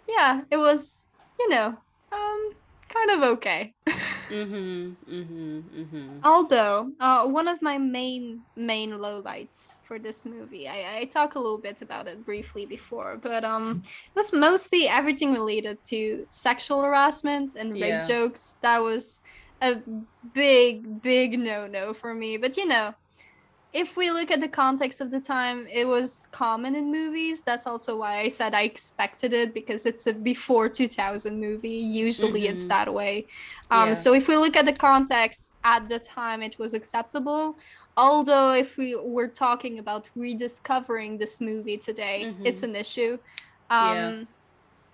yeah 0.07 0.41
it 0.51 0.57
was 0.57 1.05
you 1.39 1.49
know 1.49 1.77
um 2.11 2.51
kind 2.89 3.11
of 3.11 3.23
okay. 3.34 3.73
mm-hmm, 3.88 4.93
mm-hmm, 5.11 5.59
mm-hmm. 5.59 6.09
Although, 6.23 6.91
uh, 6.99 7.25
one 7.27 7.47
of 7.47 7.61
my 7.61 7.77
main 7.77 8.41
main 8.55 8.91
lowlights 8.91 9.75
for 9.84 9.99
this 9.99 10.25
movie, 10.25 10.67
I, 10.67 10.99
I 10.99 11.05
talked 11.05 11.36
a 11.36 11.39
little 11.39 11.57
bit 11.57 11.81
about 11.81 12.07
it 12.07 12.25
briefly 12.25 12.65
before, 12.65 13.17
but 13.21 13.43
um, 13.43 13.81
it 13.86 14.15
was 14.15 14.34
mostly 14.34 14.88
everything 14.88 15.34
related 15.34 15.81
to 15.84 16.25
sexual 16.29 16.81
harassment 16.81 17.55
and 17.55 17.73
rape 17.73 17.84
yeah. 17.84 18.03
jokes. 18.03 18.55
That 18.61 18.81
was 18.81 19.21
a 19.61 19.81
big, 20.34 21.01
big 21.01 21.39
no 21.39 21.67
no 21.67 21.93
for 21.93 22.13
me. 22.13 22.38
But 22.38 22.57
you 22.57 22.65
know, 22.65 22.93
if 23.74 23.97
we 23.97 24.11
look 24.11 24.30
at 24.30 24.39
the 24.39 24.47
context 24.47 25.01
of 25.01 25.09
the 25.09 25.19
time, 25.19 25.67
it 25.71 25.86
was 25.86 26.28
common 26.32 26.76
in 26.76 26.91
movies. 26.91 27.41
That's 27.41 27.65
also 27.65 27.97
why 27.97 28.19
I 28.19 28.28
said 28.28 28.53
I 28.53 28.61
expected 28.61 29.34
it 29.34 29.53
because 29.53 29.88
it's 29.88 30.05
a 30.05 30.13
before 30.13 30.69
2000 30.69 31.39
movie. 31.39 31.69
Usually 31.69 32.43
mm-hmm. 32.43 32.53
it's 32.53 32.67
that 32.67 32.93
way. 32.93 33.26
Um, 33.71 33.89
yeah. 33.89 33.93
So 33.93 34.13
if 34.13 34.28
we 34.28 34.38
look 34.38 34.55
at 34.55 34.65
the 34.65 34.74
context 34.74 35.55
at 35.63 35.89
the 35.89 35.97
time, 35.97 36.43
it 36.43 36.59
was 36.59 36.76
acceptable. 36.76 37.57
Although, 37.97 38.53
if 38.53 38.78
we 38.78 38.95
were 38.95 39.28
talking 39.28 39.80
about 39.80 40.09
rediscovering 40.15 41.17
this 41.17 41.39
movie 41.41 41.78
today, 41.78 42.26
mm-hmm. 42.26 42.45
it's 42.45 42.63
an 42.63 42.76
issue. 42.76 43.17
Um, 43.69 43.95
yeah. 43.95 44.24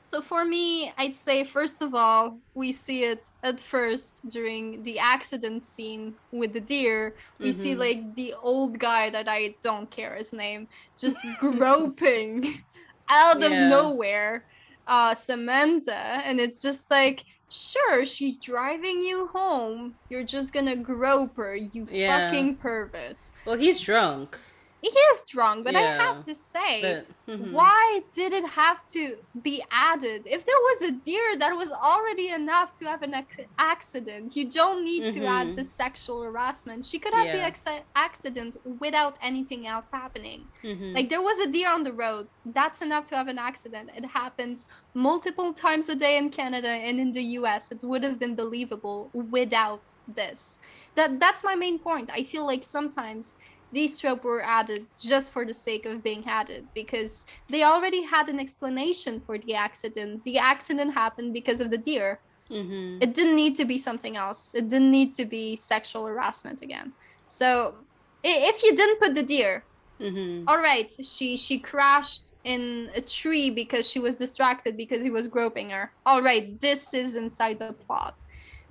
So 0.09 0.23
for 0.23 0.43
me, 0.43 0.91
I'd 0.97 1.15
say 1.15 1.43
first 1.43 1.83
of 1.83 1.93
all, 1.93 2.39
we 2.55 2.71
see 2.71 3.03
it 3.03 3.29
at 3.43 3.59
first 3.59 4.27
during 4.27 4.81
the 4.81 4.97
accident 4.97 5.61
scene 5.61 6.15
with 6.31 6.51
the 6.51 6.59
deer. 6.59 7.13
We 7.37 7.51
mm-hmm. 7.51 7.61
see 7.61 7.75
like 7.75 8.15
the 8.15 8.33
old 8.41 8.79
guy 8.79 9.11
that 9.11 9.27
I 9.27 9.53
don't 9.61 9.87
care 9.91 10.15
his 10.15 10.33
name 10.33 10.67
just 10.99 11.19
groping 11.39 12.63
out 13.09 13.43
of 13.43 13.51
nowhere 13.51 14.45
uh 14.87 15.13
Samantha 15.13 15.93
and 15.93 16.39
it's 16.39 16.59
just 16.59 16.89
like 16.89 17.25
sure 17.49 18.03
she's 18.05 18.37
driving 18.37 19.01
you 19.01 19.27
home 19.27 19.95
you're 20.09 20.23
just 20.23 20.53
gonna 20.53 20.75
grope 20.75 21.37
her 21.37 21.55
you 21.55 21.87
yeah. 21.91 22.27
fucking 22.27 22.55
pervert 22.55 23.17
well 23.45 23.57
he's 23.57 23.81
drunk 23.81 24.37
he 24.81 24.87
is 24.87 25.23
drunk, 25.27 25.65
but 25.65 25.73
yeah, 25.73 25.79
I 25.79 25.83
have 26.03 26.21
to 26.25 26.33
say, 26.33 27.03
but, 27.27 27.33
mm-hmm. 27.35 27.51
why 27.51 28.01
did 28.13 28.31
it 28.31 28.45
have 28.45 28.85
to 28.91 29.17
be 29.41 29.61
added? 29.71 30.23
If 30.25 30.45
there 30.45 30.55
was 30.55 30.81
a 30.83 30.91
deer 30.91 31.37
that 31.37 31.51
was 31.51 31.71
already 31.71 32.29
enough 32.29 32.77
to 32.79 32.85
have 32.85 33.03
an 33.03 33.13
ac- 33.13 33.47
accident, 33.57 34.37
you 34.37 34.45
don't 34.45 34.85
need 34.85 35.03
mm-hmm. 35.03 35.19
to 35.19 35.25
add 35.25 35.47
mm-hmm. 35.47 35.55
the 35.57 35.63
sexual 35.65 36.21
harassment. 36.23 36.85
She 36.85 36.97
could 36.97 37.13
have 37.13 37.27
yeah. 37.27 37.37
the 37.37 37.43
ex- 37.43 37.65
accident 37.95 38.55
without 38.79 39.17
anything 39.21 39.67
else 39.67 39.91
happening. 39.91 40.45
Mm-hmm. 40.63 40.93
Like 40.93 41.09
there 41.09 41.21
was 41.21 41.39
a 41.39 41.47
deer 41.47 41.69
on 41.69 41.83
the 41.83 41.93
road. 41.93 42.27
That's 42.45 42.81
enough 42.81 43.05
to 43.09 43.17
have 43.17 43.27
an 43.27 43.37
accident. 43.37 43.89
It 43.95 44.05
happens 44.05 44.65
multiple 44.93 45.53
times 45.53 45.89
a 45.89 45.95
day 45.95 46.17
in 46.17 46.29
Canada 46.29 46.69
and 46.69 47.01
in 47.01 47.11
the 47.11 47.23
US. 47.39 47.71
It 47.73 47.83
would 47.83 48.03
have 48.03 48.17
been 48.17 48.35
believable 48.35 49.09
without 49.13 49.91
this. 50.07 50.59
That 50.95 51.19
that's 51.19 51.43
my 51.43 51.55
main 51.55 51.79
point. 51.79 52.09
I 52.11 52.23
feel 52.23 52.45
like 52.45 52.63
sometimes 52.63 53.35
these 53.71 53.99
tropes 53.99 54.23
were 54.23 54.41
added 54.41 54.85
just 54.99 55.31
for 55.31 55.45
the 55.45 55.53
sake 55.53 55.85
of 55.85 56.01
being 56.01 56.23
added 56.27 56.67
because 56.73 57.25
they 57.49 57.63
already 57.63 58.03
had 58.03 58.29
an 58.29 58.39
explanation 58.39 59.21
for 59.25 59.37
the 59.37 59.53
accident. 59.53 60.23
The 60.23 60.37
accident 60.39 60.93
happened 60.93 61.33
because 61.33 61.61
of 61.61 61.69
the 61.69 61.77
deer. 61.77 62.19
Mm-hmm. 62.49 63.01
It 63.01 63.13
didn't 63.13 63.35
need 63.35 63.55
to 63.57 63.65
be 63.65 63.77
something 63.77 64.17
else. 64.17 64.55
It 64.55 64.69
didn't 64.69 64.91
need 64.91 65.13
to 65.15 65.25
be 65.25 65.55
sexual 65.55 66.05
harassment 66.07 66.61
again. 66.61 66.93
So 67.27 67.75
if 68.23 68.63
you 68.63 68.75
didn't 68.75 68.99
put 68.99 69.13
the 69.13 69.21
deer, 69.23 69.63
mm-hmm. 69.99 70.47
all 70.47 70.57
right, 70.57 70.91
she 71.03 71.37
she 71.37 71.59
crashed 71.59 72.33
in 72.43 72.89
a 72.95 73.01
tree 73.01 73.51
because 73.51 73.87
she 73.87 73.99
was 73.99 74.17
distracted 74.17 74.75
because 74.75 75.03
he 75.03 75.11
was 75.11 75.27
groping 75.27 75.69
her. 75.69 75.91
All 76.07 76.23
right, 76.23 76.59
this 76.59 76.93
is 76.95 77.15
inside 77.15 77.59
the 77.59 77.73
plot. 77.73 78.15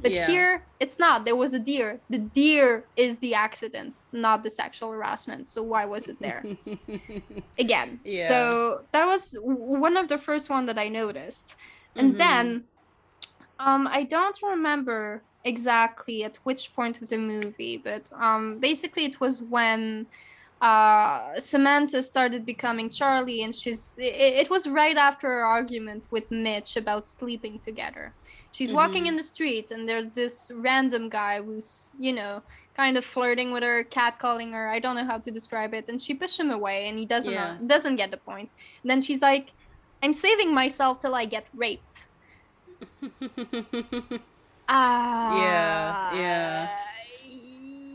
But 0.00 0.14
yeah. 0.14 0.26
here, 0.26 0.62
it's 0.78 0.98
not. 0.98 1.24
There 1.24 1.34
was 1.34 1.54
a 1.54 1.58
deer. 1.58 2.00
The 2.08 2.18
deer 2.18 2.84
is 2.96 3.18
the 3.18 3.34
accident, 3.34 3.96
not 4.12 4.44
the 4.44 4.50
sexual 4.50 4.92
harassment. 4.92 5.48
So 5.48 5.62
why 5.62 5.84
was 5.86 6.08
it 6.08 6.20
there? 6.20 6.44
Again. 7.58 8.00
Yeah. 8.04 8.28
So 8.28 8.82
that 8.92 9.06
was 9.06 9.36
one 9.42 9.96
of 9.96 10.08
the 10.08 10.18
first 10.18 10.50
one 10.50 10.66
that 10.66 10.78
I 10.78 10.88
noticed. 10.88 11.56
And 11.96 12.10
mm-hmm. 12.10 12.18
then 12.18 12.64
um 13.58 13.88
I 13.90 14.04
don't 14.04 14.40
remember 14.40 15.22
exactly 15.44 16.22
at 16.22 16.36
which 16.44 16.74
point 16.76 17.02
of 17.02 17.08
the 17.08 17.18
movie, 17.18 17.76
but 17.76 18.12
um 18.12 18.58
basically 18.58 19.04
it 19.04 19.20
was 19.20 19.42
when 19.42 20.06
uh, 20.60 21.38
Samantha 21.38 22.02
started 22.02 22.44
becoming 22.44 22.90
Charlie, 22.90 23.42
and 23.42 23.54
she's. 23.54 23.94
It, 23.96 24.40
it, 24.42 24.50
was 24.50 24.68
right 24.68 24.96
after 24.96 25.28
her 25.28 25.44
argument 25.44 26.04
with 26.10 26.30
Mitch 26.32 26.76
about 26.76 27.06
sleeping 27.06 27.60
together. 27.60 28.12
She's 28.52 28.68
mm-hmm. 28.68 28.76
walking 28.76 29.06
in 29.06 29.16
the 29.16 29.22
street, 29.22 29.70
and 29.70 29.88
there's 29.88 30.10
this 30.12 30.50
random 30.54 31.08
guy 31.08 31.42
who's, 31.42 31.90
you 31.98 32.12
know, 32.12 32.42
kind 32.76 32.96
of 32.96 33.04
flirting 33.04 33.52
with 33.52 33.62
her, 33.62 33.84
catcalling 33.84 34.52
her. 34.52 34.68
I 34.68 34.78
don't 34.78 34.96
know 34.96 35.04
how 35.04 35.18
to 35.18 35.30
describe 35.30 35.74
it, 35.74 35.86
and 35.88 36.00
she 36.00 36.14
pushes 36.14 36.40
him 36.40 36.50
away, 36.50 36.88
and 36.88 36.98
he 36.98 37.04
doesn't 37.04 37.32
yeah. 37.32 37.56
uh, 37.60 37.66
doesn't 37.66 37.96
get 37.96 38.10
the 38.10 38.16
point. 38.16 38.50
And 38.82 38.90
then 38.90 39.00
she's 39.00 39.20
like, 39.20 39.52
"I'm 40.02 40.12
saving 40.12 40.54
myself 40.54 41.00
till 41.00 41.14
I 41.14 41.26
get 41.26 41.46
raped." 41.54 42.06
Ah. 44.70 45.32
uh, 45.32 45.42
yeah. 45.42 46.14
Yeah. 46.14 46.87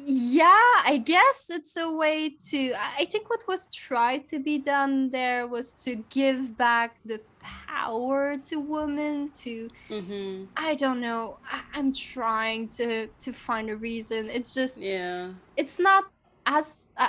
Yeah, 0.05 0.49
I 0.83 1.01
guess 1.05 1.49
it's 1.49 1.77
a 1.77 1.89
way 1.89 2.35
to. 2.49 2.73
I 2.75 3.05
think 3.05 3.29
what 3.29 3.47
was 3.47 3.67
tried 3.73 4.25
to 4.27 4.39
be 4.39 4.57
done 4.57 5.09
there 5.11 5.47
was 5.47 5.71
to 5.85 5.95
give 6.09 6.57
back 6.57 6.97
the 7.05 7.21
power 7.39 8.37
to 8.49 8.59
women. 8.59 9.29
To 9.43 9.69
Mm-hmm. 9.89 10.45
I 10.57 10.75
don't 10.75 10.99
know. 10.99 11.37
I, 11.49 11.61
I'm 11.73 11.93
trying 11.93 12.67
to 12.79 13.07
to 13.07 13.31
find 13.33 13.69
a 13.69 13.77
reason. 13.77 14.29
It's 14.29 14.53
just 14.53 14.81
Yeah. 14.81 15.31
it's 15.55 15.79
not 15.79 16.05
as 16.45 16.91
uh, 16.97 17.07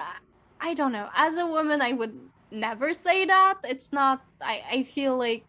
I 0.61 0.75
don't 0.75 0.93
know. 0.93 1.09
As 1.15 1.37
a 1.39 1.47
woman, 1.47 1.83
I 1.83 1.93
would 1.95 2.15
never 2.51 2.95
say 2.95 3.25
that. 3.27 3.57
It's 3.65 3.93
not. 3.93 4.23
I 4.41 4.63
I 4.71 4.83
feel 4.85 5.17
like 5.19 5.45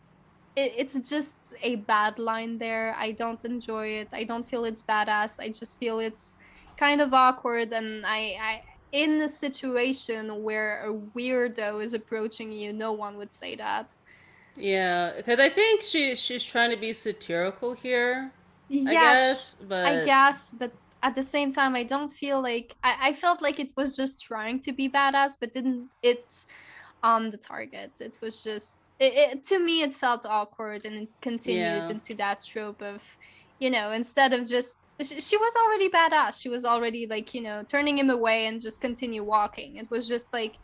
it, 0.56 0.74
it's 0.78 0.98
just 1.10 1.38
a 1.62 1.76
bad 1.76 2.18
line 2.20 2.58
there. 2.58 2.96
I 2.98 3.12
don't 3.12 3.44
enjoy 3.46 3.88
it. 4.02 4.10
I 4.14 4.24
don't 4.24 4.48
feel 4.50 4.66
it's 4.66 4.84
badass. 4.84 5.40
I 5.40 5.50
just 5.50 5.78
feel 5.80 6.00
it's 6.00 6.38
kind 6.78 7.02
of 7.02 7.14
awkward, 7.14 7.74
and 7.74 8.06
I 8.06 8.18
I 8.40 8.64
in 8.92 9.22
a 9.22 9.28
situation 9.30 10.44
where 10.44 10.86
a 10.90 10.94
weirdo 10.94 11.84
is 11.84 11.94
approaching 11.94 12.52
you, 12.52 12.74
no 12.74 12.94
one 12.94 13.18
would 13.18 13.32
say 13.34 13.56
that. 13.56 13.92
Yeah, 14.58 15.14
because 15.18 15.40
I 15.40 15.50
think 15.50 15.82
she 15.84 16.16
she's 16.16 16.44
trying 16.44 16.70
to 16.72 16.78
be 16.78 16.94
satirical 16.94 17.74
here. 17.74 18.32
I 18.86 18.96
guess, 18.96 19.56
but 19.56 19.76
I 19.84 19.98
guess, 19.98 20.52
but 20.52 20.74
at 21.04 21.16
the 21.16 21.24
same 21.24 21.52
time, 21.52 21.76
I 21.76 21.84
don't 21.84 22.12
feel 22.12 22.42
like 22.42 22.76
I, 22.84 23.10
I 23.10 23.14
felt 23.14 23.42
like 23.42 23.60
it 23.60 23.74
was 23.78 23.96
just 23.96 24.22
trying 24.24 24.60
to 24.62 24.74
be 24.74 24.90
badass, 24.90 25.34
but 25.40 25.54
didn't 25.54 25.92
it's 26.02 26.46
on 27.04 27.32
the 27.32 27.38
target. 27.38 27.94
It 28.02 28.18
was 28.22 28.44
just 28.44 28.82
it, 29.00 29.14
it 29.14 29.44
to 29.46 29.60
me 29.60 29.82
it 29.84 29.96
felt 29.96 30.26
awkward 30.26 30.86
and 30.86 30.96
it 31.04 31.10
continued 31.22 31.90
Yeah. 31.90 31.92
into 31.92 32.16
that 32.16 32.44
trope 32.46 32.82
of 32.82 33.04
you 33.60 33.70
know 33.70 33.92
instead 33.92 34.34
of 34.34 34.48
just 34.48 34.78
she, 35.02 35.20
she 35.20 35.38
was 35.38 35.54
already 35.64 35.90
badass. 35.90 36.42
She 36.42 36.50
was 36.50 36.66
already 36.66 37.08
like 37.10 37.34
you 37.34 37.42
know 37.42 37.64
turning 37.70 37.98
him 37.98 38.10
away 38.10 38.46
and 38.48 38.62
just 38.62 38.82
continue 38.82 39.24
walking. 39.24 39.78
It 39.78 39.90
was 39.92 40.08
just 40.08 40.34
like 40.34 40.56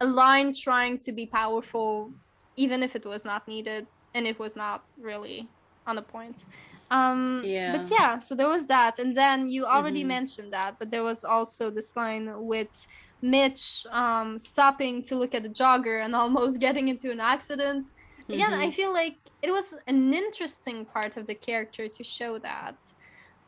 a 0.00 0.06
line 0.06 0.52
trying 0.54 0.98
to 1.00 1.12
be 1.12 1.26
powerful 1.26 2.14
even 2.56 2.82
if 2.82 2.94
it 2.96 3.06
was 3.06 3.24
not 3.24 3.46
needed 3.48 3.86
and 4.14 4.26
it 4.26 4.38
was 4.38 4.56
not 4.56 4.82
really 4.98 5.50
on 5.86 5.96
the 5.96 6.02
point. 6.02 6.44
Um 6.90 7.44
Yeah. 7.44 7.72
but 7.72 7.88
yeah. 7.90 8.18
so 8.20 8.34
there 8.34 8.48
was 8.48 8.66
that. 8.66 8.98
And 8.98 9.16
then 9.16 9.48
you 9.48 9.64
already 9.66 10.04
Mhm. 10.04 10.08
mentioned 10.08 10.52
that 10.52 10.76
but 10.78 10.90
there 10.90 11.04
was 11.04 11.24
also 11.24 11.70
this 11.70 11.94
line 11.96 12.28
with 12.36 12.86
mitch 13.22 13.86
um 13.92 14.36
stopping 14.38 15.02
to 15.04 15.14
look 15.16 15.34
at 15.34 15.42
the 15.44 15.48
jogger 15.48 16.04
and 16.04 16.14
almost 16.22 16.60
getting 16.60 16.88
into 16.88 17.10
an 17.10 17.20
accident 17.20 17.86
again 18.28 18.54
i 18.54 18.66
Mhm. 18.68 18.72
feel 18.72 18.92
like 18.92 19.16
it 19.42 19.50
was 19.50 19.74
an 19.86 20.14
interesting 20.14 20.84
part 20.86 21.16
of 21.16 21.26
the 21.26 21.34
character 21.34 21.88
to 21.88 22.02
show 22.04 22.38
that 22.38 22.76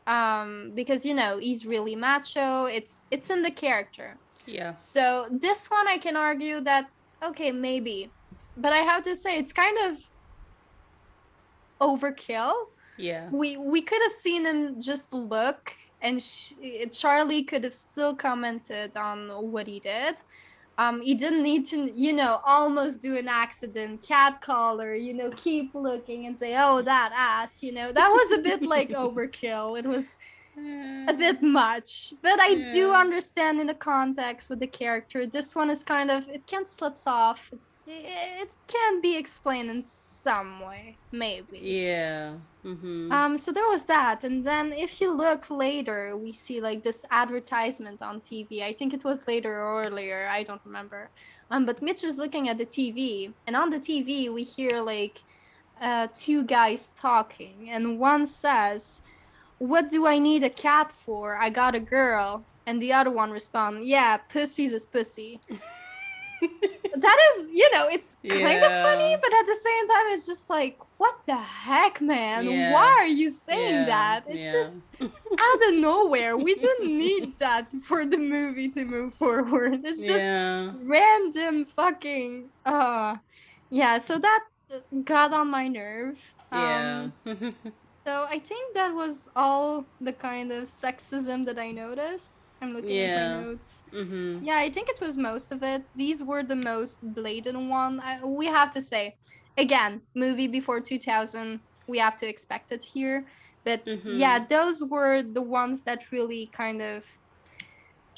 um 0.07 0.71
because 0.75 1.05
you 1.05 1.13
know 1.13 1.37
he's 1.39 1.65
really 1.65 1.95
macho 1.95 2.65
it's 2.65 3.03
it's 3.11 3.29
in 3.29 3.41
the 3.41 3.51
character 3.51 4.17
yeah, 4.47 4.75
so 4.75 5.27
this 5.31 5.71
one 5.71 5.87
I 5.87 5.97
can 5.97 6.15
argue 6.15 6.61
that 6.61 6.85
okay 7.23 7.51
maybe, 7.51 8.11
but 8.55 8.71
I 8.73 8.81
have 8.91 9.01
to 9.05 9.15
say 9.15 9.39
it's 9.39 9.51
kind 9.51 9.75
of 9.87 9.97
overkill. 11.81 12.53
yeah, 12.97 13.27
We 13.31 13.57
we 13.57 13.81
could 13.81 14.01
have 14.03 14.11
seen 14.11 14.45
him 14.45 14.79
just 14.79 15.11
look, 15.13 15.73
and 16.01 16.21
sh- 16.21 16.53
Charlie 16.91 17.43
could 17.43 17.63
have 17.63 17.73
still 17.73 18.15
commented 18.15 18.95
on 18.95 19.29
what 19.51 19.65
he 19.67 19.79
did. 19.79 20.15
Um, 20.77 21.01
he 21.01 21.13
didn't 21.13 21.43
need 21.43 21.65
to, 21.67 21.91
you 21.95 22.11
know, 22.11 22.41
almost 22.45 23.01
do 23.01 23.15
an 23.15 23.29
accident, 23.29 24.01
cat 24.01 24.41
collar, 24.41 24.93
you 24.93 25.13
know, 25.13 25.31
keep 25.35 25.73
looking 25.73 26.25
and 26.25 26.37
say, 26.37 26.55
"Oh, 26.57 26.81
that 26.81 27.11
ass," 27.15 27.63
you 27.63 27.71
know, 27.71 27.91
that 27.93 28.09
was 28.09 28.31
a 28.33 28.41
bit 28.41 28.63
like 28.63 28.89
overkill. 29.05 29.79
It 29.79 29.85
was 29.85 30.17
a 30.57 31.13
bit 31.13 31.41
much. 31.41 32.13
But 32.21 32.39
i 32.39 32.55
do 32.73 32.93
understand 32.93 33.59
in 33.59 33.67
the 33.67 33.73
context 33.73 34.49
with 34.49 34.59
the 34.59 34.67
character 34.67 35.25
this 35.25 35.55
one 35.55 35.69
is 35.69 35.83
kind 35.83 36.09
of 36.09 36.29
it 36.29 36.47
can 36.47 36.65
slips 36.65 37.07
off 37.07 37.51
it, 37.87 38.49
can 38.67 38.99
be 39.01 39.15
explained 39.15 39.69
in 39.69 39.83
some 39.83 40.59
way 40.59 40.97
maybe 41.11 41.59
Yeah. 41.59 42.33
Mm-hmm. 42.63 43.11
um 43.11 43.37
so 43.37 43.51
there 43.51 43.67
was 43.67 43.85
that 43.85 44.23
and 44.23 44.43
then 44.43 44.73
if 44.73 44.99
you 44.99 45.11
look 45.11 45.49
later 45.49 46.17
we 46.17 46.31
see 46.33 46.59
like 46.59 46.81
this 46.81 47.05
advertisement 47.11 48.01
on 48.01 48.19
tv 48.19 48.63
i 48.63 48.73
think 48.73 48.93
it 48.93 49.03
was 49.03 49.27
later 49.27 49.53
or 49.61 49.83
earlier 49.83 50.27
i 50.27 50.41
don't 50.41 50.61
remember 50.65 51.09
um 51.51 51.65
but 51.65 51.81
mitch 51.81 52.03
is 52.03 52.17
looking 52.17 52.49
at 52.49 52.57
the 52.57 52.65
tv 52.65 53.31
and 53.45 53.55
on 53.55 53.69
the 53.69 53.79
tv 53.79 54.33
we 54.33 54.43
hear 54.43 54.81
like 54.81 55.21
uh 55.79 56.07
two 56.13 56.43
guys 56.43 56.89
talking 56.95 57.69
and 57.69 57.99
one 57.99 58.25
says 58.25 59.03
what 59.57 59.89
do 59.89 60.05
I 60.05 60.19
need 60.19 60.43
a 60.43 60.49
cat 60.49 60.91
for? 60.91 61.35
I 61.35 61.49
got 61.49 61.75
a 61.75 61.79
girl. 61.79 62.43
And 62.65 62.81
the 62.81 62.91
other 62.93 63.11
one 63.11 63.31
responds, 63.31 63.87
yeah, 63.87 64.17
pussy's 64.17 64.73
is 64.73 64.85
pussy. 64.85 65.39
that 66.97 67.17
is, 67.29 67.47
you 67.51 67.69
know, 67.71 67.87
it's 67.87 68.17
kind 68.27 68.63
of 68.63 68.71
funny, 68.71 69.15
but 69.21 69.33
at 69.33 69.45
the 69.45 69.59
same 69.61 69.87
time, 69.87 70.05
it's 70.07 70.25
just 70.25 70.49
like, 70.49 70.77
what 70.97 71.15
the 71.25 71.35
heck, 71.35 72.01
man? 72.01 72.45
Yeah. 72.45 72.73
Why 72.73 72.87
are 72.87 73.07
you 73.07 73.29
saying 73.29 73.75
Yeah, 73.75 73.85
that? 73.85 74.23
It's 74.27 74.43
yeah. 74.43 74.51
just 74.51 74.79
out 75.01 75.67
of 75.67 75.75
nowhere. 75.75 76.37
We 76.37 76.55
didn't 76.55 76.97
need 76.97 77.37
that 77.39 77.71
for 77.83 78.05
the 78.05 78.17
movie 78.17 78.69
to 78.69 78.85
move 78.85 79.13
forward. 79.13 79.81
It's 79.83 80.01
just 80.01 80.23
yeah. 80.23 80.71
random 80.83 81.65
fucking. 81.75 82.49
Uh, 82.65 83.17
yeah, 83.69 83.97
so 83.97 84.17
that 84.19 84.43
got 85.03 85.33
on 85.33 85.49
my 85.49 85.67
nerve. 85.67 86.17
Yeah. 86.51 87.09
Um, 87.25 87.55
so 88.05 88.25
I 88.29 88.39
think 88.39 88.73
that 88.73 88.93
was 88.93 89.29
all 89.35 89.85
the 89.99 90.13
kind 90.13 90.51
of 90.51 90.69
sexism 90.69 91.45
that 91.45 91.59
I 91.59 91.71
noticed. 91.71 92.33
I'm 92.65 92.73
looking 92.73 92.99
at 92.99 93.15
Yeah. 93.15 93.27
my 93.29 93.43
notes. 93.43 93.81
mm-hmm. 93.93 94.43
Yeah, 94.43 94.57
I 94.57 94.69
think 94.71 94.89
it 94.89 94.99
was 95.01 95.17
most 95.17 95.51
of 95.51 95.63
it. 95.63 95.83
These 95.95 96.23
were 96.23 96.43
the 96.43 96.55
most 96.55 96.99
blatant 97.01 97.69
one. 97.69 97.99
I, 97.99 98.23
we 98.23 98.47
have 98.47 98.71
to 98.73 98.81
say, 98.81 99.15
again, 99.57 100.01
movie 100.15 100.47
before 100.47 100.81
2000. 100.81 101.61
We 101.87 101.99
have 101.99 102.17
to 102.17 102.27
expect 102.27 102.71
it 102.71 102.83
here. 102.83 103.27
But 103.63 103.85
Mhm. 103.85 104.19
yeah, 104.19 104.45
those 104.47 104.83
were 104.83 105.23
the 105.23 105.41
ones 105.41 105.83
that 105.83 106.11
really 106.11 106.49
kind 106.55 106.81
of 106.81 107.03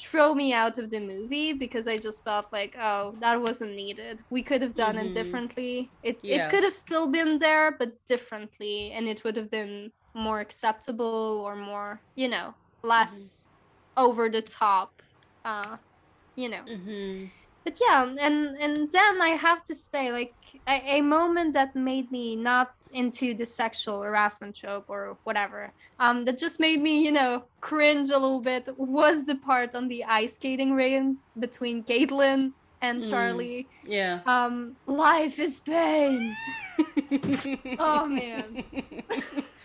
throw 0.00 0.34
me 0.34 0.52
out 0.52 0.78
of 0.78 0.90
the 0.90 1.00
movie 1.00 1.52
because 1.52 1.88
I 1.88 1.96
just 1.98 2.24
felt 2.24 2.46
like, 2.52 2.76
oh, 2.78 3.16
that 3.20 3.40
wasn't 3.40 3.74
needed. 3.74 4.20
We 4.30 4.42
could 4.42 4.62
have 4.62 4.74
done 4.74 4.96
Mhm. 4.96 5.06
it 5.06 5.14
differently. 5.14 5.92
It 6.02 6.18
Yeah. 6.22 6.46
it 6.46 6.50
could 6.50 6.62
have 6.64 6.74
still 6.74 7.10
been 7.10 7.38
there, 7.38 7.72
but 7.72 7.94
differently, 8.06 8.92
and 8.92 9.08
it 9.08 9.24
would 9.24 9.36
have 9.36 9.50
been 9.50 9.92
more 10.14 10.40
acceptable 10.40 11.42
or 11.44 11.56
more, 11.56 12.02
you 12.16 12.28
know, 12.28 12.54
less 12.82 13.47
over 13.98 14.30
the 14.30 14.42
top. 14.42 14.90
Uh, 15.44 15.76
you 16.36 16.48
know 16.48 16.62
Mm-hmm. 16.68 17.26
but 17.64 17.76
yeah 17.80 18.02
and 18.04 18.56
and 18.64 18.90
then 18.92 19.20
i 19.22 19.30
have 19.30 19.62
to 19.64 19.74
say 19.74 20.12
like 20.12 20.34
a, 20.68 20.98
a 20.98 21.00
moment 21.02 21.52
that 21.54 21.74
made 21.74 22.10
me 22.10 22.36
not 22.36 22.68
into 22.92 23.34
the 23.34 23.44
sexual 23.46 24.02
harassment 24.02 24.56
trope 24.56 24.86
or 24.88 25.18
whatever 25.24 25.72
um 25.98 26.24
that 26.24 26.38
just 26.38 26.60
made 26.60 26.80
me 26.80 27.04
you 27.04 27.12
know 27.12 27.42
cringe 27.60 28.10
a 28.10 28.18
little 28.18 28.40
bit 28.40 28.68
was 28.78 29.24
the 29.26 29.34
part 29.36 29.74
on 29.74 29.88
the 29.88 30.04
ice 30.04 30.34
skating 30.36 30.72
rink 30.74 31.18
between 31.38 31.84
caitlin 31.84 32.52
and 32.80 33.02
Mm. 33.02 33.10
charlie 33.10 33.68
Yeah. 33.84 34.20
um 34.26 34.76
life 34.86 35.38
is 35.38 35.60
pain 35.60 36.20
oh 37.78 38.06
man 38.06 38.62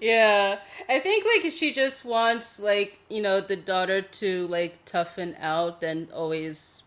yeah 0.00 0.58
i 0.88 0.98
think 0.98 1.24
like 1.24 1.50
she 1.52 1.72
just 1.72 2.04
wants 2.04 2.58
like 2.60 3.00
you 3.08 3.20
know 3.22 3.40
the 3.40 3.56
daughter 3.56 4.00
to 4.02 4.46
like 4.48 4.84
toughen 4.84 5.36
out 5.40 5.82
and 5.82 6.10
always 6.12 6.82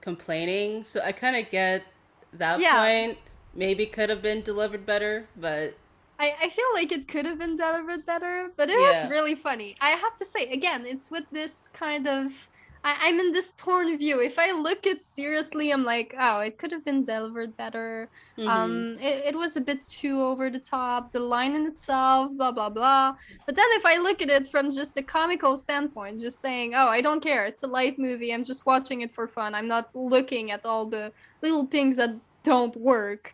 complaining 0.00 0.84
so 0.84 1.00
i 1.02 1.12
kind 1.12 1.36
of 1.36 1.50
get 1.50 1.84
that 2.32 2.60
Yeah. 2.60 2.72
point 2.72 3.18
maybe 3.54 3.86
could 3.86 4.10
have 4.10 4.22
been 4.22 4.42
delivered 4.42 4.86
better 4.86 5.26
but 5.36 5.74
I, 6.18 6.34
I 6.42 6.48
feel 6.50 6.66
like 6.74 6.92
it 6.92 7.08
could 7.08 7.26
have 7.26 7.38
been 7.38 7.56
delivered 7.56 8.06
better, 8.06 8.50
but 8.56 8.70
it 8.70 8.78
Yeah. 8.78 9.02
was 9.02 9.10
really 9.10 9.34
funny. 9.34 9.76
I 9.80 9.90
have 9.90 10.16
to 10.18 10.24
say, 10.24 10.50
again, 10.50 10.86
it's 10.86 11.10
with 11.10 11.24
this 11.32 11.68
kind 11.68 12.06
of. 12.06 12.48
I, 12.84 12.96
I'm 13.02 13.20
in 13.20 13.32
this 13.32 13.52
torn 13.52 13.96
view. 13.96 14.20
If 14.20 14.38
I 14.38 14.50
look 14.52 14.86
at 14.86 15.02
seriously, 15.02 15.70
I'm 15.70 15.84
like, 15.84 16.14
oh, 16.18 16.40
it 16.40 16.58
could 16.58 16.72
have 16.72 16.84
been 16.84 17.04
delivered 17.04 17.56
better. 17.56 18.08
mhm. 18.36 18.48
Um, 18.48 18.98
it, 19.00 19.26
it 19.28 19.36
was 19.36 19.56
a 19.56 19.60
bit 19.60 19.86
too 19.86 20.20
over 20.20 20.50
the 20.50 20.58
top. 20.58 21.12
The 21.12 21.20
line 21.20 21.54
in 21.54 21.66
itself, 21.66 22.32
blah 22.36 22.50
blah 22.52 22.70
blah. 22.70 23.14
But 23.46 23.54
then 23.56 23.66
if 23.72 23.86
I 23.86 23.98
look 23.98 24.20
at 24.22 24.30
it 24.30 24.48
from 24.48 24.70
just 24.70 24.96
a 24.96 25.02
comical 25.02 25.56
standpoint, 25.56 26.20
just 26.20 26.40
saying, 26.40 26.74
oh, 26.74 26.88
I 26.88 27.00
don't 27.00 27.22
care. 27.22 27.46
It's 27.46 27.62
a 27.62 27.66
light 27.68 27.98
movie. 27.98 28.32
I'm 28.32 28.44
just 28.44 28.66
watching 28.66 29.02
it 29.02 29.14
for 29.14 29.26
fun. 29.28 29.54
I'm 29.54 29.68
not 29.68 29.90
looking 29.94 30.50
at 30.50 30.64
all 30.66 30.86
the 30.86 31.12
little 31.42 31.66
things 31.66 31.96
that 31.96 32.10
don't 32.42 32.76
work. 32.76 33.32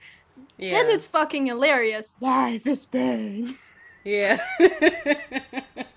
yeah 0.58 0.70
Then 0.70 0.90
it's 0.90 1.08
fucking 1.08 1.46
hilarious. 1.46 2.16
Life 2.20 2.66
is 2.66 2.86
pain. 2.86 3.54
yeah 4.04 4.38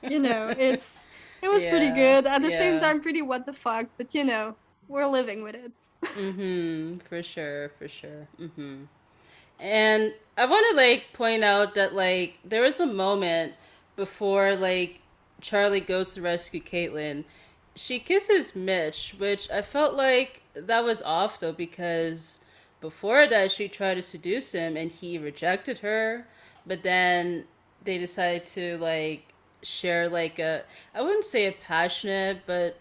you 0.02 0.20
know, 0.20 0.54
it's 0.58 1.06
it 1.42 1.50
was 1.50 1.66
pretty 1.66 1.90
good. 1.90 2.26
At 2.26 2.42
the 2.42 2.52
same 2.52 2.80
time, 2.80 3.02
pretty 3.02 3.22
what 3.22 3.46
the 3.46 3.54
fuck. 3.54 3.88
But 3.98 4.14
you 4.14 4.24
know, 4.24 4.56
we're 4.88 5.08
living 5.08 5.44
with 5.44 5.56
it. 5.56 5.72
Mm-hmm. 6.04 7.00
For 7.08 7.22
sure, 7.24 7.70
for 7.78 7.88
sure. 7.88 8.28
Mm-hmm. 8.40 8.84
And 9.60 10.14
I 10.38 10.46
want 10.46 10.66
to 10.72 10.76
like 10.76 11.14
point 11.14 11.44
out 11.44 11.76
that 11.76 11.94
like 11.94 12.40
there 12.44 12.64
was 12.64 12.80
a 12.80 12.88
moment 12.88 13.54
before 13.96 14.56
like 14.56 15.02
Charlie 15.40 15.80
goes 15.80 16.16
to 16.16 16.22
rescue 16.22 16.62
Caitlin. 16.62 17.24
she 17.76 18.00
kisses 18.00 18.56
Mitch, 18.56 19.16
which 19.18 19.50
I 19.52 19.62
felt 19.62 19.96
like 19.96 20.42
that 20.56 20.84
was 20.84 21.02
off 21.04 21.40
though 21.40 21.54
because 21.54 22.44
before 22.80 23.28
that 23.28 23.52
she 23.52 23.68
tried 23.68 23.96
to 23.96 24.02
seduce 24.02 24.54
him 24.54 24.76
and 24.76 24.92
he 24.92 25.18
rejected 25.18 25.80
her, 25.80 26.28
but 26.66 26.84
then 26.84 27.46
they 27.84 27.98
decided 27.98 28.46
to 28.48 28.78
like 28.78 29.31
share 29.64 30.10
like 30.10 30.40
a 30.40 30.64
I 30.94 31.02
wouldn't 31.02 31.24
say 31.24 31.48
a 31.48 31.52
passionate, 31.52 32.44
but 32.46 32.78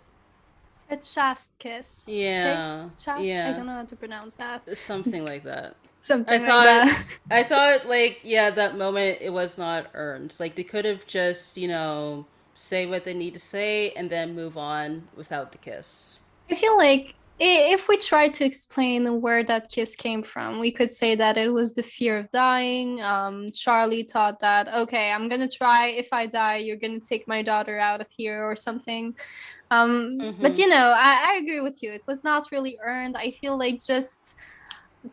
a 0.91 0.97
chaste 0.97 1.53
kiss. 1.59 2.05
Yeah, 2.09 2.89
chaste, 2.89 3.07
chaste? 3.07 3.25
yeah. 3.25 3.51
I 3.51 3.57
don't 3.57 3.67
know 3.67 3.75
how 3.75 3.85
to 3.85 3.97
pronounce 3.97 4.35
that. 4.35 4.77
Something 4.77 5.25
like 5.25 5.45
that. 5.45 5.77
Something 6.01 6.35
I 6.35 6.39
like 6.39 6.49
thought 6.49 6.65
that. 6.65 7.05
I 7.31 7.43
thought 7.45 7.87
like 7.87 8.21
yeah, 8.25 8.51
that 8.51 8.77
moment 8.77 9.19
it 9.21 9.33
was 9.33 9.59
not 9.59 9.91
earned. 9.95 10.35
Like 10.41 10.57
they 10.57 10.65
could 10.65 10.85
have 10.85 11.07
just, 11.07 11.57
you 11.57 11.69
know, 11.69 12.27
say 12.55 12.87
what 12.87 13.05
they 13.05 13.15
need 13.15 13.35
to 13.35 13.41
say 13.41 13.91
and 13.91 14.11
then 14.11 14.35
move 14.35 14.57
on 14.57 15.09
without 15.15 15.53
the 15.53 15.59
kiss. 15.59 16.19
I 16.51 16.57
feel 16.57 16.77
like 16.77 17.15
if 17.43 17.89
we 17.89 17.97
try 17.97 18.29
to 18.29 18.45
explain 18.45 19.21
where 19.21 19.43
that 19.45 19.71
kiss 19.71 19.97
came 19.97 20.23
from, 20.23 20.61
we 20.61 20.71
could 20.71 20.91
say 20.91 21.15
that 21.15 21.39
it 21.39 21.53
was 21.53 21.73
the 21.75 21.83
fear 21.83 22.19
of 22.19 22.31
dying. 22.31 23.01
Um, 23.01 23.51
Charlie 23.53 24.03
thought 24.03 24.41
that, 24.41 24.69
okay, 24.69 25.11
I'm 25.11 25.29
gonna 25.29 25.49
try. 25.49 25.87
If 25.89 26.09
I 26.13 26.27
die, 26.27 26.57
you're 26.57 26.77
gonna 26.77 27.01
take 27.01 27.27
my 27.27 27.43
daughter 27.43 27.79
out 27.79 28.01
of 28.01 28.09
here 28.11 28.45
or 28.45 28.55
something. 28.55 29.17
Um, 29.71 30.19
Mhm. 30.21 30.41
But 30.43 30.59
you 30.59 30.69
know, 30.69 30.93
I, 30.97 31.33
I 31.33 31.37
agree 31.37 31.61
with 31.61 31.83
you. 31.83 31.93
It 31.93 32.05
was 32.07 32.25
not 32.25 32.51
really 32.53 32.79
earned. 32.85 33.17
I 33.17 33.31
feel 33.31 33.57
like 33.57 33.83
just 33.83 34.37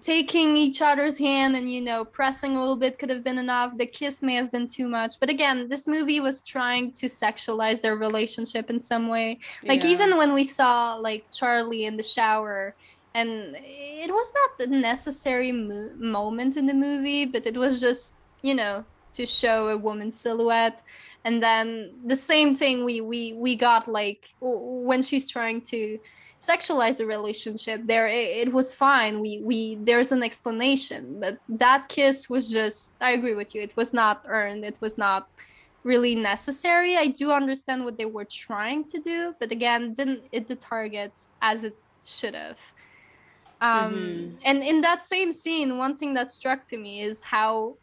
taking 0.03 0.57
each 0.57 0.81
other's 0.81 1.17
hand 1.17 1.55
and 1.55 1.71
you 1.71 1.79
know 1.81 2.03
pressing 2.03 2.55
a 2.55 2.59
little 2.59 2.75
bit 2.75 2.99
could 2.99 3.09
have 3.09 3.23
been 3.23 3.37
enough. 3.37 3.77
The 3.77 3.85
kiss 3.85 4.21
may 4.21 4.35
have 4.35 4.51
been 4.51 4.67
too 4.67 4.87
much. 4.87 5.19
But 5.19 5.29
again 5.29 5.69
this 5.69 5.87
movie 5.87 6.19
was 6.19 6.41
trying 6.41 6.91
to 6.93 7.05
sexualize 7.07 7.81
their 7.81 7.95
relationship 7.95 8.69
in 8.69 8.79
some 8.79 9.07
way. 9.07 9.39
Like 9.63 9.83
Yeah. 9.83 9.91
even 9.91 10.17
when 10.17 10.33
we 10.33 10.43
saw 10.43 10.95
like 10.95 11.25
charlie 11.31 11.85
in 11.85 11.95
the 11.97 12.03
shower 12.03 12.75
and 13.13 13.57
it 13.63 14.11
was 14.11 14.33
not 14.39 14.57
the 14.57 14.67
necessary 14.67 15.51
mo- 15.51 15.91
moment 15.97 16.57
in 16.57 16.65
the 16.65 16.73
movie 16.73 17.25
but 17.25 17.45
it 17.45 17.55
was 17.55 17.79
just 17.79 18.13
you 18.41 18.53
know 18.53 18.83
to 19.13 19.25
show 19.25 19.69
a 19.69 19.77
woman's 19.77 20.19
silhouette. 20.19 20.83
And 21.23 21.41
then 21.41 21.91
the 22.05 22.15
same 22.15 22.55
thing 22.55 22.83
we 22.85 22.99
we 23.01 23.33
we 23.33 23.55
got 23.55 23.87
like 23.87 24.33
when 24.41 25.01
she's 25.01 25.29
trying 25.29 25.61
to 25.73 25.97
sexualize 26.41 26.97
the 26.97 27.05
relationship 27.05 27.81
there 27.85 28.07
it, 28.07 28.47
it 28.47 28.53
was 28.53 28.75
fine. 28.75 29.19
We 29.21 29.41
we 29.43 29.77
there's 29.81 30.11
an 30.11 30.21
explanation 30.23 31.19
but 31.19 31.39
that 31.49 31.89
kiss 31.89 32.29
was 32.29 32.51
just 32.51 32.93
i 33.01 33.11
agree 33.11 33.33
with 33.33 33.55
you 33.55 33.61
it 33.61 33.75
was 33.75 33.91
not 33.93 34.23
earned 34.27 34.63
it 34.63 34.77
was 34.79 34.97
not 34.97 35.27
really 35.83 36.15
necessary. 36.15 36.97
I 36.97 37.07
do 37.07 37.31
understand 37.31 37.85
what 37.85 37.97
they 37.97 38.05
were 38.05 38.27
trying 38.29 38.83
to 38.85 38.99
do 38.99 39.33
but 39.39 39.51
again 39.51 39.93
didn't 39.93 40.23
hit 40.31 40.47
the 40.47 40.55
target 40.55 41.13
as 41.41 41.63
it 41.63 41.75
should 42.05 42.35
have. 42.35 42.59
Um 43.61 43.93
Mhm. 43.93 44.39
and 44.45 44.63
in 44.63 44.81
that 44.81 45.03
same 45.03 45.31
scene 45.31 45.77
one 45.77 45.95
thing 45.97 46.13
that 46.15 46.29
struck 46.29 46.65
to 46.65 46.77
me 46.77 47.01
is 47.01 47.23
how 47.23 47.77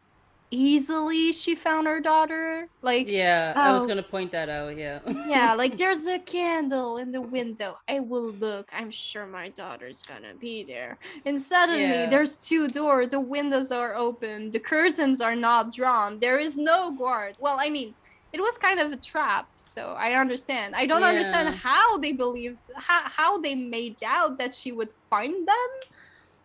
easily 0.50 1.32
she 1.32 1.54
found 1.54 1.86
her 1.86 2.00
daughter 2.00 2.68
like 2.82 3.08
Yeah, 3.08 3.52
I 3.56 3.72
was 3.72 3.84
Oh. 3.84 3.88
gonna 3.88 4.02
point 4.02 4.30
that 4.32 4.48
out. 4.48 4.76
Yeah. 4.76 5.00
yeah, 5.26 5.54
like 5.54 5.76
there's 5.78 6.06
a 6.06 6.18
candle 6.18 6.98
in 6.98 7.12
the 7.12 7.20
window. 7.20 7.78
I 7.88 8.00
will 8.00 8.30
look. 8.32 8.70
I'm 8.72 8.90
sure 8.90 9.26
my 9.26 9.48
daughter's 9.50 10.02
gonna 10.02 10.34
be 10.34 10.64
there. 10.64 10.98
And 11.24 11.40
suddenly 11.40 11.82
Yeah. 11.82 12.10
there's 12.10 12.36
two 12.36 12.68
doors. 12.68 13.08
The 13.08 13.20
windows 13.20 13.72
are 13.72 13.94
open. 13.94 14.50
The 14.50 14.60
curtains 14.60 15.20
are 15.20 15.36
not 15.36 15.72
drawn. 15.74 16.18
There 16.20 16.38
is 16.38 16.56
no 16.56 16.92
guard. 16.92 17.36
Well, 17.38 17.58
I 17.60 17.68
mean, 17.70 17.94
it 18.32 18.40
was 18.40 18.58
kind 18.58 18.80
of 18.80 18.90
a 18.90 18.96
trap, 18.96 19.46
so 19.56 19.92
I 19.96 20.14
understand. 20.14 20.74
I 20.74 20.86
don't 20.86 21.04
understand 21.04 21.54
how 21.54 21.98
they 21.98 22.10
believed 22.12 22.58
how, 22.76 23.02
how 23.04 23.38
they 23.40 23.54
made 23.54 23.98
out 24.04 24.38
that 24.38 24.52
she 24.52 24.72
would 24.72 24.90
find 25.08 25.46
them. 25.46 25.70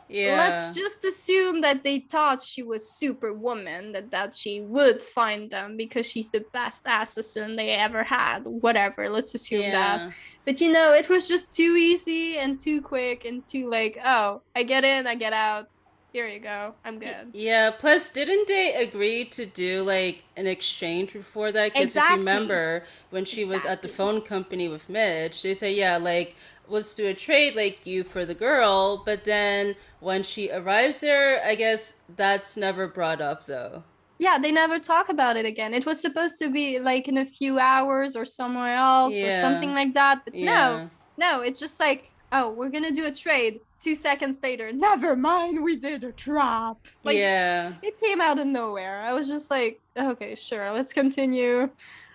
Yeah. 0.10 0.38
Let's 0.38 0.76
just 0.76 1.06
assume 1.06 1.61
that 1.61 1.84
they 1.84 1.99
thought 1.99 2.41
she 2.41 2.64
was 2.64 2.90
superwoman, 2.90 3.91
that 3.91 4.10
that 4.11 4.36
she 4.36 4.61
would 4.61 5.02
find 5.02 5.49
them 5.49 5.77
because 5.77 6.06
she's 6.10 6.30
the 6.30 6.44
best 6.52 6.86
assassin 6.88 7.56
they 7.56 7.72
ever 7.72 8.03
had. 8.03 8.40
Whatever, 8.45 9.07
let's 9.10 9.36
assume 9.36 9.72
that. 9.72 10.11
But 10.45 10.60
you 10.61 10.72
know, 10.72 10.94
it 10.94 11.10
was 11.10 11.27
just 11.27 11.52
too 11.52 11.76
easy 11.77 12.38
and 12.38 12.60
too 12.60 12.81
quick 12.81 13.23
and 13.26 13.45
too 13.45 13.69
like, 13.69 13.99
oh, 14.03 14.41
I 14.56 14.64
get 14.64 14.84
in, 14.84 15.06
I 15.06 15.14
get 15.15 15.34
out. 15.34 15.69
Here 16.11 16.27
you 16.27 16.40
go. 16.40 16.73
I'm 16.84 16.98
good. 16.98 17.30
Yeah, 17.34 17.69
plus 17.69 18.10
didn't 18.10 18.48
they 18.48 18.73
agree 18.73 19.26
to 19.26 19.45
do 19.45 19.84
like 19.84 20.23
an 20.36 20.48
exchange 20.48 21.14
before 21.14 21.52
that? 21.52 21.73
Because 21.73 21.95
if 21.95 22.03
you 22.03 22.15
remember 22.15 22.84
when 23.11 23.26
she 23.26 23.45
was 23.45 23.64
at 23.64 23.84
the 23.84 23.88
phone 23.88 24.22
company 24.22 24.68
with 24.68 24.90
Mitch, 24.90 25.44
they 25.44 25.53
say, 25.53 25.72
yeah, 25.72 25.98
like 25.98 26.36
let's 26.69 26.93
do 26.93 27.07
a 27.07 27.13
trade 27.13 27.55
like 27.55 27.85
you 27.85 28.03
for 28.03 28.25
the 28.25 28.33
girl, 28.33 29.01
but 29.05 29.25
then 29.25 29.75
when 29.99 30.23
she 30.23 30.51
arrives 30.51 31.01
there, 31.01 31.43
I 31.45 31.55
guess 31.55 32.01
that's 32.15 32.55
never 32.55 32.87
brought 32.87 33.21
up 33.21 33.45
though. 33.45 33.83
Yeah, 34.17 34.37
they 34.37 34.51
never 34.51 34.79
talk 34.79 35.07
about 35.07 35.37
it 35.37 35.45
again. 35.45 35.73
It 35.73 35.85
was 35.85 36.01
supposed 36.01 36.39
to 36.39 36.49
be 36.49 36.77
like 36.77 37.07
in 37.07 37.17
a 37.17 37.25
few 37.25 37.57
hours 37.57 38.17
or 38.17 38.25
somewhere 38.25 38.75
else 38.75 39.15
or 39.15 39.31
something 39.31 39.73
like 39.73 39.93
that. 39.93 40.25
But 40.25 40.33
no, 40.33 40.41
Yeah. 40.41 40.87
No, 41.17 41.41
it's 41.41 41.59
just 41.59 41.79
like, 41.79 42.09
oh, 42.31 42.51
we're 42.51 42.69
gonna 42.69 42.91
do 42.91 43.05
a 43.05 43.11
trade. 43.11 43.59
Two 43.81 43.95
seconds 43.95 44.41
later, 44.43 44.73
never 44.73 45.15
mind, 45.15 45.63
we 45.63 45.77
did 45.77 46.03
a 46.03 46.11
trap. 46.11 46.77
Like 47.03 47.15
yeah. 47.17 47.73
it 47.81 47.99
came 48.01 48.19
out 48.19 48.39
of 48.39 48.47
nowhere. 48.47 49.01
I 49.01 49.13
was 49.13 49.29
just 49.29 49.49
like, 49.49 49.79
okay, 49.95 50.35
sure, 50.35 50.71
let's 50.73 50.91
continue. 50.91 51.69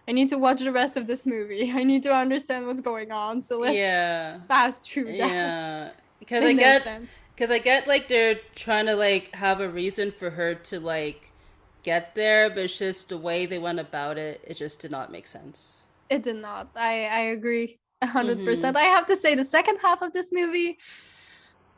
I 0.06 0.12
need 0.12 0.28
to 0.30 0.36
watch 0.38 0.60
the 0.60 0.72
rest 0.72 0.96
of 0.96 1.06
this 1.06 1.24
movie. 1.26 1.72
I 1.74 1.84
need 1.84 2.02
to 2.04 2.12
understand 2.14 2.66
what's 2.66 2.80
going 2.80 3.10
on. 3.12 3.40
So 3.40 3.58
let's 3.58 3.74
Yeah. 3.76 4.40
fast 4.48 4.90
through 4.90 5.04
that. 5.18 5.28
Yeah. 5.28 5.90
Because 6.20 6.42
I 6.44 6.54
get. 6.54 6.86
Because 7.34 7.50
I 7.50 7.58
get 7.58 7.86
like 7.86 8.08
they're 8.08 8.40
trying 8.54 8.86
to 8.86 8.94
like 8.94 9.34
have 9.34 9.60
a 9.60 9.68
reason 9.68 10.10
for 10.10 10.30
her 10.30 10.54
to 10.54 10.80
like 10.80 11.32
get 11.82 12.14
there, 12.14 12.48
but 12.48 12.60
it's 12.60 12.78
just 12.78 13.10
the 13.10 13.18
way 13.18 13.44
they 13.44 13.58
went 13.58 13.78
about 13.78 14.16
it. 14.16 14.40
It 14.46 14.54
just 14.56 14.80
did 14.80 14.90
not 14.90 15.12
make 15.12 15.26
sense. 15.26 15.80
It 16.08 16.22
did 16.22 16.36
not. 16.36 16.68
I 16.76 17.04
I 17.06 17.20
agree 17.36 17.78
a 18.00 18.06
100 18.06 18.36
Mm-hmm. 18.38 18.44
percent. 18.46 18.76
I 18.76 18.84
have 18.84 19.06
to 19.08 19.16
say 19.16 19.34
the 19.34 19.44
second 19.44 19.78
half 19.82 20.00
of 20.00 20.14
this 20.14 20.32
movie, 20.32 20.78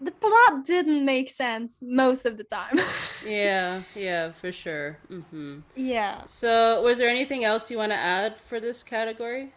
the 0.01 0.13
plot 0.13 0.65
didn't 0.65 1.05
make 1.05 1.31
sense 1.31 1.79
most 1.83 2.27
of 2.27 2.37
the 2.37 2.45
time. 2.45 2.79
Yeah, 3.25 3.83
yeah, 3.95 4.33
for 4.33 4.53
sure. 4.53 4.99
hmm 5.09 5.61
yeah. 5.75 6.25
So, 6.25 6.83
was 6.83 6.99
there 6.99 7.09
anything 7.09 7.45
else 7.45 7.71
you 7.71 7.79
want 7.79 7.93
to 7.93 7.97
add 7.97 8.39
for 8.39 8.61
this 8.61 8.83
category? 8.83 9.53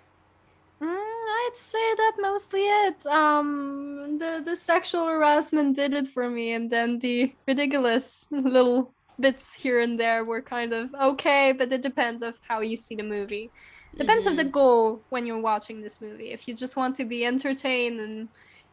Mm, 0.81 0.87
I'd 0.87 1.51
say 1.55 1.95
that 1.95 2.13
mostly 2.19 2.61
it. 2.61 3.05
Um, 3.05 4.17
the 4.17 4.41
the 4.45 4.55
sexual 4.55 5.05
harassment 5.07 5.75
did 5.75 5.93
it 5.93 6.07
for 6.07 6.29
me, 6.29 6.53
and 6.53 6.69
then 6.69 6.99
the 6.99 7.35
ridiculous 7.47 8.25
little 8.31 8.93
bits 9.19 9.53
here 9.53 9.79
and 9.81 9.99
there 9.99 10.23
were 10.23 10.41
kind 10.41 10.71
of 10.73 10.93
okay, 10.95 11.51
but 11.51 11.71
it 11.73 11.81
depends 11.81 12.21
of 12.21 12.39
how 12.47 12.61
you 12.61 12.77
see 12.77 12.95
the 12.95 13.03
movie. 13.03 13.51
Depends 13.97 14.25
of 14.27 14.37
the 14.37 14.45
goal 14.45 15.05
when 15.09 15.25
you're 15.25 15.41
watching 15.41 15.81
this 15.81 15.99
movie. 15.99 16.31
If 16.31 16.47
you 16.47 16.55
just 16.55 16.77
want 16.77 16.95
to 16.97 17.05
be 17.05 17.25
entertained 17.25 17.99
and 17.99 18.29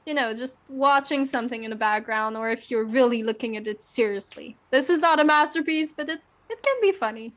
you 0.07 0.15
know 0.15 0.33
just 0.33 0.59
watching 0.69 1.27
something 1.27 1.65
in 1.65 1.71
the 1.71 1.77
background, 1.77 2.37
or 2.37 2.49
if 2.49 2.71
you're 2.71 2.85
really 2.85 3.23
looking 3.23 3.57
at 3.57 3.67
it 3.67 3.83
seriously. 3.83 4.57
This 4.71 4.89
is 4.89 5.01
not 5.01 5.21
a 5.21 5.25
masterpiece, 5.25 5.93
but 5.93 6.09
it's 6.09 6.39
it 6.49 6.63
can 6.63 6.77
be 6.81 6.93
funny. 6.93 7.35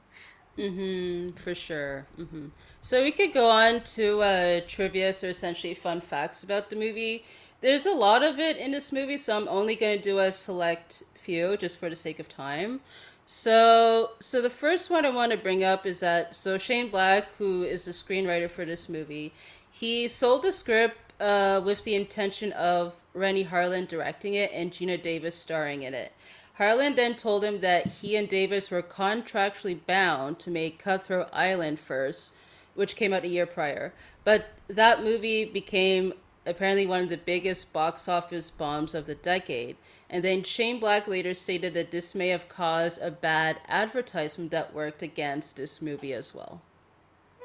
Mm-hmm, 0.58 1.38
for 1.38 1.56
sure. 1.56 2.06
Mm-hmm. 2.20 2.48
So 2.82 3.04
we 3.04 3.12
could 3.12 3.34
go 3.34 3.50
on 3.50 3.82
to 3.96 4.22
uh, 4.22 4.62
trivia, 4.68 5.14
so 5.14 5.28
essentially 5.28 5.74
fun 5.74 6.02
facts 6.02 6.44
about 6.44 6.70
the 6.70 6.76
movie. 6.76 7.26
There's 7.62 7.86
a 7.86 7.92
lot 7.92 8.24
of 8.24 8.40
it 8.40 8.58
in 8.58 8.72
this 8.72 8.92
movie, 8.92 9.18
so 9.18 9.38
I'm 9.38 9.48
only 9.48 9.76
going 9.76 9.98
to 9.98 10.04
do 10.04 10.20
a 10.20 10.32
select 10.32 11.04
few 11.16 11.58
just 11.58 11.78
for 11.78 11.90
the 11.90 11.96
sake 11.96 12.20
of 12.20 12.30
time. 12.30 12.82
So, 13.26 14.12
so 14.20 14.42
the 14.42 14.50
first 14.50 14.90
one 14.90 15.06
I 15.06 15.12
want 15.12 15.32
to 15.32 15.38
bring 15.38 15.64
up 15.64 15.86
is 15.86 16.00
that 16.00 16.36
so 16.36 16.58
Shane 16.58 16.90
Black, 16.90 17.30
who 17.38 17.64
is 17.64 17.86
the 17.86 17.92
screenwriter 17.92 18.50
for 18.50 18.66
this 18.66 18.90
movie, 18.90 19.34
he 19.70 20.08
sold 20.08 20.42
the 20.42 20.52
script 20.52 21.09
uh, 21.20 21.62
with 21.64 21.84
the 21.84 21.96
intention 21.96 22.52
of 22.54 22.96
Renny 23.14 23.46
Harlin 23.46 23.88
directing 23.88 24.34
it 24.34 24.52
and 24.54 24.72
Geena 24.72 25.02
Davis 25.02 25.36
starring 25.36 25.84
in 25.84 25.94
it. 25.94 26.14
Harlin 26.60 26.96
then 26.96 27.16
told 27.16 27.44
him 27.44 27.62
that 27.62 27.88
he 27.88 28.16
and 28.16 28.28
Davis 28.28 28.70
were 28.70 28.82
contractually 28.82 29.80
bound 29.86 30.40
to 30.40 30.52
make 30.52 30.78
Cutthroat 30.78 31.30
Island 31.32 31.80
first, 31.80 32.34
which 32.76 32.98
came 32.98 33.14
out 33.14 33.24
a 33.24 33.30
year 33.30 33.46
prior. 33.46 33.94
But 34.26 34.48
that 34.68 35.04
movie 35.04 35.46
became 35.46 36.14
apparently 36.46 36.86
one 36.86 37.04
of 37.04 37.10
the 37.10 37.18
biggest 37.18 37.72
box 37.72 38.08
office 38.10 38.50
bombs 38.50 38.94
of 38.94 39.06
the 39.06 39.16
decade. 39.16 39.78
And 40.10 40.24
then 40.24 40.44
Shane 40.44 40.80
Black 40.80 41.08
later 41.08 41.34
stated 41.34 41.74
that 41.76 41.92
this 41.92 42.14
may 42.16 42.30
have 42.30 42.50
caused 42.50 43.02
a 43.02 43.12
bad 43.12 43.62
advertisement 43.68 44.52
that 44.52 44.74
worked 44.74 45.02
against 45.02 45.56
this 45.56 45.82
movie 45.82 46.14
as 46.14 46.34
well. 46.34 46.62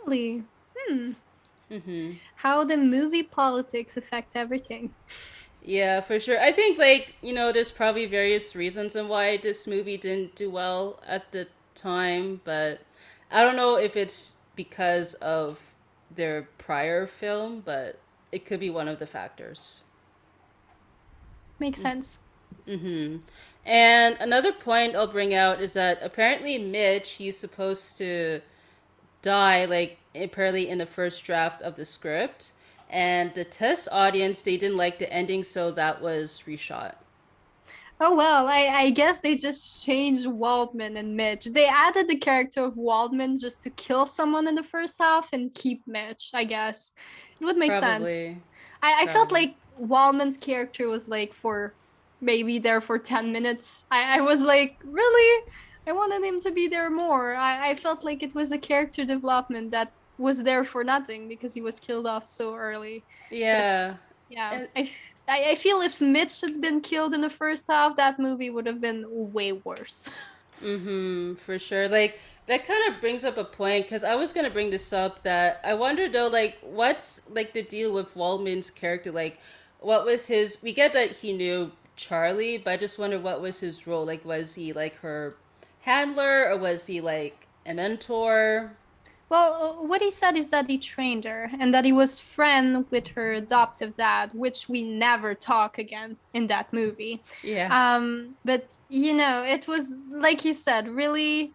Really, 0.04 0.44
hmm. 0.76 1.12
Hmm 1.70 2.12
How 2.36 2.64
the 2.64 2.76
movie 2.76 3.22
politics 3.22 3.96
affect 3.96 4.36
everything. 4.36 4.94
Yeah, 5.62 6.00
for 6.00 6.20
sure. 6.20 6.40
I 6.40 6.52
think 6.52 6.78
like, 6.78 7.16
you 7.22 7.32
know, 7.32 7.50
there's 7.50 7.72
probably 7.72 8.06
various 8.06 8.54
reasons 8.54 8.94
and 8.94 9.08
why 9.08 9.38
this 9.38 9.66
movie 9.66 9.96
didn't 9.96 10.34
do 10.34 10.50
well 10.50 11.02
at 11.06 11.32
the 11.32 11.48
time, 11.74 12.42
but 12.44 12.82
I 13.30 13.42
don't 13.42 13.56
know 13.56 13.76
if 13.76 13.96
it's 13.96 14.34
because 14.56 15.14
of 15.14 15.72
their 16.14 16.42
prior 16.58 17.06
film, 17.06 17.62
but 17.64 17.98
it 18.30 18.44
could 18.44 18.60
be 18.60 18.70
one 18.70 18.88
of 18.88 18.98
the 18.98 19.06
factors. 19.06 19.80
Makes 21.58 21.80
sense. 21.80 22.18
Mm-hmm. 22.68 23.18
And 23.64 24.16
another 24.20 24.52
point 24.52 24.94
I'll 24.94 25.06
bring 25.06 25.34
out 25.34 25.60
is 25.60 25.72
that 25.72 25.98
apparently 26.02 26.58
Mitch, 26.58 27.12
he's 27.12 27.38
supposed 27.38 27.96
to 27.98 28.42
die, 29.22 29.64
like 29.64 29.98
apparently 30.14 30.68
in 30.68 30.78
the 30.78 30.86
first 30.86 31.24
draft 31.24 31.62
of 31.62 31.76
the 31.76 31.84
script. 31.84 32.52
And 32.90 33.34
the 33.34 33.44
test 33.44 33.88
audience, 33.90 34.42
they 34.42 34.56
didn't 34.56 34.76
like 34.76 34.98
the 34.98 35.12
ending, 35.12 35.42
so 35.42 35.70
that 35.72 36.00
was 36.00 36.44
reshot. 36.46 36.94
Oh 38.00 38.14
well, 38.14 38.48
I, 38.48 38.66
I 38.66 38.90
guess 38.90 39.20
they 39.20 39.36
just 39.36 39.84
changed 39.84 40.26
Waldman 40.26 40.96
and 40.96 41.16
Mitch. 41.16 41.44
They 41.46 41.66
added 41.66 42.08
the 42.08 42.16
character 42.16 42.64
of 42.64 42.76
Waldman 42.76 43.38
just 43.38 43.62
to 43.62 43.70
kill 43.70 44.06
someone 44.06 44.48
in 44.48 44.56
the 44.56 44.64
first 44.64 44.96
half 44.98 45.32
and 45.32 45.54
keep 45.54 45.86
Mitch, 45.86 46.30
I 46.34 46.44
guess. 46.44 46.92
It 47.40 47.44
would 47.44 47.56
make 47.56 47.70
Probably. 47.70 48.24
sense. 48.24 48.38
I, 48.82 49.04
I 49.04 49.06
felt 49.06 49.32
like 49.32 49.54
Waldman's 49.78 50.36
character 50.36 50.88
was 50.88 51.08
like 51.08 51.32
for 51.32 51.74
maybe 52.20 52.58
there 52.58 52.80
for 52.80 52.98
10 52.98 53.32
minutes. 53.32 53.86
I, 53.90 54.18
I 54.18 54.20
was 54.20 54.40
like, 54.40 54.78
really? 54.84 55.44
I 55.86 55.92
wanted 55.92 56.22
him 56.22 56.40
to 56.40 56.50
be 56.50 56.66
there 56.66 56.90
more. 56.90 57.34
I, 57.34 57.70
I 57.70 57.74
felt 57.76 58.04
like 58.04 58.22
it 58.22 58.34
was 58.34 58.52
a 58.52 58.58
character 58.58 59.04
development 59.04 59.70
that 59.70 59.92
was 60.18 60.42
there 60.42 60.64
for 60.64 60.84
nothing 60.84 61.28
because 61.28 61.54
he 61.54 61.60
was 61.60 61.78
killed 61.78 62.06
off 62.06 62.24
so 62.24 62.54
early. 62.54 63.04
Yeah. 63.30 63.90
But, 63.90 63.98
yeah. 64.28 64.52
And- 64.52 64.68
I, 64.76 64.90
I, 65.26 65.50
I 65.50 65.54
feel 65.54 65.80
if 65.80 66.00
Mitch 66.00 66.40
had 66.42 66.60
been 66.60 66.80
killed 66.80 67.14
in 67.14 67.20
the 67.22 67.30
first 67.30 67.64
half, 67.68 67.96
that 67.96 68.18
movie 68.18 68.50
would 68.50 68.66
have 68.66 68.80
been 68.80 69.04
way 69.08 69.52
worse. 69.52 70.08
Mm-hmm, 70.62 71.34
for 71.34 71.58
sure. 71.58 71.88
Like 71.88 72.20
that 72.46 72.66
kind 72.66 72.92
of 72.94 73.00
brings 73.00 73.24
up 73.24 73.36
a 73.36 73.44
point 73.44 73.86
because 73.86 74.04
I 74.04 74.14
was 74.14 74.32
gonna 74.32 74.50
bring 74.50 74.70
this 74.70 74.92
up 74.92 75.22
that 75.24 75.60
I 75.64 75.74
wonder 75.74 76.08
though, 76.08 76.28
like 76.28 76.58
what's 76.62 77.22
like 77.28 77.52
the 77.52 77.62
deal 77.62 77.92
with 77.92 78.14
Waldman's 78.14 78.70
character? 78.70 79.10
Like, 79.10 79.40
what 79.80 80.04
was 80.04 80.28
his? 80.28 80.62
We 80.62 80.72
get 80.72 80.92
that 80.92 81.16
he 81.16 81.32
knew 81.32 81.72
Charlie, 81.96 82.56
but 82.56 82.70
I 82.72 82.76
just 82.76 82.98
wonder 82.98 83.18
what 83.18 83.40
was 83.40 83.60
his 83.60 83.86
role. 83.86 84.06
Like, 84.06 84.24
was 84.24 84.54
he 84.54 84.72
like 84.72 84.96
her 85.00 85.36
handler 85.80 86.48
or 86.48 86.56
was 86.56 86.86
he 86.86 87.00
like 87.00 87.46
a 87.66 87.74
mentor? 87.74 88.76
Well, 89.28 89.78
uh, 89.80 89.86
what 89.86 90.02
he 90.02 90.10
said 90.10 90.36
is 90.36 90.50
that 90.50 90.68
he 90.68 90.78
trained 90.78 91.24
her 91.24 91.50
and 91.58 91.72
that 91.74 91.84
he 91.84 91.92
was 91.92 92.20
friend 92.20 92.86
with 92.90 93.08
her 93.08 93.32
adoptive 93.32 93.94
dad, 93.94 94.30
which 94.32 94.68
we 94.68 94.82
never 94.82 95.34
talk 95.34 95.78
again 95.78 96.16
in 96.34 96.46
that 96.48 96.72
movie. 96.72 97.22
Yeah. 97.42 97.68
Um, 97.70 98.36
but 98.44 98.68
you 98.88 99.14
know, 99.14 99.42
it 99.42 99.66
was 99.66 100.04
like 100.10 100.44
you 100.44 100.52
said, 100.52 100.88
really 100.88 101.52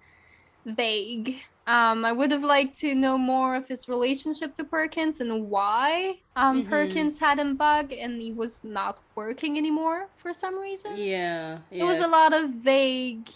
vague. 0.66 1.38
Um, 1.68 2.04
I 2.04 2.12
would 2.12 2.32
have 2.32 2.44
liked 2.44 2.80
to 2.80 2.96
know 2.96 3.16
more 3.16 3.56
of 3.56 3.68
his 3.68 3.88
relationship 3.88 4.56
to 4.56 4.64
Perkins 4.64 5.22
and 5.22 5.52
why 5.52 6.18
um, 6.36 6.62
mm-hmm. 6.62 6.70
Perkins 6.70 7.20
had 7.20 7.38
him 7.38 7.56
bug 7.56 7.94
and 7.94 8.20
he 8.20 8.32
was 8.32 8.64
not 8.64 8.98
working 9.14 9.56
anymore 9.56 10.08
for 10.18 10.34
some 10.34 10.58
reason. 10.58 10.98
Yeah, 10.98 11.60
yeah. 11.70 11.84
It 11.84 11.86
was 11.86 12.00
a 12.00 12.08
lot 12.08 12.34
of 12.34 12.50
vague 12.50 13.30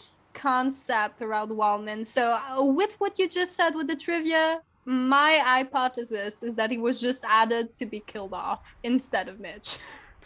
concept 0.44 1.22
around 1.22 1.50
Waldman. 1.56 2.04
So, 2.04 2.24
uh, 2.34 2.62
with 2.64 2.94
what 3.00 3.18
you 3.18 3.30
just 3.30 3.56
said 3.56 3.76
with 3.76 3.88
the 3.88 3.96
trivia, 3.96 4.62
my 4.86 5.40
hypothesis 5.42 6.44
is 6.44 6.56
that 6.56 6.70
he 6.70 6.78
was 6.78 7.00
just 7.00 7.24
added 7.24 7.74
to 7.76 7.86
be 7.86 8.02
killed 8.02 8.34
off 8.34 8.76
instead 8.84 9.30
of 9.30 9.40
Mitch. 9.40 9.78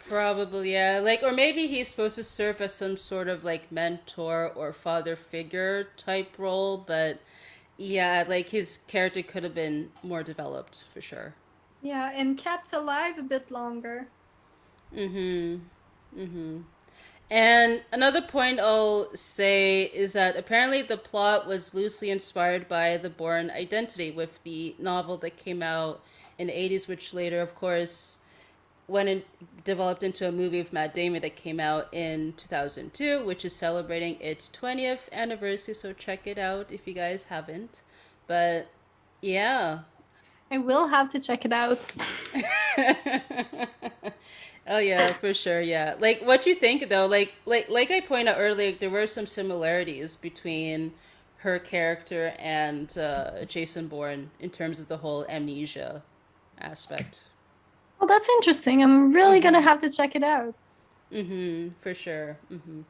Probably, 0.08 0.72
yeah. 0.72 1.00
Like, 1.02 1.22
or 1.22 1.32
maybe 1.32 1.68
he's 1.68 1.88
supposed 1.88 2.16
to 2.16 2.24
serve 2.24 2.60
as 2.60 2.74
some 2.74 2.96
sort 2.96 3.28
of 3.28 3.44
like 3.44 3.70
mentor 3.70 4.50
or 4.54 4.72
father 4.72 5.14
figure 5.14 5.88
type 5.96 6.36
role, 6.36 6.78
but 6.78 7.20
yeah, 7.76 8.24
like 8.26 8.48
his 8.48 8.78
character 8.88 9.22
could 9.22 9.44
have 9.44 9.54
been 9.54 9.90
more 10.02 10.24
developed 10.24 10.84
for 10.92 11.00
sure. 11.00 11.34
Yeah, 11.80 12.10
and 12.12 12.36
kept 12.36 12.72
alive 12.72 13.18
a 13.18 13.22
bit 13.22 13.52
longer. 13.52 14.08
Mm 14.92 15.10
hmm. 15.12 16.20
Mm 16.20 16.30
hmm. 16.32 16.60
And 17.30 17.82
another 17.92 18.22
point 18.22 18.58
I'll 18.58 19.14
say 19.14 19.82
is 19.82 20.14
that 20.14 20.36
apparently 20.36 20.80
the 20.80 20.96
plot 20.96 21.46
was 21.46 21.74
loosely 21.74 22.10
inspired 22.10 22.68
by 22.68 22.96
The 22.96 23.10
Bourne 23.10 23.50
Identity 23.50 24.10
with 24.10 24.42
the 24.44 24.74
novel 24.78 25.18
that 25.18 25.36
came 25.36 25.62
out 25.62 26.00
in 26.38 26.46
the 26.46 26.54
80s, 26.54 26.88
which 26.88 27.12
later, 27.12 27.42
of 27.42 27.54
course, 27.54 28.20
went 28.86 29.10
and 29.10 29.22
developed 29.64 30.02
into 30.02 30.26
a 30.26 30.32
movie 30.32 30.58
with 30.58 30.72
Matt 30.72 30.94
Damon 30.94 31.20
that 31.20 31.36
came 31.36 31.60
out 31.60 31.92
in 31.92 32.32
2002, 32.38 33.24
which 33.26 33.44
is 33.44 33.54
celebrating 33.54 34.18
its 34.20 34.48
20th 34.48 35.12
anniversary. 35.12 35.74
So 35.74 35.92
check 35.92 36.26
it 36.26 36.38
out 36.38 36.72
if 36.72 36.86
you 36.86 36.94
guys 36.94 37.24
haven't. 37.24 37.82
But 38.26 38.70
yeah. 39.20 39.80
I 40.50 40.56
will 40.56 40.88
have 40.88 41.10
to 41.10 41.20
check 41.20 41.44
it 41.44 41.52
out. 41.52 41.78
Oh 44.68 44.78
yeah, 44.78 45.12
for 45.14 45.32
sure. 45.32 45.62
Yeah, 45.62 45.94
like 45.98 46.20
what 46.20 46.44
you 46.46 46.54
think 46.54 46.88
though, 46.88 47.06
like 47.06 47.34
like 47.46 47.70
like 47.70 47.90
I 47.90 48.00
pointed 48.00 48.28
out 48.28 48.36
earlier, 48.38 48.72
there 48.72 48.90
were 48.90 49.06
some 49.06 49.26
similarities 49.26 50.14
between 50.16 50.92
her 51.38 51.58
character 51.58 52.34
and 52.38 52.96
uh, 52.98 53.44
Jason 53.46 53.86
Bourne 53.88 54.30
in 54.38 54.50
terms 54.50 54.78
of 54.78 54.88
the 54.88 54.98
whole 54.98 55.24
amnesia 55.28 56.02
aspect. 56.60 57.24
Well, 57.98 58.08
that's 58.08 58.28
interesting. 58.28 58.82
I'm 58.82 59.12
really 59.12 59.38
mm-hmm. 59.38 59.44
gonna 59.44 59.62
have 59.62 59.78
to 59.80 59.90
check 59.90 60.14
it 60.14 60.22
out. 60.22 60.54
Mm-hmm. 61.12 61.70
For 61.80 61.94
sure. 61.94 62.36
Mm-hmm. 62.52 62.82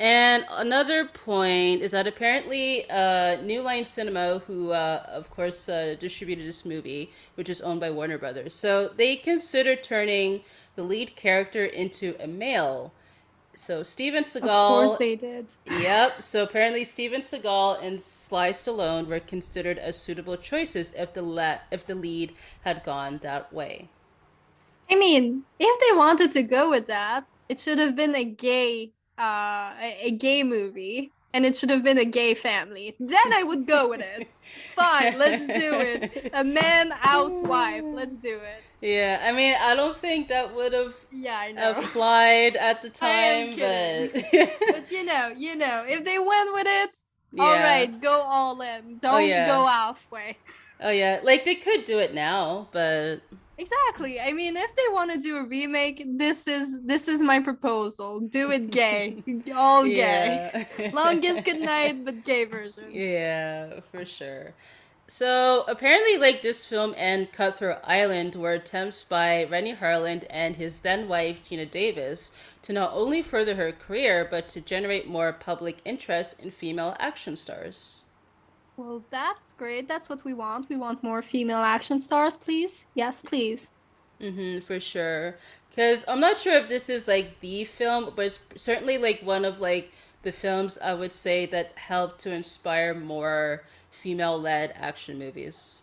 And 0.00 0.46
another 0.48 1.04
point 1.04 1.82
is 1.82 1.90
that 1.90 2.06
apparently 2.06 2.88
uh, 2.88 3.38
New 3.42 3.60
Line 3.60 3.84
Cinema, 3.84 4.38
who 4.46 4.72
uh, 4.72 5.04
of 5.06 5.28
course 5.30 5.68
uh, 5.68 5.94
distributed 5.98 6.46
this 6.46 6.64
movie, 6.64 7.12
which 7.34 7.50
is 7.50 7.60
owned 7.60 7.80
by 7.80 7.90
Warner 7.90 8.16
Brothers, 8.16 8.54
so 8.54 8.88
they 8.88 9.14
considered 9.14 9.82
turning 9.82 10.40
the 10.74 10.82
lead 10.82 11.16
character 11.16 11.66
into 11.66 12.16
a 12.18 12.26
male. 12.26 12.94
So 13.54 13.82
Steven 13.82 14.24
Seagal. 14.24 14.44
Of 14.44 14.88
course 14.88 14.98
they 14.98 15.16
did. 15.16 15.48
Yep. 15.66 16.22
So 16.22 16.44
apparently 16.44 16.84
Steven 16.84 17.20
Seagal 17.20 17.84
and 17.84 18.00
Sly 18.00 18.52
Stallone 18.52 19.06
were 19.06 19.20
considered 19.20 19.76
as 19.76 19.96
suitable 19.96 20.38
choices 20.38 20.94
if 20.96 21.12
the 21.12 21.20
la- 21.20 21.58
if 21.70 21.84
the 21.84 21.94
lead 21.94 22.32
had 22.62 22.84
gone 22.84 23.18
that 23.18 23.52
way. 23.52 23.90
I 24.90 24.96
mean, 24.96 25.42
if 25.58 25.78
they 25.78 25.94
wanted 25.94 26.32
to 26.32 26.42
go 26.42 26.70
with 26.70 26.86
that, 26.86 27.26
it 27.50 27.60
should 27.60 27.78
have 27.78 27.94
been 27.94 28.14
a 28.14 28.24
gay 28.24 28.92
uh, 29.20 29.74
a, 29.80 29.98
a 30.06 30.10
gay 30.12 30.42
movie 30.42 31.12
and 31.32 31.46
it 31.46 31.54
should 31.54 31.70
have 31.70 31.82
been 31.82 31.98
a 31.98 32.04
gay 32.04 32.34
family. 32.34 32.96
Then 32.98 33.32
I 33.32 33.42
would 33.42 33.66
go 33.66 33.88
with 33.88 34.00
it. 34.00 34.28
Fine, 34.74 35.18
let's 35.18 35.46
do 35.46 35.74
it. 35.74 36.30
A 36.32 36.42
man, 36.42 36.90
housewife, 36.90 37.84
let's 37.84 38.16
do 38.16 38.36
it. 38.36 38.62
Yeah, 38.80 39.22
I 39.22 39.32
mean, 39.32 39.54
I 39.60 39.74
don't 39.74 39.96
think 39.96 40.28
that 40.28 40.54
would 40.54 40.72
have 40.72 40.96
yeah, 41.12 41.38
I 41.38 41.52
know. 41.52 41.72
applied 41.72 42.56
at 42.56 42.80
the 42.80 42.88
time, 42.88 43.50
but 43.50 44.12
but 44.72 44.90
you 44.90 45.04
know, 45.04 45.32
you 45.36 45.54
know, 45.54 45.84
if 45.86 46.04
they 46.04 46.18
went 46.18 46.54
with 46.54 46.66
it, 46.66 46.90
yeah. 47.32 47.42
all 47.42 47.54
right, 47.54 48.00
go 48.00 48.22
all 48.22 48.60
in. 48.62 48.98
Don't 48.98 49.14
oh, 49.14 49.18
yeah. 49.18 49.46
go 49.46 49.66
halfway. 49.66 50.38
Oh 50.80 50.88
yeah, 50.88 51.20
like 51.22 51.44
they 51.44 51.56
could 51.56 51.84
do 51.84 51.98
it 51.98 52.14
now, 52.14 52.68
but 52.72 53.18
Exactly. 53.60 54.18
I 54.18 54.32
mean, 54.32 54.56
if 54.56 54.74
they 54.74 54.88
want 54.90 55.12
to 55.12 55.18
do 55.18 55.36
a 55.36 55.44
remake, 55.44 56.02
this 56.06 56.48
is 56.48 56.80
this 56.82 57.08
is 57.08 57.20
my 57.20 57.40
proposal. 57.40 58.20
Do 58.20 58.50
it 58.50 58.70
gay, 58.70 59.22
all 59.54 59.84
gay. 59.84 60.50
Yeah. 60.78 60.90
Longest 60.94 61.44
goodnight, 61.48 62.04
but 62.06 62.24
gay 62.24 62.44
version. 62.44 62.84
Yeah, 62.90 63.80
for 63.90 64.06
sure. 64.06 64.54
So 65.06 65.64
apparently, 65.68 66.16
like 66.16 66.40
this 66.40 66.64
film 66.64 66.94
and 66.96 67.30
Cutthroat 67.32 67.80
Island 67.84 68.34
were 68.34 68.54
attempts 68.54 69.04
by 69.04 69.44
Renny 69.44 69.74
Harlin 69.76 70.24
and 70.30 70.56
his 70.56 70.80
then 70.80 71.06
wife 71.06 71.44
Geena 71.44 71.70
Davis 71.70 72.32
to 72.62 72.72
not 72.72 72.92
only 72.94 73.20
further 73.20 73.56
her 73.56 73.72
career 73.72 74.26
but 74.30 74.48
to 74.50 74.62
generate 74.62 75.06
more 75.06 75.32
public 75.34 75.78
interest 75.84 76.40
in 76.40 76.50
female 76.50 76.96
action 76.98 77.36
stars. 77.36 77.99
Well, 78.80 79.04
that's 79.10 79.52
great. 79.52 79.88
That's 79.88 80.08
what 80.08 80.24
we 80.24 80.32
want. 80.32 80.70
We 80.70 80.76
want 80.76 81.02
more 81.02 81.20
female 81.20 81.58
action 81.58 82.00
stars, 82.00 82.34
please. 82.34 82.86
Yes, 82.94 83.20
please. 83.20 83.68
Mm-hmm, 84.18 84.60
for 84.60 84.80
sure. 84.80 85.36
Because 85.68 86.02
I'm 86.08 86.18
not 86.18 86.38
sure 86.38 86.56
if 86.56 86.66
this 86.66 86.88
is 86.88 87.06
like 87.06 87.40
the 87.40 87.64
film, 87.64 88.12
but 88.16 88.24
it's 88.24 88.40
certainly 88.56 88.96
like 88.96 89.20
one 89.20 89.44
of 89.44 89.60
like 89.60 89.92
the 90.22 90.32
films 90.32 90.78
I 90.78 90.94
would 90.94 91.12
say 91.12 91.44
that 91.44 91.76
helped 91.76 92.20
to 92.20 92.32
inspire 92.32 92.94
more 92.94 93.64
female-led 93.90 94.72
action 94.76 95.18
movies. 95.18 95.82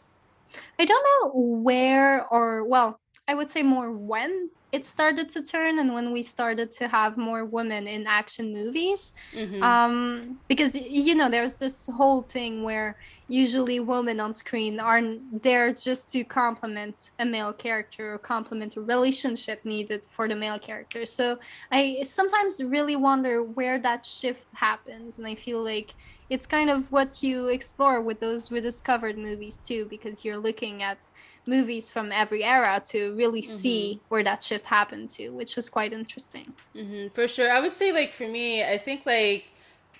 I 0.79 0.85
don't 0.85 1.05
know 1.05 1.39
where 1.39 2.25
or 2.25 2.63
well, 2.63 2.99
I 3.27 3.35
would 3.35 3.51
say 3.51 3.61
more 3.61 3.91
when 3.91 4.49
it 4.71 4.85
started 4.85 5.29
to 5.29 5.41
turn 5.41 5.79
and 5.79 5.93
when 5.93 6.11
we 6.11 6.21
started 6.21 6.69
to 6.69 6.87
have 6.87 7.15
more 7.17 7.45
women 7.45 7.87
in 7.87 8.05
action 8.05 8.51
movies 8.51 9.13
mm-hmm. 9.33 9.63
um, 9.63 10.37
because 10.47 10.75
you 10.75 11.15
know 11.15 11.29
there's 11.29 11.55
this 11.55 11.87
whole 11.87 12.21
thing 12.23 12.63
where 12.63 12.97
usually 13.29 13.79
women 13.79 14.19
on 14.19 14.33
screen 14.33 14.79
aren't 14.79 15.41
there 15.41 15.71
just 15.71 16.11
to 16.11 16.23
complement 16.23 17.11
a 17.19 17.25
male 17.25 17.53
character 17.53 18.13
or 18.15 18.17
complement 18.17 18.75
a 18.75 18.81
relationship 18.81 19.63
needed 19.63 20.01
for 20.09 20.27
the 20.27 20.35
male 20.35 20.59
character 20.59 21.05
so 21.05 21.37
i 21.71 22.01
sometimes 22.03 22.61
really 22.63 22.95
wonder 22.95 23.43
where 23.43 23.79
that 23.79 24.03
shift 24.03 24.47
happens 24.53 25.17
and 25.17 25.25
i 25.27 25.35
feel 25.35 25.63
like 25.63 25.93
it's 26.29 26.45
kind 26.45 26.69
of 26.69 26.91
what 26.91 27.23
you 27.23 27.47
explore 27.47 28.01
with 28.01 28.19
those 28.19 28.51
rediscovered 28.51 29.17
movies 29.17 29.57
too 29.57 29.85
because 29.85 30.25
you're 30.25 30.37
looking 30.37 30.83
at 30.83 30.97
movies 31.47 31.89
from 31.89 32.11
every 32.11 32.43
era 32.43 32.81
to 32.87 33.15
really 33.15 33.41
mm-hmm. 33.41 33.55
see 33.55 33.99
where 34.09 34.23
that 34.23 34.43
shift 34.43 34.65
happened 34.65 35.09
to, 35.11 35.29
which 35.29 35.57
is 35.57 35.69
quite 35.69 35.93
interesting. 35.93 36.53
Mm-hmm, 36.75 37.07
for 37.13 37.27
sure. 37.27 37.51
I 37.51 37.59
would 37.59 37.71
say, 37.71 37.91
like, 37.91 38.11
for 38.11 38.27
me, 38.27 38.63
I 38.63 38.77
think, 38.77 39.05
like, 39.05 39.51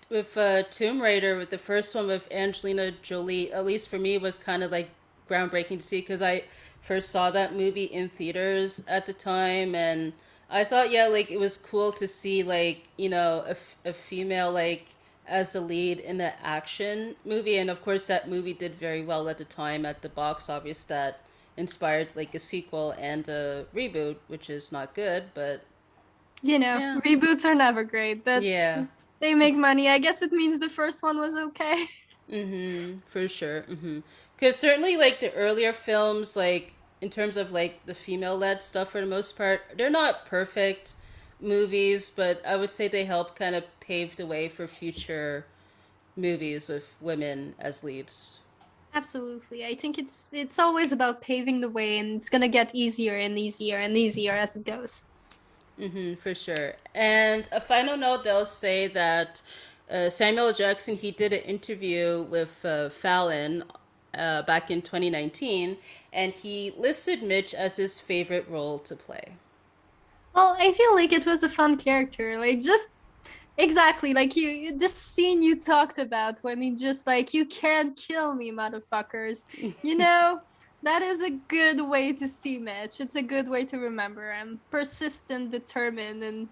with 0.09 0.37
uh, 0.37 0.63
Tomb 0.63 1.01
Raider, 1.01 1.37
with 1.37 1.49
the 1.49 1.57
first 1.57 1.93
one 1.95 2.07
with 2.07 2.27
Angelina 2.31 2.91
Jolie, 3.01 3.51
at 3.51 3.65
least 3.65 3.89
for 3.89 3.97
me, 3.97 4.17
was 4.17 4.37
kind 4.37 4.63
of 4.63 4.71
like 4.71 4.89
groundbreaking 5.29 5.79
to 5.79 5.81
see 5.81 5.99
because 5.99 6.21
I 6.21 6.43
first 6.81 7.09
saw 7.09 7.29
that 7.31 7.53
movie 7.53 7.83
in 7.83 8.07
theaters 8.09 8.85
at 8.87 9.05
the 9.05 9.13
time 9.13 9.75
and 9.75 10.13
I 10.49 10.63
thought 10.63 10.89
yeah 10.89 11.07
like 11.07 11.29
it 11.29 11.37
was 11.37 11.57
cool 11.57 11.91
to 11.91 12.07
see 12.07 12.43
like 12.43 12.87
you 12.95 13.09
know 13.09 13.43
a, 13.45 13.89
a 13.89 13.93
female 13.93 14.51
like 14.51 14.87
as 15.27 15.51
the 15.51 15.59
lead 15.59 15.99
in 15.99 16.17
the 16.17 16.33
action 16.45 17.17
movie 17.25 17.57
and 17.57 17.69
of 17.69 17.81
course 17.81 18.07
that 18.07 18.29
movie 18.29 18.53
did 18.53 18.75
very 18.75 19.03
well 19.03 19.27
at 19.27 19.37
the 19.37 19.43
time 19.43 19.85
at 19.85 20.01
the 20.01 20.07
box 20.07 20.49
office 20.49 20.85
that 20.85 21.19
inspired 21.57 22.07
like 22.15 22.33
a 22.35 22.39
sequel 22.39 22.91
and 22.97 23.27
a 23.27 23.65
reboot 23.75 24.15
which 24.27 24.49
is 24.49 24.71
not 24.71 24.93
good 24.93 25.23
but 25.33 25.65
you 26.41 26.59
know 26.59 26.77
yeah. 26.77 26.99
reboots 27.03 27.45
are 27.45 27.55
never 27.55 27.83
great. 27.83 28.23
But 28.23 28.43
yeah. 28.43 28.85
they 29.19 29.33
make 29.33 29.55
money. 29.55 29.89
I 29.89 29.97
guess 29.97 30.21
it 30.21 30.31
means 30.31 30.59
the 30.59 30.69
first 30.69 31.03
one 31.03 31.17
was 31.19 31.35
okay. 31.35 31.85
Mm-hmm. 32.29 32.97
For 33.07 33.29
sure. 33.29 33.61
Mm-hmm. 33.61 33.99
Because 34.35 34.57
certainly 34.57 34.97
like 34.97 35.21
the 35.21 35.33
earlier 35.33 35.71
films 35.71 36.35
like 36.35 36.73
in 36.99 37.09
terms 37.09 37.37
of 37.37 37.53
like 37.53 37.85
the 37.85 37.93
female 37.93 38.37
led 38.37 38.61
stuff 38.61 38.91
for 38.91 38.99
the 38.99 39.07
most 39.07 39.37
part 39.37 39.61
they're 39.77 39.89
not 39.89 40.25
perfect 40.25 40.93
movies 41.39 42.09
but 42.09 42.45
i 42.45 42.57
would 42.57 42.71
say 42.71 42.87
they 42.87 43.05
help 43.05 43.35
kind 43.35 43.55
of 43.55 43.63
pave 43.79 44.15
the 44.15 44.25
way 44.25 44.49
for 44.49 44.67
future 44.67 45.45
movies 46.15 46.67
with 46.67 46.95
women 46.99 47.53
as 47.59 47.83
leads 47.83 48.39
absolutely 48.97 49.59
i 49.65 49.73
think 49.81 49.97
it's 49.97 50.29
it's 50.31 50.59
always 50.59 50.91
about 50.91 51.21
paving 51.21 51.61
the 51.61 51.69
way 51.69 51.97
and 51.99 52.09
it's 52.17 52.29
gonna 52.29 52.47
get 52.59 52.69
easier 52.73 53.15
and 53.15 53.37
easier 53.37 53.77
and 53.77 53.97
easier 53.97 54.33
as 54.33 54.55
it 54.55 54.65
goes 54.65 55.03
mm-hmm 55.79 56.15
for 56.15 56.33
sure 56.33 56.73
and 56.95 57.47
a 57.51 57.61
final 57.61 57.95
note 57.95 58.23
they'll 58.23 58.45
say 58.65 58.87
that 58.87 59.41
uh, 59.91 60.09
samuel 60.09 60.51
jackson 60.51 60.95
he 60.95 61.11
did 61.11 61.31
an 61.31 61.43
interview 61.55 62.25
with 62.29 62.65
uh, 62.65 62.89
fallon 62.89 63.63
uh, 64.17 64.41
back 64.43 64.71
in 64.71 64.81
2019, 64.81 65.77
and 66.11 66.33
he 66.33 66.73
listed 66.77 67.23
Mitch 67.23 67.53
as 67.53 67.77
his 67.77 67.99
favorite 67.99 68.47
role 68.49 68.79
to 68.79 68.95
play. 68.95 69.33
Well, 70.33 70.55
I 70.59 70.71
feel 70.71 70.95
like 70.95 71.11
it 71.11 71.25
was 71.25 71.43
a 71.43 71.49
fun 71.49 71.77
character. 71.77 72.37
Like, 72.37 72.59
just 72.59 72.89
exactly 73.57 74.13
like 74.13 74.35
you, 74.35 74.77
this 74.77 74.93
scene 74.93 75.41
you 75.41 75.59
talked 75.59 75.97
about 75.97 76.39
when 76.39 76.61
he 76.61 76.71
just 76.71 77.07
like, 77.07 77.33
you 77.33 77.45
can't 77.45 77.95
kill 77.97 78.35
me, 78.35 78.51
motherfuckers. 78.51 79.45
you 79.83 79.95
know, 80.03 80.41
that 80.83 81.01
is 81.01 81.21
a 81.21 81.31
good 81.31 81.81
way 81.81 82.13
to 82.13 82.27
see 82.27 82.59
Mitch. 82.59 82.99
It's 82.99 83.15
a 83.15 83.21
good 83.21 83.47
way 83.47 83.65
to 83.65 83.77
remember 83.77 84.31
him. 84.31 84.59
Persistent, 84.69 85.51
determined, 85.51 86.23
and 86.23 86.47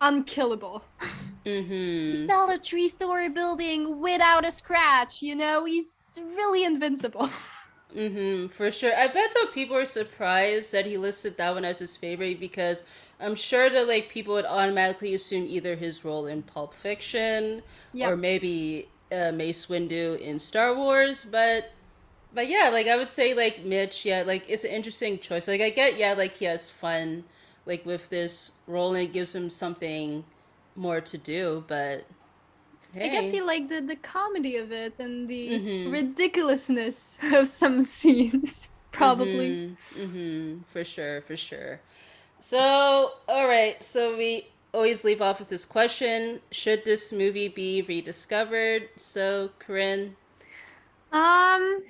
unkillable. 0.00 0.84
Mm-hmm. 1.44 2.20
He 2.22 2.26
fell 2.26 2.50
a 2.50 2.58
three 2.58 2.88
story 2.88 3.28
building 3.28 4.00
without 4.00 4.44
a 4.46 4.50
scratch, 4.50 5.22
you 5.22 5.34
know? 5.34 5.64
He's 5.64 6.02
really 6.36 6.64
invincible. 6.64 7.28
Mm-hmm, 7.96 8.48
for 8.48 8.70
sure. 8.70 8.96
I 8.96 9.06
bet 9.06 9.34
though 9.34 9.50
people 9.50 9.76
are 9.76 9.84
surprised 9.84 10.72
that 10.72 10.86
he 10.86 10.96
listed 10.96 11.36
that 11.36 11.54
one 11.54 11.64
as 11.64 11.80
his 11.80 11.96
favorite 11.96 12.40
because 12.40 12.84
I'm 13.20 13.34
sure 13.34 13.68
that 13.68 13.86
like 13.86 14.08
people 14.08 14.34
would 14.34 14.46
automatically 14.46 15.12
assume 15.14 15.46
either 15.48 15.76
his 15.76 16.04
role 16.04 16.26
in 16.26 16.42
Pulp 16.42 16.72
Fiction 16.72 17.62
yep. 17.92 18.10
or 18.10 18.16
maybe 18.16 18.88
uh, 19.12 19.30
Mace 19.32 19.66
Windu 19.66 20.18
in 20.18 20.38
Star 20.38 20.74
Wars, 20.74 21.24
but 21.24 21.72
but 22.34 22.48
yeah, 22.48 22.70
like 22.72 22.86
I 22.86 22.96
would 22.96 23.08
say 23.08 23.34
like 23.34 23.64
Mitch, 23.64 24.04
yeah, 24.04 24.22
like 24.26 24.48
it's 24.48 24.64
an 24.64 24.70
interesting 24.70 25.18
choice. 25.18 25.46
Like 25.46 25.60
I 25.60 25.70
get, 25.70 25.98
yeah, 25.98 26.14
like 26.14 26.34
he 26.34 26.46
has 26.46 26.70
fun 26.70 27.24
like 27.66 27.84
with 27.84 28.08
this 28.08 28.52
role 28.66 28.94
and 28.94 29.02
it 29.02 29.12
gives 29.12 29.34
him 29.34 29.50
something 29.50 30.24
more 30.74 31.00
to 31.00 31.18
do, 31.18 31.64
but 31.68 32.06
Hey. 32.92 33.06
I 33.06 33.08
guess 33.08 33.30
he 33.30 33.40
liked 33.40 33.70
the, 33.70 33.80
the 33.80 33.96
comedy 33.96 34.56
of 34.56 34.70
it 34.70 34.94
and 34.98 35.26
the 35.26 35.48
mm-hmm. 35.48 35.90
ridiculousness 35.90 37.18
of 37.32 37.48
some 37.48 37.82
scenes, 37.98 38.68
probably. 38.90 39.76
Mm-hmm. 39.96 40.00
Mm-hmm. 40.02 40.60
For 40.70 40.84
sure, 40.84 41.22
for 41.22 41.36
sure. 41.36 41.80
So, 42.38 43.12
all 43.28 43.48
right. 43.48 43.82
So 43.82 44.16
we 44.16 44.48
always 44.74 45.04
leave 45.04 45.22
off 45.22 45.38
with 45.38 45.48
this 45.48 45.64
question: 45.64 46.40
Should 46.50 46.84
this 46.84 47.12
movie 47.12 47.48
be 47.48 47.82
rediscovered? 47.82 48.88
So, 48.96 49.50
Corinne. 49.58 50.16
Um, 51.12 51.82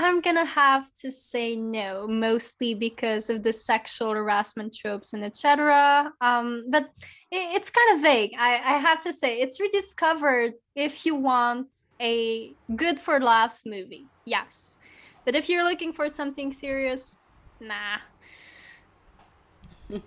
I'm 0.00 0.20
gonna 0.20 0.44
have 0.44 0.94
to 1.02 1.10
say 1.10 1.56
no, 1.56 2.06
mostly 2.06 2.72
because 2.72 3.30
of 3.30 3.42
the 3.42 3.52
sexual 3.52 4.12
harassment 4.12 4.72
tropes 4.72 5.12
and 5.12 5.24
etc. 5.24 6.12
Um, 6.20 6.66
but 6.68 6.84
it, 7.32 7.56
it's 7.56 7.68
kind 7.68 7.96
of 7.96 8.02
vague. 8.02 8.32
I, 8.38 8.54
I 8.54 8.78
have 8.78 9.00
to 9.00 9.12
say 9.12 9.40
it's 9.40 9.58
rediscovered 9.58 10.52
if 10.76 11.04
you 11.04 11.16
want 11.16 11.66
a 12.00 12.52
good 12.76 13.00
for 13.00 13.18
laughs 13.18 13.66
movie, 13.66 14.06
yes. 14.24 14.78
But 15.24 15.34
if 15.34 15.48
you're 15.48 15.64
looking 15.64 15.92
for 15.92 16.08
something 16.08 16.52
serious, 16.52 17.18
nah. 17.60 17.98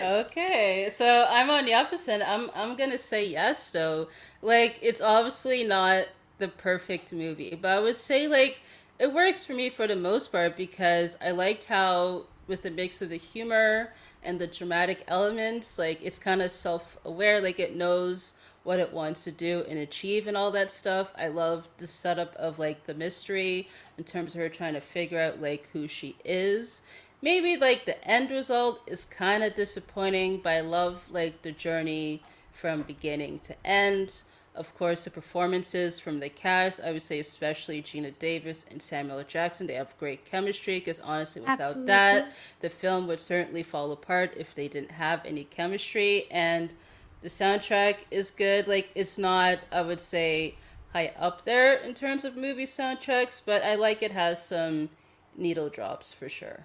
okay, 0.00 0.88
so 0.92 1.26
I'm 1.28 1.50
on 1.50 1.64
the 1.64 1.74
opposite. 1.74 2.22
I'm 2.24 2.52
I'm 2.54 2.76
gonna 2.76 2.98
say 2.98 3.26
yes 3.26 3.72
though. 3.72 4.06
Like 4.42 4.78
it's 4.80 5.00
obviously 5.00 5.64
not 5.64 6.06
the 6.38 6.48
perfect 6.48 7.12
movie, 7.12 7.58
but 7.60 7.70
I 7.70 7.80
would 7.80 7.96
say 7.96 8.28
like 8.28 8.60
it 8.98 9.12
works 9.12 9.44
for 9.44 9.52
me 9.52 9.68
for 9.68 9.86
the 9.86 9.96
most 9.96 10.32
part 10.32 10.56
because 10.56 11.16
I 11.24 11.30
liked 11.30 11.64
how 11.64 12.24
with 12.46 12.62
the 12.62 12.70
mix 12.70 13.02
of 13.02 13.08
the 13.10 13.16
humor 13.16 13.92
and 14.22 14.38
the 14.38 14.46
dramatic 14.46 15.04
elements, 15.06 15.78
like 15.78 16.00
it's 16.02 16.18
kind 16.18 16.42
of 16.42 16.50
self-aware, 16.50 17.40
like 17.40 17.58
it 17.58 17.76
knows 17.76 18.34
what 18.62 18.80
it 18.80 18.92
wants 18.92 19.22
to 19.24 19.30
do 19.30 19.64
and 19.68 19.78
achieve 19.78 20.26
and 20.26 20.36
all 20.36 20.50
that 20.50 20.70
stuff. 20.70 21.12
I 21.16 21.28
love 21.28 21.68
the 21.78 21.86
setup 21.86 22.34
of 22.34 22.58
like 22.58 22.86
the 22.86 22.94
mystery 22.94 23.68
in 23.96 24.04
terms 24.04 24.34
of 24.34 24.40
her 24.40 24.48
trying 24.48 24.74
to 24.74 24.80
figure 24.80 25.20
out 25.20 25.40
like 25.40 25.68
who 25.72 25.86
she 25.86 26.16
is. 26.24 26.82
Maybe 27.22 27.56
like 27.56 27.86
the 27.86 28.02
end 28.06 28.30
result 28.30 28.80
is 28.86 29.04
kind 29.04 29.44
of 29.44 29.54
disappointing, 29.54 30.40
but 30.42 30.54
I 30.54 30.60
love 30.60 31.04
like 31.10 31.42
the 31.42 31.52
journey 31.52 32.22
from 32.52 32.82
beginning 32.82 33.38
to 33.40 33.54
end. 33.64 34.22
Of 34.56 34.74
course, 34.74 35.04
the 35.04 35.10
performances 35.10 36.00
from 36.00 36.20
the 36.20 36.28
cast, 36.28 36.80
I 36.82 36.92
would 36.92 37.02
say 37.02 37.18
especially 37.18 37.82
Geena 37.82 38.18
Davis 38.18 38.64
and 38.70 38.80
Samuel 38.80 39.22
Jackson, 39.22 39.66
they 39.66 39.74
have 39.74 39.96
great 39.98 40.24
chemistry 40.24 40.78
because 40.78 40.98
honestly, 41.00 41.42
without 41.42 41.60
Absolutely. 41.60 41.86
that, 41.86 42.32
the 42.60 42.70
film 42.70 43.06
would 43.06 43.20
certainly 43.20 43.62
fall 43.62 43.92
apart 43.92 44.32
if 44.36 44.54
they 44.54 44.66
didn't 44.66 44.92
have 44.92 45.24
any 45.26 45.44
chemistry. 45.44 46.26
And 46.30 46.74
the 47.22 47.28
soundtrack 47.28 47.96
is 48.10 48.30
good. 48.30 48.66
Like, 48.66 48.90
it's 48.94 49.18
not, 49.18 49.58
I 49.70 49.82
would 49.82 50.00
say, 50.00 50.54
high 50.92 51.12
up 51.18 51.44
there 51.44 51.74
in 51.74 51.92
terms 51.92 52.24
of 52.24 52.36
movie 52.36 52.64
soundtracks, 52.64 53.42
but 53.44 53.62
I 53.62 53.74
like 53.74 54.02
it 54.02 54.12
has 54.12 54.44
some 54.44 54.88
needle 55.36 55.68
drops 55.68 56.14
for 56.14 56.28
sure. 56.28 56.64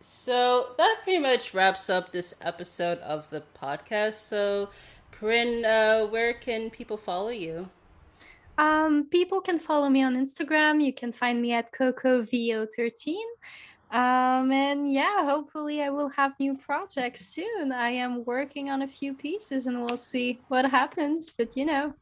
So 0.00 0.68
that 0.78 1.00
pretty 1.02 1.18
much 1.18 1.52
wraps 1.52 1.90
up 1.90 2.12
this 2.12 2.34
episode 2.40 2.98
of 3.00 3.28
the 3.30 3.42
podcast. 3.60 4.14
So 4.14 4.70
Corinne, 5.20 5.66
uh, 5.66 6.06
where 6.06 6.32
can 6.32 6.70
people 6.70 6.96
follow 6.96 7.28
you? 7.28 7.68
Um, 8.56 9.04
people 9.10 9.42
can 9.42 9.58
follow 9.58 9.90
me 9.90 10.02
on 10.02 10.16
Instagram. 10.16 10.82
You 10.82 10.94
can 10.94 11.12
find 11.12 11.42
me 11.42 11.52
at 11.52 11.72
CocoVO13. 11.72 13.16
Um, 13.90 14.50
and 14.50 14.90
yeah, 14.90 15.24
hopefully 15.24 15.82
I 15.82 15.90
will 15.90 16.08
have 16.08 16.32
new 16.40 16.56
projects 16.56 17.26
soon. 17.26 17.70
I 17.70 17.90
am 17.90 18.24
working 18.24 18.70
on 18.70 18.80
a 18.80 18.86
few 18.86 19.12
pieces 19.12 19.66
and 19.66 19.84
we'll 19.84 19.98
see 19.98 20.40
what 20.48 20.64
happens. 20.64 21.30
But 21.30 21.54
you 21.54 21.66
know, 21.66 21.92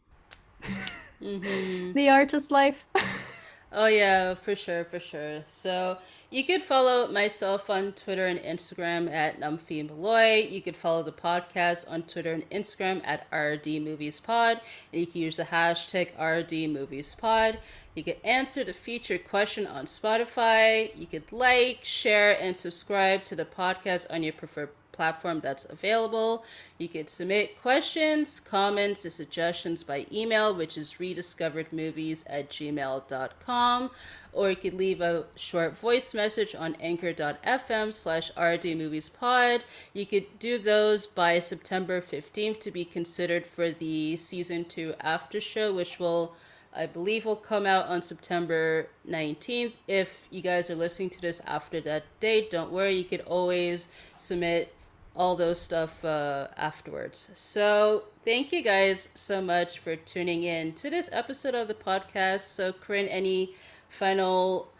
mm-hmm. 1.21 1.93
the 1.95 2.11
artist 2.11 2.53
life. 2.53 2.87
oh, 3.73 3.87
yeah, 3.87 4.35
for 4.35 4.55
sure, 4.55 4.85
for 4.85 5.01
sure. 5.01 5.43
So, 5.49 5.99
you 6.31 6.45
could 6.45 6.63
follow 6.63 7.11
myself 7.11 7.71
on 7.71 7.93
Twitter 7.93 8.27
and 8.27 8.39
Instagram 8.39 9.11
at 9.11 9.41
Numphy 9.41 9.87
Malloy. 9.87 10.47
You 10.51 10.61
could 10.61 10.77
follow 10.77 11.03
the 11.03 11.13
podcast 11.13 11.91
on 11.91 12.03
Twitter 12.03 12.33
and 12.33 12.49
Instagram 12.51 13.01
at 13.05 13.27
RD 13.33 13.83
Movies. 13.83 14.21
And 14.29 14.61
you 14.93 15.07
can 15.07 15.23
use 15.23 15.39
the 15.39 15.45
hashtag 15.45 16.11
RD 16.21 16.71
Movies 16.71 17.15
Pod. 17.15 17.61
You 17.95 18.05
could 18.05 18.19
answer 18.23 18.63
the 18.63 18.75
featured 18.75 19.27
question 19.27 19.67
on 19.67 19.87
Spotify. 19.87 20.91
You 20.95 21.07
could 21.07 21.33
like, 21.33 21.81
share, 21.83 22.39
and 22.39 22.55
subscribe 22.55 23.23
to 23.25 23.35
the 23.35 23.47
podcast 23.47 24.07
on 24.11 24.23
your 24.23 24.35
preferred 24.35 24.71
platform 24.99 25.39
that's 25.39 25.65
available. 25.67 26.45
You 26.77 26.89
can 26.89 27.07
submit 27.07 27.57
questions, 27.63 28.41
comments, 28.41 29.05
and 29.05 29.13
suggestions 29.13 29.85
by 29.85 30.07
email, 30.13 30.53
which 30.53 30.77
is 30.77 30.95
rediscoveredmovies 30.95 32.25
at 32.29 32.51
gmail.com, 32.51 33.91
or 34.33 34.51
you 34.51 34.57
could 34.57 34.75
leave 34.75 35.01
a 35.01 35.27
short 35.37 35.79
voice 35.79 36.15
message 36.15 36.57
on 36.57 36.77
anchor.fm 36.81 37.95
slash 37.95 38.33
rdmoviespod. 38.33 39.61
You 39.93 40.05
could 40.05 40.27
do 40.41 40.59
those 40.59 41.07
by 41.07 41.39
September 41.39 42.01
15th 42.01 42.59
to 42.59 42.73
be 42.73 42.85
considered 42.85 43.47
for 43.47 43.71
the 43.71 44.17
season 44.17 44.65
two 44.65 44.95
after 45.01 45.39
show, 45.39 45.73
which 45.73 46.01
will 46.01 46.35
I 46.75 46.87
believe 46.87 47.25
will 47.25 47.37
come 47.37 47.67
out 47.67 47.87
on 47.87 48.03
September 48.03 48.89
19th. 49.09 49.73
If 49.87 50.29
you 50.31 50.43
guys 50.43 50.71
are 50.71 50.77
listening 50.77 51.11
to 51.11 51.21
this 51.21 51.41
after 51.47 51.81
that 51.81 52.05
date, 52.21 52.51
don't 52.51 52.71
worry, 52.71 52.97
you 52.97 53.05
could 53.05 53.23
always 53.23 53.91
submit 54.19 54.75
all 55.19 55.37
those 55.37 55.61
stuff 55.61 56.05
uh, 56.05 56.49
afterwards. 56.57 57.31
So, 57.35 58.05
thank 58.25 58.53
you 58.53 58.63
guys 58.63 59.11
so 59.15 59.43
much 59.43 59.81
for 59.81 59.97
tuning 59.97 60.45
in 60.45 60.73
to 60.75 60.89
this 60.91 61.11
episode 61.13 61.55
of 61.55 61.69
the 61.69 61.75
podcast. 61.75 62.43
So, 62.43 62.73
Corinne, 62.73 63.09
any 63.09 63.55
final 63.89 64.73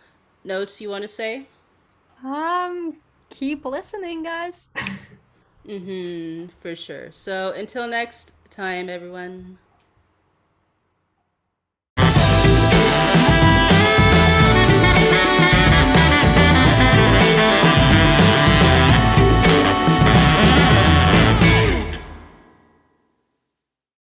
notes 0.45 0.81
you 0.81 0.89
want 0.91 1.03
to 1.03 1.09
say? 1.09 1.49
Um, 2.25 2.97
keep 3.31 3.65
listening, 3.65 4.23
guys. 4.23 4.69
mm-hmm, 5.67 6.47
for 6.61 6.75
sure. 6.75 7.13
So, 7.13 7.53
until 7.53 7.89
next 7.89 8.33
time, 8.51 8.89
everyone. 8.89 9.59